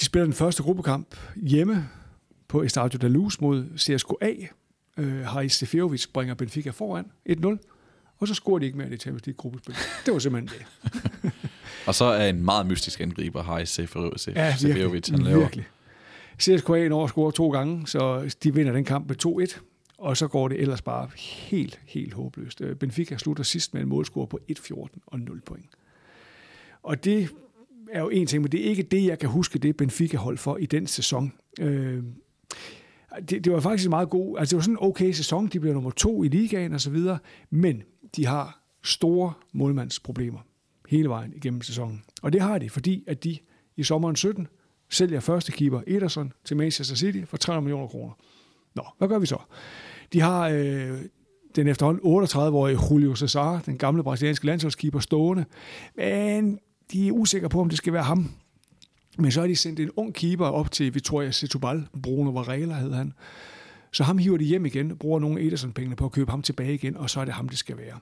de 0.00 0.04
spiller 0.04 0.24
den 0.24 0.34
første 0.34 0.62
gruppekamp 0.62 1.16
hjemme 1.36 1.88
på 2.48 2.62
Estadio 2.62 2.98
da 2.98 3.08
Luz 3.08 3.40
mod 3.40 3.66
CSKA. 3.78 4.34
Øh, 4.98 5.24
Haris 5.24 5.52
Seferovic 5.52 6.06
bringer 6.12 6.34
Benfica 6.34 6.70
foran 6.70 7.04
1-0, 7.28 7.58
og 8.18 8.28
så 8.28 8.34
scorer 8.34 8.58
de 8.58 8.66
ikke 8.66 8.78
mere 8.78 8.86
i 8.86 8.90
det 8.90 9.00
Champions 9.00 9.26
League-gruppespil. 9.26 9.74
Det 10.06 10.12
var 10.12 10.18
simpelthen 10.18 10.58
det. 10.58 10.92
og 11.88 11.94
så 11.94 12.04
er 12.04 12.28
en 12.28 12.44
meget 12.44 12.66
mystisk 12.66 13.00
angriber, 13.00 13.42
Haris 13.42 13.68
Seferovic, 13.68 14.28
ja, 14.28 14.56
Seferovic 14.56 15.08
han 15.08 15.22
laver. 15.22 15.38
Virkelig. 15.38 15.66
CSKA 16.40 16.88
når 16.88 17.04
at 17.04 17.10
score 17.10 17.32
to 17.32 17.50
gange, 17.50 17.86
så 17.86 18.34
de 18.42 18.54
vinder 18.54 18.72
den 18.72 18.84
kamp 18.84 19.08
med 19.08 19.46
2-1, 19.48 19.60
og 19.98 20.16
så 20.16 20.28
går 20.28 20.48
det 20.48 20.60
ellers 20.60 20.82
bare 20.82 21.08
helt, 21.16 21.80
helt 21.84 22.14
håbløst. 22.14 22.60
Øh, 22.60 22.76
Benfica 22.76 23.16
slutter 23.16 23.44
sidst 23.44 23.74
med 23.74 23.82
en 23.82 23.88
målscore 23.88 24.26
på 24.26 24.38
1-14 24.50 24.86
og 25.06 25.20
0 25.20 25.40
point. 25.40 25.70
Og 26.82 27.04
det 27.04 27.28
er 27.92 28.00
jo 28.00 28.08
en 28.08 28.26
ting, 28.26 28.42
men 28.42 28.52
det 28.52 28.60
er 28.60 28.64
ikke 28.64 28.82
det, 28.82 29.04
jeg 29.04 29.18
kan 29.18 29.28
huske, 29.28 29.58
det 29.58 29.76
Benfica 29.76 30.16
holdt 30.16 30.40
for 30.40 30.56
i 30.56 30.66
den 30.66 30.86
sæson. 30.86 31.32
Øh, 31.60 32.02
det, 33.30 33.44
det 33.44 33.52
var 33.52 33.60
faktisk 33.60 33.88
meget 33.88 34.10
god, 34.10 34.38
altså 34.38 34.50
det 34.50 34.56
var 34.56 34.62
sådan 34.62 34.74
en 34.74 34.88
okay 34.88 35.12
sæson, 35.12 35.46
de 35.46 35.60
blev 35.60 35.74
nummer 35.74 35.90
to 35.90 36.24
i 36.24 36.28
ligaen 36.28 36.72
og 36.72 36.80
så 36.80 36.90
videre, 36.90 37.18
men 37.50 37.82
de 38.16 38.26
har 38.26 38.60
store 38.84 39.32
målmandsproblemer 39.52 40.38
hele 40.88 41.08
vejen 41.08 41.32
igennem 41.36 41.62
sæsonen. 41.62 42.02
Og 42.22 42.32
det 42.32 42.40
har 42.40 42.58
de, 42.58 42.70
fordi 42.70 43.04
at 43.06 43.24
de 43.24 43.38
i 43.76 43.82
sommeren 43.82 44.16
17 44.16 44.46
sælger 44.90 45.20
første 45.20 45.52
keeper 45.52 45.80
Ederson 45.86 46.32
til 46.44 46.56
Manchester 46.56 46.96
City 46.96 47.20
for 47.24 47.36
300 47.36 47.64
millioner 47.64 47.88
kroner. 47.88 48.12
Nå, 48.74 48.82
hvad 48.98 49.08
gør 49.08 49.18
vi 49.18 49.26
så? 49.26 49.38
De 50.12 50.20
har 50.20 50.48
øh, 50.48 50.98
den 51.56 51.68
efterhånden 51.68 52.24
38-årige 52.24 52.78
Julio 52.90 53.14
Cesar, 53.14 53.62
den 53.66 53.78
gamle 53.78 54.02
brasilianske 54.02 54.46
landsholdskeeper, 54.46 54.98
stående, 54.98 55.44
men 55.96 56.58
de 56.92 57.08
er 57.08 57.12
usikre 57.12 57.48
på, 57.48 57.60
om 57.60 57.68
det 57.68 57.78
skal 57.78 57.92
være 57.92 58.02
ham, 58.02 58.30
men 59.16 59.32
så 59.32 59.40
har 59.40 59.46
de 59.46 59.56
sendt 59.56 59.80
en 59.80 59.90
ung 59.96 60.14
keeper 60.14 60.46
op 60.46 60.70
til 60.70 60.94
Vittoria 60.94 61.30
Setubal, 61.30 61.86
Bruno 62.02 62.30
Varela 62.30 62.74
hed 62.74 62.92
han, 62.92 63.12
Så 63.92 64.04
ham 64.04 64.18
hiver 64.18 64.36
de 64.36 64.44
hjem 64.44 64.66
igen, 64.66 64.96
bruger 64.96 65.20
nogle 65.20 65.40
Ederson-pengene 65.46 65.96
på 65.96 66.04
at 66.04 66.12
købe 66.12 66.30
ham 66.30 66.42
tilbage 66.42 66.74
igen, 66.74 66.96
og 66.96 67.10
så 67.10 67.20
er 67.20 67.24
det 67.24 67.34
ham, 67.34 67.48
det 67.48 67.58
skal 67.58 67.76
være. 67.78 67.98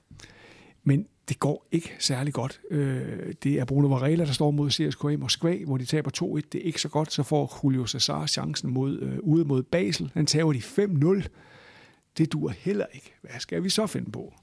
Men 0.85 1.07
det 1.29 1.39
går 1.39 1.67
ikke 1.73 1.93
særlig 1.99 2.35
godt. 2.35 2.61
Øh, 2.71 3.35
det 3.43 3.61
er 3.61 3.65
Bruno 3.65 3.89
Varela, 3.89 4.25
der 4.25 4.33
står 4.33 4.51
mod 4.51 4.71
CSKA 4.71 5.17
Moskva, 5.17 5.59
hvor 5.67 5.77
de 5.77 5.85
taber 5.85 6.11
2-1. 6.17 6.49
Det 6.53 6.61
er 6.61 6.65
ikke 6.65 6.81
så 6.81 6.89
godt. 6.89 7.13
Så 7.13 7.23
får 7.23 7.61
Julio 7.65 7.87
Cesar 7.87 8.27
chancen 8.27 8.71
mod, 8.71 8.99
øh, 8.99 9.19
ude 9.23 9.45
mod 9.45 9.63
Basel. 9.63 10.11
Han 10.15 10.27
tager 10.27 10.53
de 10.53 10.59
5-0. 10.59 11.29
Det 12.19 12.33
dur 12.33 12.49
heller 12.49 12.87
ikke. 12.95 13.15
Hvad 13.21 13.41
skal 13.41 13.65
vi 13.65 13.69
så 13.69 13.87
finde 13.87 14.11
på? 14.11 14.35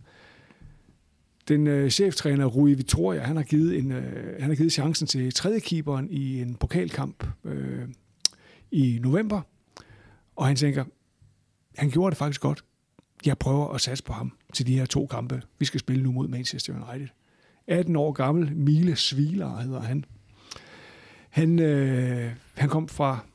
Den 1.51 1.67
øh, 1.67 1.89
cheftræner 1.89 2.45
Rui 2.45 2.73
Vitoria, 2.73 3.21
han 3.21 3.35
har 3.35 3.43
givet 3.43 3.77
en, 3.77 3.91
øh, 3.91 4.39
han 4.39 4.49
har 4.49 4.55
givet 4.55 4.73
chancen 4.73 5.07
til 5.07 5.33
tredje 5.33 5.59
keeperen 5.59 6.07
i 6.09 6.41
en 6.41 6.55
pokalkamp 6.55 7.27
øh, 7.45 7.87
i 8.71 8.99
november, 9.01 9.41
og 10.35 10.47
han 10.47 10.55
tænker, 10.55 10.83
han 11.77 11.89
gjorde 11.89 12.11
det 12.11 12.17
faktisk 12.17 12.41
godt. 12.41 12.63
Jeg 13.25 13.37
prøver 13.37 13.67
at 13.67 13.81
satse 13.81 14.03
på 14.03 14.13
ham 14.13 14.31
til 14.53 14.67
de 14.67 14.77
her 14.77 14.85
to 14.85 15.05
kampe. 15.05 15.41
Vi 15.59 15.65
skal 15.65 15.79
spille 15.79 16.03
nu 16.03 16.11
mod 16.11 16.27
Manchester 16.27 16.73
United. 16.73 17.07
18 17.67 17.95
år 17.95 18.11
gammel, 18.11 18.55
Mile 18.55 18.95
Sviler 18.95 19.57
hedder 19.57 19.81
han. 19.81 20.05
Han, 21.29 21.59
øh, 21.59 22.31
han 22.53 22.69
kom 22.69 22.87
fra 22.87 23.25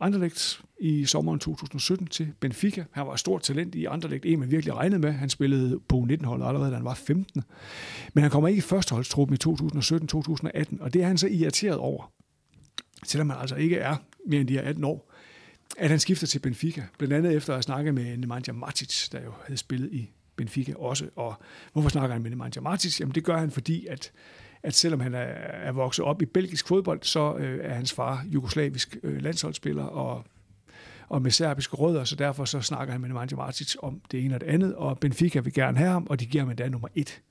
Anderlecht 0.00 0.62
i 0.80 1.04
sommeren 1.04 1.38
2017 1.38 2.06
til 2.06 2.32
Benfica. 2.40 2.84
Han 2.90 3.06
var 3.06 3.12
et 3.12 3.20
stort 3.20 3.42
talent 3.42 3.74
i 3.74 3.84
Anderlecht, 3.84 4.26
en 4.26 4.40
man 4.40 4.50
virkelig 4.50 4.74
regnede 4.74 4.98
med. 5.00 5.12
Han 5.12 5.30
spillede 5.30 5.80
på 5.88 6.06
19-holdet 6.10 6.46
allerede, 6.46 6.70
da 6.70 6.76
han 6.76 6.84
var 6.84 6.94
15. 6.94 7.42
Men 8.14 8.22
han 8.22 8.30
kommer 8.30 8.48
ikke 8.48 8.58
i 8.58 8.60
førsteholdstruppen 8.60 9.34
i 9.34 9.38
2017-2018, 9.46 10.82
og 10.82 10.94
det 10.94 11.02
er 11.02 11.06
han 11.06 11.18
så 11.18 11.26
irriteret 11.26 11.78
over. 11.78 12.12
Selvom 13.04 13.30
han 13.30 13.38
altså 13.40 13.56
ikke 13.56 13.76
er 13.76 13.96
mere 14.26 14.40
end 14.40 14.48
de 14.48 14.54
her 14.54 14.62
18 14.62 14.84
år, 14.84 15.12
at 15.78 15.90
han 15.90 15.98
skifter 15.98 16.26
til 16.26 16.38
Benfica. 16.38 16.82
Blandt 16.98 17.14
andet 17.14 17.34
efter 17.36 17.54
at 17.54 17.64
snakke 17.64 17.92
med 17.92 18.16
Nemanja 18.16 18.52
Matic, 18.52 19.08
der 19.08 19.22
jo 19.24 19.32
havde 19.46 19.56
spillet 19.56 19.92
i 19.92 20.10
Benfica 20.36 20.74
også. 20.74 21.08
Og 21.16 21.34
hvorfor 21.72 21.88
snakker 21.88 22.12
han 22.12 22.22
med 22.22 22.30
Nemanja 22.30 22.60
Matic? 22.60 23.00
Jamen 23.00 23.14
det 23.14 23.24
gør 23.24 23.38
han, 23.38 23.50
fordi 23.50 23.86
at 23.86 24.12
at 24.62 24.74
selvom 24.74 25.00
han 25.00 25.14
er, 25.14 25.18
er 25.18 25.72
vokset 25.72 26.04
op 26.04 26.22
i 26.22 26.24
belgisk 26.24 26.68
fodbold, 26.68 27.02
så 27.02 27.36
øh, 27.36 27.58
er 27.62 27.74
hans 27.74 27.92
far 27.92 28.24
jugoslavisk 28.26 28.96
øh, 29.02 29.22
landsholdsspiller 29.22 29.84
og, 29.84 30.24
og 31.08 31.22
med 31.22 31.30
serbiske 31.30 31.76
rødder, 31.76 32.04
så 32.04 32.16
derfor 32.16 32.44
så 32.44 32.60
snakker 32.60 32.92
han 32.92 33.00
med 33.00 33.08
Nemanja 33.08 33.36
Matic 33.36 33.76
om 33.78 34.00
det 34.10 34.24
ene 34.24 34.34
og 34.34 34.40
det 34.40 34.46
andet, 34.46 34.74
og 34.74 34.98
Benfica 34.98 35.40
vil 35.40 35.52
gerne 35.52 35.78
have 35.78 35.90
ham, 35.90 36.06
og 36.10 36.20
de 36.20 36.26
giver 36.26 36.42
ham 36.42 36.50
endda 36.50 36.68
nummer 36.68 36.88
et. 36.94 37.22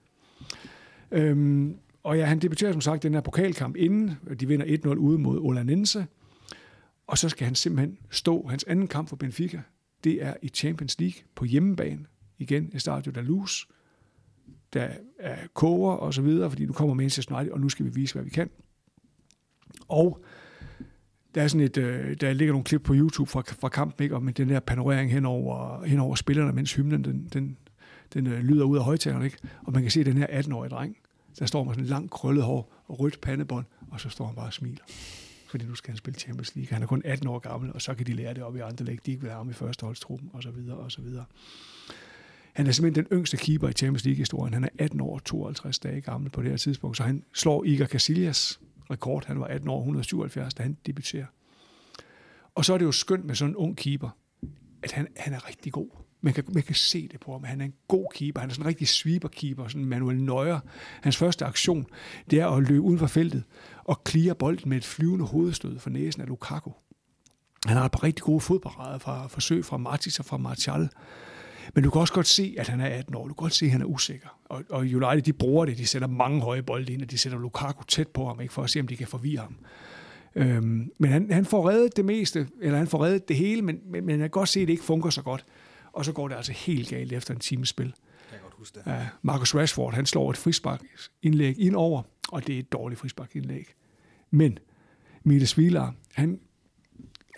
Øhm, 1.11 1.77
og 2.03 2.17
ja, 2.17 2.25
han 2.25 2.39
debuterer 2.39 2.71
som 2.71 2.81
sagt 2.81 3.03
den 3.03 3.13
her 3.13 3.21
pokalkamp 3.21 3.75
inden, 3.75 4.17
de 4.39 4.47
vinder 4.47 4.65
1-0 4.65 4.87
ude 4.87 5.17
mod 5.17 5.39
Olanense, 5.39 6.05
og 7.07 7.17
så 7.17 7.29
skal 7.29 7.45
han 7.45 7.55
simpelthen 7.55 7.97
stå 8.09 8.47
hans 8.47 8.63
anden 8.63 8.87
kamp 8.87 9.09
for 9.09 9.15
Benfica. 9.15 9.61
Det 10.03 10.23
er 10.23 10.33
i 10.41 10.47
Champions 10.47 10.99
League 10.99 11.21
på 11.35 11.45
hjemmebane, 11.45 12.05
igen 12.37 12.69
i 12.73 12.79
Stadio 12.79 13.11
da 13.11 13.21
Luz, 13.21 13.65
der 14.73 14.89
er 15.19 15.35
koger 15.53 15.91
og 15.91 16.13
så 16.13 16.21
videre, 16.21 16.49
fordi 16.49 16.65
nu 16.65 16.73
kommer 16.73 16.93
Manchester 16.93 17.35
United, 17.35 17.51
og 17.51 17.59
nu 17.59 17.69
skal 17.69 17.85
vi 17.85 17.91
vise, 17.91 18.13
hvad 18.13 18.23
vi 18.23 18.29
kan. 18.29 18.49
Og 19.87 20.23
der 21.35 21.41
er 21.41 21.47
sådan 21.47 21.65
et, 21.65 21.77
øh, 21.77 22.15
der 22.21 22.33
ligger 22.33 22.53
nogle 22.53 22.63
klip 22.63 22.81
på 22.81 22.93
YouTube 22.95 23.29
fra, 23.29 23.43
fra 23.59 23.69
kampen, 23.69 24.03
ikke? 24.03 24.15
og 24.15 24.23
med 24.23 24.33
den 24.33 24.49
der 24.49 24.59
panorering 24.59 25.11
hen 25.11 25.25
over, 25.25 25.83
hen 25.85 25.99
over 25.99 26.15
spillerne, 26.15 26.51
mens 26.51 26.73
hymnen 26.73 27.03
den, 27.03 27.29
den, 27.33 27.57
den 28.13 28.27
øh, 28.27 28.39
lyder 28.39 28.65
ud 28.65 28.77
af 28.77 28.83
højtalerne, 28.83 29.25
ikke? 29.25 29.37
og 29.63 29.73
man 29.73 29.81
kan 29.81 29.91
se 29.91 30.03
den 30.03 30.17
her 30.17 30.27
18-årige 30.27 30.69
dreng, 30.69 30.97
der 31.39 31.45
står 31.45 31.63
med 31.63 31.73
sådan 31.73 31.83
en 31.83 31.89
lang 31.89 32.09
krøllet 32.09 32.43
hår 32.43 32.83
og 32.87 32.99
rødt 32.99 33.21
pandebånd, 33.21 33.65
og 33.91 33.99
så 33.99 34.09
står 34.09 34.25
han 34.25 34.35
bare 34.35 34.45
og 34.45 34.53
smiler. 34.53 34.83
Fordi 35.49 35.65
nu 35.65 35.75
skal 35.75 35.91
han 35.91 35.97
spille 35.97 36.19
Champions 36.19 36.55
League. 36.55 36.73
Han 36.73 36.83
er 36.83 36.87
kun 36.87 37.01
18 37.05 37.27
år 37.27 37.39
gammel, 37.39 37.73
og 37.73 37.81
så 37.81 37.93
kan 37.93 38.05
de 38.05 38.13
lære 38.13 38.33
det 38.33 38.43
op 38.43 38.55
i 38.55 38.59
andre 38.59 38.85
læg. 38.85 38.99
De 39.05 39.11
ikke 39.11 39.21
vil 39.21 39.29
have 39.29 39.37
ham 39.37 39.49
i 39.49 39.53
førsteholdstruppen, 39.53 40.29
og 40.33 40.43
så 40.43 40.51
videre, 40.51 40.77
og 40.77 40.91
så 40.91 41.01
videre. 41.01 41.25
Han 42.59 42.67
er 42.67 42.71
simpelthen 42.71 43.05
den 43.05 43.17
yngste 43.17 43.37
keeper 43.37 43.67
i 43.69 43.73
Champions 43.73 44.05
League-historien. 44.05 44.53
Han 44.53 44.63
er 44.63 44.69
18 44.79 45.01
år 45.01 45.13
og 45.13 45.23
52 45.23 45.79
dage 45.79 46.01
gammel 46.01 46.29
på 46.31 46.41
det 46.41 46.49
her 46.49 46.57
tidspunkt, 46.57 46.97
så 46.97 47.03
han 47.03 47.23
slår 47.33 47.63
Iker 47.63 47.85
Casillas 47.85 48.59
rekord. 48.91 49.25
Han 49.25 49.39
var 49.39 49.45
18 49.45 49.69
år 49.69 49.79
177, 49.79 50.53
da 50.53 50.63
han 50.63 50.77
debuterer. 50.85 51.25
Og 52.55 52.65
så 52.65 52.73
er 52.73 52.77
det 52.77 52.85
jo 52.85 52.91
skønt 52.91 53.25
med 53.25 53.35
sådan 53.35 53.51
en 53.51 53.55
ung 53.55 53.77
keeper, 53.77 54.09
at 54.83 54.91
han, 54.91 55.07
han 55.17 55.33
er 55.33 55.47
rigtig 55.47 55.71
god. 55.73 55.89
Man 56.21 56.33
kan, 56.33 56.43
man 56.53 56.63
kan 56.63 56.75
se 56.75 57.07
det 57.07 57.19
på 57.19 57.31
ham. 57.31 57.43
Han 57.43 57.61
er 57.61 57.65
en 57.65 57.73
god 57.87 58.07
keeper. 58.15 58.39
Han 58.39 58.49
er 58.49 58.53
sådan 58.53 58.63
en 58.63 58.67
rigtig 58.67 58.87
sweeper-keeper, 58.87 59.67
sådan 59.67 59.85
Manuel 59.85 60.23
Neuer. 60.23 60.59
Hans 61.01 61.17
første 61.17 61.45
aktion, 61.45 61.85
det 62.29 62.39
er 62.39 62.47
at 62.47 62.63
løbe 62.63 62.81
uden 62.81 62.99
for 62.99 63.07
feltet 63.07 63.43
og 63.83 64.03
klire 64.03 64.35
bolden 64.35 64.69
med 64.69 64.77
et 64.77 64.85
flyvende 64.85 65.25
hovedstød 65.25 65.79
for 65.79 65.89
næsen 65.89 66.21
af 66.21 66.27
Lukaku. 66.27 66.71
Han 67.65 67.77
har 67.77 67.85
et 67.85 67.91
par 67.91 68.03
rigtig 68.03 68.23
gode 68.23 68.41
fodparader 68.41 68.97
fra 68.97 69.27
forsøg 69.27 69.65
fra 69.65 69.77
Martis 69.77 70.19
og 70.19 70.25
fra 70.25 70.37
Martial. 70.37 70.89
Men 71.75 71.83
du 71.83 71.89
kan 71.89 72.01
også 72.01 72.13
godt 72.13 72.27
se, 72.27 72.55
at 72.57 72.67
han 72.67 72.81
er 72.81 72.85
18 72.85 73.15
år. 73.15 73.21
Du 73.21 73.33
kan 73.33 73.43
godt 73.43 73.53
se, 73.53 73.65
at 73.65 73.71
han 73.71 73.81
er 73.81 73.85
usikker. 73.85 74.39
Og, 74.45 74.63
og 74.69 74.79
United, 74.79 75.21
de 75.21 75.33
bruger 75.33 75.65
det. 75.65 75.77
De 75.77 75.87
sætter 75.87 76.07
mange 76.07 76.41
høje 76.41 76.63
bolde 76.63 76.93
ind, 76.93 77.01
og 77.01 77.11
de 77.11 77.17
sætter 77.17 77.39
Lukaku 77.39 77.83
tæt 77.83 78.07
på 78.07 78.27
ham, 78.27 78.41
ikke, 78.41 78.53
for 78.53 78.63
at 78.63 78.69
se, 78.69 78.79
om 78.79 78.87
de 78.87 78.97
kan 78.97 79.07
forvirre 79.07 79.41
ham. 79.41 79.55
Øhm, 80.35 80.91
men 80.99 81.11
han, 81.11 81.31
han 81.31 81.45
får 81.45 81.69
reddet 81.69 81.97
det 81.97 82.05
meste, 82.05 82.47
eller 82.61 82.77
han 82.77 82.87
får 82.87 83.03
reddet 83.03 83.27
det 83.27 83.35
hele, 83.35 83.61
men, 83.61 83.79
men, 83.85 84.05
men 84.05 84.09
jeg 84.09 84.19
kan 84.19 84.29
godt 84.29 84.49
se, 84.49 84.59
at 84.59 84.67
det 84.67 84.73
ikke 84.73 84.83
fungerer 84.83 85.11
så 85.11 85.21
godt. 85.21 85.45
Og 85.93 86.05
så 86.05 86.11
går 86.11 86.27
det 86.27 86.35
altså 86.35 86.51
helt 86.51 86.89
galt 86.89 87.13
efter 87.13 87.33
en 87.33 87.39
times 87.39 87.69
spil. 87.69 87.85
Jeg 87.85 87.93
kan 88.31 88.39
godt 88.41 88.53
huske 88.57 88.79
det. 88.79 88.91
Ja, 88.91 89.07
Marcus 89.21 89.55
Rashford, 89.55 89.93
han 89.93 90.05
slår 90.05 90.29
et 90.29 90.37
frisparkindlæg 90.37 91.59
ind 91.59 91.75
over, 91.75 92.01
og 92.31 92.47
det 92.47 92.55
er 92.55 92.59
et 92.59 92.71
dårligt 92.71 92.99
frisparkindlæg. 92.99 93.65
Men 94.31 94.59
Miles 95.23 95.57
Vilar, 95.57 95.95
han 96.13 96.39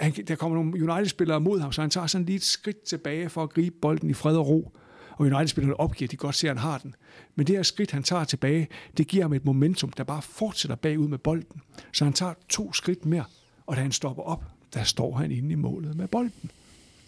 han, 0.01 0.11
der 0.11 0.35
kommer 0.35 0.57
nogle 0.57 0.91
United-spillere 0.91 1.39
mod 1.39 1.59
ham, 1.59 1.71
så 1.71 1.81
han 1.81 1.89
tager 1.89 2.07
sådan 2.07 2.25
lige 2.25 2.35
et 2.35 2.43
skridt 2.43 2.83
tilbage 2.83 3.29
for 3.29 3.43
at 3.43 3.49
gribe 3.49 3.75
bolden 3.81 4.09
i 4.09 4.13
fred 4.13 4.37
og 4.37 4.47
ro. 4.47 4.71
Og 5.11 5.25
United-spillerne 5.25 5.79
opgiver, 5.79 6.07
de 6.09 6.17
godt 6.17 6.35
ser, 6.35 6.51
at 6.51 6.57
han 6.57 6.71
har 6.71 6.77
den. 6.77 6.95
Men 7.35 7.47
det 7.47 7.55
her 7.55 7.63
skridt, 7.63 7.91
han 7.91 8.03
tager 8.03 8.23
tilbage, 8.23 8.67
det 8.97 9.07
giver 9.07 9.23
ham 9.23 9.33
et 9.33 9.45
momentum, 9.45 9.89
der 9.89 10.03
bare 10.03 10.21
fortsætter 10.21 10.75
bagud 10.75 11.07
med 11.07 11.17
bolden. 11.17 11.61
Så 11.91 12.03
han 12.03 12.13
tager 12.13 12.33
to 12.49 12.73
skridt 12.73 13.05
mere, 13.05 13.23
og 13.65 13.75
da 13.75 13.81
han 13.81 13.91
stopper 13.91 14.23
op, 14.23 14.43
der 14.73 14.83
står 14.83 15.15
han 15.15 15.31
inde 15.31 15.51
i 15.51 15.55
målet 15.55 15.95
med 15.95 16.07
bolden. 16.07 16.51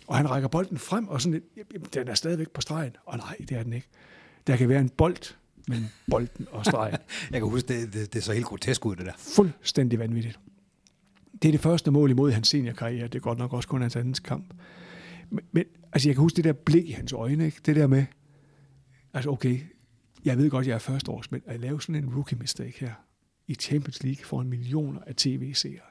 Og 0.08 0.18
han 0.18 0.30
rækker 0.30 0.48
bolden 0.48 0.78
frem, 0.78 1.08
og 1.08 1.22
sådan 1.22 1.41
den 1.94 2.08
er 2.08 2.14
stadigvæk 2.14 2.50
på 2.50 2.62
stregen. 2.62 2.96
Og 3.06 3.18
nej, 3.18 3.36
det 3.50 3.52
er 3.52 3.64
den 3.64 3.74
ikke. 3.74 3.88
Der 4.48 4.56
kan 4.56 4.70
være 4.70 4.80
en 4.80 4.89
bold 4.89 5.36
mellem 5.68 5.88
bolden 6.10 6.48
og 6.52 6.66
stregen. 6.66 6.98
Jeg 7.32 7.41
kan 7.41 7.50
huske, 7.50 7.68
det, 7.68 7.94
det, 7.94 8.14
det 8.14 8.20
er 8.20 8.24
så 8.24 8.34
helt 8.34 8.46
grotesk 8.46 8.86
ud, 8.86 8.96
det 8.96 9.06
der. 9.06 9.12
Fuldstændig 9.18 10.00
vanvittigt. 10.00 10.39
Det 11.42 11.48
er 11.48 11.52
det 11.52 11.62
første 11.62 11.92
mål 11.92 12.10
imod 12.10 12.32
hans 12.32 12.48
seniorkarriere. 12.48 13.08
Det 13.08 13.16
er 13.16 13.20
godt 13.20 13.38
nok 13.38 13.54
også 13.54 13.70
kun 13.70 13.82
hans 13.82 13.96
andens 13.96 14.20
kamp. 14.20 14.54
Men, 15.30 15.46
men 15.52 15.64
altså, 15.94 16.10
jeg 16.10 16.16
kan 16.16 16.22
huske 16.22 16.36
det 16.36 16.44
der 16.44 16.54
blik 16.54 16.90
i 16.90 16.92
hans 16.92 17.14
øjne. 17.14 17.46
Ikke? 17.46 17.58
Det 17.66 17.76
der 17.76 17.88
med, 17.88 18.06
altså 19.14 19.30
okay, 19.30 19.60
jeg 20.26 20.38
ved 20.38 20.50
godt, 20.50 20.68
jeg 20.68 20.74
er 20.74 20.80
førsteårs, 20.80 21.32
men 21.32 21.42
at 21.46 21.60
lave 21.60 21.82
sådan 21.82 22.04
en 22.04 22.16
rookie 22.16 22.38
mistake 22.38 22.80
her 22.80 22.94
i 23.48 23.56
Champions 23.56 24.04
League 24.04 24.26
for 24.26 24.42
en 24.42 24.50
millioner 24.50 25.00
af 25.08 25.16
tv-seere. 25.16 25.82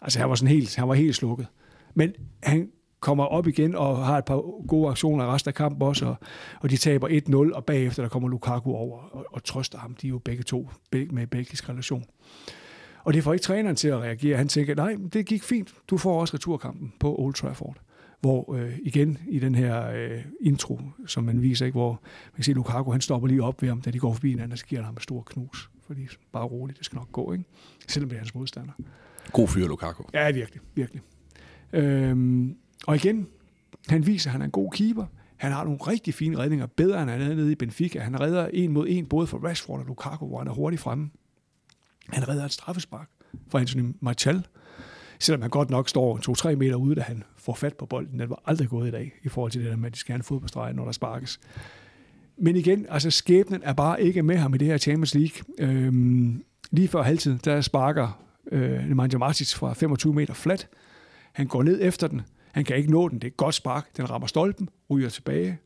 Altså 0.00 0.18
han 0.18 0.28
var 0.28 0.34
sådan 0.34 0.54
helt, 0.54 0.76
han 0.76 0.88
var 0.88 0.94
helt 0.94 1.16
slukket. 1.16 1.46
Men 1.94 2.12
han 2.42 2.70
kommer 3.00 3.24
op 3.24 3.46
igen 3.46 3.74
og 3.74 4.06
har 4.06 4.18
et 4.18 4.24
par 4.24 4.66
gode 4.66 4.90
aktioner 4.90 5.34
resten 5.34 5.48
af 5.48 5.54
kampen 5.54 5.82
også, 5.82 6.06
og, 6.06 6.16
og 6.60 6.70
de 6.70 6.76
taber 6.76 7.08
1-0, 7.50 7.56
og 7.56 7.64
bagefter 7.64 8.02
der 8.02 8.08
kommer 8.08 8.28
Lukaku 8.28 8.72
over 8.72 8.98
og, 8.98 9.26
og 9.30 9.44
trøster 9.44 9.78
ham. 9.78 9.94
De 9.94 10.06
er 10.06 10.08
jo 10.08 10.18
begge 10.18 10.42
to 10.42 10.70
med 10.92 11.26
belgisk 11.26 11.68
relation. 11.68 12.04
Og 13.06 13.14
det 13.14 13.24
får 13.24 13.32
ikke 13.32 13.42
træneren 13.42 13.76
til 13.76 13.88
at 13.88 13.98
reagere. 13.98 14.36
Han 14.36 14.48
tænker, 14.48 14.74
nej, 14.74 14.96
det 15.12 15.26
gik 15.26 15.42
fint. 15.42 15.74
Du 15.88 15.98
får 15.98 16.20
også 16.20 16.34
returkampen 16.34 16.92
på 17.00 17.16
Old 17.18 17.34
Trafford. 17.34 17.76
Hvor 18.20 18.54
øh, 18.54 18.78
igen 18.82 19.18
i 19.28 19.38
den 19.38 19.54
her 19.54 19.90
øh, 19.90 20.24
intro, 20.40 20.80
som 21.06 21.24
man 21.24 21.42
viser, 21.42 21.66
ikke, 21.66 21.76
hvor 21.76 21.90
man 22.24 22.34
kan 22.34 22.44
se, 22.44 22.52
Lukaku 22.52 22.90
han 22.90 23.00
stopper 23.00 23.28
lige 23.28 23.42
op 23.42 23.62
ved 23.62 23.68
ham, 23.68 23.80
da 23.80 23.90
de 23.90 23.98
går 23.98 24.12
forbi 24.12 24.30
hinanden, 24.30 24.52
og 24.52 24.58
så 24.58 24.66
giver 24.66 24.80
han 24.80 24.84
ham 24.84 24.94
en 24.94 25.00
stor 25.00 25.22
knus. 25.22 25.70
Fordi 25.86 26.08
bare 26.32 26.44
roligt, 26.44 26.78
det 26.78 26.86
skal 26.86 26.96
nok 26.96 27.12
gå, 27.12 27.32
ikke? 27.32 27.44
selvom 27.88 28.08
det 28.08 28.16
er 28.16 28.20
hans 28.20 28.34
modstander. 28.34 28.72
God 29.32 29.48
fyr, 29.48 29.68
Lukaku. 29.68 30.02
Ja, 30.14 30.30
virkelig, 30.30 30.60
virkelig. 30.74 31.02
Øhm, 31.72 32.56
og 32.86 32.96
igen, 32.96 33.26
han 33.88 34.06
viser, 34.06 34.30
at 34.30 34.32
han 34.32 34.40
er 34.40 34.44
en 34.44 34.50
god 34.50 34.70
keeper. 34.70 35.04
Han 35.36 35.52
har 35.52 35.64
nogle 35.64 35.78
rigtig 35.78 36.14
fine 36.14 36.38
redninger, 36.38 36.66
bedre 36.66 37.02
end 37.02 37.10
han 37.10 37.20
er 37.20 37.34
nede 37.34 37.52
i 37.52 37.54
Benfica. 37.54 38.00
Han 38.00 38.20
redder 38.20 38.48
en 38.52 38.72
mod 38.72 38.86
en, 38.88 39.06
både 39.06 39.26
for 39.26 39.38
Rashford 39.38 39.80
og 39.80 39.86
Lukaku, 39.86 40.26
hvor 40.26 40.38
han 40.38 40.48
er 40.48 40.52
hurtigt 40.52 40.82
fremme. 40.82 41.10
Han 42.08 42.28
redder 42.28 42.44
et 42.44 42.52
straffespark 42.52 43.08
fra 43.48 43.60
Anthony 43.60 43.94
Martial, 44.00 44.46
selvom 45.18 45.42
han 45.42 45.50
godt 45.50 45.70
nok 45.70 45.88
står 45.88 46.50
2-3 46.52 46.56
meter 46.56 46.74
ude, 46.74 46.94
da 46.94 47.00
han 47.00 47.24
får 47.36 47.54
fat 47.54 47.74
på 47.74 47.86
bolden. 47.86 48.18
Den 48.18 48.30
var 48.30 48.42
aldrig 48.46 48.68
gået 48.68 48.88
i 48.88 48.90
dag, 48.90 49.12
i 49.22 49.28
forhold 49.28 49.52
til 49.52 49.62
det 49.62 49.70
der 49.70 49.76
med, 49.76 49.86
at 49.86 49.94
de 49.94 49.98
skal 49.98 50.12
have 50.12 50.18
en 50.18 50.22
fodboldstreg, 50.22 50.72
når 50.72 50.84
der 50.84 50.92
sparkes. 50.92 51.40
Men 52.38 52.56
igen, 52.56 52.86
altså 52.88 53.10
skæbnen 53.10 53.60
er 53.64 53.72
bare 53.72 54.02
ikke 54.02 54.22
med 54.22 54.36
ham 54.36 54.54
i 54.54 54.58
det 54.58 54.68
her 54.68 54.78
Champions 54.78 55.14
League. 55.14 55.44
Øhm, 55.58 56.44
lige 56.70 56.88
før 56.88 57.02
halvtid, 57.02 57.38
der 57.38 57.60
sparker 57.60 58.22
øh, 58.52 58.88
Nemanja 58.88 59.18
Matic 59.18 59.54
fra 59.54 59.72
25 59.72 60.14
meter 60.14 60.34
flat. 60.34 60.68
Han 61.32 61.46
går 61.46 61.62
ned 61.62 61.78
efter 61.82 62.06
den. 62.06 62.22
Han 62.52 62.64
kan 62.64 62.76
ikke 62.76 62.90
nå 62.90 63.08
den. 63.08 63.18
Det 63.18 63.24
er 63.24 63.30
et 63.30 63.36
godt 63.36 63.54
spark. 63.54 63.96
Den 63.96 64.10
rammer 64.10 64.26
stolpen, 64.26 64.68
ryger 64.90 65.08
tilbage, 65.08 65.58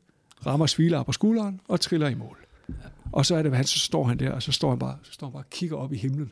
rammer 0.45 0.65
Svila 0.65 1.03
på 1.03 1.11
skulderen 1.11 1.61
og 1.67 1.81
triller 1.81 2.07
i 2.07 2.15
mål. 2.15 2.37
Og 3.11 3.25
så 3.25 3.35
er 3.35 3.41
det, 3.41 3.55
han 3.55 3.65
så 3.65 3.79
står 3.79 4.03
han 4.03 4.19
der, 4.19 4.31
og 4.31 4.43
så 4.43 4.51
står 4.51 4.69
han 4.69 4.79
bare, 4.79 4.97
så 5.03 5.11
står 5.11 5.27
han 5.27 5.31
bare 5.31 5.43
og 5.43 5.49
kigger 5.49 5.77
op 5.77 5.93
i 5.93 5.97
himlen 5.97 6.31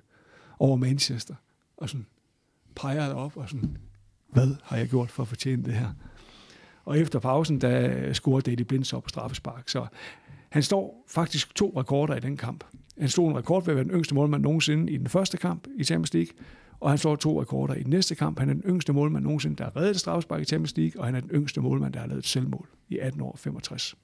over 0.60 0.76
Manchester, 0.76 1.36
og 1.78 1.90
sådan 1.90 2.06
peger 2.76 3.14
op, 3.14 3.38
og 3.38 3.50
sådan, 3.50 3.78
hvad 4.30 4.56
har 4.64 4.78
jeg 4.78 4.90
gjort 4.90 5.12
for 5.12 5.24
at 5.24 5.30
fortjene 5.30 5.64
det 5.64 5.74
her? 5.74 5.90
Og 6.86 7.00
efter 7.00 7.20
pausen, 7.20 7.62
der 7.62 8.14
scorede 8.14 8.42
Daily 8.42 8.62
Blind 8.62 8.84
så 8.84 9.00
på 9.00 9.10
straffespark. 9.10 9.70
Så 9.70 9.88
han 10.50 10.64
står 10.64 11.06
faktisk 11.08 11.56
to 11.56 11.74
rekorder 11.76 12.16
i 12.16 12.20
den 12.20 12.38
kamp. 12.38 12.64
Han 13.00 13.10
stod 13.10 13.30
en 13.30 13.38
rekord 13.38 13.66
ved 13.66 13.72
at 13.72 13.76
være 13.76 13.86
den 13.86 13.94
yngste 13.94 14.16
målmand 14.16 14.44
nogensinde 14.44 14.94
i 14.94 14.98
den 14.98 15.10
første 15.10 15.38
kamp 15.38 15.68
i 15.78 15.84
Champions 15.84 16.14
League, 16.14 16.34
og 16.80 16.90
han 16.90 16.98
slår 16.98 17.16
to 17.16 17.42
rekorder 17.42 17.74
i 17.74 17.84
den 17.84 17.90
næste 17.90 18.16
kamp. 18.16 18.40
Han 18.40 18.50
er 18.50 18.54
den 18.54 18.64
yngste 18.64 18.94
målmand 18.94 19.24
nogensinde, 19.24 19.56
der 19.56 19.64
har 19.64 19.76
reddet 19.76 20.00
straffespark 20.00 20.42
i 20.42 20.46
Champions 20.46 20.78
League, 20.78 21.02
og 21.02 21.06
han 21.06 21.16
er 21.16 21.20
den 21.20 21.30
yngste 21.30 21.62
målmand, 21.62 21.94
der 21.94 22.00
har 22.00 22.08
lavet 22.08 22.20
et 22.20 22.28
selvmål 22.28 22.68
i 22.90 22.98
18 22.98 23.22
år 23.22 23.36
65 23.38 23.96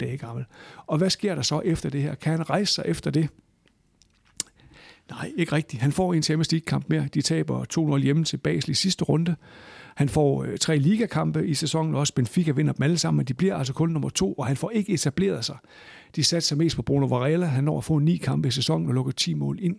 dage 0.00 0.16
gammel. 0.16 0.44
Og 0.86 0.98
hvad 0.98 1.10
sker 1.10 1.34
der 1.34 1.42
så 1.42 1.60
efter 1.64 1.90
det 1.90 2.02
her? 2.02 2.14
Kan 2.14 2.32
han 2.32 2.50
rejse 2.50 2.74
sig 2.74 2.84
efter 2.86 3.10
det? 3.10 3.28
Nej, 5.10 5.32
ikke 5.36 5.52
rigtigt. 5.52 5.82
Han 5.82 5.92
får 5.92 6.14
en 6.14 6.22
Champions 6.22 6.52
League-kamp 6.52 6.84
mere. 6.88 7.08
De 7.14 7.22
taber 7.22 7.94
2-0 7.96 8.02
hjemme 8.02 8.24
til 8.24 8.36
Basel 8.36 8.70
i 8.70 8.74
sidste 8.74 9.04
runde. 9.04 9.36
Han 9.96 10.08
får 10.08 10.44
øh, 10.44 10.58
tre 10.58 10.78
ligakampe 10.78 11.46
i 11.46 11.54
sæsonen 11.54 11.94
også. 11.94 12.14
Benfica 12.14 12.52
vinder 12.52 12.72
dem 12.72 12.82
alle 12.82 12.98
sammen, 12.98 13.16
men 13.16 13.26
de 13.26 13.34
bliver 13.34 13.56
altså 13.56 13.72
kun 13.72 13.88
nummer 13.88 14.08
to, 14.08 14.32
og 14.32 14.46
han 14.46 14.56
får 14.56 14.70
ikke 14.70 14.92
etableret 14.92 15.44
sig. 15.44 15.56
De 16.16 16.24
satser 16.24 16.56
mest 16.56 16.76
på 16.76 16.82
Bruno 16.82 17.06
Varela. 17.06 17.46
Han 17.46 17.64
når 17.64 17.78
at 17.78 17.84
få 17.84 17.98
ni 17.98 18.16
kampe 18.16 18.48
i 18.48 18.50
sæsonen 18.50 18.88
og 18.88 18.94
lukker 18.94 19.12
10 19.12 19.34
mål 19.34 19.58
ind. 19.62 19.76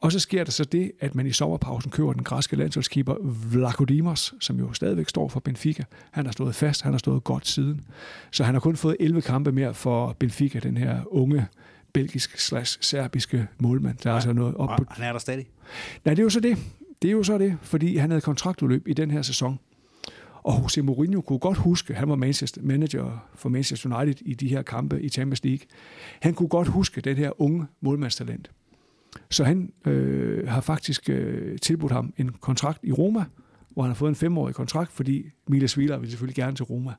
Og 0.00 0.12
så 0.12 0.18
sker 0.18 0.44
der 0.44 0.50
så 0.50 0.64
det, 0.64 0.92
at 1.00 1.14
man 1.14 1.26
i 1.26 1.32
sommerpausen 1.32 1.90
køber 1.90 2.12
den 2.12 2.24
græske 2.24 2.56
landsholdskeeper 2.56 3.14
Vlachodimos, 3.52 4.34
som 4.40 4.58
jo 4.58 4.72
stadigvæk 4.72 5.08
står 5.08 5.28
for 5.28 5.40
Benfica. 5.40 5.84
Han 6.10 6.24
har 6.24 6.32
stået 6.32 6.54
fast, 6.54 6.82
han 6.82 6.92
har 6.92 6.98
stået 6.98 7.24
godt 7.24 7.46
siden. 7.46 7.80
Så 8.30 8.44
han 8.44 8.54
har 8.54 8.60
kun 8.60 8.76
fået 8.76 8.96
11 9.00 9.22
kampe 9.22 9.52
mere 9.52 9.74
for 9.74 10.16
Benfica, 10.18 10.58
den 10.58 10.76
her 10.76 11.00
unge 11.06 11.46
belgisk 11.92 12.38
slash 12.38 12.78
serbiske 12.80 13.46
målmand. 13.58 13.96
Der 14.02 14.10
er 14.10 14.14
altså 14.14 14.32
noget 14.32 14.54
op 14.54 14.68
på... 14.78 14.84
Han 14.88 15.04
er 15.04 15.12
der 15.12 15.18
stadig. 15.18 15.46
Nej, 16.04 16.14
det 16.14 16.22
er 16.22 16.24
jo 16.24 16.30
så 16.30 16.40
det. 16.40 16.58
Det 17.02 17.08
er 17.08 17.12
jo 17.12 17.22
så 17.22 17.38
det, 17.38 17.58
fordi 17.62 17.96
han 17.96 18.10
havde 18.10 18.20
kontraktudløb 18.20 18.88
i 18.88 18.92
den 18.92 19.10
her 19.10 19.22
sæson. 19.22 19.58
Og 20.42 20.62
Jose 20.62 20.82
Mourinho 20.82 21.20
kunne 21.20 21.38
godt 21.38 21.58
huske, 21.58 21.94
han 21.94 22.08
var 22.08 22.16
Manchester, 22.16 22.62
manager 22.62 23.28
for 23.34 23.48
Manchester 23.48 23.96
United 23.96 24.26
i 24.26 24.34
de 24.34 24.48
her 24.48 24.62
kampe 24.62 25.02
i 25.02 25.08
Champions 25.08 25.44
League. 25.44 25.66
Han 26.20 26.34
kunne 26.34 26.48
godt 26.48 26.68
huske 26.68 27.00
den 27.00 27.16
her 27.16 27.40
unge 27.40 27.66
målmandstalent. 27.80 28.50
Så 29.30 29.44
han 29.44 29.72
øh, 29.86 30.48
har 30.48 30.60
faktisk 30.60 31.10
øh, 31.10 31.58
tilbudt 31.58 31.92
ham 31.92 32.14
en 32.16 32.32
kontrakt 32.32 32.78
i 32.82 32.92
Roma, 32.92 33.24
hvor 33.70 33.82
han 33.82 33.90
har 33.90 33.94
fået 33.94 34.08
en 34.08 34.14
femårig 34.14 34.54
kontrakt, 34.54 34.92
fordi 34.92 35.30
Milas 35.48 35.78
Vilar 35.78 35.98
vil 35.98 36.10
selvfølgelig 36.10 36.36
gerne 36.36 36.56
til 36.56 36.64
Roma. 36.64 36.94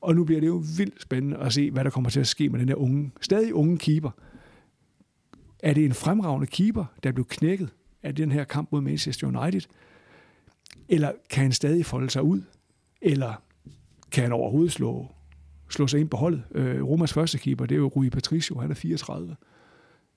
Og 0.00 0.14
nu 0.14 0.24
bliver 0.24 0.40
det 0.40 0.46
jo 0.46 0.62
vildt 0.76 1.02
spændende 1.02 1.36
at 1.36 1.52
se, 1.52 1.70
hvad 1.70 1.84
der 1.84 1.90
kommer 1.90 2.10
til 2.10 2.20
at 2.20 2.26
ske 2.26 2.48
med 2.48 2.60
den 2.60 2.68
her 2.68 2.76
unge, 2.76 3.10
stadig 3.20 3.54
unge 3.54 3.78
keeper. 3.78 4.10
Er 5.58 5.74
det 5.74 5.84
en 5.84 5.94
fremragende 5.94 6.46
keeper, 6.46 6.84
der 7.02 7.12
blev 7.12 7.24
knækket 7.24 7.68
af 8.02 8.14
den 8.14 8.32
her 8.32 8.44
kamp 8.44 8.72
mod 8.72 8.80
Manchester 8.80 9.26
United? 9.26 9.60
Eller 10.88 11.12
kan 11.30 11.42
han 11.42 11.52
stadig 11.52 11.86
folde 11.86 12.10
sig 12.10 12.22
ud? 12.22 12.42
Eller 13.02 13.42
kan 14.12 14.22
han 14.22 14.32
overhovedet 14.32 14.72
slå, 14.72 15.06
slå 15.70 15.86
sig 15.86 16.00
ind 16.00 16.08
på 16.08 16.16
holdet? 16.16 16.42
Øh, 16.54 16.84
Romas 16.84 17.12
første 17.12 17.38
keeper, 17.38 17.66
det 17.66 17.74
er 17.74 17.78
jo 17.78 17.88
Rui 17.88 18.10
Patricio, 18.10 18.58
han 18.58 18.70
er 18.70 18.74
34. 18.74 19.36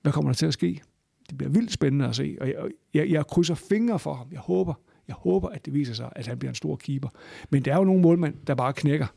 Hvad 0.02 0.12
kommer 0.12 0.32
der 0.32 0.36
til 0.36 0.46
at 0.46 0.54
ske? 0.54 0.82
Det 1.30 1.38
bliver 1.38 1.52
vildt 1.52 1.72
spændende 1.72 2.06
at 2.08 2.16
se, 2.16 2.38
og 2.42 2.48
jeg, 2.48 2.56
jeg, 2.94 3.10
jeg 3.10 3.28
krydser 3.28 3.56
fingre 3.56 4.00
for 4.00 4.14
ham. 4.14 4.28
Jeg 4.32 4.40
håber, 4.40 4.74
jeg 5.08 5.16
håber, 5.16 5.50
at 5.50 5.66
det 5.66 5.74
viser 5.74 5.94
sig, 5.94 6.10
at 6.16 6.28
han 6.28 6.40
bliver 6.40 6.52
en 6.52 6.56
stor 6.56 6.76
keeper. 6.76 7.10
Men 7.50 7.66
der 7.66 7.74
er 7.74 7.78
jo 7.78 7.84
nogle 7.84 8.02
målmænd, 8.02 8.36
der 8.48 8.56
bare 8.56 8.74
knækker 8.74 9.08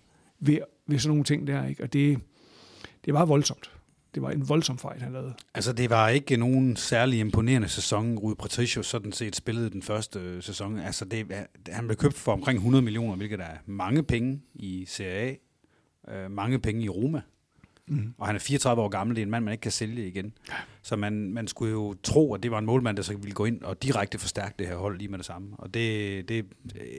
ved, 0.40 0.58
ved 0.86 0.98
sådan 0.98 1.10
nogle 1.10 1.24
ting 1.24 1.46
der, 1.46 1.66
ikke? 1.66 1.82
og 1.82 1.92
det, 1.92 2.18
det 3.04 3.14
var 3.14 3.24
voldsomt. 3.24 3.70
Det 4.14 4.22
var 4.22 4.30
en 4.30 4.48
voldsom 4.48 4.78
fejl, 4.78 5.02
han 5.02 5.12
lavede. 5.12 5.34
Altså, 5.54 5.72
det 5.72 5.90
var 5.90 6.08
ikke 6.08 6.36
nogen 6.36 6.76
særlig 6.76 7.18
imponerende 7.18 7.68
sæson. 7.68 8.18
Rui 8.18 8.34
Patricio 8.34 8.82
sådan 8.82 9.12
set 9.12 9.36
spillede 9.36 9.70
den 9.70 9.82
første 9.82 10.18
øh, 10.18 10.42
sæson. 10.42 10.78
Altså, 10.78 11.04
det, 11.04 11.26
øh, 11.30 11.36
han 11.68 11.86
blev 11.86 11.96
købt 11.96 12.14
for 12.14 12.32
omkring 12.32 12.56
100 12.56 12.82
millioner, 12.84 13.16
hvilket 13.16 13.40
er 13.40 13.56
mange 13.66 14.02
penge 14.02 14.40
i 14.54 14.84
Serie 14.88 15.36
A. 16.08 16.14
Øh, 16.14 16.30
mange 16.30 16.58
penge 16.58 16.84
i 16.84 16.88
Roma. 16.88 17.20
Mm. 17.88 18.14
Og 18.18 18.26
han 18.26 18.36
er 18.36 18.40
34 18.40 18.82
år 18.82 18.88
gammel. 18.88 19.16
Det 19.16 19.22
er 19.22 19.26
en 19.26 19.30
mand, 19.30 19.44
man 19.44 19.52
ikke 19.52 19.62
kan 19.62 19.72
sælge 19.72 20.06
igen. 20.08 20.32
Så 20.82 20.96
man, 20.96 21.32
man 21.32 21.48
skulle 21.48 21.72
jo 21.72 21.94
tro, 22.02 22.34
at 22.34 22.42
det 22.42 22.50
var 22.50 22.58
en 22.58 22.66
målmand, 22.66 22.96
der 22.96 23.02
så 23.02 23.16
ville 23.16 23.34
gå 23.34 23.44
ind 23.44 23.62
og 23.62 23.82
direkte 23.82 24.18
forstærke 24.18 24.54
det 24.58 24.66
her 24.66 24.76
hold 24.76 24.98
lige 24.98 25.08
med 25.08 25.18
det 25.18 25.26
samme. 25.26 25.48
Og 25.58 25.74
det, 25.74 26.28
det, 26.28 26.46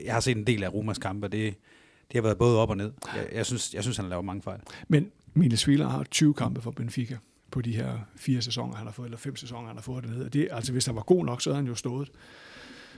jeg 0.04 0.12
har 0.12 0.20
set 0.20 0.36
en 0.36 0.46
del 0.46 0.64
af 0.64 0.74
Romas 0.74 0.98
kampe, 0.98 1.28
det, 1.28 1.54
det 2.08 2.14
har 2.14 2.22
været 2.22 2.38
både 2.38 2.58
op 2.58 2.70
og 2.70 2.76
ned. 2.76 2.92
Jeg, 3.16 3.28
jeg, 3.32 3.46
synes, 3.46 3.74
jeg 3.74 3.82
synes, 3.82 3.96
han 3.96 4.04
har 4.04 4.10
lavet 4.10 4.24
mange 4.24 4.42
fejl. 4.42 4.60
Men 4.88 5.10
Miles 5.34 5.68
Villa 5.68 5.86
har 5.86 6.04
20 6.04 6.34
kampe 6.34 6.60
for 6.60 6.70
Benfica 6.70 7.16
på 7.50 7.60
de 7.60 7.76
her 7.76 7.98
fire 8.16 8.42
sæsoner, 8.42 8.76
han 8.76 8.86
har 8.86 8.92
fået, 8.92 9.06
eller 9.06 9.18
fem 9.18 9.36
sæsoner, 9.36 9.66
han 9.66 9.76
har 9.76 9.82
fået 9.82 10.04
det 10.04 10.12
ned. 10.12 10.30
Det, 10.30 10.48
altså, 10.52 10.72
hvis 10.72 10.86
han 10.86 10.96
var 10.96 11.02
god 11.02 11.24
nok, 11.24 11.42
så 11.42 11.50
havde 11.50 11.56
han 11.56 11.66
jo 11.66 11.74
stået. 11.74 12.10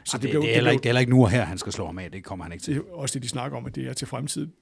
Så 0.04 0.16
det, 0.16 0.22
det, 0.22 0.30
blev, 0.30 0.42
det, 0.42 0.50
er 0.50 0.54
heller 0.54 0.70
ikke, 0.70 0.82
det 0.82 0.86
er 0.86 0.90
heller 0.90 1.00
ikke 1.00 1.12
nu 1.12 1.22
og 1.22 1.30
her, 1.30 1.44
han 1.44 1.58
skal 1.58 1.72
slå 1.72 1.86
ham 1.86 1.98
af. 1.98 2.10
Det 2.10 2.24
kommer 2.24 2.44
han 2.44 2.52
ikke 2.52 2.62
til. 2.62 2.74
Det 2.74 2.82
også 2.92 3.14
det, 3.14 3.22
de 3.22 3.28
snakker 3.28 3.58
om, 3.58 3.66
at 3.66 3.74
det 3.74 3.88
er 3.88 3.92
til 3.92 4.06
fremtiden 4.06 4.52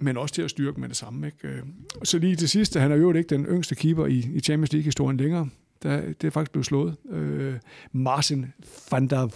men 0.00 0.16
også 0.16 0.34
til 0.34 0.42
at 0.42 0.50
styrke 0.50 0.80
med 0.80 0.88
det 0.88 0.96
samme. 0.96 1.26
Ikke? 1.26 1.48
Øh, 1.48 1.62
så 2.02 2.18
lige 2.18 2.36
til 2.36 2.48
sidst, 2.48 2.76
han 2.76 2.92
er 2.92 2.96
jo 2.96 3.12
ikke 3.12 3.28
den 3.28 3.44
yngste 3.46 3.74
keeper 3.74 4.06
i, 4.06 4.18
i 4.34 4.40
Champions 4.40 4.72
League-historien 4.72 5.16
længere. 5.16 5.48
Der, 5.82 6.00
det 6.00 6.24
er 6.24 6.30
faktisk 6.30 6.52
blevet 6.52 6.66
slået. 6.66 6.96
Øh, 7.10 7.54
Marcin 7.92 8.46
van 8.90 9.06
der 9.06 9.28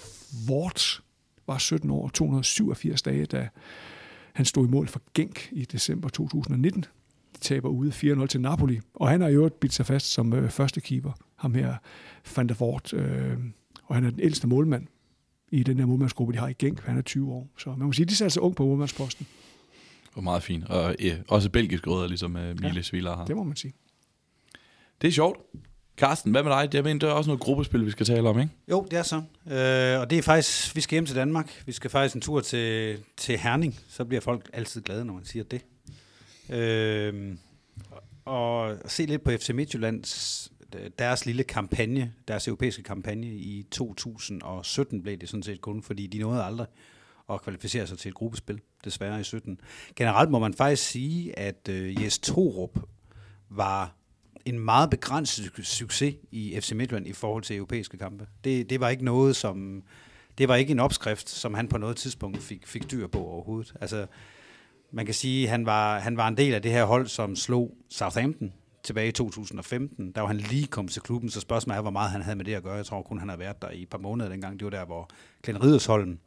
Voort 0.49 1.03
var 1.47 1.59
17 1.59 1.91
år 1.91 2.09
287 2.09 3.03
dage, 3.03 3.27
da 3.27 3.49
han 4.33 4.47
stod 4.47 4.67
i 4.67 4.71
mål 4.71 4.89
for 4.89 5.03
Genk 5.15 5.49
i 5.53 5.65
december 5.65 6.09
2019. 6.09 6.85
De 7.35 7.41
taber 7.41 7.69
ude 7.69 7.91
4-0 7.91 8.27
til 8.27 8.41
Napoli, 8.41 8.81
og 8.95 9.09
han 9.09 9.21
har 9.21 9.29
jo 9.29 9.51
bidt 9.61 9.73
sig 9.73 9.87
fast 9.87 10.13
som 10.13 10.33
øh, 10.33 10.51
første 10.51 10.81
keeper, 10.81 11.13
ham 11.37 11.55
her 11.55 11.75
van 12.37 12.49
der 12.49 12.55
Voort. 12.55 12.93
Øh, 12.93 13.37
og 13.85 13.95
han 13.95 14.05
er 14.05 14.11
den 14.11 14.21
ældste 14.21 14.47
målmand 14.47 14.87
i 15.51 15.63
den 15.63 15.79
her 15.79 15.87
målmandsgruppe, 15.87 16.33
de 16.33 16.39
har 16.39 16.49
i 16.49 16.53
Genk. 16.59 16.81
Han 16.81 16.99
er 16.99 17.03
20 17.03 17.33
år. 17.33 17.49
Så 17.59 17.71
man 17.71 17.87
må 17.87 17.93
sige, 17.93 18.07
de 18.07 18.15
er 18.21 18.25
altså 18.25 18.41
ung 18.41 18.57
på 18.57 18.67
målmandsposten 18.67 19.27
var 20.15 20.23
meget 20.23 20.43
fint. 20.43 20.65
Og 20.65 20.97
ja, 21.01 21.17
også 21.29 21.51
belgisk 21.51 21.87
rødder, 21.87 22.09
ligesom 22.09 22.35
uh, 22.35 22.61
Miles 22.61 22.93
ja, 22.93 22.97
Villa 22.97 23.15
har. 23.15 23.25
det 23.25 23.37
må 23.37 23.43
man 23.43 23.57
sige. 23.57 23.75
Det 25.03 25.09
er 25.09 25.13
sjovt. 25.13 25.39
Carsten, 25.97 26.33
hvad 26.33 26.43
med 26.43 26.53
dig? 26.53 26.75
Jeg 26.75 26.85
mener, 26.85 26.99
det 26.99 27.09
er 27.09 27.13
også 27.13 27.29
noget 27.29 27.41
gruppespil, 27.41 27.87
vi 27.87 27.91
skal 27.91 28.07
tale 28.07 28.29
om, 28.29 28.41
ikke? 28.41 28.53
Jo, 28.71 28.87
det 28.91 28.99
er 28.99 29.03
så. 29.03 29.17
Øh, 29.17 30.01
og 30.01 30.11
det 30.11 30.19
er 30.19 30.23
faktisk, 30.23 30.77
vi 30.77 30.81
skal 30.81 30.95
hjem 30.95 31.07
til 31.07 31.17
Danmark. 31.17 31.63
Vi 31.67 31.73
skal 31.73 31.91
faktisk 31.91 32.15
en 32.15 32.21
tur 32.21 32.41
til, 32.41 32.99
til 33.17 33.39
Herning. 33.39 33.81
Så 33.89 34.05
bliver 34.05 34.21
folk 34.21 34.51
altid 34.53 34.83
glade, 34.83 35.05
når 35.05 35.15
man 35.15 35.25
siger 35.25 35.45
det. 35.45 35.65
Øh, 36.51 37.37
og 38.25 38.77
se 38.87 39.07
lidt 39.07 39.25
på 39.25 39.31
FC 39.31 39.51
Midtjyllands 39.51 40.51
deres 40.99 41.27
lille 41.27 41.43
kampagne, 41.43 42.13
deres 42.29 42.49
europæiske 42.49 42.83
kampagne 42.83 43.27
i 43.27 43.63
2017 43.71 45.03
blev 45.03 45.17
det 45.17 45.29
sådan 45.29 45.43
set 45.43 45.61
kun, 45.61 45.83
fordi 45.83 46.07
de 46.07 46.19
nåede 46.19 46.45
aldrig 46.45 46.67
at 47.31 47.43
kvalificere 47.43 47.87
sig 47.87 47.99
til 47.99 48.09
et 48.09 48.15
gruppespil, 48.15 48.61
desværre 48.85 49.21
i 49.21 49.25
17. 49.25 49.61
Generelt 49.97 50.31
må 50.31 50.39
man 50.39 50.55
faktisk 50.55 50.83
sige, 50.83 51.39
at 51.39 51.69
øh, 51.69 52.03
Jes 52.03 52.19
Torup 52.19 52.79
var 53.49 53.97
en 54.45 54.59
meget 54.59 54.91
begrænset 54.91 55.51
succes 55.63 56.15
i 56.31 56.61
FC 56.61 56.73
Midtjylland 56.73 57.07
i 57.07 57.13
forhold 57.13 57.43
til 57.43 57.57
europæiske 57.57 57.99
kampe. 57.99 58.27
Det, 58.45 58.71
det 58.71 58.81
var 58.81 58.89
ikke 58.89 59.05
noget, 59.05 59.37
som... 59.37 59.83
Det 60.39 60.49
var 60.49 60.55
ikke 60.55 60.71
en 60.71 60.81
opskrift, 60.81 61.31
som 61.31 61.55
han 61.55 61.69
på 61.69 61.79
noget 61.79 61.97
tidspunkt 61.97 62.43
fik, 62.43 62.67
fik 62.67 62.91
dyr 62.91 63.07
på 63.07 63.19
overhovedet. 63.19 63.75
Altså, 63.81 64.07
man 64.93 65.05
kan 65.05 65.15
sige, 65.15 65.45
at 65.45 65.51
han 65.51 65.67
var, 65.67 65.99
han 65.99 66.17
var 66.17 66.29
en 66.29 66.37
del 66.37 66.55
af 66.55 66.63
det 66.63 66.71
her 66.73 66.85
hold, 66.85 67.07
som 67.07 67.37
slog 67.37 67.77
Southampton 67.91 68.53
tilbage 68.83 69.09
i 69.09 69.13
2015. 69.13 70.13
Der 70.13 70.21
var 70.21 70.29
han 70.29 70.37
lige 70.37 70.67
kommet 70.67 70.93
til 70.93 71.03
klubben, 71.03 71.31
så 71.31 71.41
spørgsmålet 71.41 71.77
er, 71.77 71.83
hvor 71.83 71.91
meget 71.91 72.11
han 72.11 72.23
havde 72.23 72.37
med 72.37 72.45
det 72.45 72.55
at 72.55 72.63
gøre. 72.63 72.75
Jeg 72.75 72.87
tror 72.87 73.03
kun, 73.03 73.19
han 73.19 73.29
havde 73.29 73.39
været 73.39 73.63
der 73.63 73.71
i 73.71 73.83
et 73.83 73.89
par 73.89 73.99
måneder 73.99 74.31
dengang. 74.31 74.59
Det 74.59 74.65
var 74.65 74.71
der, 74.71 74.85
hvor 74.85 75.11
Glenn 75.43 75.63
Ridersholm 75.63 76.19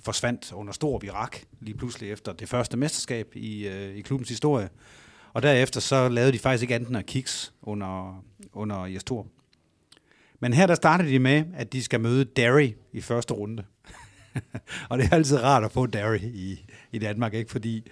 forsvandt 0.00 0.52
under 0.52 0.72
stor 0.72 0.98
virak 0.98 1.36
lige 1.60 1.76
pludselig 1.76 2.10
efter 2.10 2.32
det 2.32 2.48
første 2.48 2.76
mesterskab 2.76 3.36
i, 3.36 3.66
øh, 3.68 3.96
i 3.96 4.00
klubbens 4.00 4.28
historie. 4.28 4.68
Og 5.32 5.42
derefter 5.42 5.80
så 5.80 6.08
lavede 6.08 6.32
de 6.32 6.38
faktisk 6.38 6.62
ikke 6.62 6.74
andet 6.74 6.88
end 6.88 7.02
kiks 7.02 7.52
under, 7.62 8.24
under 8.52 8.86
Jes 8.86 9.04
Thor. 9.04 9.26
Men 10.40 10.52
her 10.52 10.66
der 10.66 10.74
starter 10.74 11.04
de 11.04 11.18
med, 11.18 11.44
at 11.54 11.72
de 11.72 11.82
skal 11.82 12.00
møde 12.00 12.24
Derry 12.24 12.72
i 12.92 13.00
første 13.00 13.34
runde. 13.34 13.64
og 14.90 14.98
det 14.98 15.06
er 15.06 15.14
altid 15.14 15.42
rart 15.42 15.64
at 15.64 15.72
få 15.72 15.86
Derry 15.86 16.20
i, 16.22 16.66
i 16.92 16.98
Danmark, 16.98 17.34
ikke? 17.34 17.50
fordi 17.50 17.90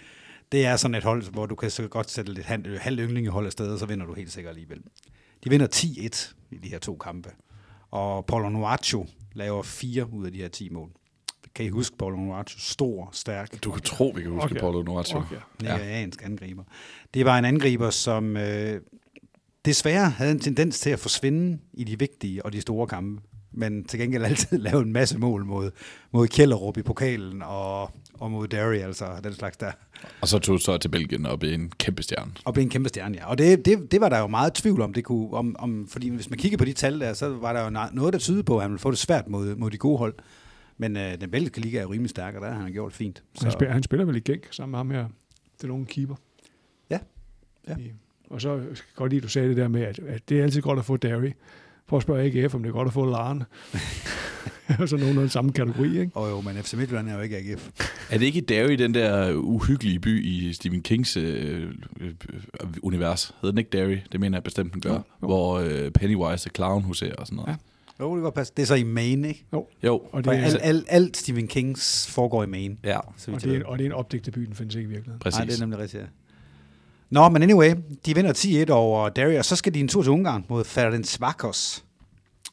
det 0.52 0.66
er 0.66 0.76
sådan 0.76 0.94
et 0.94 1.04
hold, 1.04 1.30
hvor 1.30 1.46
du 1.46 1.54
kan 1.54 1.70
så 1.70 1.88
godt 1.88 2.10
sætte 2.10 2.32
lidt 2.32 2.46
halv, 2.46 2.78
halv 2.78 2.98
yndlingehold 2.98 3.46
afsted, 3.46 3.72
og 3.72 3.78
så 3.78 3.86
vinder 3.86 4.06
du 4.06 4.14
helt 4.14 4.32
sikkert 4.32 4.50
alligevel. 4.50 4.82
De 5.44 5.50
vinder 5.50 5.66
10-1 5.74 6.34
i 6.50 6.56
de 6.56 6.68
her 6.68 6.78
to 6.78 6.96
kampe. 6.96 7.30
Og 7.90 8.26
Paulo 8.26 8.48
Nuaccio 8.48 9.06
laver 9.32 9.62
fire 9.62 10.12
ud 10.12 10.26
af 10.26 10.32
de 10.32 10.38
her 10.38 10.48
10 10.48 10.68
mål. 10.68 10.90
Kan 11.58 11.66
I 11.66 11.68
huske 11.68 11.96
Paulo 11.96 12.16
Nuaccio? 12.16 12.58
Stor, 12.60 13.08
stærk. 13.12 13.64
Du 13.64 13.70
kan 13.70 13.82
tro, 13.82 14.12
vi 14.16 14.22
kan 14.22 14.30
huske 14.30 14.44
okay. 14.44 14.60
Paulo 14.60 14.82
Nuaccio. 14.82 15.18
Okay. 15.18 15.36
Nigeriansk 15.62 16.20
ja. 16.20 16.26
angriber. 16.26 16.62
Det 17.14 17.24
var 17.24 17.38
en 17.38 17.44
angriber, 17.44 17.90
som 17.90 18.36
øh, 18.36 18.80
desværre 19.64 20.10
havde 20.10 20.32
en 20.32 20.40
tendens 20.40 20.80
til 20.80 20.90
at 20.90 20.98
forsvinde 20.98 21.58
i 21.72 21.84
de 21.84 21.98
vigtige 21.98 22.44
og 22.44 22.52
de 22.52 22.60
store 22.60 22.86
kampe. 22.86 23.22
Men 23.52 23.84
til 23.84 24.00
gengæld 24.00 24.24
altid 24.24 24.58
lave 24.68 24.82
en 24.82 24.92
masse 24.92 25.18
mål 25.18 25.44
mod, 25.44 25.70
mod 26.12 26.28
Kjellerup 26.28 26.76
i 26.76 26.82
pokalen 26.82 27.42
og, 27.42 27.90
og 28.14 28.30
mod 28.30 28.48
Derry, 28.48 28.76
altså 28.76 29.04
den 29.24 29.32
slags 29.32 29.56
der. 29.56 29.72
Og 30.20 30.28
så 30.28 30.38
tog 30.38 30.60
så 30.60 30.78
til 30.78 30.88
Belgien 30.88 31.26
og 31.26 31.40
blev 31.40 31.54
en 31.54 31.72
kæmpe 31.78 32.02
stjerne. 32.02 32.32
Og 32.44 32.54
blev 32.54 32.62
en 32.62 32.70
kæmpe 32.70 32.88
stjerne, 32.88 33.16
ja. 33.16 33.26
Og 33.26 33.38
det, 33.38 33.64
det, 33.64 33.92
det 33.92 34.00
var 34.00 34.08
der 34.08 34.18
jo 34.18 34.26
meget 34.26 34.54
tvivl 34.54 34.80
om, 34.80 34.92
det 34.92 35.04
kunne, 35.04 35.30
om, 35.30 35.56
om, 35.58 35.88
fordi 35.90 36.08
hvis 36.08 36.30
man 36.30 36.38
kigger 36.38 36.58
på 36.58 36.64
de 36.64 36.72
tal 36.72 37.00
der, 37.00 37.12
så 37.12 37.28
var 37.28 37.52
der 37.52 37.64
jo 37.64 37.88
noget, 37.92 38.12
der 38.12 38.18
tyder 38.18 38.42
på, 38.42 38.56
at 38.56 38.62
han 38.62 38.70
ville 38.70 38.80
få 38.80 38.90
det 38.90 38.98
svært 38.98 39.28
mod, 39.28 39.56
mod 39.56 39.70
de 39.70 39.78
gode 39.78 39.98
hold. 39.98 40.14
Men 40.78 40.96
øh, 40.96 41.20
den 41.20 41.30
belgiske 41.30 41.60
liga 41.60 41.78
er 41.78 41.82
jo 41.82 41.92
rimelig 41.92 42.10
stærk, 42.10 42.34
og 42.34 42.40
der 42.40 42.52
har 42.52 42.62
han 42.62 42.72
gjort 42.72 42.92
fint. 42.92 43.22
Så. 43.34 43.44
Han, 43.44 43.52
spiller, 43.52 43.72
han 43.72 43.82
spiller 43.82 44.04
vel 44.04 44.16
i 44.16 44.20
Genk 44.20 44.48
sammen 44.50 44.70
med 44.70 44.78
ham 44.78 44.90
her? 44.90 45.08
den 45.62 45.70
unge 45.70 45.86
keeper. 45.86 46.14
Ja. 46.90 46.98
Ja. 47.68 47.76
I, 47.76 47.92
og 48.30 48.40
så 48.40 48.56
jeg 48.56 48.66
godt 48.94 49.10
lide, 49.10 49.18
at 49.18 49.22
du 49.22 49.28
sagde 49.28 49.48
det 49.48 49.56
der 49.56 49.68
med, 49.68 49.82
at, 49.82 49.98
at 49.98 50.28
det 50.28 50.38
er 50.38 50.42
altid 50.42 50.62
godt 50.62 50.78
at 50.78 50.84
få 50.84 50.96
Derry. 50.96 51.32
Prøv 51.86 51.96
at 51.96 52.02
spørge 52.02 52.22
AGF, 52.22 52.54
om 52.54 52.62
det 52.62 52.68
er 52.68 52.72
godt 52.72 52.88
at 52.88 52.94
få 52.94 53.10
Laren. 53.10 53.42
så 54.88 54.96
nogenlunde 54.96 55.28
samme 55.28 55.52
kategori, 55.52 55.98
ikke? 56.00 56.16
Og 56.16 56.30
jo, 56.30 56.40
men 56.40 56.56
FC 56.56 56.74
Midtjylland 56.74 57.08
er 57.08 57.14
jo 57.14 57.20
ikke 57.20 57.36
AGF. 57.36 57.70
Er 58.10 58.18
det 58.18 58.26
ikke 58.26 58.40
Derry, 58.40 58.72
den 58.72 58.94
der 58.94 59.34
uhyggelige 59.34 60.00
by 60.00 60.24
i 60.24 60.52
Stephen 60.52 60.82
Kings 60.82 61.16
øh, 61.16 61.72
øh, 62.00 62.14
univers? 62.82 63.34
Hedder 63.40 63.52
den 63.52 63.58
ikke 63.58 63.70
Derry? 63.70 63.98
Det 64.12 64.20
mener 64.20 64.38
jeg 64.38 64.42
bestemt, 64.42 64.72
den 64.72 64.80
gør. 64.80 64.92
Jo, 64.92 65.02
jo. 65.22 65.26
Hvor 65.26 65.58
øh, 65.58 65.90
Pennywise 65.90 66.48
er 66.48 66.52
clown 66.54 66.82
huserer 66.82 67.14
og 67.14 67.26
sådan 67.26 67.36
noget. 67.36 67.48
Ja. 67.48 67.56
Jo, 68.00 68.10
det 68.10 68.16
kan 68.16 68.22
godt 68.22 68.34
passe. 68.34 68.52
Det 68.56 68.62
er 68.62 68.66
så 68.66 68.74
i 68.74 68.82
Maine, 68.82 69.28
ikke? 69.28 69.44
Jo, 69.52 69.58
Og 69.92 70.08
Og 70.12 70.24
det, 70.24 70.32
er, 70.32 70.44
alt, 70.44 70.58
alt, 70.62 70.84
alt 70.88 71.16
Stephen 71.16 71.46
Kings 71.48 72.10
foregår 72.10 72.42
i 72.42 72.46
Maine. 72.46 72.76
ja, 72.84 72.98
Så 73.16 73.30
og 73.32 73.42
det, 73.42 73.56
er, 73.56 73.64
og 73.64 73.78
det 73.78 73.84
er 73.84 73.88
en 73.88 73.94
opdigtet 73.94 74.34
by, 74.34 74.40
den 74.40 74.54
findes 74.54 74.74
ikke 74.74 74.86
i 74.86 74.90
virkeligheden. 74.90 75.20
præcis. 75.20 75.38
Nej, 75.38 75.46
det 75.46 75.56
er 75.56 75.60
nemlig 75.60 75.78
rigtigt, 75.78 76.02
ja. 76.02 76.06
Nå, 77.10 77.28
men 77.28 77.42
anyway, 77.42 77.74
de 78.06 78.14
vinder 78.14 78.64
10-1 78.66 78.70
over 78.72 79.08
Derry, 79.08 79.34
og 79.38 79.44
så 79.44 79.56
skal 79.56 79.74
de 79.74 79.80
en 79.80 79.88
tur 79.88 80.02
til 80.02 80.12
Ungarn 80.12 80.44
mod 80.48 80.64
Ferencváros, 80.64 81.84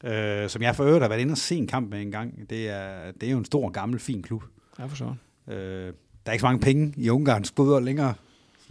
øh, 0.10 0.50
som 0.50 0.62
jeg 0.62 0.76
for 0.76 0.84
øvrigt 0.84 1.02
har 1.04 1.10
været 1.10 1.22
inde 1.22 1.32
og 1.32 1.38
se 1.38 1.56
en 1.56 1.68
kamp 1.68 1.90
med 1.90 2.02
en 2.02 2.12
gang. 2.12 2.50
Det 2.50 2.70
er, 2.70 3.12
det 3.22 3.28
er 3.28 3.32
jo 3.32 3.38
en 3.38 3.46
stor, 3.46 3.70
gammel, 3.70 4.00
fin 4.00 4.22
klub. 4.24 4.44
Ja, 4.80 4.86
for 4.86 4.96
sådan. 4.96 5.14
Øh, 5.48 5.56
der 5.56 5.92
er 6.26 6.32
ikke 6.32 6.42
så 6.42 6.48
mange 6.48 6.60
penge 6.60 6.94
i 6.98 7.10
Ungarns 7.10 7.54
fodbold 7.56 7.86
længere. 7.86 8.14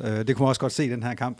Øh, 0.04 0.06
det 0.06 0.36
kunne 0.36 0.44
man 0.44 0.48
også 0.48 0.60
godt 0.60 0.72
se 0.72 0.84
i 0.84 0.88
den 0.88 1.02
her 1.02 1.14
kamp. 1.14 1.38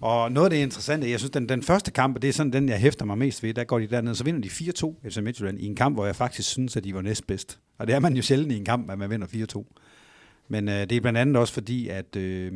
Og 0.00 0.32
noget 0.32 0.46
af 0.46 0.50
det 0.50 0.56
interessante, 0.56 1.10
jeg 1.10 1.18
synes, 1.18 1.30
den, 1.30 1.48
den 1.48 1.62
første 1.62 1.90
kamp, 1.90 2.22
det 2.22 2.28
er 2.28 2.32
sådan 2.32 2.52
den, 2.52 2.68
jeg 2.68 2.78
hæfter 2.78 3.04
mig 3.04 3.18
mest 3.18 3.42
ved, 3.42 3.54
der 3.54 3.64
går 3.64 3.78
de 3.78 3.86
derned, 3.86 4.14
så 4.14 4.24
vinder 4.24 4.40
de 4.40 4.48
4-2 4.48 5.08
FC 5.08 5.16
Midtjylland 5.16 5.60
i 5.60 5.66
en 5.66 5.76
kamp, 5.76 5.96
hvor 5.96 6.06
jeg 6.06 6.16
faktisk 6.16 6.48
synes, 6.48 6.76
at 6.76 6.84
de 6.84 6.94
var 6.94 7.02
næstbedst. 7.02 7.60
Og 7.78 7.86
det 7.86 7.94
er 7.94 7.98
man 7.98 8.16
jo 8.16 8.22
sjældent 8.22 8.52
i 8.52 8.56
en 8.56 8.64
kamp, 8.64 8.90
at 8.90 8.98
man 8.98 9.10
vinder 9.10 9.26
4-2. 9.26 9.64
Men 10.48 10.68
øh, 10.68 10.74
det 10.74 10.92
er 10.92 11.00
blandt 11.00 11.18
andet 11.18 11.36
også 11.36 11.54
fordi, 11.54 11.88
at 11.88 12.16
øh, 12.16 12.52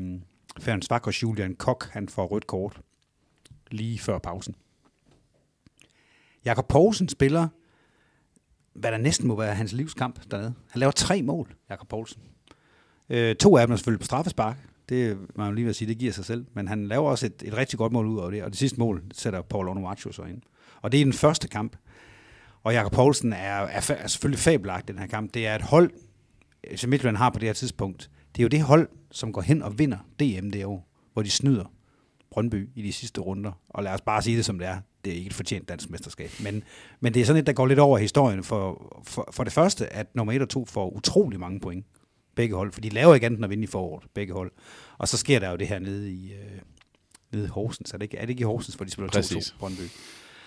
Ferenc 0.61 0.87
Vakos 0.91 1.23
Julian 1.23 1.55
Kok, 1.55 1.89
han 1.91 2.09
får 2.09 2.27
rødt 2.27 2.47
kort 2.47 2.81
lige 3.71 3.99
før 3.99 4.19
pausen. 4.19 4.55
Jakob 6.45 6.69
Poulsen 6.69 7.09
spiller, 7.09 7.49
hvad 8.75 8.93
der 8.93 8.99
næsten 8.99 9.29
må 9.29 9.37
være 9.37 9.55
hans 9.55 9.73
livskamp 9.73 10.31
dernede. 10.31 10.55
Han 10.71 10.81
laver 10.81 10.93
tre 10.93 11.23
mål, 11.23 11.55
Jakob 11.71 11.89
Poulsen. 11.89 12.23
Øh, 13.11 13.37
to 13.37 13.57
af 13.57 13.67
dem 13.67 13.73
er 13.73 13.77
selvfølgelig 13.77 14.01
på 14.01 14.07
straffespark. 14.07 14.57
Det 14.89 15.18
man 15.37 15.47
jo 15.47 15.53
lige 15.53 15.68
at 15.68 15.76
sige, 15.76 15.89
det 15.89 15.99
giver 15.99 16.12
sig 16.12 16.24
selv. 16.24 16.47
Men 16.55 16.68
han 16.68 16.89
laver 16.89 17.11
også 17.11 17.26
et, 17.26 17.43
et 17.45 17.57
rigtig 17.57 17.78
godt 17.78 17.93
mål 17.93 18.07
ud 18.07 18.20
af 18.20 18.30
det. 18.30 18.43
Og 18.43 18.51
det 18.51 18.59
sidste 18.59 18.78
mål 18.78 19.03
sætter 19.12 19.43
Paul 19.43 19.68
Onuachu 19.68 20.12
så 20.12 20.22
ind. 20.22 20.43
Og 20.82 20.93
det 20.93 21.01
er 21.01 21.05
den 21.05 21.12
første 21.12 21.49
kamp. 21.49 21.76
Og 22.62 22.72
Jakob 22.72 22.93
Poulsen 22.93 23.32
er, 23.32 23.37
er, 23.37 23.91
er 23.99 24.07
selvfølgelig 24.07 24.39
fabelagt 24.39 24.91
i 24.91 24.93
den 24.93 25.01
her 25.01 25.07
kamp. 25.07 25.35
Det 25.35 25.47
er 25.47 25.55
et 25.55 25.62
hold, 25.62 25.91
øh, 26.70 26.78
som 26.78 26.91
Midtjylland 26.91 27.16
har 27.16 27.30
på 27.30 27.39
det 27.39 27.49
her 27.49 27.53
tidspunkt. 27.53 28.11
Det 28.37 28.43
er 28.43 28.45
jo 28.45 28.49
det 28.49 28.61
hold, 28.61 28.89
som 29.11 29.32
går 29.32 29.41
hen 29.41 29.62
og 29.62 29.78
vinder 29.78 29.99
DM 30.20 30.51
det 30.51 30.64
år, 30.64 30.89
hvor 31.12 31.22
de 31.22 31.30
snyder 31.30 31.64
Brøndby 32.30 32.68
i 32.74 32.82
de 32.82 32.93
sidste 32.93 33.20
runder. 33.20 33.53
Og 33.68 33.82
lad 33.82 33.93
os 33.93 34.01
bare 34.01 34.22
sige 34.22 34.37
det 34.37 34.45
som 34.45 34.59
det 34.59 34.68
er. 34.68 34.78
Det 35.05 35.12
er 35.12 35.16
ikke 35.16 35.28
et 35.28 35.35
fortjent 35.35 35.68
dansk 35.68 35.91
mesterskab. 35.91 36.30
Men, 36.41 36.62
men 37.01 37.14
det 37.14 37.22
er 37.22 37.26
sådan 37.26 37.41
et, 37.41 37.47
der 37.47 37.53
går 37.53 37.66
lidt 37.66 37.78
over 37.78 37.99
historien. 37.99 38.45
For, 38.45 39.01
for, 39.07 39.28
for 39.32 39.45
det 39.45 39.53
første, 39.53 39.93
at 39.93 40.14
nummer 40.14 40.32
1 40.32 40.43
og 40.43 40.49
2 40.49 40.64
får 40.64 40.97
utrolig 40.97 41.41
mange 41.41 41.61
point. 41.61 41.87
Begge 42.35 42.55
hold. 42.57 42.72
For 42.72 42.80
de 42.80 42.89
laver 42.89 43.14
ikke 43.14 43.26
andet 43.26 43.37
end 43.39 43.45
at 43.45 43.51
vinde 43.51 43.64
i 43.64 43.66
foråret. 43.66 44.05
Begge 44.14 44.32
hold. 44.32 44.53
Og 44.99 45.09
så 45.09 45.16
sker 45.16 45.39
der 45.39 45.51
jo 45.51 45.57
det 45.57 45.68
her 45.68 45.78
nede 45.78 46.11
i, 46.12 46.32
øh, 46.32 46.39
nede 47.32 47.45
i 47.45 47.49
Horsens. 47.49 47.91
Er 47.93 47.97
det, 47.99 48.03
ikke, 48.03 48.16
er 48.16 48.20
det 48.20 48.30
ikke 48.30 48.41
i 48.41 48.45
Horsens, 48.45 48.74
hvor 48.74 48.85
de 48.85 48.91
spiller 48.91 49.11
2-2 49.11 49.12
Præcis. 49.14 49.55
Brøndby? 49.59 49.82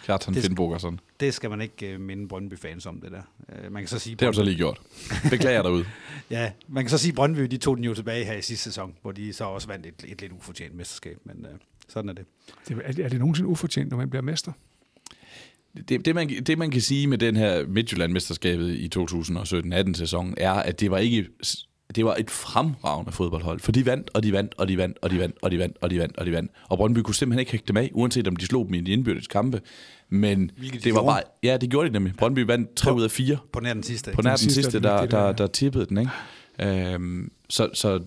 Kjartan 0.05 0.35
Finnbog 0.35 0.69
og 0.71 0.81
sådan. 0.81 0.99
Det 1.19 1.33
skal 1.33 1.49
man 1.49 1.61
ikke 1.61 1.93
øh, 1.93 1.99
minde 2.01 2.27
Brøndby-fans 2.27 2.85
om, 2.85 3.01
det 3.01 3.11
der. 3.11 3.21
Øh, 3.63 3.71
man 3.71 3.81
kan 3.81 3.87
så 3.87 3.99
sige, 3.99 4.15
Det 4.15 4.21
har 4.21 4.31
du 4.31 4.35
så 4.35 4.43
lige 4.43 4.57
gjort. 4.57 4.81
Beklager 5.29 5.61
derude. 5.61 5.85
Ja, 6.31 6.51
man 6.67 6.83
kan 6.83 6.89
så 6.89 6.97
sige, 6.97 7.09
at 7.11 7.15
Brøndby 7.15 7.39
de 7.41 7.57
tog 7.57 7.77
den 7.77 7.83
jo 7.85 7.93
tilbage 7.93 8.25
her 8.25 8.33
i 8.33 8.41
sidste 8.41 8.63
sæson, 8.63 8.95
hvor 9.01 9.11
de 9.11 9.33
så 9.33 9.43
også 9.43 9.67
vandt 9.67 9.85
et, 9.85 10.05
et 10.07 10.21
lidt 10.21 10.31
ufortjent 10.31 10.75
mesterskab, 10.75 11.17
men 11.23 11.45
øh, 11.45 11.57
sådan 11.87 12.09
er 12.09 12.13
det. 12.13 12.25
Det, 12.67 12.77
er, 12.83 12.91
det- 12.91 13.05
er 13.05 13.09
det 13.09 13.19
nogensinde 13.19 13.49
ufortjent, 13.49 13.89
når 13.89 13.97
man 13.97 14.09
bliver 14.09 14.23
mester? 14.23 14.51
Det, 15.89 16.05
det, 16.05 16.15
man, 16.15 16.29
det, 16.29 16.57
man 16.57 16.71
kan 16.71 16.81
sige 16.81 17.07
med 17.07 17.17
den 17.17 17.35
her 17.35 17.65
Midtjylland-mesterskabet 17.67 18.69
i 18.69 18.89
2017-18 18.97 19.93
sæson, 19.93 20.33
er, 20.37 20.51
at 20.51 20.79
det 20.79 20.91
var 20.91 20.97
ikke 20.97 21.27
det 21.95 22.05
var 22.05 22.15
et 22.19 22.31
fremragende 22.31 23.11
fodboldhold, 23.11 23.59
for 23.59 23.71
de 23.71 23.85
vandt, 23.85 24.09
og 24.13 24.23
de 24.23 24.33
vandt, 24.33 24.53
og 24.57 24.67
de 24.67 24.77
vandt, 24.77 24.97
og 25.01 25.11
de 25.11 25.19
vandt, 25.19 25.35
og 25.41 25.51
de 25.51 25.59
vandt, 25.59 25.77
og 25.81 25.89
de 25.89 25.99
vandt, 25.99 26.17
og 26.17 26.25
de 26.25 26.31
vandt. 26.31 26.51
Og 26.69 26.77
Brøndby 26.77 26.99
kunne 26.99 27.15
simpelthen 27.15 27.39
ikke 27.39 27.51
hægte 27.51 27.67
dem 27.67 27.77
af, 27.77 27.91
uanset 27.93 28.27
om 28.27 28.35
de 28.35 28.45
slog 28.45 28.65
dem 28.65 28.73
i 28.73 28.81
de 28.81 28.91
indbyrdes 28.91 29.27
kampe. 29.27 29.61
Men 30.09 30.51
Hvilket 30.57 30.79
de 30.79 30.83
det 30.85 30.93
var 30.93 30.99
gjorde. 31.01 31.13
bare, 31.13 31.21
ja, 31.43 31.57
det 31.57 31.69
gjorde 31.69 31.87
de 31.87 31.93
nemlig. 31.93 32.13
Brøndby 32.17 32.39
vandt 32.39 32.73
3 32.75 32.93
ud 32.93 33.03
af 33.03 33.11
4 33.11 33.37
På 33.53 33.59
nær 33.59 33.73
den 33.73 33.83
sidste. 33.83 34.11
på 34.11 34.21
nær 34.21 34.29
den 34.31 34.37
sidste, 34.37 34.53
sidste, 34.53 34.71
det- 34.77 34.83
der, 34.83 34.97
der, 34.97 35.05
der- 35.07 35.31
der 35.31 35.47
tippede 35.47 35.85
den, 35.85 35.97
ikke? 35.97 36.11
Øhm, 36.93 37.31
så 37.49 37.69
så 37.73 37.99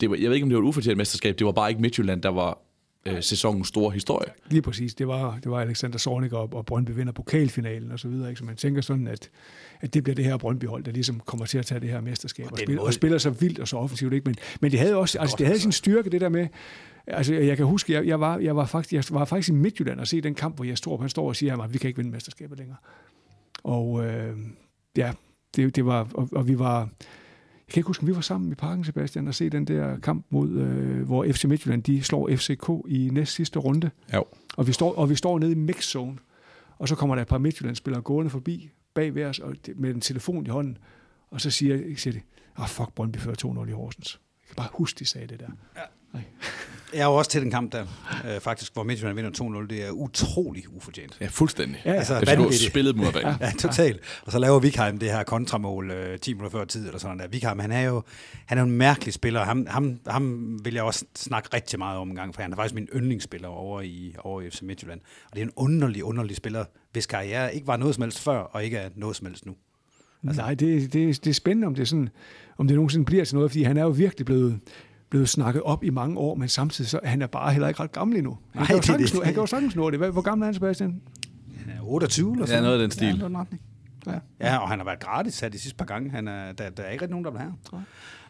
det 0.00 0.10
var, 0.10 0.16
jeg 0.16 0.28
ved 0.30 0.34
ikke, 0.34 0.44
om 0.44 0.48
det 0.50 0.56
var 0.56 0.62
et 0.62 0.68
ufortjent 0.68 0.96
mesterskab, 0.96 1.38
det 1.38 1.44
var 1.46 1.52
bare 1.52 1.70
ikke 1.70 1.82
Midtjylland, 1.82 2.22
der 2.22 2.28
var 2.28 2.58
øh, 3.06 3.22
sæsonens 3.22 3.68
store 3.68 3.92
historie. 3.92 4.28
Lige 4.50 4.62
præcis. 4.62 4.94
Det 4.94 5.08
var, 5.08 5.38
det 5.42 5.50
var 5.50 5.60
Alexander 5.60 5.98
Zornig 5.98 6.32
og, 6.32 6.52
og 6.52 6.66
Brøndby 6.66 6.90
vinder 6.90 7.12
pokalfinalen 7.12 7.92
og 7.92 7.98
så 7.98 8.08
videre. 8.08 8.28
Ikke? 8.28 8.38
Så 8.38 8.44
man 8.44 8.56
tænker 8.56 8.80
sådan, 8.80 9.06
at, 9.06 9.30
at 9.80 9.94
det 9.94 10.02
bliver 10.02 10.14
det 10.14 10.24
her 10.24 10.36
Brøndby-hold, 10.36 10.84
der 10.84 10.92
ligesom 10.92 11.20
kommer 11.20 11.46
til 11.46 11.58
at 11.58 11.66
tage 11.66 11.80
det 11.80 11.88
her 11.88 12.00
mesterskab 12.00 12.46
og, 12.46 12.50
den 12.50 12.58
spiller, 12.58 12.80
måde- 12.80 12.86
og 12.86 12.94
spiller 12.94 13.18
så 13.18 13.30
vildt 13.30 13.58
og 13.58 13.68
så 13.68 13.76
offensivt. 13.76 14.12
Ikke? 14.12 14.24
Men, 14.24 14.34
men 14.60 14.70
det 14.70 14.80
havde 14.80 14.96
også 14.96 15.18
altså, 15.18 15.36
det 15.38 15.46
havde 15.46 15.60
sin 15.60 15.72
styrke, 15.72 16.10
det 16.10 16.20
der 16.20 16.28
med, 16.28 16.48
Altså, 17.06 17.34
jeg 17.34 17.56
kan 17.56 17.66
huske, 17.66 17.92
jeg, 17.92 18.06
jeg, 18.06 18.20
var, 18.20 18.38
jeg, 18.38 18.56
var 18.56 18.66
faktisk, 18.66 18.92
jeg 18.92 19.04
var 19.18 19.24
faktisk 19.24 19.48
i 19.48 19.52
Midtjylland 19.52 20.00
og 20.00 20.06
se 20.06 20.20
den 20.20 20.34
kamp, 20.34 20.56
hvor 20.56 20.64
jeg 20.64 20.78
står, 20.78 21.00
han 21.00 21.08
står 21.08 21.28
og 21.28 21.36
siger, 21.36 21.62
at 21.62 21.72
vi 21.72 21.78
kan 21.78 21.88
ikke 21.88 21.96
vinde 21.96 22.10
mesterskabet 22.10 22.58
længere. 22.58 22.76
Og 23.64 24.04
øh, 24.04 24.36
ja, 24.96 25.12
det, 25.56 25.76
det 25.76 25.86
var, 25.86 26.08
og, 26.14 26.28
og 26.32 26.48
vi 26.48 26.58
var, 26.58 26.88
kan 27.72 27.80
ikke 27.80 27.86
huske, 27.86 28.06
vi 28.06 28.14
var 28.14 28.20
sammen 28.20 28.52
i 28.52 28.54
parken, 28.54 28.84
Sebastian, 28.84 29.28
og 29.28 29.34
se 29.34 29.50
den 29.50 29.64
der 29.64 29.98
kamp 29.98 30.26
mod, 30.30 30.50
øh, 30.50 31.02
hvor 31.02 31.26
FC 31.32 31.44
Midtjylland, 31.44 31.82
de 31.82 32.02
slår 32.02 32.30
FCK 32.36 32.70
i 32.88 33.08
næst 33.12 33.32
sidste 33.34 33.58
runde. 33.58 33.90
Jo. 34.14 34.24
Og 34.56 34.66
vi 34.66 34.72
står, 34.72 34.94
og 34.94 35.10
vi 35.10 35.14
står 35.14 35.38
nede 35.38 35.52
i 35.52 35.54
mixzone, 35.54 36.18
og 36.78 36.88
så 36.88 36.94
kommer 36.96 37.14
der 37.14 37.22
et 37.22 37.28
par 37.28 37.38
Midtjylland-spillere 37.38 38.02
gående 38.02 38.30
forbi 38.30 38.70
bag 38.94 39.14
ved 39.14 39.24
os 39.24 39.38
og 39.38 39.54
med 39.76 39.94
en 39.94 40.00
telefon 40.00 40.46
i 40.46 40.48
hånden, 40.48 40.78
og 41.30 41.40
så 41.40 41.50
siger, 41.50 41.96
siger 41.96 42.14
de, 42.14 42.20
ah, 42.56 42.68
fuck, 42.68 42.94
Brøndby 42.94 43.16
fører 43.16 43.64
2-0 43.64 43.68
i 43.68 43.72
Horsens. 43.72 44.20
Jeg 44.42 44.48
kan 44.48 44.56
bare 44.56 44.68
huske, 44.72 44.98
de 44.98 45.04
sagde 45.04 45.26
det 45.26 45.40
der. 45.40 45.50
Jeg 46.94 47.00
er 47.00 47.04
jo 47.04 47.14
også 47.14 47.30
til 47.30 47.42
den 47.42 47.50
kamp 47.50 47.72
der, 47.72 47.86
øh, 48.28 48.40
faktisk, 48.40 48.74
hvor 48.74 48.82
Midtjylland 48.82 49.16
vinder 49.16 49.60
2-0. 49.62 49.66
Det 49.66 49.86
er 49.86 49.90
utrolig 49.90 50.64
ufortjent. 50.76 51.16
Ja, 51.20 51.26
fuldstændig. 51.26 51.82
Ja, 51.84 51.90
ja. 51.90 51.96
Altså, 51.96 52.20
FCK 52.20 52.26
vanvittigt. 52.26 52.70
spillede 52.70 52.96
mod 52.96 53.12
banen. 53.12 53.34
Ja, 53.40 53.52
totalt. 53.58 54.00
Og 54.26 54.32
så 54.32 54.38
laver 54.38 54.58
Vikheim 54.60 54.98
det 54.98 55.10
her 55.10 55.22
kontramål 55.22 55.90
øh, 55.90 56.18
10 56.18 56.34
minutter 56.34 56.58
før 56.58 56.64
tid, 56.64 56.86
eller 56.86 56.98
sådan 56.98 57.18
der. 57.18 57.28
Vikheim, 57.28 57.58
han 57.58 57.72
er 57.72 57.80
jo 57.80 58.02
han 58.46 58.58
er 58.58 58.62
jo 58.62 58.68
en 58.68 58.76
mærkelig 58.76 59.14
spiller. 59.14 59.44
Ham, 59.44 59.66
ham, 59.70 59.98
ham 60.06 60.58
vil 60.64 60.74
jeg 60.74 60.82
også 60.82 61.04
snakke 61.16 61.48
rigtig 61.54 61.78
meget 61.78 61.98
om 61.98 62.10
en 62.10 62.16
gang, 62.16 62.34
for 62.34 62.42
han 62.42 62.52
er 62.52 62.56
faktisk 62.56 62.74
min 62.74 62.88
yndlingsspiller 62.96 63.48
over 63.48 63.80
i, 63.80 64.14
over 64.18 64.40
i 64.40 64.50
FC 64.50 64.62
Midtjylland. 64.62 65.00
Og 65.30 65.36
det 65.36 65.40
er 65.40 65.44
en 65.44 65.52
underlig, 65.56 66.04
underlig 66.04 66.36
spiller, 66.36 66.64
hvis 66.92 67.06
karriere 67.06 67.54
ikke 67.54 67.66
var 67.66 67.76
noget 67.76 67.94
som 67.94 68.02
helst 68.02 68.20
før, 68.20 68.38
og 68.38 68.64
ikke 68.64 68.76
er 68.76 68.88
noget 68.96 69.16
som 69.16 69.26
helst 69.26 69.46
nu. 69.46 69.54
Altså, 70.26 70.42
Nej, 70.42 70.54
det, 70.54 70.92
det, 70.92 71.24
det 71.24 71.30
er 71.30 71.34
spændende, 71.34 71.66
om 71.66 71.74
det, 71.74 71.82
er 71.82 71.86
sådan, 71.86 72.08
om 72.58 72.66
det 72.68 72.74
nogensinde 72.74 73.04
bliver 73.04 73.24
til 73.24 73.34
noget, 73.34 73.50
fordi 73.50 73.62
han 73.62 73.76
er 73.76 73.82
jo 73.82 73.88
virkelig 73.88 74.26
blevet, 74.26 74.60
blevet 75.12 75.28
snakket 75.28 75.62
op 75.62 75.84
i 75.84 75.90
mange 75.90 76.18
år, 76.18 76.34
men 76.34 76.48
samtidig 76.48 76.90
så 76.90 77.00
han 77.04 77.22
er 77.22 77.26
bare 77.26 77.52
heller 77.52 77.68
ikke 77.68 77.80
ret 77.82 77.92
gammel 77.92 78.16
endnu. 78.16 78.38
Han, 78.52 78.60
Nej, 78.60 78.66
kan, 78.66 78.76
det 78.76 78.82
er 78.82 78.86
sagtens 78.86 79.10
det. 79.10 79.18
nå, 79.18 79.24
han 79.24 79.34
kan 79.34 79.40
jo 79.42 79.46
sagtens 79.46 79.76
nå 79.76 79.90
det. 79.90 79.98
Hvad- 79.98 80.10
Hvor 80.10 80.20
gammel 80.22 80.42
er 80.42 80.46
han, 80.46 80.54
Sebastian? 80.54 81.02
Han 81.56 81.72
er 81.76 81.82
28 81.82 82.32
eller 82.32 82.42
Ja, 82.42 82.46
sådan 82.46 82.62
noget 82.62 82.74
af 82.76 82.80
den 82.82 82.90
stil. 82.90 83.06
Ja, 83.06 83.12
noget 83.12 83.22
i 83.22 83.24
den 83.28 83.36
retning. 83.40 83.62
Ja. 84.06 84.18
Ja, 84.40 84.56
og 84.58 84.68
han 84.68 84.78
har 84.78 84.84
været 84.84 85.00
gratis 85.00 85.40
her 85.40 85.48
de 85.48 85.58
sidste 85.58 85.76
par 85.76 85.84
gange. 85.84 86.10
Han 86.10 86.28
er, 86.28 86.52
der, 86.52 86.70
der 86.70 86.82
er 86.82 86.90
ikke 86.90 87.02
rigtig 87.02 87.10
nogen, 87.10 87.24
der 87.24 87.30
vil 87.30 87.40
have 87.40 87.52
ham. 87.72 87.80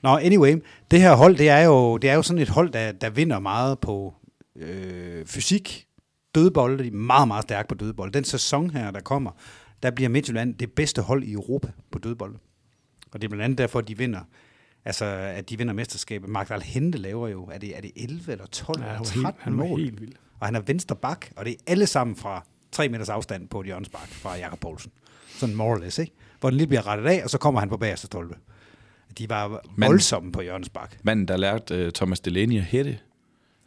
Nå, 0.02 0.16
anyway, 0.16 0.56
det 0.90 1.00
her 1.00 1.14
hold, 1.14 1.36
det 1.36 1.48
er 1.48 1.58
jo, 1.58 1.96
det 1.96 2.10
er 2.10 2.14
jo 2.14 2.22
sådan 2.22 2.42
et 2.42 2.48
hold, 2.48 2.70
der, 2.70 2.92
der 2.92 3.10
vinder 3.10 3.38
meget 3.38 3.78
på 3.78 4.14
øh, 4.56 5.26
fysik, 5.26 5.86
dødbolde. 6.34 6.82
De 6.84 6.88
er 6.88 6.92
meget, 6.92 7.28
meget 7.28 7.42
stærke 7.42 7.68
på 7.68 7.74
dødbolde. 7.74 8.12
Den 8.12 8.24
sæson 8.24 8.70
her, 8.70 8.90
der 8.90 9.00
kommer, 9.00 9.30
der 9.82 9.90
bliver 9.90 10.08
Midtjylland 10.08 10.54
det 10.54 10.72
bedste 10.72 11.02
hold 11.02 11.24
i 11.24 11.32
Europa 11.32 11.68
på 11.92 11.98
dødbolde. 11.98 12.38
Og 13.12 13.20
det 13.22 13.24
er 13.24 13.28
blandt 13.28 13.44
andet 13.44 13.58
derfor, 13.58 13.78
at 13.78 13.88
de 13.88 13.98
vinder. 13.98 14.20
Altså, 14.84 15.04
at 15.04 15.50
de 15.50 15.58
vinder 15.58 15.72
mesterskabet. 15.74 16.28
Magdal 16.28 16.62
Hente 16.62 16.98
laver 16.98 17.28
jo, 17.28 17.44
er 17.52 17.58
det, 17.58 17.76
er 17.76 17.80
det 17.80 17.90
11 17.96 18.32
eller 18.32 18.46
12 18.46 18.80
Ja, 18.80 18.84
eller 18.84 18.92
han 18.94 18.98
var 18.98 19.04
13 19.04 19.24
helt, 19.24 19.36
han 19.38 19.52
mål? 19.52 19.80
helt 19.80 20.00
vild. 20.00 20.12
Og 20.40 20.46
han 20.46 20.54
er 20.54 20.60
venstre 20.60 20.96
bak, 20.96 21.26
og 21.36 21.44
det 21.44 21.50
er 21.52 21.56
alle 21.66 21.86
sammen 21.86 22.16
fra 22.16 22.44
3 22.72 22.88
meters 22.88 23.08
afstand 23.08 23.48
på 23.48 23.60
et 23.60 23.66
hjørnespark 23.66 24.08
fra 24.08 24.36
Jakob 24.36 24.60
Poulsen. 24.60 24.92
Sådan 25.38 25.54
more 25.54 25.70
or 25.70 25.78
less, 25.78 25.98
ikke? 25.98 26.12
Hvor 26.40 26.50
den 26.50 26.56
lige 26.56 26.66
bliver 26.66 26.86
rettet 26.86 27.06
af, 27.06 27.20
og 27.24 27.30
så 27.30 27.38
kommer 27.38 27.60
han 27.60 27.68
på 27.68 27.76
bagerste 27.76 28.06
stolpe. 28.06 28.34
De 29.18 29.28
var 29.28 29.60
Men- 29.76 29.88
voldsomme 29.88 30.32
på 30.32 30.40
hjørnespark. 30.40 30.98
Manden, 31.02 31.28
der 31.28 31.36
lærte 31.36 31.86
uh, 31.86 31.92
Thomas 31.92 32.20
Delaney 32.20 32.56
at 32.58 32.64
hætte, 32.64 32.98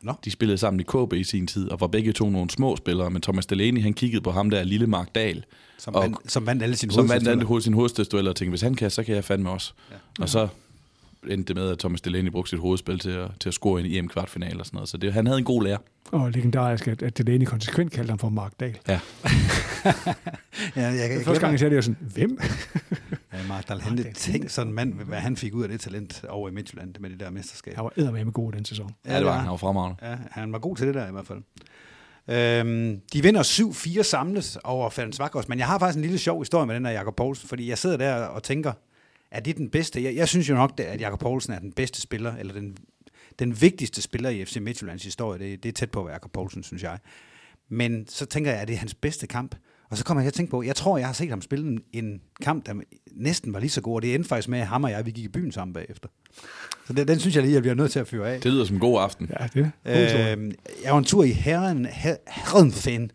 Nå. 0.01 0.13
de 0.25 0.31
spillede 0.31 0.57
sammen 0.57 0.79
i 0.79 0.83
KB 0.83 1.13
i 1.13 1.23
sin 1.23 1.47
tid, 1.47 1.69
og 1.71 1.79
var 1.81 1.87
begge 1.87 2.13
to 2.13 2.29
nogle 2.29 2.49
små 2.49 2.75
spillere, 2.75 3.09
men 3.09 3.21
Thomas 3.21 3.45
Delaney, 3.45 3.81
han 3.81 3.93
kiggede 3.93 4.21
på 4.21 4.31
ham 4.31 4.49
der, 4.49 4.63
lille 4.63 4.87
Mark 4.87 5.15
Dahl, 5.15 5.45
Som, 5.77 5.95
Og- 5.95 6.01
vandt, 6.03 6.31
som 6.31 6.45
vandt 6.45 6.63
alle 6.63 6.75
sine 6.75 6.91
som 6.93 7.09
vandt 7.09 7.27
alle 7.27 7.43
hoved, 7.45 7.61
sin 7.61 7.73
hovedstødstueller 7.73 8.31
og 8.31 8.35
tænkte, 8.35 8.51
hvis 8.51 8.61
han 8.61 8.75
kan, 8.75 8.91
så 8.91 9.03
kan 9.03 9.15
jeg 9.15 9.23
fandme 9.23 9.49
også. 9.49 9.73
Ja. 9.91 9.95
Og 10.19 10.29
så 10.29 10.47
endte 11.29 11.53
det 11.53 11.55
med, 11.61 11.71
at 11.71 11.79
Thomas 11.79 12.01
Delaney 12.01 12.31
brugte 12.31 12.49
sit 12.49 12.59
hovedspil 12.59 12.99
til 12.99 13.09
at, 13.09 13.31
til 13.39 13.49
at 13.49 13.53
score 13.53 13.81
en 13.81 13.85
EM-kvartfinale 13.85 14.59
og 14.59 14.65
sådan 14.65 14.77
noget. 14.77 14.89
Så 14.89 14.97
det, 14.97 15.13
han 15.13 15.25
havde 15.27 15.39
en 15.39 15.45
god 15.45 15.63
lærer. 15.63 15.77
Og 16.11 16.31
legendarisk, 16.31 16.87
at, 16.87 17.01
at 17.01 17.17
Delaney 17.17 17.45
konsekvent 17.45 17.91
kaldte 17.91 18.11
ham 18.11 18.19
for 18.19 18.29
Mark 18.29 18.53
Dahl. 18.59 18.77
Ja. 18.87 18.99
Ja, 20.75 20.81
jeg, 20.81 21.11
jeg, 21.11 21.25
Første 21.25 21.39
gang, 21.41 21.51
jeg 21.51 21.59
sagde 21.59 21.69
det, 21.69 21.75
jeg 21.75 21.83
sådan, 21.83 21.97
hvem? 22.13 22.39
Ja, 23.33 23.47
Mark 23.47 23.69
Dahl, 23.69 23.97
det 23.97 24.07
er 24.07 24.13
tænk 24.13 24.49
sådan 24.49 24.67
en 24.67 24.75
mand, 24.75 24.93
hvad 24.93 25.17
han 25.17 25.37
fik 25.37 25.53
ud 25.53 25.63
af 25.63 25.69
det 25.69 25.79
talent 25.79 26.23
over 26.29 26.49
i 26.49 26.51
Midtjylland 26.51 26.95
med 26.99 27.09
det 27.09 27.19
der 27.19 27.29
mesterskab. 27.29 27.75
Han 27.75 27.83
var 27.83 27.91
eddermame 27.97 28.31
god 28.31 28.51
den 28.51 28.65
sæson. 28.65 28.95
Ja, 29.05 29.17
det 29.17 29.25
var 29.25 29.31
han. 29.31 29.41
Han 29.41 29.49
var 29.49 29.57
fremragende. 29.57 30.09
Ja, 30.09 30.15
han 30.31 30.51
var 30.51 30.59
god 30.59 30.75
til 30.75 30.87
det 30.87 30.95
der 30.95 31.07
i 31.07 31.11
hvert 31.11 31.27
fald. 31.27 31.39
Øhm, 32.27 33.01
de 33.13 33.21
vinder 33.23 33.43
7-4 33.43 34.01
samlet 34.03 34.57
over 34.63 34.89
Færens 34.89 35.19
Vakos, 35.19 35.47
men 35.47 35.59
jeg 35.59 35.67
har 35.67 35.79
faktisk 35.79 35.95
en 35.95 36.01
lille 36.01 36.17
sjov 36.17 36.41
historie 36.41 36.65
med 36.65 36.75
den 36.75 36.85
der 36.85 36.91
Jakob 36.91 37.15
Poulsen, 37.15 37.49
fordi 37.49 37.69
jeg 37.69 37.77
sidder 37.77 37.97
der 37.97 38.15
og 38.15 38.43
tænker, 38.43 38.73
er 39.35 39.39
det 39.39 39.57
den 39.57 39.69
bedste? 39.69 40.03
Jeg, 40.03 40.15
jeg 40.15 40.27
synes 40.27 40.49
jo 40.49 40.55
nok, 40.55 40.79
at 40.79 41.01
Jakob 41.01 41.19
Poulsen 41.19 41.53
er 41.53 41.59
den 41.59 41.71
bedste 41.71 42.01
spiller, 42.01 42.35
eller 42.35 42.53
den, 42.53 42.77
den 43.39 43.61
vigtigste 43.61 44.01
spiller 44.01 44.29
i 44.29 44.45
FC 44.45 44.57
Midtjyllands 44.61 45.03
historie. 45.03 45.39
Det, 45.39 45.63
det 45.63 45.69
er 45.69 45.73
tæt 45.73 45.91
på 45.91 45.99
at 45.99 46.05
være 46.05 46.13
Jakob 46.13 46.31
Poulsen, 46.31 46.63
synes 46.63 46.83
jeg. 46.83 46.97
Men 47.69 48.07
så 48.07 48.25
tænker 48.25 48.51
jeg, 48.51 48.61
at 48.61 48.67
det 48.67 48.73
er 48.73 48.77
hans 48.77 48.93
bedste 48.93 49.27
kamp. 49.27 49.55
Og 49.89 49.97
så 49.97 50.05
kommer 50.05 50.21
jeg 50.23 50.25
til 50.25 50.29
at 50.29 50.37
tænke 50.37 50.51
på, 50.51 50.63
jeg 50.63 50.75
tror, 50.75 50.97
jeg 50.97 51.07
har 51.07 51.13
set 51.13 51.29
ham 51.29 51.41
spille 51.41 51.79
en, 51.93 52.21
kamp, 52.41 52.65
der 52.65 52.73
næsten 53.11 53.53
var 53.53 53.59
lige 53.59 53.69
så 53.69 53.81
god, 53.81 53.95
og 53.95 54.01
det 54.01 54.15
endte 54.15 54.29
faktisk 54.29 54.49
med, 54.49 54.59
at 54.59 54.67
ham 54.67 54.83
og 54.83 54.91
jeg, 54.91 55.05
vi 55.05 55.11
gik 55.11 55.25
i 55.25 55.27
byen 55.27 55.51
sammen 55.51 55.73
bagefter. 55.73 56.09
Så 56.87 56.93
den, 56.93 57.07
den 57.07 57.19
synes 57.19 57.35
jeg 57.35 57.43
lige, 57.43 57.51
at 57.51 57.55
jeg 57.55 57.61
bliver 57.61 57.75
nødt 57.75 57.91
til 57.91 57.99
at 57.99 58.07
fyre 58.07 58.33
af. 58.33 58.41
Det 58.41 58.51
lyder 58.51 58.65
som 58.65 58.75
en 58.75 58.79
god 58.79 59.01
aften. 59.01 59.31
Ja, 59.39 59.47
det 59.53 59.71
er 59.83 60.35
Øh, 60.37 60.51
jeg 60.83 60.91
var 60.91 60.97
en 60.97 61.03
tur 61.03 61.23
i 61.23 61.31
Herren, 61.31 61.85
Her, 61.85 62.15
Herrenfen, 62.27 63.11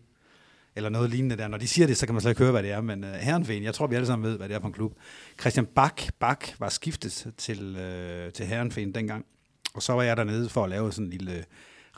eller 0.75 0.89
noget 0.89 1.09
lignende 1.09 1.37
der. 1.37 1.47
Når 1.47 1.57
de 1.57 1.67
siger 1.67 1.87
det, 1.87 1.97
så 1.97 2.05
kan 2.05 2.15
man 2.15 2.21
slet 2.21 2.31
ikke 2.31 2.41
høre, 2.41 2.51
hvad 2.51 2.63
det 2.63 2.71
er, 2.71 2.81
men 2.81 3.03
uh, 3.03 3.09
Herrenfen, 3.09 3.63
jeg 3.63 3.73
tror, 3.73 3.87
vi 3.87 3.95
alle 3.95 4.07
sammen 4.07 4.29
ved, 4.29 4.37
hvad 4.37 4.49
det 4.49 4.55
er 4.55 4.59
for 4.59 4.67
en 4.67 4.73
klub. 4.73 4.93
Christian 5.39 5.65
Bak, 5.65 6.01
Bak 6.19 6.47
var 6.59 6.69
skiftet 6.69 7.33
til, 7.37 7.75
uh, 7.75 8.33
til 8.33 8.45
Herrenfen 8.45 8.95
dengang, 8.95 9.25
og 9.73 9.83
så 9.83 9.93
var 9.93 10.03
jeg 10.03 10.17
dernede 10.17 10.49
for 10.49 10.63
at 10.63 10.69
lave 10.69 10.91
sådan 10.91 11.05
en 11.05 11.11
lille 11.11 11.45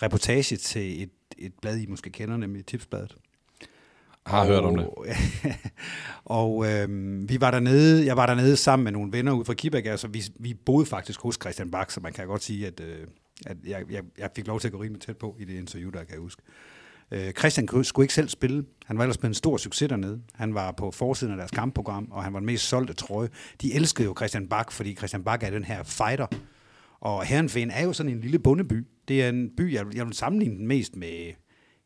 reportage 0.02 0.58
til 0.58 1.04
et, 1.04 1.10
et 1.38 1.54
blad, 1.62 1.78
I 1.78 1.86
måske 1.86 2.10
kender, 2.10 2.38
nemlig 2.38 2.66
Tipsbladet. 2.66 3.16
Har 4.26 4.40
og, 4.40 4.48
hørt 4.48 4.64
om 4.64 4.76
det. 4.76 4.88
og 6.26 6.72
øhm, 6.72 7.30
vi 7.30 7.42
var 7.42 7.52
dernede, 7.52 8.06
jeg 8.06 8.18
var 8.18 8.26
dernede 8.26 8.58
sammen 8.58 8.84
med 8.84 8.92
nogle 8.92 9.12
venner 9.12 9.32
ude 9.32 9.46
fra 9.46 9.54
Kibæk, 9.54 9.86
altså 9.86 10.08
vi, 10.08 10.24
vi 10.36 10.54
boede 10.54 10.86
faktisk 10.86 11.22
hos 11.22 11.38
Christian 11.42 11.72
Bak, 11.72 11.92
så 11.92 12.00
man 12.00 12.14
kan 12.14 12.28
godt 12.28 12.44
sige, 12.44 12.68
at, 12.68 12.80
øh, 12.80 13.08
at 13.46 13.58
jeg, 13.66 13.84
jeg, 13.90 14.04
jeg 14.18 14.30
fik 14.36 14.48
lov 14.48 14.60
til 14.60 14.68
at 14.68 14.72
gå 14.72 14.82
rimelig 14.82 15.02
tæt 15.02 15.18
på 15.18 15.36
i 15.40 15.46
det 15.46 15.54
interview, 15.54 15.92
der 15.92 16.04
kan 16.04 16.14
jeg 16.14 16.20
huske. 16.20 16.42
Øh, 17.14 17.32
Christian 17.32 17.68
kunne- 17.68 17.86
skulle 17.86 18.04
ikke 18.04 18.14
selv 18.14 18.30
spille. 18.30 18.66
Han 18.86 18.98
var 18.98 19.04
ellers 19.04 19.22
med 19.22 19.30
en 19.30 19.34
stor 19.34 19.58
succes 19.58 19.90
dernede. 19.90 20.22
Han 20.34 20.54
var 20.54 20.72
på 20.72 20.92
forsiden 20.92 21.32
af 21.34 21.38
deres 21.38 21.52
kampprogram, 21.52 22.08
og 22.12 22.24
han 22.24 22.34
var 22.34 22.40
den 22.40 22.46
mest 22.46 22.64
solgte 22.68 22.94
trøje. 22.94 23.30
De 23.62 23.74
elskede 23.74 24.06
jo 24.08 24.14
Christian 24.18 24.48
Bak, 24.48 24.72
fordi 24.72 24.96
Christian 24.96 25.24
Bak 25.24 25.44
er 25.44 25.50
den 25.50 25.64
her 25.64 25.84
fighter. 25.84 26.28
Og 27.00 27.24
Herrenfen 27.26 27.72
er 27.72 27.84
jo 27.84 27.94
sådan 27.94 28.12
en 28.12 28.20
lille 28.22 28.40
bondeby. 28.40 28.88
Det 29.08 29.24
er 29.24 29.30
en 29.30 29.50
by, 29.58 29.74
jeg, 29.74 29.86
jeg 29.96 30.06
vil 30.06 30.14
sammenligne 30.14 30.58
den 30.58 30.68
mest 30.68 30.96
med, 30.96 31.34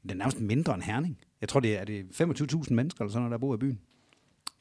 den 0.04 0.10
er 0.12 0.16
nærmest 0.16 0.40
mindre 0.40 0.74
end 0.74 0.84
Herning. 0.84 1.18
Jeg 1.42 1.50
tror, 1.50 1.60
det 1.60 1.76
er, 1.76 1.80
er 1.80 1.86
det 1.86 2.04
25.000 2.22 2.74
mennesker, 2.74 3.02
eller 3.02 3.12
sådan 3.12 3.22
noget, 3.22 3.32
der 3.32 3.38
bor 3.38 3.56
i 3.56 3.58
byen. 3.58 3.80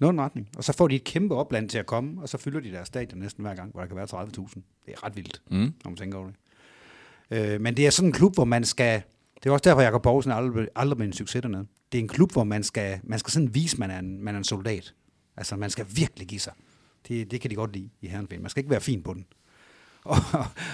Den 0.01 0.21
retning. 0.21 0.49
Og 0.57 0.65
så 0.65 0.73
får 0.73 0.89
de 0.89 0.95
et 0.95 1.05
kæmpe 1.05 1.35
opland 1.35 1.69
til 1.69 1.79
at 1.79 1.87
komme, 1.87 2.23
og 2.23 2.29
så 2.29 2.39
fylder 2.39 2.61
de 2.61 2.71
deres 2.73 2.87
stadion 2.89 3.21
næsten 3.21 3.45
hver 3.45 3.55
gang, 3.55 3.71
hvor 3.73 3.81
der 3.81 3.87
kan 3.89 3.97
være 3.97 4.07
30.000. 4.25 4.83
Det 4.87 4.95
er 4.95 5.05
ret 5.05 5.17
vildt, 5.17 5.43
Mm. 5.51 5.57
når 5.57 5.91
man 5.91 5.97
tænker 5.97 6.19
over 6.19 6.27
det. 6.29 6.37
Øh, 7.55 7.61
men 7.61 7.77
det 7.77 7.87
er 7.87 7.91
sådan 7.91 8.09
en 8.09 8.13
klub, 8.13 8.35
hvor 8.35 8.45
man 8.45 8.65
skal... 8.65 9.03
Det 9.43 9.49
er 9.49 9.53
også 9.53 9.63
derfor, 9.65 9.81
Jakob 9.81 10.03
Poulsen 10.03 10.33
aldrig, 10.33 10.69
aldrig 10.77 10.97
blevet 10.97 11.09
en 11.09 11.17
succes 11.17 11.43
dernede. 11.43 11.67
Det 11.93 11.99
er 11.99 12.03
en 12.03 12.09
klub, 12.09 12.33
hvor 12.33 12.45
man 12.45 12.63
skal, 12.63 13.01
man 13.03 13.19
skal 13.19 13.33
sådan 13.33 13.55
vise, 13.55 13.75
at 13.75 13.79
man 13.79 13.91
er 13.91 13.99
en, 13.99 14.25
man 14.25 14.35
er 14.35 14.39
en 14.39 14.45
soldat. 14.45 14.95
Altså, 15.37 15.57
man 15.57 15.71
skal 15.71 15.87
virkelig 15.95 16.29
give 16.29 16.41
sig. 16.41 16.53
Det, 17.09 17.31
det 17.31 17.41
kan 17.41 17.51
de 17.51 17.55
godt 17.55 17.73
lide 17.73 17.91
i 18.01 18.09
Herrenfen. 18.09 18.43
Man 18.43 18.51
skal 18.51 18.61
ikke 18.61 18.71
være 18.71 18.81
fin 18.81 19.03
på 19.03 19.15
den. 19.15 19.27
Og, 20.07 20.17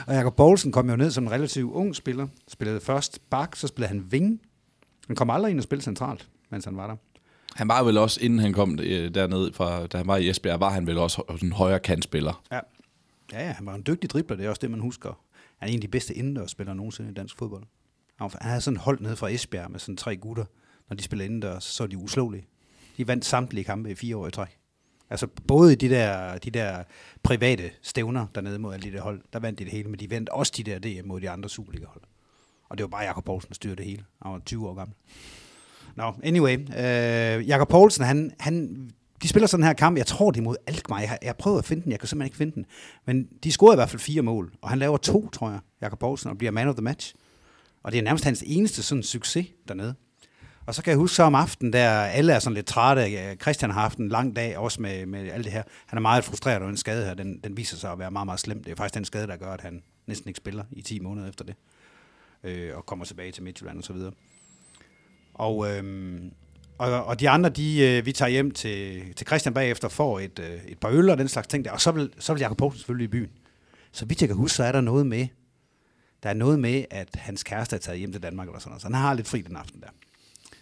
og 0.06 0.14
Jakob 0.14 0.36
Poulsen 0.36 0.72
kom 0.72 0.90
jo 0.90 0.96
ned 0.96 1.10
som 1.10 1.24
en 1.24 1.30
relativt 1.30 1.72
ung 1.72 1.96
spiller. 1.96 2.26
Spillede 2.48 2.80
først 2.80 3.20
bak, 3.30 3.56
så 3.56 3.66
spillede 3.66 3.88
han 3.88 4.06
ving. 4.12 4.40
Han 5.06 5.16
kom 5.16 5.30
aldrig 5.30 5.50
ind 5.50 5.58
og 5.58 5.64
spille 5.64 5.82
centralt, 5.82 6.28
mens 6.50 6.64
han 6.64 6.76
var 6.76 6.86
der. 6.86 6.96
Han 7.56 7.68
var 7.68 7.82
vel 7.82 7.98
også, 7.98 8.20
inden 8.20 8.38
han 8.38 8.52
kom 8.52 8.78
øh, 8.82 9.14
derned, 9.14 9.52
fra, 9.52 9.86
da 9.86 9.96
han 9.96 10.06
var 10.06 10.16
i 10.16 10.30
Esbjerg, 10.30 10.60
var 10.60 10.70
han 10.70 10.86
vel 10.86 10.98
også 10.98 11.38
en 11.42 11.52
højre 11.52 11.80
kantspiller. 11.80 12.42
Ja. 12.52 12.60
ja, 13.32 13.46
ja, 13.46 13.52
han 13.52 13.66
var 13.66 13.74
en 13.74 13.82
dygtig 13.86 14.10
dribler, 14.10 14.36
det 14.36 14.46
er 14.46 14.50
også 14.50 14.60
det, 14.60 14.70
man 14.70 14.80
husker. 14.80 15.18
Han 15.58 15.68
er 15.68 15.72
en 15.72 15.78
af 15.78 15.80
de 15.80 15.88
bedste 15.88 16.14
indendørsspillere 16.14 16.76
nogensinde 16.76 17.10
i 17.10 17.14
dansk 17.14 17.38
fodbold. 17.38 17.62
Han 18.40 18.48
havde 18.48 18.60
sådan 18.60 18.76
hold 18.76 19.00
nede 19.00 19.16
fra 19.16 19.28
Esbjerg 19.30 19.70
med 19.70 19.80
sådan 19.80 19.96
tre 19.96 20.16
gutter. 20.16 20.44
Når 20.88 20.96
de 20.96 21.02
spillede 21.02 21.26
indendørs, 21.26 21.64
så 21.64 21.82
var 21.82 21.88
de 21.88 21.98
uslåelige. 21.98 22.46
De 22.96 23.08
vandt 23.08 23.24
samtlige 23.24 23.64
kampe 23.64 23.90
i 23.90 23.94
fire 23.94 24.16
år 24.16 24.26
i 24.26 24.30
træk. 24.30 24.58
Altså 25.10 25.26
både 25.48 25.72
i 25.72 25.76
de 25.76 25.88
der, 25.88 26.38
de 26.38 26.50
der 26.50 26.82
private 27.22 27.70
stævner 27.82 28.26
dernede 28.34 28.58
mod 28.58 28.74
alle 28.74 28.90
de 28.90 28.96
der 28.96 29.02
hold, 29.02 29.20
der 29.32 29.38
vandt 29.38 29.58
de 29.58 29.64
det 29.64 29.72
hele, 29.72 29.88
men 29.90 30.00
de 30.00 30.10
vandt 30.10 30.28
også 30.28 30.52
de 30.56 30.62
der 30.62 30.78
DM 30.78 31.08
mod 31.08 31.20
de 31.20 31.30
andre 31.30 31.48
Superliga-hold. 31.48 32.02
Og 32.68 32.78
det 32.78 32.84
var 32.84 32.88
bare 32.88 33.02
Jakob 33.04 33.24
Poulsen, 33.24 33.48
der 33.48 33.54
styrede 33.54 33.76
det 33.76 33.84
hele. 33.86 34.04
Han 34.22 34.32
var 34.32 34.38
20 34.38 34.68
år 34.68 34.74
gammel. 34.74 34.96
Nå, 35.96 36.02
no, 36.04 36.12
anyway. 36.22 36.58
Øh, 36.58 37.48
Jakob 37.48 37.68
Poulsen, 37.68 38.04
han, 38.04 38.32
han, 38.40 38.90
de 39.22 39.28
spiller 39.28 39.46
sådan 39.46 39.64
her 39.66 39.72
kamp. 39.72 39.96
Jeg 39.98 40.06
tror, 40.06 40.30
det 40.30 40.38
er 40.40 40.44
mod 40.44 40.56
Alkmaar. 40.66 41.00
Jeg, 41.00 41.08
har- 41.08 41.18
jeg 41.22 41.36
prøver 41.36 41.58
at 41.58 41.64
finde 41.64 41.82
den. 41.82 41.92
Jeg 41.92 42.00
kan 42.00 42.08
simpelthen 42.08 42.26
ikke 42.26 42.36
finde 42.36 42.54
den. 42.54 42.66
Men 43.06 43.28
de 43.44 43.52
scorede 43.52 43.74
i 43.74 43.78
hvert 43.78 43.90
fald 43.90 44.00
fire 44.00 44.22
mål. 44.22 44.52
Og 44.62 44.68
han 44.68 44.78
laver 44.78 44.96
to, 44.96 45.28
tror 45.30 45.50
jeg, 45.50 45.60
Jakob 45.80 45.98
Poulsen, 45.98 46.30
og 46.30 46.38
bliver 46.38 46.50
man 46.50 46.68
of 46.68 46.74
the 46.74 46.82
match. 46.82 47.14
Og 47.82 47.92
det 47.92 47.98
er 47.98 48.02
nærmest 48.02 48.24
hans 48.24 48.44
eneste 48.46 48.82
sådan 48.82 49.02
succes 49.02 49.46
dernede. 49.68 49.94
Og 50.66 50.74
så 50.74 50.82
kan 50.82 50.90
jeg 50.90 50.98
huske 50.98 51.14
så 51.14 51.22
om 51.22 51.34
aftenen, 51.34 51.72
der 51.72 51.90
alle 51.90 52.32
er 52.32 52.38
sådan 52.38 52.54
lidt 52.54 52.66
trætte. 52.66 53.36
Christian 53.42 53.70
har 53.70 53.80
haft 53.80 53.98
en 53.98 54.08
lang 54.08 54.36
dag, 54.36 54.58
også 54.58 54.82
med, 54.82 55.06
med 55.06 55.30
alt 55.30 55.44
det 55.44 55.52
her. 55.52 55.62
Han 55.86 55.96
er 55.96 56.00
meget 56.00 56.24
frustreret 56.24 56.58
over 56.58 56.68
den 56.68 56.76
skade 56.76 57.04
her. 57.06 57.14
Den, 57.14 57.40
den 57.44 57.56
viser 57.56 57.76
sig 57.76 57.92
at 57.92 57.98
være 57.98 58.10
meget, 58.10 58.26
meget 58.26 58.40
slem. 58.40 58.64
Det 58.64 58.72
er 58.72 58.76
faktisk 58.76 58.94
den 58.94 59.04
skade, 59.04 59.26
der 59.26 59.36
gør, 59.36 59.52
at 59.52 59.60
han 59.60 59.82
næsten 60.06 60.28
ikke 60.28 60.38
spiller 60.38 60.64
i 60.70 60.82
10 60.82 61.00
måneder 61.00 61.28
efter 61.28 61.44
det. 61.44 61.54
Øh, 62.44 62.76
og 62.76 62.86
kommer 62.86 63.04
tilbage 63.04 63.32
til 63.32 63.42
Midtjylland 63.42 63.78
og 63.78 63.84
så 63.84 63.92
videre. 63.92 64.12
Og, 65.34 65.70
øh, 65.70 66.20
og, 66.78 67.04
og 67.04 67.20
de 67.20 67.28
andre, 67.28 67.50
de, 67.50 67.80
øh, 67.80 68.06
vi 68.06 68.12
tager 68.12 68.28
hjem 68.28 68.50
til, 68.50 69.02
til 69.14 69.26
Christian 69.26 69.54
bagefter, 69.54 69.88
får 69.88 70.20
et, 70.20 70.38
øh, 70.38 70.60
et 70.68 70.78
par 70.78 70.88
øl 70.88 71.10
og 71.10 71.18
den 71.18 71.28
slags 71.28 71.48
ting 71.48 71.64
der. 71.64 71.70
Og 71.70 71.80
så 71.80 71.92
vil, 71.92 72.12
så 72.18 72.32
vil 72.32 72.40
Jacob 72.40 72.56
Poulsen 72.56 72.78
selvfølgelig 72.78 73.04
i 73.04 73.08
byen. 73.08 73.30
Så 73.92 74.04
vidt 74.04 74.20
jeg 74.20 74.28
kan 74.28 74.36
huske, 74.36 74.56
så 74.56 74.64
er 74.64 74.72
der 74.72 74.80
noget 74.80 75.06
med, 75.06 75.26
der 76.22 76.28
er 76.28 76.34
noget 76.34 76.58
med, 76.58 76.84
at 76.90 77.08
hans 77.14 77.42
kæreste 77.42 77.76
er 77.76 77.80
taget 77.80 77.98
hjem 77.98 78.12
til 78.12 78.22
Danmark 78.22 78.48
eller 78.48 78.60
sådan 78.60 78.70
noget. 78.70 78.82
Så 78.82 78.88
han 78.88 78.94
har 78.94 79.14
lidt 79.14 79.28
fri 79.28 79.40
den 79.40 79.56
aften 79.56 79.80
der. 79.80 79.88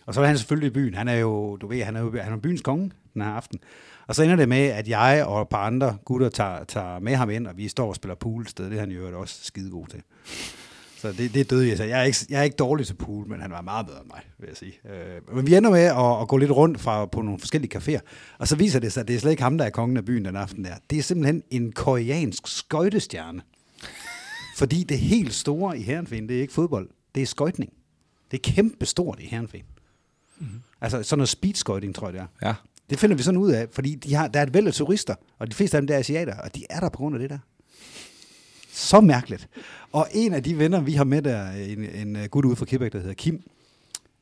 Og 0.07 0.15
så 0.15 0.21
er 0.21 0.27
han 0.27 0.39
selvfølgelig 0.39 0.67
i 0.67 0.71
byen. 0.71 0.95
Han 0.95 1.09
er 1.09 1.15
jo, 1.15 1.57
du 1.57 1.67
ved, 1.67 1.83
han 1.83 1.97
er 1.97 2.01
jo 2.01 2.19
han 2.21 2.33
er 2.33 2.37
byens 2.37 2.61
konge 2.61 2.91
den 3.15 3.23
her 3.23 3.31
aften. 3.31 3.59
Og 4.07 4.15
så 4.15 4.23
ender 4.23 4.37
det 4.37 4.49
med, 4.49 4.67
at 4.67 4.89
jeg 4.89 5.25
og 5.27 5.43
et 5.43 5.49
par 5.49 5.67
andre 5.67 5.97
gutter 6.05 6.29
tager, 6.29 6.65
tager 6.65 6.99
med 6.99 7.17
ham 7.17 7.31
ind, 7.31 7.47
og 7.47 7.57
vi 7.57 7.69
står 7.69 7.89
og 7.89 7.95
spiller 7.95 8.15
pool 8.15 8.43
et 8.43 8.51
sted. 8.51 8.71
Det 8.71 8.77
er 8.77 8.81
han 8.81 8.91
jo 8.91 9.21
også 9.21 9.39
skide 9.43 9.71
god 9.71 9.87
til. 9.87 10.03
Så 11.01 11.13
det, 11.13 11.35
det 11.35 11.51
døde 11.51 11.69
jeg 11.69 11.77
så. 11.77 11.85
Jeg 11.85 12.01
er, 12.01 12.05
ikke, 12.05 12.19
jeg 12.31 12.39
er 12.39 12.43
ikke 12.43 12.57
dårlig 12.57 12.87
til 12.87 12.95
pool, 12.95 13.29
men 13.29 13.41
han 13.41 13.51
var 13.51 13.61
meget 13.61 13.87
bedre 13.87 14.01
end 14.01 14.09
mig, 14.09 14.21
vil 14.39 14.47
jeg 14.49 14.57
sige. 14.57 14.73
Øh, 14.85 15.37
men 15.37 15.47
vi 15.47 15.55
ender 15.55 15.71
med 15.71 15.81
at, 15.81 16.23
at 16.23 16.29
gå 16.29 16.37
lidt 16.37 16.51
rundt 16.51 16.81
fra, 16.81 17.07
på 17.07 17.23
nogle 17.23 17.39
forskellige 17.39 17.79
caféer, 17.79 18.01
og 18.39 18.49
så 18.49 18.57
viser 18.57 18.81
det 18.81 18.93
sig, 18.93 19.01
at 19.01 19.09
det 19.09 19.17
er 19.17 19.21
slet 19.21 19.31
ikke 19.31 19.43
ham, 19.43 19.59
der 19.59 19.65
er 19.65 19.71
kongen 19.71 19.97
af 19.97 20.05
byen 20.05 20.25
den 20.25 20.37
aften 20.37 20.65
der. 20.65 20.75
Det 20.91 20.99
er 20.99 21.03
simpelthen 21.03 21.43
en 21.51 21.73
koreansk 21.73 22.47
skøjtestjerne. 22.47 23.43
Fordi 24.61 24.85
det 24.85 24.99
helt 24.99 25.35
store 25.35 25.79
i 25.79 25.83
Herrenfen, 25.83 26.29
det 26.29 26.37
er 26.37 26.41
ikke 26.41 26.53
fodbold, 26.53 26.89
det 27.15 27.23
er 27.23 27.27
skøjtning. 27.27 27.73
Det 28.31 28.37
er 28.37 28.53
kæmpe 28.53 28.87
stort 28.87 29.21
i 29.21 29.27
Herrenfen. 29.27 29.63
Mm-hmm. 30.39 30.61
Altså 30.81 31.03
sådan 31.03 31.19
noget 31.19 31.29
speedskøjting, 31.29 31.95
tror 31.95 32.07
jeg 32.07 32.15
det 32.15 32.21
er. 32.21 32.49
Ja. 32.49 32.55
Det 32.91 32.99
finder 32.99 33.17
vi 33.17 33.23
sådan 33.23 33.41
ud 33.41 33.51
af, 33.51 33.69
fordi 33.73 33.95
de 33.95 34.15
har, 34.15 34.29
der 34.29 34.41
er 34.41 34.43
et 34.43 34.55
væld 34.55 34.67
af 34.67 34.75
turister, 34.75 35.15
og 35.39 35.51
de 35.51 35.55
fleste 35.55 35.77
af 35.77 35.81
dem 35.81 35.87
der 35.87 35.95
er 35.95 35.99
asiater, 35.99 36.37
og 36.37 36.55
de 36.55 36.65
er 36.71 36.81
der 36.81 36.89
på 36.89 36.97
grund 36.97 37.15
af 37.15 37.21
det 37.21 37.31
der. 37.31 37.39
Så 38.73 39.01
mærkeligt. 39.01 39.49
Og 39.93 40.09
en 40.13 40.35
af 40.35 40.43
de 40.43 40.59
venner, 40.59 40.81
vi 40.81 40.93
har 40.93 41.05
med 41.05 41.23
der, 41.23 41.51
en, 41.51 41.85
en 41.85 42.17
øh, 42.17 42.25
gut 42.25 42.45
ude 42.45 42.57
fra 42.57 42.67
Quebec, 42.67 42.93
der 42.93 42.99
hedder 42.99 43.15
Kim, 43.15 43.43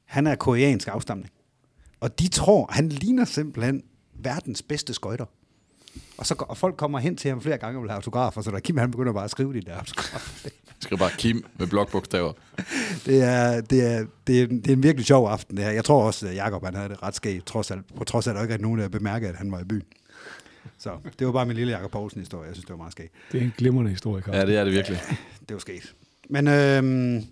han 0.04 0.26
er 0.26 0.34
koreansk 0.34 0.88
afstamning. 0.88 1.30
Og 2.00 2.18
de 2.18 2.28
tror, 2.28 2.68
han 2.72 2.88
ligner 2.88 3.24
simpelthen 3.24 3.82
verdens 4.14 4.62
bedste 4.62 4.94
skøjter. 4.94 5.26
Og, 6.18 6.26
så, 6.26 6.34
og 6.38 6.56
folk 6.56 6.76
kommer 6.76 6.98
hen 6.98 7.16
til 7.16 7.28
ham 7.28 7.40
flere 7.40 7.58
gange 7.58 7.78
og 7.78 7.82
vil 7.82 7.90
have 7.90 7.96
autografer, 7.96 8.42
så 8.42 8.50
der 8.50 8.60
Kim 8.60 8.76
han 8.76 8.90
begynder 8.90 9.12
bare 9.12 9.24
at 9.24 9.30
skrive 9.30 9.54
de 9.54 9.60
der 9.60 9.76
autografer. 9.76 10.48
Skriv 10.80 10.98
bare 10.98 11.10
Kim 11.18 11.44
med 11.58 11.66
blokbogstaver. 11.66 12.32
Det 13.06 13.22
er, 13.22 13.60
det, 13.60 13.92
er, 13.92 14.06
det, 14.26 14.42
er, 14.42 14.46
det 14.46 14.68
er 14.68 14.72
en 14.72 14.82
virkelig 14.82 15.06
sjov 15.06 15.28
aften, 15.28 15.56
det 15.56 15.64
her. 15.64 15.72
Jeg 15.72 15.84
tror 15.84 16.02
også, 16.02 16.28
at 16.28 16.36
Jacob 16.36 16.64
han 16.64 16.74
havde 16.74 16.88
det 16.88 17.02
ret 17.02 17.14
skægt, 17.14 17.46
trods 17.46 17.70
alt, 17.70 17.96
på 17.96 18.04
trods 18.04 18.26
af, 18.26 18.30
at 18.30 18.36
der 18.36 18.42
ikke 18.42 18.54
er 18.54 18.58
nogen, 18.58 18.80
der 18.80 18.88
bemærkede, 18.88 19.30
at 19.30 19.36
han 19.36 19.52
var 19.52 19.60
i 19.60 19.64
byen. 19.64 19.82
Så 20.78 20.90
det 21.18 21.26
var 21.26 21.32
bare 21.32 21.46
min 21.46 21.56
lille 21.56 21.72
Jacob 21.72 21.90
Poulsen-historie. 21.90 22.46
Jeg 22.46 22.54
synes, 22.54 22.64
det 22.64 22.70
var 22.70 22.76
meget 22.76 22.92
skægt. 22.92 23.12
Det 23.32 23.40
er 23.40 23.44
en 23.44 23.54
glimrende 23.58 23.90
historie, 23.90 24.22
Carsten. 24.22 24.40
Ja, 24.40 24.46
det 24.46 24.56
er 24.56 24.64
det 24.64 24.72
virkelig. 24.72 25.00
Det 25.48 25.54
var 25.54 25.60
sket. 25.60 25.94
Men, 26.30 26.48
øhm, 26.48 27.24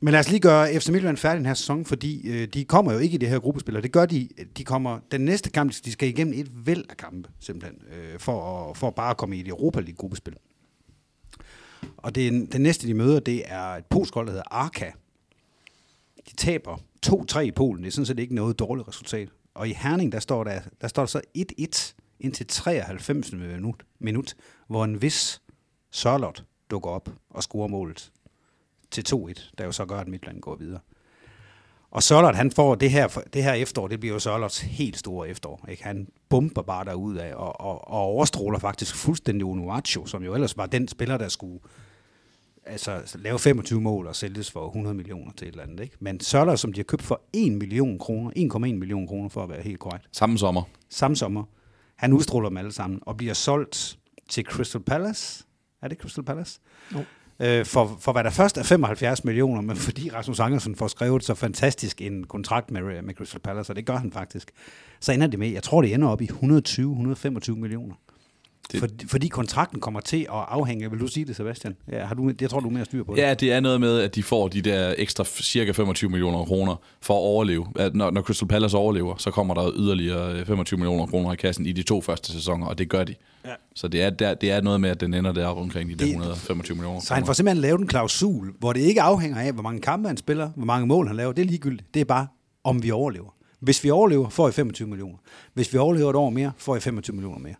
men 0.00 0.12
lad 0.12 0.20
os 0.20 0.28
lige 0.30 0.40
gøre 0.40 0.80
FC 0.80 0.88
Midtjylland 0.88 1.16
færdig 1.16 1.38
den 1.38 1.46
her 1.46 1.54
sæson, 1.54 1.84
fordi 1.84 2.28
øh, 2.28 2.48
de 2.48 2.64
kommer 2.64 2.92
jo 2.92 2.98
ikke 2.98 3.14
i 3.14 3.18
det 3.18 3.28
her 3.28 3.38
gruppespil, 3.38 3.82
det 3.82 3.92
gør 3.92 4.06
de, 4.06 4.28
øh, 4.38 4.46
de 4.56 4.64
kommer, 4.64 4.98
den 5.10 5.20
næste 5.20 5.50
kamp, 5.50 5.72
de 5.84 5.92
skal 5.92 6.08
igennem 6.08 6.34
et 6.36 6.66
væld 6.66 6.84
af 6.90 6.96
kampe, 6.96 7.28
simpelthen, 7.40 7.82
øh, 7.92 8.18
for, 8.18 8.70
at, 8.70 8.76
for 8.76 8.90
bare 8.90 9.10
at 9.10 9.16
komme 9.16 9.36
i 9.36 9.40
et 9.40 9.48
Europa 9.48 9.80
League 9.80 9.96
gruppespil. 9.96 10.36
Og 11.96 12.14
det, 12.14 12.52
den 12.52 12.60
næste, 12.60 12.86
de 12.86 12.94
møder, 12.94 13.20
det 13.20 13.42
er 13.46 13.62
et 13.62 13.84
polsk 13.84 14.14
hold, 14.14 14.26
der 14.26 14.32
hedder 14.32 14.54
Arka. 14.54 14.90
De 16.30 16.36
taber 16.36 16.76
2-3 17.06 17.38
i 17.38 17.50
Polen. 17.50 17.82
Det 17.82 17.88
er 17.88 17.92
sådan 17.92 18.06
set 18.06 18.18
ikke 18.18 18.34
noget 18.34 18.58
dårligt 18.58 18.88
resultat. 18.88 19.28
Og 19.54 19.68
i 19.68 19.72
Herning, 19.72 20.12
der 20.12 20.20
står 20.20 20.44
der, 20.44 20.60
der, 20.80 20.88
står 20.88 21.02
der 21.02 21.06
så 21.06 21.20
1-1 21.38 21.94
indtil 22.20 22.46
93. 22.46 23.32
minut, 23.32 23.82
minut, 23.98 24.36
hvor 24.68 24.84
en 24.84 25.02
vis 25.02 25.42
Sørlot 25.90 26.44
dukker 26.70 26.90
op 26.90 27.08
og 27.30 27.42
scorer 27.42 27.68
målet 27.68 28.12
til 28.90 29.04
2-1, 29.14 29.50
der 29.58 29.64
jo 29.64 29.72
så 29.72 29.84
gør, 29.84 29.98
at 30.00 30.08
Midtland 30.08 30.40
går 30.40 30.56
videre. 30.56 30.80
Og 31.90 32.02
Sørlot, 32.02 32.34
han 32.34 32.50
får 32.50 32.74
det 32.74 32.90
her, 32.90 33.08
det 33.32 33.42
her 33.42 33.52
efterår, 33.52 33.88
det 33.88 34.00
bliver 34.00 34.12
jo 34.12 34.18
Sørlots 34.18 34.60
helt 34.60 34.98
store 34.98 35.28
efterår. 35.28 35.66
Ikke? 35.68 35.84
Han 35.84 36.08
bomber 36.28 36.62
bare 36.62 36.84
derud 36.84 37.16
af 37.16 37.34
og, 37.34 37.60
og, 37.60 37.88
og 37.88 38.00
overstråler 38.00 38.58
faktisk 38.58 38.96
fuldstændig 38.96 39.44
Unuaccio, 39.44 40.06
som 40.06 40.22
jo 40.22 40.34
ellers 40.34 40.56
var 40.56 40.66
den 40.66 40.88
spiller, 40.88 41.18
der 41.18 41.28
skulle 41.28 41.60
altså, 42.66 43.02
lave 43.14 43.38
25 43.38 43.80
mål 43.80 44.06
og 44.06 44.16
sælges 44.16 44.50
for 44.50 44.66
100 44.66 44.94
millioner 44.94 45.32
til 45.36 45.48
et 45.48 45.52
eller 45.52 45.64
andet. 45.64 45.80
Ikke? 45.80 45.96
Men 46.00 46.20
Sørlot, 46.20 46.58
som 46.58 46.72
de 46.72 46.80
har 46.80 46.84
købt 46.84 47.02
for 47.02 47.22
1 47.32 47.52
million 47.52 47.98
kroner, 47.98 48.30
1,1 48.30 48.58
million 48.58 49.06
kroner 49.06 49.28
for 49.28 49.42
at 49.42 49.48
være 49.48 49.62
helt 49.62 49.78
korrekt, 49.78 50.08
Samme 50.12 50.38
sommer. 50.38 50.62
samme 50.88 51.16
sommer, 51.16 51.44
han 51.96 52.12
udstråler 52.12 52.48
dem 52.48 52.56
alle 52.56 52.72
sammen 52.72 52.98
og 53.02 53.16
bliver 53.16 53.34
solgt 53.34 53.98
til 54.28 54.44
Crystal 54.44 54.80
Palace. 54.80 55.44
Er 55.82 55.88
det 55.88 55.98
Crystal 55.98 56.24
Palace? 56.24 56.60
Jo. 56.94 57.04
Øh, 57.40 57.66
for, 57.66 57.96
for 58.00 58.12
hvad 58.12 58.24
der 58.24 58.30
først 58.30 58.58
er 58.58 58.62
75 58.62 59.24
millioner, 59.24 59.60
men 59.62 59.76
fordi 59.76 60.10
Rasmus 60.10 60.40
Andersen 60.40 60.76
får 60.76 60.88
skrevet 60.88 61.24
så 61.24 61.34
fantastisk 61.34 62.02
en 62.02 62.24
kontrakt 62.24 62.70
med, 62.70 63.02
med 63.02 63.14
Crystal 63.14 63.40
Palace, 63.40 63.72
og 63.72 63.76
det 63.76 63.86
gør 63.86 63.96
han 63.96 64.12
faktisk, 64.12 64.50
så 65.00 65.12
ender 65.12 65.26
det 65.26 65.38
med, 65.38 65.48
jeg 65.48 65.62
tror 65.62 65.82
det 65.82 65.94
ender 65.94 66.08
op 66.08 66.20
i 66.22 66.30
120-125 66.30 67.50
millioner. 67.50 67.94
Det- 68.72 68.80
For, 68.80 68.88
fordi 69.06 69.28
kontrakten 69.28 69.80
kommer 69.80 70.00
til 70.00 70.20
at 70.22 70.26
afhænge, 70.48 70.90
vil 70.90 71.00
du 71.00 71.06
sige 71.06 71.24
det, 71.26 71.36
Sebastian? 71.36 71.76
Ja, 71.92 72.04
har 72.04 72.14
du, 72.14 72.32
jeg 72.40 72.50
tror, 72.50 72.60
du 72.60 72.66
er 72.68 72.72
mere 72.72 72.84
styr 72.84 73.04
på 73.04 73.14
det. 73.14 73.22
Ja, 73.22 73.34
det 73.34 73.52
er 73.52 73.60
noget 73.60 73.80
med, 73.80 73.98
at 74.00 74.14
de 74.14 74.22
får 74.22 74.48
de 74.48 74.60
der 74.62 74.94
ekstra 74.98 75.24
cirka 75.24 75.72
25 75.72 76.10
millioner 76.10 76.44
kroner 76.44 76.76
for 77.00 77.14
at 77.14 77.18
overleve. 77.18 77.66
At 77.76 77.94
når, 77.94 78.10
når 78.10 78.22
Crystal 78.22 78.48
Palace 78.48 78.76
overlever, 78.76 79.14
så 79.18 79.30
kommer 79.30 79.54
der 79.54 79.70
yderligere 79.76 80.32
øh, 80.40 80.46
25 80.46 80.78
millioner 80.78 81.06
kroner 81.06 81.32
i 81.32 81.36
kassen 81.36 81.66
i 81.66 81.72
de 81.72 81.82
to 81.82 82.00
første 82.00 82.32
sæsoner, 82.32 82.66
og 82.66 82.78
det 82.78 82.88
gør 82.88 83.04
de. 83.04 83.14
Ja. 83.44 83.50
Så 83.74 83.88
det 83.88 84.02
er, 84.02 84.10
der, 84.10 84.34
det 84.34 84.50
er 84.50 84.60
noget 84.60 84.80
med, 84.80 84.90
at 84.90 85.00
den 85.00 85.14
ender 85.14 85.32
der 85.32 85.46
omkring 85.46 85.88
de 85.90 85.94
der 85.94 86.04
Det- 86.04 86.10
125 86.10 86.74
millioner 86.76 87.00
Så 87.00 87.14
han 87.14 87.26
får 87.26 87.32
simpelthen 87.32 87.60
lavet 87.62 87.80
en 87.80 87.86
klausul, 87.86 88.52
hvor 88.58 88.72
det 88.72 88.80
ikke 88.80 89.02
afhænger 89.02 89.38
af, 89.40 89.52
hvor 89.52 89.62
mange 89.62 89.80
kampe 89.80 90.08
han 90.08 90.16
spiller, 90.16 90.50
hvor 90.56 90.64
mange 90.66 90.86
mål 90.86 91.06
han 91.06 91.16
laver. 91.16 91.32
Det 91.32 91.42
er 91.42 91.46
ligegyldigt. 91.46 91.94
Det 91.94 92.00
er 92.00 92.04
bare, 92.04 92.26
om 92.64 92.82
vi 92.82 92.90
overlever. 92.90 93.34
Hvis 93.60 93.84
vi 93.84 93.90
overlever, 93.90 94.28
får 94.28 94.48
I 94.48 94.52
25 94.52 94.88
millioner. 94.88 95.16
Hvis 95.54 95.72
vi 95.72 95.78
overlever 95.78 96.10
et 96.10 96.16
år 96.16 96.30
mere, 96.30 96.52
får 96.58 96.76
I 96.76 96.80
25 96.80 97.14
millioner 97.16 97.38
mere. 97.38 97.54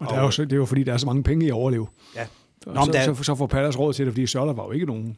Og 0.00 0.06
det 0.08 0.16
er, 0.16 0.20
jo, 0.22 0.30
så- 0.30 0.44
det 0.44 0.52
er 0.52 0.56
jo 0.56 0.64
fordi, 0.66 0.82
der 0.82 0.92
er 0.92 0.96
så 0.96 1.06
mange 1.06 1.22
penge 1.22 1.46
i 1.46 1.48
at 1.48 1.52
overleve. 1.54 1.86
Ja. 2.16 2.26
Så, 2.64 2.70
Nå, 2.72 2.84
så, 2.84 2.92
der 2.92 2.98
er- 3.00 3.14
så, 3.14 3.22
så 3.22 3.34
får 3.34 3.46
Palace 3.46 3.78
råd 3.78 3.92
til 3.92 4.06
det, 4.06 4.12
fordi 4.14 4.26
Sørler 4.26 4.52
var 4.52 4.64
jo 4.64 4.70
ikke 4.70 4.86
nogen, 4.86 5.16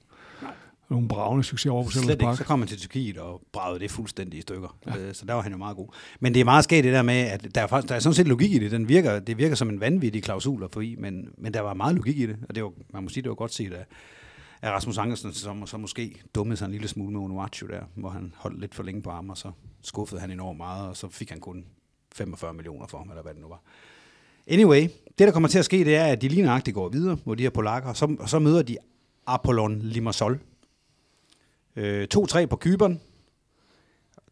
nogen 0.89 1.09
bravende 1.09 1.45
succes 1.45 1.71
over 1.71 1.85
på 1.85 1.91
Slet 1.91 2.11
ikke. 2.23 2.37
Så 2.37 2.45
kom 2.45 2.59
han 2.59 2.69
til 2.69 2.79
Tyrkiet 2.79 3.19
og 3.19 3.43
bragede 3.53 3.81
det 3.81 3.91
fuldstændig 3.91 4.39
i 4.39 4.43
stykker. 4.43 4.77
Ja. 4.87 5.13
Så 5.13 5.25
der 5.27 5.35
var 5.35 5.43
han 5.43 5.53
jo 5.53 5.59
meget 5.59 5.77
god. 5.77 5.89
Men 6.21 6.35
det 6.35 6.41
er 6.41 6.45
meget 6.45 6.65
skægt 6.65 6.85
det 6.85 6.93
der 6.93 7.03
med, 7.03 7.15
at 7.15 7.55
der 7.55 7.61
er, 7.63 7.67
faktisk, 7.67 7.89
der 7.89 7.95
er 7.95 7.99
sådan 7.99 8.15
set 8.15 8.29
logik 8.29 8.53
i 8.53 8.59
det. 8.59 8.71
Den 8.71 8.89
virker, 8.89 9.19
det 9.19 9.39
virker 9.39 9.55
som 9.57 9.69
en 9.69 9.81
vanvittig 9.81 10.23
klausul 10.23 10.63
at 10.65 10.71
få 10.73 10.81
i, 10.81 10.97
men, 10.99 11.29
men 11.39 11.55
der 11.55 11.61
var 11.61 11.75
meget 11.75 11.95
logik 11.97 12.19
i 12.19 12.27
det. 12.27 12.37
Og 12.49 12.55
det 12.55 12.65
var, 12.65 12.73
man 12.93 13.03
må 13.03 13.09
sige, 13.09 13.23
det 13.23 13.29
var 13.29 13.35
godt 13.35 13.53
set 13.55 13.73
af, 13.73 13.85
af 14.63 14.71
Rasmus 14.71 14.99
Angersen, 14.99 15.33
som 15.33 15.67
så 15.67 15.77
måske 15.79 16.23
dummede 16.35 16.57
sig 16.57 16.67
en 16.67 16.73
lille 16.73 16.89
smule 16.89 17.13
med 17.13 17.21
Onuachu 17.21 17.67
der, 17.67 17.81
hvor 17.95 18.09
han 18.11 18.35
holdt 18.37 18.61
lidt 18.61 18.75
for 18.75 18.83
længe 18.83 19.03
på 19.03 19.11
ham, 19.11 19.31
og 19.31 19.37
så 19.39 19.51
skuffede 19.83 20.21
han 20.21 20.31
enormt 20.31 20.57
meget, 20.57 20.89
og 20.89 20.97
så 20.97 21.09
fik 21.09 21.31
han 21.31 21.41
kun 21.41 21.65
45 22.15 22.55
millioner 22.55 22.87
for 22.87 22.99
ham, 22.99 23.09
eller 23.09 23.23
hvad 23.23 23.33
det 23.35 23.41
nu 23.43 23.49
var. 23.49 23.63
Anyway, 24.47 24.83
det 25.19 25.27
der 25.27 25.31
kommer 25.31 25.49
til 25.49 25.59
at 25.59 25.65
ske, 25.65 25.85
det 25.85 25.97
er, 25.97 26.05
at 26.05 26.23
de 26.23 26.29
lige 26.29 26.43
nøjagtigt 26.43 26.75
går 26.75 26.89
videre, 26.89 27.19
mod 27.25 27.37
de 27.37 27.43
her 27.43 27.51
polakker, 27.51 27.89
og 27.89 27.97
så, 27.97 28.17
og 28.19 28.29
så 28.29 28.39
møder 28.39 28.63
de 28.63 28.77
Apollon 29.27 29.79
Limassol. 29.79 30.41
Øh, 31.77 32.09
2-3 32.15 32.47
på 32.47 32.57
Kyberen. 32.57 33.01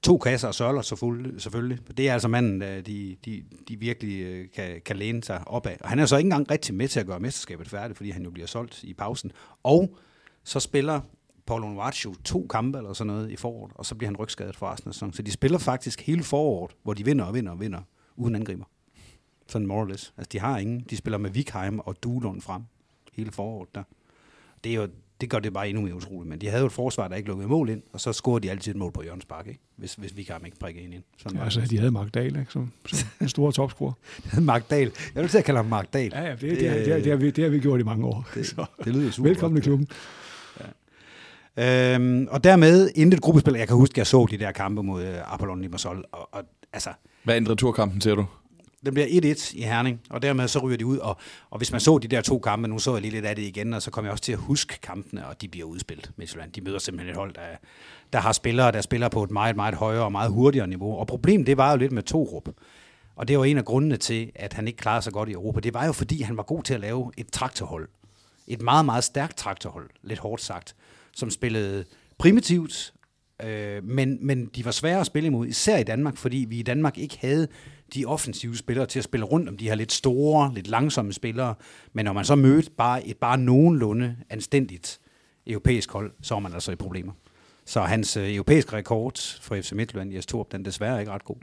To 0.02 0.18
kasser 0.18 0.48
og 0.48 0.54
sørler 0.54 0.82
selvfølgelig. 0.82 1.40
selvfølgelig. 1.40 1.78
Det 1.96 2.08
er 2.08 2.12
altså 2.12 2.28
manden, 2.28 2.60
de, 2.60 3.16
de, 3.24 3.44
de 3.68 3.76
virkelig 3.76 4.22
øh, 4.22 4.46
kan, 4.54 4.80
kan 4.84 4.96
læne 4.96 5.24
sig 5.24 5.42
op 5.46 5.66
af. 5.66 5.78
Og 5.80 5.88
han 5.88 5.98
er 5.98 6.06
så 6.06 6.16
ikke 6.16 6.26
engang 6.26 6.50
rigtig 6.50 6.74
med 6.74 6.88
til 6.88 7.00
at 7.00 7.06
gøre 7.06 7.20
mesterskabet 7.20 7.68
færdigt, 7.68 7.96
fordi 7.96 8.10
han 8.10 8.22
jo 8.22 8.30
bliver 8.30 8.46
solgt 8.46 8.84
i 8.84 8.94
pausen. 8.94 9.32
Og 9.62 9.96
så 10.44 10.60
spiller 10.60 11.00
Paul 11.46 11.60
Nuaccio 11.60 12.14
to 12.24 12.46
kampe 12.50 12.78
eller 12.78 12.92
sådan 12.92 13.06
noget 13.12 13.30
i 13.30 13.36
foråret, 13.36 13.72
og 13.74 13.86
så 13.86 13.94
bliver 13.94 14.08
han 14.08 14.16
rygskadet 14.16 14.56
for 14.56 14.72
resten 14.72 14.88
af 14.88 14.94
sæsonen. 14.94 15.12
Så 15.12 15.22
de 15.22 15.32
spiller 15.32 15.58
faktisk 15.58 16.00
hele 16.00 16.22
foråret, 16.22 16.76
hvor 16.82 16.94
de 16.94 17.04
vinder 17.04 17.24
og 17.24 17.34
vinder 17.34 17.52
og 17.52 17.60
vinder, 17.60 17.80
uden 18.16 18.34
angriber. 18.34 18.64
Sådan 19.52 19.66
more 19.66 19.80
or 19.80 19.84
less. 19.86 20.12
Altså 20.18 20.28
de 20.32 20.38
har 20.40 20.58
ingen. 20.58 20.80
De 20.90 20.96
spiller 20.96 21.18
med 21.18 21.30
Vikheim 21.30 21.78
og 21.78 21.96
Duelund 22.02 22.40
frem 22.40 22.62
hele 23.12 23.32
foråret 23.32 23.68
der. 23.74 23.82
Det, 24.64 24.72
er 24.72 24.76
jo, 24.76 24.88
det 25.20 25.30
gør 25.30 25.38
det 25.38 25.52
bare 25.52 25.68
endnu 25.68 25.82
mere 25.82 25.94
utroligt. 25.94 26.28
Men 26.28 26.40
de 26.40 26.46
havde 26.48 26.60
jo 26.60 26.66
et 26.66 26.72
forsvar, 26.72 27.08
der 27.08 27.16
ikke 27.16 27.28
lukkede 27.28 27.48
mål 27.48 27.68
ind, 27.68 27.82
og 27.92 28.00
så 28.00 28.12
scorede 28.12 28.42
de 28.46 28.50
altid 28.50 28.72
et 28.72 28.78
mål 28.78 28.92
på 28.92 29.02
Jørgens 29.02 29.24
Park, 29.24 29.46
ikke? 29.46 29.60
Hvis, 29.76 29.94
hvis 29.94 30.16
Vikheim 30.16 30.44
ikke 30.46 30.58
prikkede 30.58 30.84
ind. 30.84 30.94
ind. 30.94 31.02
Sådan 31.18 31.38
Ja, 31.38 31.44
altså, 31.44 31.60
det. 31.60 31.70
de 31.70 31.78
havde 31.78 31.90
Mark 31.90 32.14
Dahl, 32.14 32.26
ikke? 32.38 32.52
Som, 32.52 32.72
som 32.86 33.08
en 33.20 33.28
stor 33.28 33.50
topscorer. 33.50 33.92
Mark 34.40 34.70
Dahl. 34.70 34.92
Jeg 35.14 35.22
vil 35.22 35.30
til 35.30 35.38
at 35.38 35.44
kalde 35.44 35.58
ham 35.58 35.66
Mark 35.66 35.92
Dahl. 35.92 36.12
Ja, 36.14 36.22
ja, 36.22 36.30
det, 36.30 36.40
det, 36.40 36.50
det, 36.50 36.86
det, 36.86 37.04
det, 37.04 37.06
har 37.12 37.16
vi, 37.16 37.30
det 37.30 37.44
har 37.44 37.50
vi 37.50 37.58
gjort 37.60 37.80
i 37.80 37.82
mange 37.82 38.06
år. 38.06 38.28
det, 38.34 38.46
Så, 38.46 38.64
det 38.84 38.92
lyder 38.94 39.10
super 39.10 39.28
velkommen 39.28 39.56
i 39.56 39.60
godt. 39.60 39.64
klubben. 39.64 39.88
Øhm, 41.56 42.28
og 42.30 42.44
dermed 42.44 42.90
intet 42.94 43.20
gruppespil. 43.20 43.54
Jeg 43.54 43.68
kan 43.68 43.76
huske, 43.76 43.92
at 43.92 43.98
jeg 43.98 44.06
så 44.06 44.26
de 44.30 44.38
der 44.38 44.52
kampe 44.52 44.82
mod 44.82 45.02
uh, 45.02 45.34
Apollon 45.34 45.60
Limassol, 45.62 46.04
og, 46.12 46.28
og 46.34 46.42
altså, 46.72 46.90
Hvad 47.24 47.36
ændrede 47.36 47.56
turkampen, 47.56 48.00
ser 48.00 48.14
du? 48.14 48.26
Den 48.86 48.94
bliver 48.94 49.34
1-1 49.36 49.58
i 49.58 49.62
Herning, 49.62 50.00
og 50.10 50.22
dermed 50.22 50.48
så 50.48 50.58
ryger 50.58 50.76
de 50.76 50.86
ud. 50.86 50.98
Og, 50.98 51.16
og 51.50 51.58
hvis 51.58 51.72
man 51.72 51.80
så 51.80 51.98
de 51.98 52.08
der 52.08 52.20
to 52.20 52.38
kampe, 52.38 52.68
nu 52.68 52.78
så 52.78 52.92
jeg 52.92 53.02
lige 53.02 53.12
lidt 53.12 53.24
af 53.24 53.36
det 53.36 53.42
igen, 53.42 53.74
og 53.74 53.82
så 53.82 53.90
kom 53.90 54.04
jeg 54.04 54.12
også 54.12 54.24
til 54.24 54.32
at 54.32 54.38
huske 54.38 54.78
kampene, 54.82 55.26
og 55.26 55.40
de 55.40 55.48
bliver 55.48 55.66
udspillet. 55.66 56.10
Midtjylland, 56.16 56.52
de 56.52 56.60
møder 56.60 56.78
simpelthen 56.78 57.10
et 57.10 57.16
hold, 57.16 57.34
der, 57.34 57.40
der 58.12 58.18
har 58.18 58.32
spillere, 58.32 58.72
der 58.72 58.80
spiller 58.80 59.08
på 59.08 59.22
et 59.22 59.30
meget, 59.30 59.56
meget 59.56 59.74
højere 59.74 60.04
og 60.04 60.12
meget 60.12 60.30
hurtigere 60.30 60.66
niveau. 60.66 60.96
Og 60.96 61.06
problemet, 61.06 61.46
det 61.46 61.56
var 61.56 61.70
jo 61.70 61.76
lidt 61.76 61.92
med 61.92 62.02
Torup. 62.02 62.48
Og 63.16 63.28
det 63.28 63.38
var 63.38 63.44
en 63.44 63.58
af 63.58 63.64
grundene 63.64 63.96
til, 63.96 64.32
at 64.34 64.52
han 64.52 64.66
ikke 64.66 64.76
klarede 64.76 65.02
sig 65.02 65.12
godt 65.12 65.28
i 65.28 65.32
Europa. 65.32 65.60
Det 65.60 65.74
var 65.74 65.86
jo 65.86 65.92
fordi, 65.92 66.22
han 66.22 66.36
var 66.36 66.42
god 66.42 66.62
til 66.62 66.74
at 66.74 66.80
lave 66.80 67.12
et 67.16 67.32
traktorhold. 67.32 67.88
Et 68.46 68.62
meget, 68.62 68.84
meget 68.84 69.04
stærkt 69.04 69.36
traktorhold, 69.36 69.90
lidt 70.02 70.18
hårdt 70.18 70.42
sagt, 70.42 70.76
som 71.14 71.30
spillede 71.30 71.84
primitivt, 72.18 72.94
øh, 73.42 73.84
men, 73.84 74.18
men 74.20 74.46
de 74.46 74.64
var 74.64 74.70
svære 74.70 75.00
at 75.00 75.06
spille 75.06 75.26
imod, 75.26 75.46
især 75.46 75.78
i 75.78 75.82
Danmark, 75.82 76.16
fordi 76.16 76.46
vi 76.48 76.58
i 76.58 76.62
Danmark 76.62 76.98
ikke 76.98 77.18
havde 77.20 77.48
de 77.94 78.04
offensive 78.04 78.56
spillere 78.56 78.86
til 78.86 78.98
at 78.98 79.04
spille 79.04 79.26
rundt 79.26 79.48
om 79.48 79.56
de 79.56 79.68
her 79.68 79.74
lidt 79.74 79.92
store, 79.92 80.54
lidt 80.54 80.66
langsomme 80.66 81.12
spillere. 81.12 81.54
Men 81.92 82.04
når 82.04 82.12
man 82.12 82.24
så 82.24 82.34
mødte 82.34 82.70
bare 82.70 83.06
et 83.06 83.16
bare 83.16 83.38
nogenlunde 83.38 84.16
anstændigt 84.30 85.00
europæisk 85.46 85.92
hold, 85.92 86.12
så 86.22 86.34
var 86.34 86.40
man 86.40 86.52
altså 86.52 86.72
i 86.72 86.76
problemer. 86.76 87.12
Så 87.64 87.80
hans 87.80 88.16
øh, 88.16 88.34
europæiske 88.34 88.72
rekord 88.72 89.40
for 89.40 89.56
FC 89.56 89.72
Midtjylland 89.72 90.12
i 90.12 90.18
S2, 90.18 90.44
den 90.52 90.60
er 90.60 90.64
desværre 90.64 91.00
ikke 91.00 91.12
ret 91.12 91.24
god, 91.24 91.36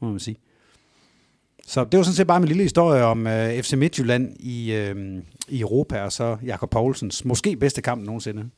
må 0.00 0.10
man 0.10 0.20
sige. 0.20 0.36
Så 1.66 1.84
det 1.84 1.96
var 1.96 2.02
sådan 2.04 2.14
set 2.14 2.26
bare 2.26 2.40
min 2.40 2.48
lille 2.48 2.62
historie 2.62 3.02
om 3.04 3.26
øh, 3.26 3.62
FC 3.62 3.72
Midtjylland 3.72 4.36
i, 4.40 4.72
øh, 4.72 5.22
i 5.48 5.60
Europa, 5.60 6.02
og 6.02 6.12
så 6.12 6.36
Jakob 6.44 6.70
Poulsens 6.70 7.24
måske 7.24 7.56
bedste 7.56 7.82
kamp 7.82 8.04
nogensinde. 8.04 8.50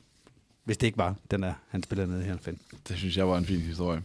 Hvis 0.64 0.76
det 0.76 0.86
ikke 0.86 0.98
var 0.98 1.14
den 1.30 1.42
der, 1.42 1.52
han 1.68 1.82
spillede 1.82 2.08
nede 2.10 2.22
her. 2.22 2.36
Finn. 2.40 2.58
Det 2.88 2.96
synes 2.96 3.16
jeg 3.16 3.28
var 3.28 3.38
en 3.38 3.44
fin 3.44 3.60
historie. 3.60 4.02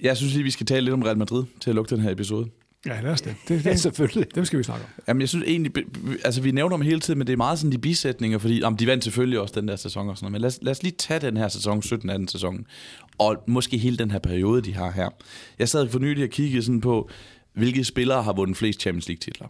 Jeg 0.00 0.16
synes 0.16 0.32
lige, 0.32 0.44
vi 0.44 0.50
skal 0.50 0.66
tale 0.66 0.80
lidt 0.84 0.94
om 0.94 1.02
Real 1.02 1.18
Madrid 1.18 1.44
til 1.60 1.70
at 1.70 1.76
lukke 1.76 1.94
den 1.94 2.02
her 2.02 2.10
episode. 2.10 2.48
Ja, 2.86 3.00
lad 3.00 3.10
os 3.12 3.20
det. 3.20 3.34
det, 3.48 3.64
Ja, 3.64 3.70
det 3.70 3.80
selvfølgelig. 3.80 4.34
dem 4.34 4.44
skal 4.44 4.58
vi 4.58 4.64
snakke 4.64 4.84
om. 4.84 4.90
Jamen, 5.08 5.20
jeg 5.20 5.28
synes 5.28 5.44
egentlig, 5.48 5.72
altså 6.24 6.42
vi 6.42 6.50
nævner 6.50 6.76
dem 6.76 6.84
hele 6.86 7.00
tiden, 7.00 7.18
men 7.18 7.26
det 7.26 7.32
er 7.32 7.36
meget 7.36 7.58
sådan 7.58 7.72
de 7.72 7.78
bisætninger, 7.78 8.38
fordi 8.38 8.58
jamen, 8.58 8.78
de 8.78 8.86
vandt 8.86 9.04
selvfølgelig 9.04 9.40
også 9.40 9.60
den 9.60 9.68
der 9.68 9.76
sæson 9.76 10.08
og 10.08 10.16
sådan 10.16 10.24
noget. 10.24 10.32
Men 10.32 10.40
lad 10.40 10.48
os, 10.48 10.58
lad 10.62 10.70
os 10.70 10.82
lige 10.82 10.94
tage 10.98 11.20
den 11.20 11.36
her 11.36 11.48
sæson, 11.48 11.78
17-18 11.78 12.26
sæson, 12.28 12.66
og 13.18 13.36
måske 13.46 13.78
hele 13.78 13.96
den 13.96 14.10
her 14.10 14.18
periode, 14.18 14.62
de 14.62 14.74
har 14.74 14.90
her. 14.90 15.08
Jeg 15.58 15.68
sad 15.68 15.88
for 15.88 15.98
nylig 15.98 16.24
og 16.24 16.30
kiggede 16.30 16.62
sådan 16.62 16.80
på, 16.80 17.10
hvilke 17.54 17.84
spillere 17.84 18.22
har 18.22 18.32
vundet 18.32 18.56
flest 18.56 18.80
Champions 18.80 19.08
League 19.08 19.20
titler. 19.20 19.46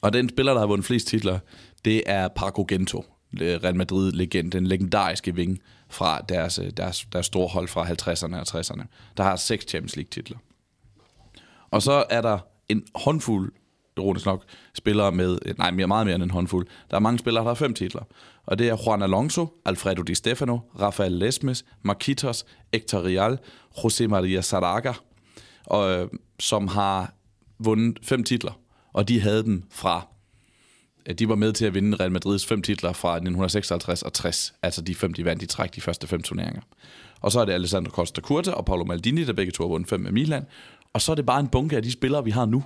Og 0.00 0.12
den 0.12 0.28
spiller, 0.28 0.52
der 0.52 0.60
har 0.60 0.66
vundet 0.66 0.86
flest 0.86 1.08
titler, 1.08 1.38
det 1.84 2.02
er 2.06 2.28
Paco 2.28 2.64
Gento, 2.68 3.04
Real 3.40 3.76
Madrid-legend, 3.76 4.50
den 4.50 4.66
legendariske 4.66 5.34
ving 5.34 5.58
fra 5.88 6.20
deres, 6.28 6.58
øh, 6.58 6.70
deres, 6.76 7.06
deres 7.12 7.26
store 7.26 7.48
hold 7.48 7.68
fra 7.68 7.84
50'erne 7.84 8.36
og 8.36 8.60
60'erne. 8.60 8.84
Der 9.16 9.22
har 9.22 9.36
seks 9.36 9.64
Champions 9.68 9.96
League-titler. 9.96 10.38
Og 11.70 11.82
så 11.82 12.04
er 12.10 12.20
der 12.20 12.38
en 12.68 12.86
håndfuld, 12.94 13.52
ironisk 13.96 14.26
nok, 14.26 14.44
spillere 14.74 15.12
med, 15.12 15.38
øh, 15.44 15.58
nej, 15.58 15.70
mere, 15.70 15.86
meget 15.86 16.06
mere 16.06 16.14
end 16.14 16.22
en 16.22 16.30
håndfuld. 16.30 16.66
Der 16.90 16.96
er 16.96 17.00
mange 17.00 17.18
spillere, 17.18 17.44
der 17.44 17.50
har 17.50 17.54
fem 17.54 17.74
titler. 17.74 18.02
Og 18.46 18.58
det 18.58 18.68
er 18.68 18.76
Juan 18.86 19.02
Alonso, 19.02 19.60
Alfredo 19.64 20.02
Di 20.02 20.14
Stefano, 20.14 20.58
Rafael 20.80 21.12
Lesmes, 21.12 21.64
Marquitos, 21.82 22.46
Hector 22.72 23.04
Rial, 23.04 23.38
José 23.78 24.06
María 24.08 24.40
Saraga, 24.40 24.92
og, 25.66 25.90
øh, 25.90 26.08
som 26.40 26.68
har 26.68 27.14
vundet 27.58 27.98
fem 28.02 28.24
titler. 28.24 28.60
Og 28.92 29.08
de 29.08 29.20
havde 29.20 29.44
dem 29.44 29.62
fra 29.70 30.06
at 31.06 31.18
de 31.18 31.28
var 31.28 31.34
med 31.34 31.52
til 31.52 31.66
at 31.66 31.74
vinde 31.74 31.96
Real 31.96 32.12
Madrids 32.12 32.46
fem 32.46 32.62
titler 32.62 32.92
fra 32.92 33.14
1956 33.14 34.02
og 34.02 34.12
60. 34.12 34.54
Altså 34.62 34.82
de 34.82 34.94
fem, 34.94 35.12
de 35.12 35.24
vandt 35.24 35.42
i 35.42 35.46
træk 35.46 35.74
de 35.74 35.80
første 35.80 36.06
fem 36.06 36.22
turneringer. 36.22 36.60
Og 37.20 37.32
så 37.32 37.40
er 37.40 37.44
det 37.44 37.52
Alessandro 37.52 37.90
Costa 37.90 38.20
Curta 38.20 38.50
og 38.50 38.64
Paolo 38.64 38.84
Maldini, 38.84 39.24
der 39.24 39.32
begge 39.32 39.52
to 39.52 39.62
har 39.62 39.68
vundet 39.68 39.88
fem 39.88 40.00
med 40.00 40.12
Milan. 40.12 40.44
Og 40.92 41.02
så 41.02 41.12
er 41.12 41.16
det 41.16 41.26
bare 41.26 41.40
en 41.40 41.48
bunke 41.48 41.76
af 41.76 41.82
de 41.82 41.92
spillere, 41.92 42.24
vi 42.24 42.30
har 42.30 42.46
nu. 42.46 42.64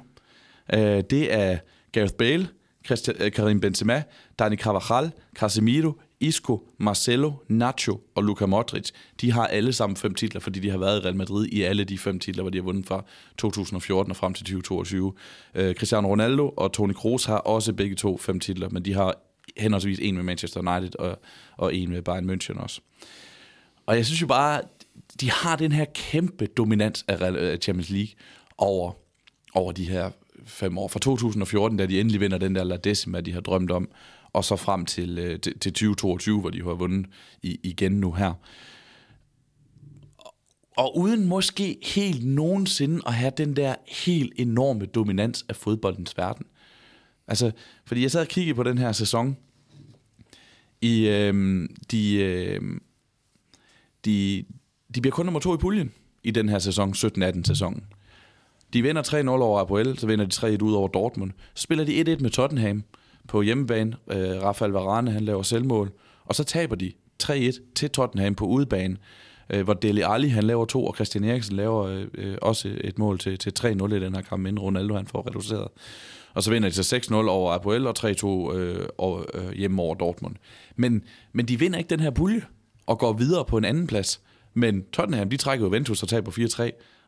Øh, 0.74 1.02
det 1.10 1.34
er 1.34 1.58
Gareth 1.92 2.14
Bale, 2.14 2.48
Christian, 2.86 3.16
øh, 3.20 3.32
Karim 3.32 3.60
Benzema, 3.60 4.02
Dani 4.38 4.56
Carvajal, 4.56 5.12
Casemiro, 5.34 5.92
Isco, 6.20 6.68
Marcelo, 6.78 7.32
Nacho 7.48 8.00
og 8.14 8.24
Luka 8.24 8.46
Modric. 8.46 8.90
De 9.20 9.32
har 9.32 9.46
alle 9.46 9.72
sammen 9.72 9.96
fem 9.96 10.14
titler, 10.14 10.40
fordi 10.40 10.60
de 10.60 10.70
har 10.70 10.78
været 10.78 11.00
i 11.00 11.04
Real 11.04 11.16
Madrid 11.16 11.46
i 11.46 11.62
alle 11.62 11.84
de 11.84 11.98
fem 11.98 12.18
titler, 12.18 12.42
hvor 12.42 12.50
de 12.50 12.58
har 12.58 12.62
vundet 12.62 12.86
fra 12.86 13.04
2014 13.38 14.10
og 14.10 14.16
frem 14.16 14.34
til 14.34 14.44
2022. 14.44 15.12
Øh, 15.54 15.74
Cristiano 15.74 16.08
Ronaldo 16.08 16.48
og 16.48 16.72
Toni 16.72 16.92
Kroos 16.92 17.24
har 17.24 17.38
også 17.38 17.72
begge 17.72 17.96
to 17.96 18.18
fem 18.18 18.40
titler, 18.40 18.68
men 18.68 18.84
de 18.84 18.94
har 18.94 19.14
henholdsvis 19.56 19.98
en 20.02 20.14
med 20.14 20.22
Manchester 20.22 20.76
United 20.76 20.98
og, 20.98 21.18
og 21.56 21.74
en 21.74 21.90
med 21.90 22.02
Bayern 22.02 22.30
München 22.30 22.62
også. 22.62 22.80
Og 23.86 23.96
jeg 23.96 24.06
synes 24.06 24.22
jo 24.22 24.26
bare, 24.26 24.62
de 25.20 25.30
har 25.30 25.56
den 25.56 25.72
her 25.72 25.84
kæmpe 25.94 26.46
dominans 26.46 27.04
af 27.08 27.32
øh, 27.32 27.58
Champions 27.58 27.90
League 27.90 28.12
over, 28.58 28.92
over 29.54 29.72
de 29.72 29.88
her 29.88 30.10
fem 30.44 30.78
år. 30.78 30.88
Fra 30.88 30.98
2014, 30.98 31.78
da 31.78 31.86
de 31.86 32.00
endelig 32.00 32.20
vinder 32.20 32.38
den 32.38 32.54
der 32.54 32.64
La 32.64 32.76
Decima, 32.76 33.20
de 33.20 33.32
har 33.32 33.40
drømt 33.40 33.70
om, 33.70 33.88
og 34.32 34.44
så 34.44 34.56
frem 34.56 34.86
til, 34.86 35.18
øh, 35.18 35.40
til, 35.40 35.58
til 35.58 35.72
2022, 35.72 36.40
hvor 36.40 36.50
de 36.50 36.62
har 36.62 36.74
vundet 36.74 37.06
i, 37.42 37.60
igen 37.62 37.92
nu 37.92 38.12
her. 38.12 38.34
Og 40.76 40.98
uden 40.98 41.24
måske 41.28 41.78
helt 41.82 42.26
nogensinde 42.26 43.00
at 43.06 43.14
have 43.14 43.32
den 43.36 43.56
der 43.56 43.74
helt 43.88 44.32
enorme 44.36 44.86
dominans 44.86 45.44
af 45.48 45.56
fodboldens 45.56 46.18
verden. 46.18 46.46
Altså, 47.28 47.50
fordi 47.86 48.02
jeg 48.02 48.10
sad 48.10 48.20
og 48.20 48.28
kiggede 48.28 48.54
på 48.54 48.62
den 48.62 48.78
her 48.78 48.92
sæson. 48.92 49.36
I, 50.80 51.08
øh, 51.08 51.68
de, 51.90 52.14
øh, 52.14 52.60
de, 54.04 54.44
de 54.94 55.00
bliver 55.00 55.14
kun 55.14 55.26
nummer 55.26 55.40
to 55.40 55.54
i 55.54 55.58
puljen 55.58 55.92
i 56.24 56.30
den 56.30 56.48
her 56.48 56.58
sæson, 56.58 56.92
17-18 56.92 57.44
sæsonen. 57.44 57.84
De 58.72 58.82
vinder 58.82 59.02
3-0 59.02 59.28
over 59.28 59.60
Apoel, 59.60 59.98
så 59.98 60.06
vinder 60.06 60.24
de 60.24 60.56
3-1 60.56 60.62
ud 60.62 60.72
over 60.72 60.88
Dortmund. 60.88 61.30
Så 61.54 61.62
spiller 61.62 61.84
de 61.84 62.14
1-1 62.14 62.22
med 62.22 62.30
Tottenham 62.30 62.84
på 63.30 63.42
hjemmebane. 63.42 63.96
Øh, 64.10 64.42
Rafael 64.42 64.72
Varane, 64.72 65.10
han 65.10 65.24
laver 65.24 65.42
selvmål. 65.42 65.92
Og 66.24 66.34
så 66.34 66.44
taber 66.44 66.76
de 66.76 66.92
3-1 67.22 67.72
til 67.74 67.90
Tottenham 67.90 68.34
på 68.34 68.44
udebane, 68.44 68.96
øh, 69.50 69.64
hvor 69.64 69.74
Deli 69.74 70.00
Ali, 70.00 70.28
han 70.28 70.44
laver 70.44 70.64
to, 70.64 70.86
og 70.86 70.94
Christian 70.94 71.24
Eriksen 71.24 71.56
laver 71.56 72.06
øh, 72.14 72.36
også 72.42 72.76
et 72.80 72.98
mål 72.98 73.18
til, 73.18 73.38
til 73.38 73.52
3-0 73.60 73.66
i 73.66 74.00
den 74.00 74.14
her 74.14 74.22
kamp, 74.22 74.46
inden 74.46 74.58
Ronaldo 74.58 74.94
han 74.94 75.06
får 75.06 75.26
reduceret. 75.28 75.68
Og 76.34 76.42
så 76.42 76.50
vinder 76.50 76.68
de 76.68 76.84
så 76.84 76.96
6-0 76.96 77.14
over 77.14 77.52
Apoel 77.52 77.86
og 77.86 77.94
3-2 77.98 78.54
øh, 78.54 78.88
over, 78.98 79.22
øh, 79.34 79.52
hjemme 79.52 79.82
over 79.82 79.94
Dortmund. 79.94 80.36
Men, 80.76 81.02
men 81.32 81.48
de 81.48 81.58
vinder 81.58 81.78
ikke 81.78 81.90
den 81.90 82.00
her 82.00 82.10
pulje 82.10 82.42
og 82.86 82.98
går 82.98 83.12
videre 83.12 83.44
på 83.44 83.58
en 83.58 83.64
anden 83.64 83.86
plads. 83.86 84.20
Men 84.54 84.84
Tottenham, 84.92 85.30
de 85.30 85.36
trækker 85.36 85.66
Juventus 85.66 86.02
og 86.02 86.08
taber 86.08 86.30
4-3. 86.30 86.34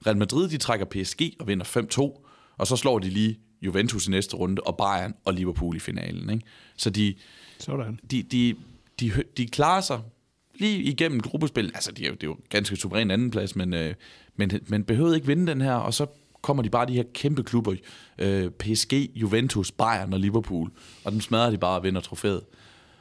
Real 0.07 0.17
Madrid, 0.17 0.49
de 0.49 0.57
trækker 0.57 0.87
PSG 0.87 1.23
og 1.41 1.49
vinder 1.49 1.65
5-2. 1.65 2.29
Og 2.59 2.67
så 2.67 2.77
slår 2.77 2.99
de 2.99 3.09
lige 3.09 3.39
Juventus 3.63 4.07
i 4.07 4.11
næste 4.11 4.37
runde, 4.37 4.63
og 4.63 4.77
Bayern 4.77 5.15
og 5.25 5.35
Liverpool 5.35 5.77
i 5.77 5.79
finalen. 5.79 6.31
Ikke? 6.31 6.45
Så 6.77 6.91
de, 6.91 7.15
Sådan. 7.59 8.01
de, 8.11 8.23
de, 8.23 8.55
de, 9.01 9.13
de 9.37 9.47
klarer 9.47 9.81
sig 9.81 10.01
lige 10.55 10.83
igennem 10.83 11.21
gruppespil. 11.21 11.73
Altså, 11.75 11.93
de 11.93 12.05
er 12.05 12.09
jo, 12.09 12.15
det 12.15 12.23
er 12.23 12.27
jo 12.27 12.37
ganske 12.49 12.77
suveræn 12.77 13.11
anden 13.11 13.31
plads, 13.31 13.57
men, 13.57 13.75
øh, 13.75 13.95
men, 14.37 14.51
men 14.67 14.85
behøvede 14.85 15.15
ikke 15.15 15.27
vinde 15.27 15.47
den 15.47 15.61
her, 15.61 15.75
og 15.75 15.95
så 15.95 16.07
kommer 16.43 16.63
de 16.63 16.71
bare 16.71 16.87
de 16.87 16.93
her 16.93 17.05
kæmpe 17.15 17.43
klubber, 17.43 17.75
øh, 18.19 18.51
PSG, 18.51 18.93
Juventus, 19.15 19.73
Bayern 19.73 20.13
og 20.13 20.21
Liverpool, 20.21 20.71
og 21.05 21.13
dem 21.13 21.21
smadrer 21.21 21.51
de 21.51 21.59
bare 21.59 21.77
og 21.77 21.83
vinder 21.83 22.01
trofæet. 22.01 22.43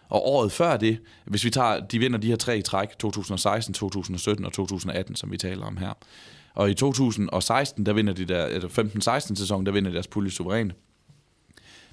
Og 0.10 0.28
året 0.28 0.52
før 0.52 0.78
det, 0.78 1.00
hvis 1.26 1.46
vi 1.46 1.50
tager, 1.50 1.80
de 1.80 2.00
vinder 2.00 2.20
de 2.20 2.28
her 2.28 2.36
tre 2.36 2.58
i 2.58 2.62
træk, 2.62 3.00
2016, 3.00 3.74
2017 3.74 4.46
og 4.46 4.54
2018, 4.54 5.16
som 5.16 5.32
vi 5.32 5.38
taler 5.38 5.66
om 5.66 5.78
her. 5.78 5.94
Og 6.54 6.70
i 6.70 6.74
2016, 6.74 7.86
der 7.86 7.94
vinder 7.94 8.14
de 8.14 8.26
der, 8.26 8.46
eller 8.46 8.70
15-16 8.70 9.36
sæson, 9.36 9.66
der 9.66 9.72
vinder 9.72 9.92
deres 9.92 10.08
pulje 10.08 10.32
suverænt. 10.32 10.74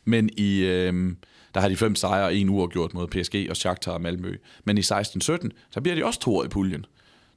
Men 0.04 0.30
i, 0.36 0.58
øh, 0.58 1.12
der 1.54 1.60
har 1.60 1.68
de 1.68 1.76
fem 1.76 1.94
sejre 1.94 2.24
og 2.24 2.34
en 2.34 2.48
uafgjort 2.48 2.94
mod 2.94 3.06
PSG 3.06 3.46
og 3.50 3.56
Shakhtar 3.56 3.92
og 3.92 4.00
Malmø. 4.00 4.36
Men 4.64 4.78
i 4.78 4.80
16-17, 4.80 5.48
så 5.70 5.80
bliver 5.82 5.94
de 5.94 6.04
også 6.04 6.20
to 6.20 6.36
år 6.36 6.44
i 6.44 6.48
puljen. 6.48 6.86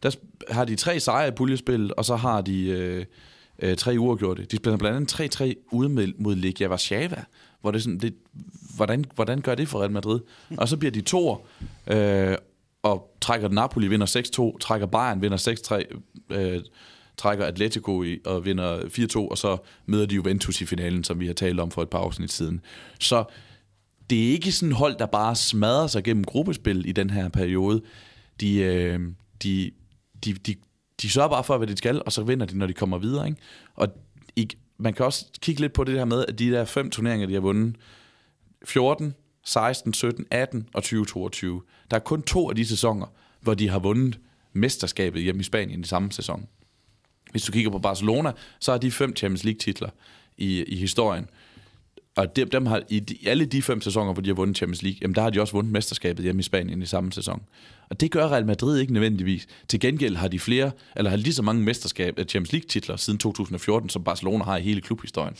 Der 0.03 0.15
har 0.49 0.65
de 0.65 0.75
tre 0.75 0.99
sejre 0.99 1.27
i 1.27 1.31
puljespillet, 1.31 1.91
og 1.91 2.05
så 2.05 2.15
har 2.15 2.41
de 2.41 2.65
øh, 2.65 3.05
øh, 3.59 3.75
tre 3.75 3.95
uafgjorte. 3.99 4.45
De 4.45 4.55
spiller 4.55 4.77
blandt 4.77 4.97
andet 5.15 5.41
3-3 5.41 5.53
ude 5.71 5.89
med, 5.89 6.07
mod 6.17 6.35
Legia 6.35 6.69
Warszawa, 6.69 7.23
hvor 7.61 7.71
det 7.71 7.83
sådan, 7.83 7.99
det, 7.99 8.13
hvordan, 8.75 9.05
hvordan 9.15 9.41
gør 9.41 9.55
det 9.55 9.67
for 9.67 9.79
Real 9.79 9.91
Madrid? 9.91 10.19
Og 10.57 10.67
så 10.67 10.77
bliver 10.77 10.91
de 10.91 11.01
to 11.01 11.45
øh, 11.87 12.35
og 12.83 13.15
trækker 13.21 13.49
Napoli, 13.49 13.87
vinder 13.87 14.53
6-2, 14.55 14.57
trækker 14.59 14.87
Bayern, 14.87 15.21
vinder 15.21 15.37
6-3, 16.31 16.35
øh, 16.35 16.61
trækker 17.21 17.45
Atletico 17.45 18.03
i, 18.03 18.19
og 18.25 18.45
vinder 18.45 18.79
4-2, 18.79 19.17
og 19.17 19.37
så 19.37 19.57
møder 19.85 20.05
de 20.05 20.15
Juventus 20.15 20.61
i 20.61 20.65
finalen, 20.65 21.03
som 21.03 21.19
vi 21.19 21.27
har 21.27 21.33
talt 21.33 21.59
om 21.59 21.71
for 21.71 21.81
et 21.81 21.89
par 21.89 21.99
afsnit 21.99 22.31
siden. 22.31 22.61
Så 22.99 23.23
det 24.09 24.27
er 24.27 24.31
ikke 24.31 24.51
sådan 24.51 24.71
hold, 24.71 24.95
der 24.99 25.05
bare 25.05 25.35
smadrer 25.35 25.87
sig 25.87 26.03
gennem 26.03 26.23
gruppespil 26.23 26.89
i 26.89 26.91
den 26.91 27.09
her 27.09 27.29
periode. 27.29 27.81
De, 28.39 28.57
øh, 28.57 28.99
de, 29.43 29.71
de, 30.25 30.33
de, 30.33 30.55
de 31.01 31.09
sørger 31.09 31.29
bare 31.29 31.43
for, 31.43 31.57
hvad 31.57 31.67
de 31.67 31.77
skal, 31.77 32.01
og 32.05 32.11
så 32.11 32.23
vinder 32.23 32.45
de, 32.45 32.57
når 32.57 32.67
de 32.67 32.73
kommer 32.73 32.97
videre. 32.97 33.27
Ikke? 33.27 33.41
Og 33.75 33.87
i, 34.35 34.49
man 34.77 34.93
kan 34.93 35.05
også 35.05 35.25
kigge 35.41 35.61
lidt 35.61 35.73
på 35.73 35.83
det 35.83 35.97
her 35.97 36.05
med, 36.05 36.25
at 36.27 36.39
de 36.39 36.51
der 36.51 36.65
fem 36.65 36.89
turneringer, 36.89 37.27
de 37.27 37.33
har 37.33 37.41
vundet, 37.41 37.75
14, 38.65 39.13
16, 39.45 39.93
17, 39.93 40.25
18 40.31 40.67
og 40.73 40.83
2022. 40.83 41.61
Der 41.91 41.97
er 41.97 42.01
kun 42.01 42.21
to 42.21 42.49
af 42.49 42.55
de 42.55 42.65
sæsoner, 42.65 43.05
hvor 43.41 43.53
de 43.53 43.69
har 43.69 43.79
vundet 43.79 44.19
mesterskabet 44.53 45.21
hjemme 45.21 45.39
i 45.39 45.43
Spanien 45.43 45.81
i 45.81 45.87
samme 45.87 46.11
sæson. 46.11 46.47
Hvis 47.31 47.43
du 47.43 47.51
kigger 47.51 47.71
på 47.71 47.79
Barcelona, 47.79 48.31
så 48.59 48.71
har 48.71 48.77
de 48.77 48.91
fem 48.91 49.15
Champions 49.15 49.43
League-titler 49.43 49.89
i, 50.37 50.63
i 50.63 50.75
historien. 50.75 51.27
Og 52.15 52.35
dem, 52.35 52.49
dem 52.49 52.65
har, 52.65 52.81
i 52.89 52.99
de, 52.99 53.17
alle 53.25 53.45
de 53.45 53.61
fem 53.61 53.81
sæsoner, 53.81 54.13
hvor 54.13 54.21
de 54.21 54.29
har 54.29 54.35
vundet 54.35 54.57
Champions 54.57 54.81
League, 54.81 54.97
jamen 55.01 55.15
der 55.15 55.21
har 55.21 55.29
de 55.29 55.41
også 55.41 55.53
vundet 55.53 55.73
mesterskabet 55.73 56.23
hjemme 56.23 56.39
i 56.39 56.43
Spanien 56.43 56.81
i 56.81 56.85
samme 56.85 57.11
sæson. 57.11 57.41
Og 57.89 58.01
det 58.01 58.11
gør 58.11 58.27
Real 58.27 58.45
Madrid 58.45 58.79
ikke 58.79 58.93
nødvendigvis. 58.93 59.47
Til 59.67 59.79
gengæld 59.79 60.15
har 60.15 60.27
de 60.27 60.39
flere, 60.39 60.71
eller 60.95 61.09
har 61.09 61.17
lige 61.17 61.33
så 61.33 61.41
mange 61.41 61.63
mesterskab, 61.63 62.19
øh, 62.19 62.25
Champions 62.25 62.51
League-titler 62.51 62.95
siden 62.95 63.19
2014, 63.19 63.89
som 63.89 64.03
Barcelona 64.03 64.43
har 64.43 64.57
i 64.57 64.61
hele 64.61 64.81
klubhistorien. 64.81 65.35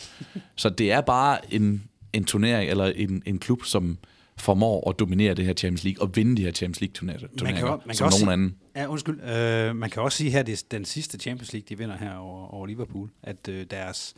Så 0.56 0.68
det 0.68 0.92
er 0.92 1.00
bare 1.00 1.54
en, 1.54 1.82
en 2.12 2.24
turnering, 2.24 2.70
eller 2.70 2.84
en, 2.84 3.22
en 3.26 3.38
klub, 3.38 3.64
som 3.64 3.98
formår 4.38 4.90
at 4.90 4.98
dominere 4.98 5.34
det 5.34 5.44
her 5.44 5.54
Champions 5.54 5.84
League, 5.84 6.02
og 6.02 6.16
vinde 6.16 6.36
de 6.36 6.42
her 6.42 6.52
Champions 6.52 6.80
League-turneringer, 6.80 7.78
som 7.92 8.06
også 8.06 8.24
nogen 8.24 8.40
anden. 8.40 8.56
Ja, 8.76 8.86
undskyld. 8.86 9.20
Øh, 9.20 9.76
man 9.76 9.90
kan 9.90 10.02
også 10.02 10.18
sige 10.18 10.30
her, 10.30 10.42
det 10.42 10.52
er 10.52 10.64
den 10.70 10.84
sidste 10.84 11.18
Champions 11.18 11.52
League, 11.52 11.66
de 11.68 11.78
vinder 11.78 11.96
her 11.96 12.14
over, 12.14 12.54
over 12.54 12.66
Liverpool, 12.66 13.10
at 13.22 13.48
øh, 13.48 13.66
deres, 13.70 14.14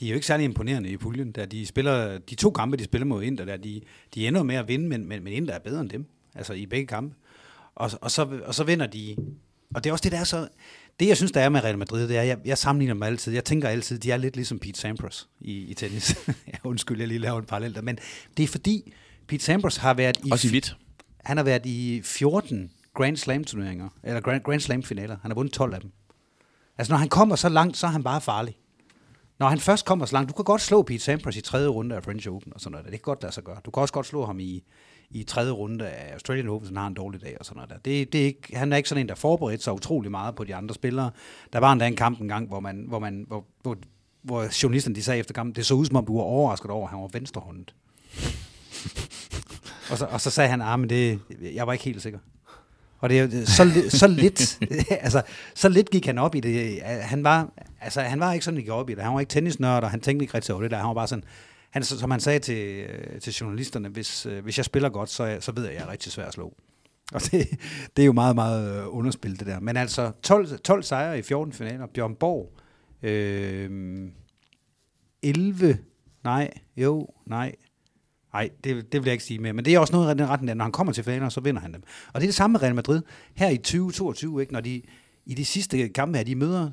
de 0.00 0.06
er 0.06 0.08
jo 0.08 0.14
ikke 0.14 0.26
særlig 0.26 0.44
imponerende 0.44 0.88
i 0.88 0.96
puljen. 0.96 1.32
Der 1.32 1.46
de 1.46 1.66
spiller, 1.66 2.18
de 2.18 2.34
to 2.34 2.50
kampe, 2.50 2.76
de 2.76 2.84
spiller 2.84 3.06
mod 3.06 3.22
Inter, 3.22 3.44
der, 3.44 3.56
de, 3.56 3.80
de 4.14 4.28
ender 4.28 4.42
med 4.42 4.54
at 4.54 4.68
vinde, 4.68 4.88
men, 4.88 5.08
men, 5.08 5.24
men 5.24 5.32
Inter 5.32 5.54
er 5.54 5.58
bedre 5.58 5.80
end 5.80 5.90
dem, 5.90 6.06
altså 6.34 6.52
i 6.52 6.66
begge 6.66 6.86
kampe. 6.86 7.14
Og, 7.74 7.90
og, 8.00 8.10
så, 8.10 8.40
og 8.44 8.54
så 8.54 8.64
vinder 8.64 8.86
de, 8.86 9.16
og 9.74 9.84
det 9.84 9.90
er 9.90 9.92
også 9.92 10.02
det, 10.02 10.12
der 10.12 10.18
er 10.18 10.24
så, 10.24 10.48
det 11.00 11.08
jeg 11.08 11.16
synes, 11.16 11.32
der 11.32 11.40
er 11.40 11.48
med 11.48 11.64
Real 11.64 11.78
Madrid, 11.78 12.08
det 12.08 12.16
er, 12.16 12.22
jeg, 12.22 12.38
jeg 12.44 12.58
sammenligner 12.58 12.94
dem 12.94 13.02
altid, 13.02 13.32
jeg 13.32 13.44
tænker 13.44 13.68
altid, 13.68 13.98
de 13.98 14.10
er 14.10 14.16
lidt 14.16 14.36
ligesom 14.36 14.58
Pete 14.58 14.80
Sampras 14.80 15.28
i, 15.40 15.52
i 15.52 15.74
tennis. 15.74 16.16
ja, 16.52 16.58
undskyld, 16.64 16.98
jeg 16.98 17.08
lige 17.08 17.18
laver 17.18 17.38
en 17.38 17.44
parallel 17.44 17.74
der, 17.74 17.82
men 17.82 17.98
det 18.36 18.42
er 18.42 18.48
fordi, 18.48 18.92
Pete 19.28 19.44
Sampras 19.44 19.76
har 19.76 19.94
været 19.94 20.16
i... 20.24 20.30
Også 20.30 20.48
i 20.48 20.50
hvidt. 20.50 20.76
Han 21.24 21.36
har 21.36 21.44
været 21.44 21.66
i 21.66 22.00
14 22.04 22.70
Grand 22.94 23.16
Slam 23.16 23.44
turneringer, 23.44 23.88
eller 24.02 24.20
Grand, 24.20 24.42
Grand 24.42 24.60
Slam 24.60 24.82
finaler. 24.82 25.16
Han 25.22 25.30
har 25.30 25.34
vundet 25.34 25.52
12 25.52 25.74
af 25.74 25.80
dem. 25.80 25.92
Altså 26.78 26.92
når 26.92 26.98
han 26.98 27.08
kommer 27.08 27.36
så 27.36 27.48
langt, 27.48 27.76
så 27.76 27.86
er 27.86 27.90
han 27.90 28.02
bare 28.02 28.20
farlig. 28.20 28.56
Når 29.38 29.48
han 29.48 29.58
først 29.58 29.84
kommer 29.84 30.06
så 30.06 30.12
langt, 30.12 30.28
du 30.28 30.34
kan 30.34 30.44
godt 30.44 30.60
slå 30.60 30.82
Pete 30.82 30.98
Sampras 30.98 31.36
i 31.36 31.40
tredje 31.40 31.68
runde 31.68 31.96
af 31.96 32.02
French 32.02 32.28
Open 32.28 32.52
og 32.54 32.60
sådan 32.60 32.72
noget. 32.72 32.84
Det 32.84 32.92
kan 32.92 33.00
godt 33.02 33.22
lade 33.22 33.34
sig 33.34 33.44
gøre. 33.44 33.56
Du 33.64 33.70
kan 33.70 33.80
også 33.80 33.94
godt 33.94 34.06
slå 34.06 34.26
ham 34.26 34.40
i, 34.40 34.64
i 35.10 35.22
tredje 35.22 35.50
runde 35.50 35.88
af 35.88 36.12
Australian 36.12 36.48
Open, 36.48 36.60
hvis 36.60 36.68
han 36.68 36.76
har 36.76 36.86
en 36.86 36.94
dårlig 36.94 37.20
dag 37.20 37.36
og 37.38 37.44
sådan 37.44 37.56
noget 37.56 37.70
der. 37.70 37.78
Det, 37.78 38.12
det 38.12 38.20
er 38.20 38.24
ikke, 38.24 38.56
han 38.56 38.72
er 38.72 38.76
ikke 38.76 38.88
sådan 38.88 39.04
en, 39.04 39.08
der 39.08 39.14
forberedt 39.14 39.62
sig 39.62 39.72
utrolig 39.72 40.10
meget 40.10 40.34
på 40.34 40.44
de 40.44 40.54
andre 40.54 40.74
spillere. 40.74 41.10
Der 41.52 41.58
var 41.58 41.72
endda 41.72 41.86
en 41.86 41.96
kamp 41.96 42.20
en 42.20 42.28
gang, 42.28 42.48
hvor, 42.48 42.60
man, 42.60 42.84
hvor, 42.88 42.98
man, 42.98 43.24
hvor, 43.28 43.44
hvor, 43.62 43.76
hvor 44.22 44.62
journalisterne 44.62 44.94
de 44.94 45.02
sagde 45.02 45.20
efter 45.20 45.34
kampen, 45.34 45.54
det 45.54 45.66
så 45.66 45.74
ud 45.74 45.86
som 45.86 45.96
om, 45.96 46.06
du 46.06 46.16
var 46.16 46.24
overrasket 46.24 46.70
over, 46.70 46.86
at 46.86 46.90
han 46.90 47.00
var 47.00 47.08
venstrehåndet. 47.12 47.74
Og 49.90 49.98
så, 49.98 50.04
og 50.04 50.20
så 50.20 50.30
sagde 50.30 50.50
han, 50.50 50.62
ah, 50.62 50.80
men 50.80 50.90
det, 50.90 51.20
jeg 51.54 51.66
var 51.66 51.72
ikke 51.72 51.84
helt 51.84 52.02
sikker. 52.02 52.18
Og 52.98 53.10
det 53.10 53.20
er 53.20 53.44
så, 53.44 53.84
så 53.88 54.06
lidt, 54.06 54.58
altså, 54.90 55.22
så 55.54 55.68
lidt 55.68 55.90
gik 55.90 56.06
han 56.06 56.18
op 56.18 56.34
i 56.34 56.40
det. 56.40 56.82
Han 56.82 57.24
var, 57.24 57.52
altså, 57.80 58.00
han 58.00 58.20
var 58.20 58.32
ikke 58.32 58.44
sådan, 58.44 58.60
gik 58.60 58.68
op 58.68 58.90
i 58.90 58.94
det. 58.94 59.02
Han 59.02 59.14
var 59.14 59.20
ikke 59.20 59.30
tennisnørd, 59.30 59.84
og 59.84 59.90
han 59.90 60.00
tænkte 60.00 60.24
ikke 60.24 60.34
rigtig 60.34 60.54
over 60.54 60.62
det 60.62 60.70
der. 60.70 60.76
Han 60.76 60.86
var 60.86 60.94
bare 60.94 61.08
sådan, 61.08 61.24
han, 61.70 61.82
som 61.82 62.10
han 62.10 62.20
sagde 62.20 62.38
til, 62.38 62.86
øh, 62.88 63.20
til 63.20 63.32
journalisterne, 63.32 63.88
hvis, 63.88 64.26
øh, 64.26 64.42
hvis 64.44 64.56
jeg 64.56 64.64
spiller 64.64 64.88
godt, 64.88 65.10
så, 65.10 65.36
så 65.40 65.52
ved 65.52 65.62
jeg, 65.62 65.72
at 65.72 65.78
jeg 65.78 65.86
er 65.86 65.92
rigtig 65.92 66.12
svær 66.12 66.24
at 66.24 66.32
slå. 66.32 66.54
Og 67.12 67.20
det, 67.22 67.48
det 67.96 68.02
er 68.02 68.06
jo 68.06 68.12
meget, 68.12 68.34
meget 68.34 68.80
øh, 68.80 68.96
underspillet, 68.96 69.40
det 69.40 69.48
der. 69.48 69.60
Men 69.60 69.76
altså, 69.76 70.12
12, 70.22 70.58
12 70.58 70.82
sejre 70.82 71.18
i 71.18 71.22
14 71.22 71.52
finaler. 71.52 71.86
Bjørn 71.86 72.14
Borg, 72.14 72.52
øh, 73.02 74.10
11, 75.22 75.78
nej, 76.24 76.50
jo, 76.76 77.08
nej, 77.26 77.54
Nej, 78.36 78.50
det, 78.64 78.92
det 78.92 79.00
vil 79.00 79.04
jeg 79.04 79.12
ikke 79.12 79.24
sige 79.24 79.38
mere. 79.38 79.52
Men 79.52 79.64
det 79.64 79.74
er 79.74 79.78
også 79.78 79.92
noget 79.92 80.14
i 80.14 80.18
den 80.18 80.28
retning, 80.28 80.48
der 80.48 80.54
når 80.54 80.64
han 80.64 80.72
kommer 80.72 80.92
til 80.92 81.04
finaler, 81.04 81.28
så 81.28 81.40
vinder 81.40 81.60
han 81.60 81.72
dem. 81.72 81.82
Og 82.12 82.20
det 82.20 82.26
er 82.26 82.28
det 82.28 82.34
samme 82.34 82.52
med 82.52 82.62
Real 82.62 82.74
Madrid. 82.74 83.02
Her 83.34 83.48
i 83.48 83.56
2022, 83.56 84.40
ikke, 84.40 84.52
når 84.52 84.60
de 84.60 84.82
i 85.26 85.34
de 85.34 85.44
sidste 85.44 85.88
kampe 85.88 86.18
her, 86.18 86.24
de 86.24 86.34
møder, 86.34 86.70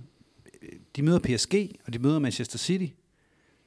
de 0.96 1.02
møder 1.02 1.20
PSG, 1.20 1.54
og 1.86 1.94
de 1.94 2.00
møder 2.00 2.20
Manchester 2.20 2.58
City. 2.58 2.94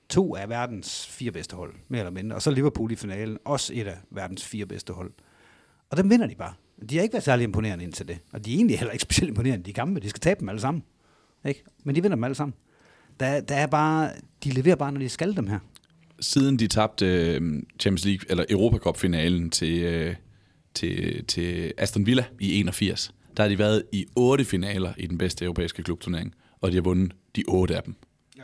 To 0.08 0.36
af 0.36 0.48
verdens 0.48 1.06
fire 1.06 1.30
bedste 1.30 1.56
hold, 1.56 1.74
mere 1.88 2.00
eller 2.00 2.10
mindre. 2.10 2.36
Og 2.36 2.42
så 2.42 2.50
Liverpool 2.50 2.92
i 2.92 2.96
finalen, 2.96 3.38
også 3.44 3.72
et 3.74 3.86
af 3.86 3.96
verdens 4.10 4.44
fire 4.44 4.66
bedste 4.66 4.92
hold. 4.92 5.12
Og 5.90 5.96
dem 5.96 6.10
vinder 6.10 6.26
de 6.26 6.34
bare. 6.34 6.52
De 6.90 6.96
har 6.96 7.02
ikke 7.02 7.12
været 7.12 7.24
særlig 7.24 7.44
imponerende 7.44 7.84
indtil 7.84 8.08
det. 8.08 8.18
Og 8.32 8.44
de 8.44 8.52
er 8.52 8.56
egentlig 8.56 8.78
heller 8.78 8.92
ikke 8.92 9.02
specielt 9.08 9.28
imponerende, 9.28 9.64
de 9.64 9.72
kampe. 9.72 10.00
De 10.00 10.08
skal 10.08 10.20
tabe 10.20 10.40
dem 10.40 10.48
alle 10.48 10.60
sammen. 10.60 10.82
Ikke? 11.44 11.64
Men 11.84 11.94
de 11.94 12.02
vinder 12.02 12.16
dem 12.16 12.24
alle 12.24 12.34
sammen. 12.34 12.54
Der, 13.20 13.40
der 13.40 13.54
er 13.54 13.66
bare, 13.66 14.10
de 14.44 14.50
leverer 14.50 14.76
bare, 14.76 14.92
når 14.92 15.00
de 15.00 15.08
skal 15.08 15.36
dem 15.36 15.46
her 15.46 15.58
siden 16.20 16.58
de 16.58 16.66
tabte 16.68 17.06
øh, 17.06 17.62
Champions 17.80 18.04
League 18.04 18.30
eller 18.30 18.44
Europa 18.50 18.78
Cup 18.78 18.96
finalen 18.96 19.50
til 19.50 19.78
øh, 19.82 20.14
til 20.74 21.24
til 21.24 21.72
Aston 21.78 22.06
Villa 22.06 22.24
i 22.40 22.60
81, 22.60 23.14
der 23.36 23.42
har 23.42 23.48
de 23.48 23.58
været 23.58 23.82
i 23.92 24.06
otte 24.16 24.44
finaler 24.44 24.92
i 24.98 25.06
den 25.06 25.18
bedste 25.18 25.44
europæiske 25.44 25.82
klubturnering, 25.82 26.34
og 26.60 26.70
de 26.70 26.76
har 26.76 26.82
vundet 26.82 27.12
de 27.36 27.44
otte 27.48 27.76
af 27.76 27.82
dem. 27.82 27.94
Ja. 28.36 28.42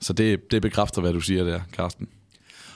Så 0.00 0.12
det, 0.12 0.50
det 0.50 0.62
bekræfter, 0.62 1.00
hvad 1.00 1.12
du 1.12 1.20
siger 1.20 1.44
der, 1.44 1.60
Carsten. 1.72 2.08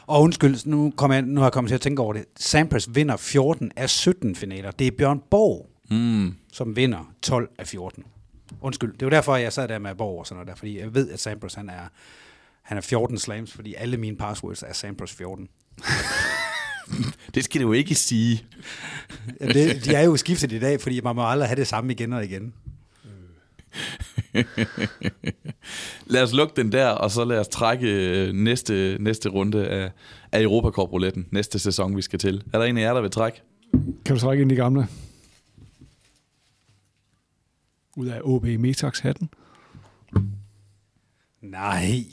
Og 0.06 0.22
undskyld, 0.22 0.56
nu, 0.66 0.92
kom 0.96 1.12
jeg, 1.12 1.22
nu 1.22 1.40
har 1.40 1.46
jeg 1.46 1.52
kommet 1.52 1.68
til 1.68 1.74
at 1.74 1.80
tænke 1.80 2.02
over 2.02 2.12
det. 2.12 2.24
Sampras 2.36 2.94
vinder 2.94 3.16
14 3.16 3.72
af 3.76 3.90
17 3.90 4.36
finaler. 4.36 4.70
Det 4.70 4.86
er 4.86 4.90
Bjørn 4.90 5.22
Borg, 5.30 5.70
Mm. 5.90 6.34
som 6.52 6.76
vinder 6.76 7.14
12 7.22 7.48
af 7.58 7.66
14. 7.66 8.04
Undskyld, 8.60 8.92
det 8.92 9.06
var 9.06 9.10
derfor, 9.10 9.36
jeg 9.36 9.52
sad 9.52 9.68
der 9.68 9.78
med 9.78 9.94
Borg 9.94 10.18
og 10.18 10.26
sådan 10.26 10.36
noget 10.36 10.48
der, 10.48 10.54
fordi 10.54 10.78
jeg 10.78 10.94
ved, 10.94 11.10
at 11.10 11.20
Sampras 11.20 11.54
han 11.54 11.68
er, 11.68 11.88
han 12.68 12.76
er 12.76 12.80
14 12.80 13.18
slams, 13.18 13.52
fordi 13.52 13.74
alle 13.74 13.96
mine 13.96 14.16
passwords 14.16 14.62
er 14.62 14.72
Sampras 14.72 15.12
14. 15.12 15.48
Det 17.34 17.44
skal 17.44 17.60
du 17.60 17.66
jo 17.66 17.72
ikke 17.72 17.94
sige. 17.94 18.44
Det, 19.40 19.84
de 19.84 19.94
er 19.94 20.02
jo 20.02 20.16
skiftet 20.16 20.52
i 20.52 20.58
dag, 20.58 20.80
fordi 20.80 21.00
man 21.00 21.14
må 21.14 21.28
aldrig 21.28 21.48
have 21.48 21.56
det 21.56 21.66
samme 21.66 21.92
igen 21.92 22.12
og 22.12 22.24
igen. 22.24 22.54
Lad 26.06 26.22
os 26.22 26.32
lukke 26.32 26.56
den 26.56 26.72
der, 26.72 26.88
og 26.88 27.10
så 27.10 27.24
lad 27.24 27.38
os 27.38 27.48
trække 27.48 27.86
øh, 27.88 28.32
næste, 28.32 28.96
næste 29.00 29.28
runde 29.28 29.68
af, 29.68 29.90
af 30.32 30.42
Europacup-rouletten. 30.42 31.28
Næste 31.30 31.58
sæson, 31.58 31.96
vi 31.96 32.02
skal 32.02 32.18
til. 32.18 32.44
Er 32.52 32.58
der 32.58 32.64
en 32.64 32.78
af 32.78 32.82
jer, 32.82 32.94
der 32.94 33.00
vil 33.00 33.10
trække? 33.10 33.42
Kan 34.04 34.14
du 34.16 34.20
trække 34.20 34.42
ind 34.42 34.50
de 34.50 34.56
gamle? 34.56 34.88
Ud 37.96 38.06
af 38.06 38.20
OB 38.24 38.44
Metax 38.44 38.98
hatten. 38.98 39.30
Nej, 41.42 42.04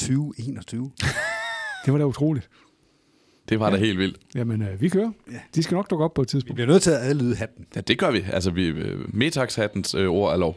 2021. 0.00 0.90
Det 1.84 1.92
var 1.92 1.98
da 1.98 2.04
utroligt. 2.04 2.48
Det 3.48 3.60
var 3.60 3.70
ja. 3.70 3.76
da 3.76 3.80
helt 3.80 3.98
vildt. 3.98 4.16
Jamen, 4.34 4.62
øh, 4.62 4.80
vi 4.80 4.88
kører. 4.88 5.10
Ja. 5.32 5.38
De 5.54 5.62
skal 5.62 5.74
nok 5.74 5.90
dukke 5.90 6.04
op 6.04 6.14
på 6.14 6.22
et 6.22 6.26
Vi 6.26 6.30
tidspunkt. 6.30 6.54
bliver 6.54 6.68
nødt 6.68 6.82
til 6.82 6.90
at 6.90 6.96
adlyde 7.02 7.36
hatten. 7.36 7.66
Ja, 7.76 7.80
det 7.80 7.98
gør 7.98 8.10
vi. 8.10 8.24
Altså, 8.32 8.50
vi, 8.50 8.66
øh, 8.66 9.14
Metax-hattens 9.14 9.94
øh, 9.94 10.08
ord 10.10 10.32
er 10.32 10.36
lov. 10.36 10.56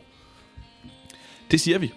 Det 1.51 1.61
siger 1.61 1.77
vi. 1.79 1.93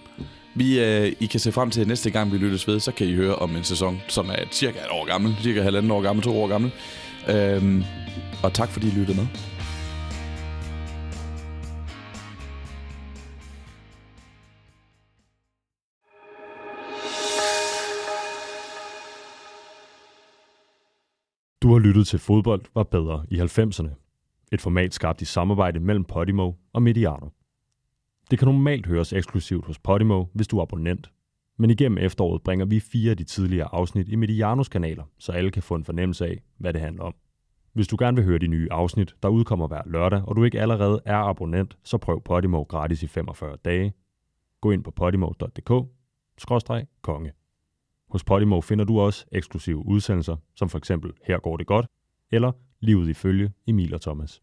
Vi, 0.55 0.81
øh, 0.81 1.12
I 1.20 1.27
kan 1.27 1.40
se 1.40 1.52
frem 1.52 1.70
til 1.70 1.81
at 1.81 1.86
næste 1.86 2.10
gang, 2.10 2.32
vi 2.32 2.39
lyttes 2.39 2.68
ved, 2.68 2.81
så 2.81 2.93
kan 2.93 3.06
I 3.06 3.14
høre 3.14 3.35
om 3.36 3.56
en 3.56 3.64
sæson, 3.64 4.01
som 4.09 4.28
er 4.31 4.44
cirka 4.52 4.78
et 4.78 4.90
år 4.90 5.06
gammel, 5.06 5.36
cirka 5.43 5.62
halvanden 5.62 5.90
år 5.90 6.02
gammel, 6.02 6.24
to 6.24 6.43
år 6.43 6.48
gammel. 6.48 6.73
Øhm, 7.28 7.82
og 8.43 8.52
tak 8.55 8.68
fordi 8.68 8.86
I 8.86 8.90
lyttede 8.90 9.16
med. 9.18 9.27
Har 21.76 21.80
lyttet 21.80 22.06
til 22.06 22.18
Fodbold 22.18 22.62
var 22.74 22.82
bedre 22.82 23.26
i 23.30 23.40
90'erne. 23.40 23.88
Et 24.52 24.60
format 24.60 24.94
skabt 24.94 25.22
i 25.22 25.24
samarbejde 25.24 25.80
mellem 25.80 26.04
Podimo 26.04 26.52
og 26.72 26.82
Mediano. 26.82 27.28
Det 28.30 28.38
kan 28.38 28.46
normalt 28.46 28.86
høres 28.86 29.12
eksklusivt 29.12 29.66
hos 29.66 29.78
Podimo, 29.78 30.24
hvis 30.32 30.48
du 30.48 30.58
er 30.58 30.62
abonnent. 30.62 31.10
Men 31.58 31.70
igennem 31.70 31.98
efteråret 31.98 32.42
bringer 32.42 32.66
vi 32.66 32.80
fire 32.80 33.10
af 33.10 33.16
de 33.16 33.24
tidligere 33.24 33.68
afsnit 33.72 34.08
i 34.08 34.16
Medianos 34.16 34.68
kanaler, 34.68 35.04
så 35.18 35.32
alle 35.32 35.50
kan 35.50 35.62
få 35.62 35.74
en 35.74 35.84
fornemmelse 35.84 36.26
af, 36.26 36.42
hvad 36.58 36.72
det 36.72 36.80
handler 36.80 37.02
om. 37.02 37.14
Hvis 37.72 37.88
du 37.88 37.96
gerne 37.98 38.16
vil 38.16 38.24
høre 38.24 38.38
de 38.38 38.46
nye 38.46 38.68
afsnit, 38.70 39.14
der 39.22 39.28
udkommer 39.28 39.66
hver 39.66 39.82
lørdag, 39.86 40.22
og 40.28 40.36
du 40.36 40.44
ikke 40.44 40.60
allerede 40.60 41.00
er 41.04 41.18
abonnent, 41.18 41.78
så 41.84 41.98
prøv 41.98 42.22
Podimo 42.22 42.62
gratis 42.62 43.02
i 43.02 43.06
45 43.06 43.56
dage. 43.64 43.92
Gå 44.60 44.70
ind 44.70 44.84
på 44.84 44.90
podimo.dk-konge. 44.90 47.32
Hos 48.16 48.24
Podimo 48.24 48.60
finder 48.60 48.84
du 48.84 49.01
også 49.01 49.26
eksklusive 49.32 49.86
udsendelser, 49.86 50.36
som 50.55 50.68
for 50.68 50.78
eksempel 50.78 51.12
Her 51.24 51.38
går 51.38 51.56
det 51.56 51.66
godt, 51.66 51.86
eller 52.30 52.52
Livet 52.80 53.09
ifølge 53.09 53.52
Emil 53.66 53.94
og 53.94 54.01
Thomas. 54.01 54.43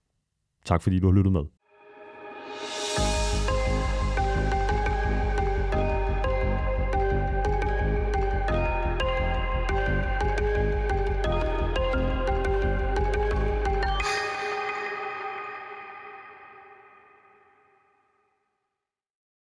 Tak 0.66 0.82
fordi 0.82 1.00
du 1.00 1.08
har 1.08 1.14
lyttet 1.14 1.34
med. 1.34 1.41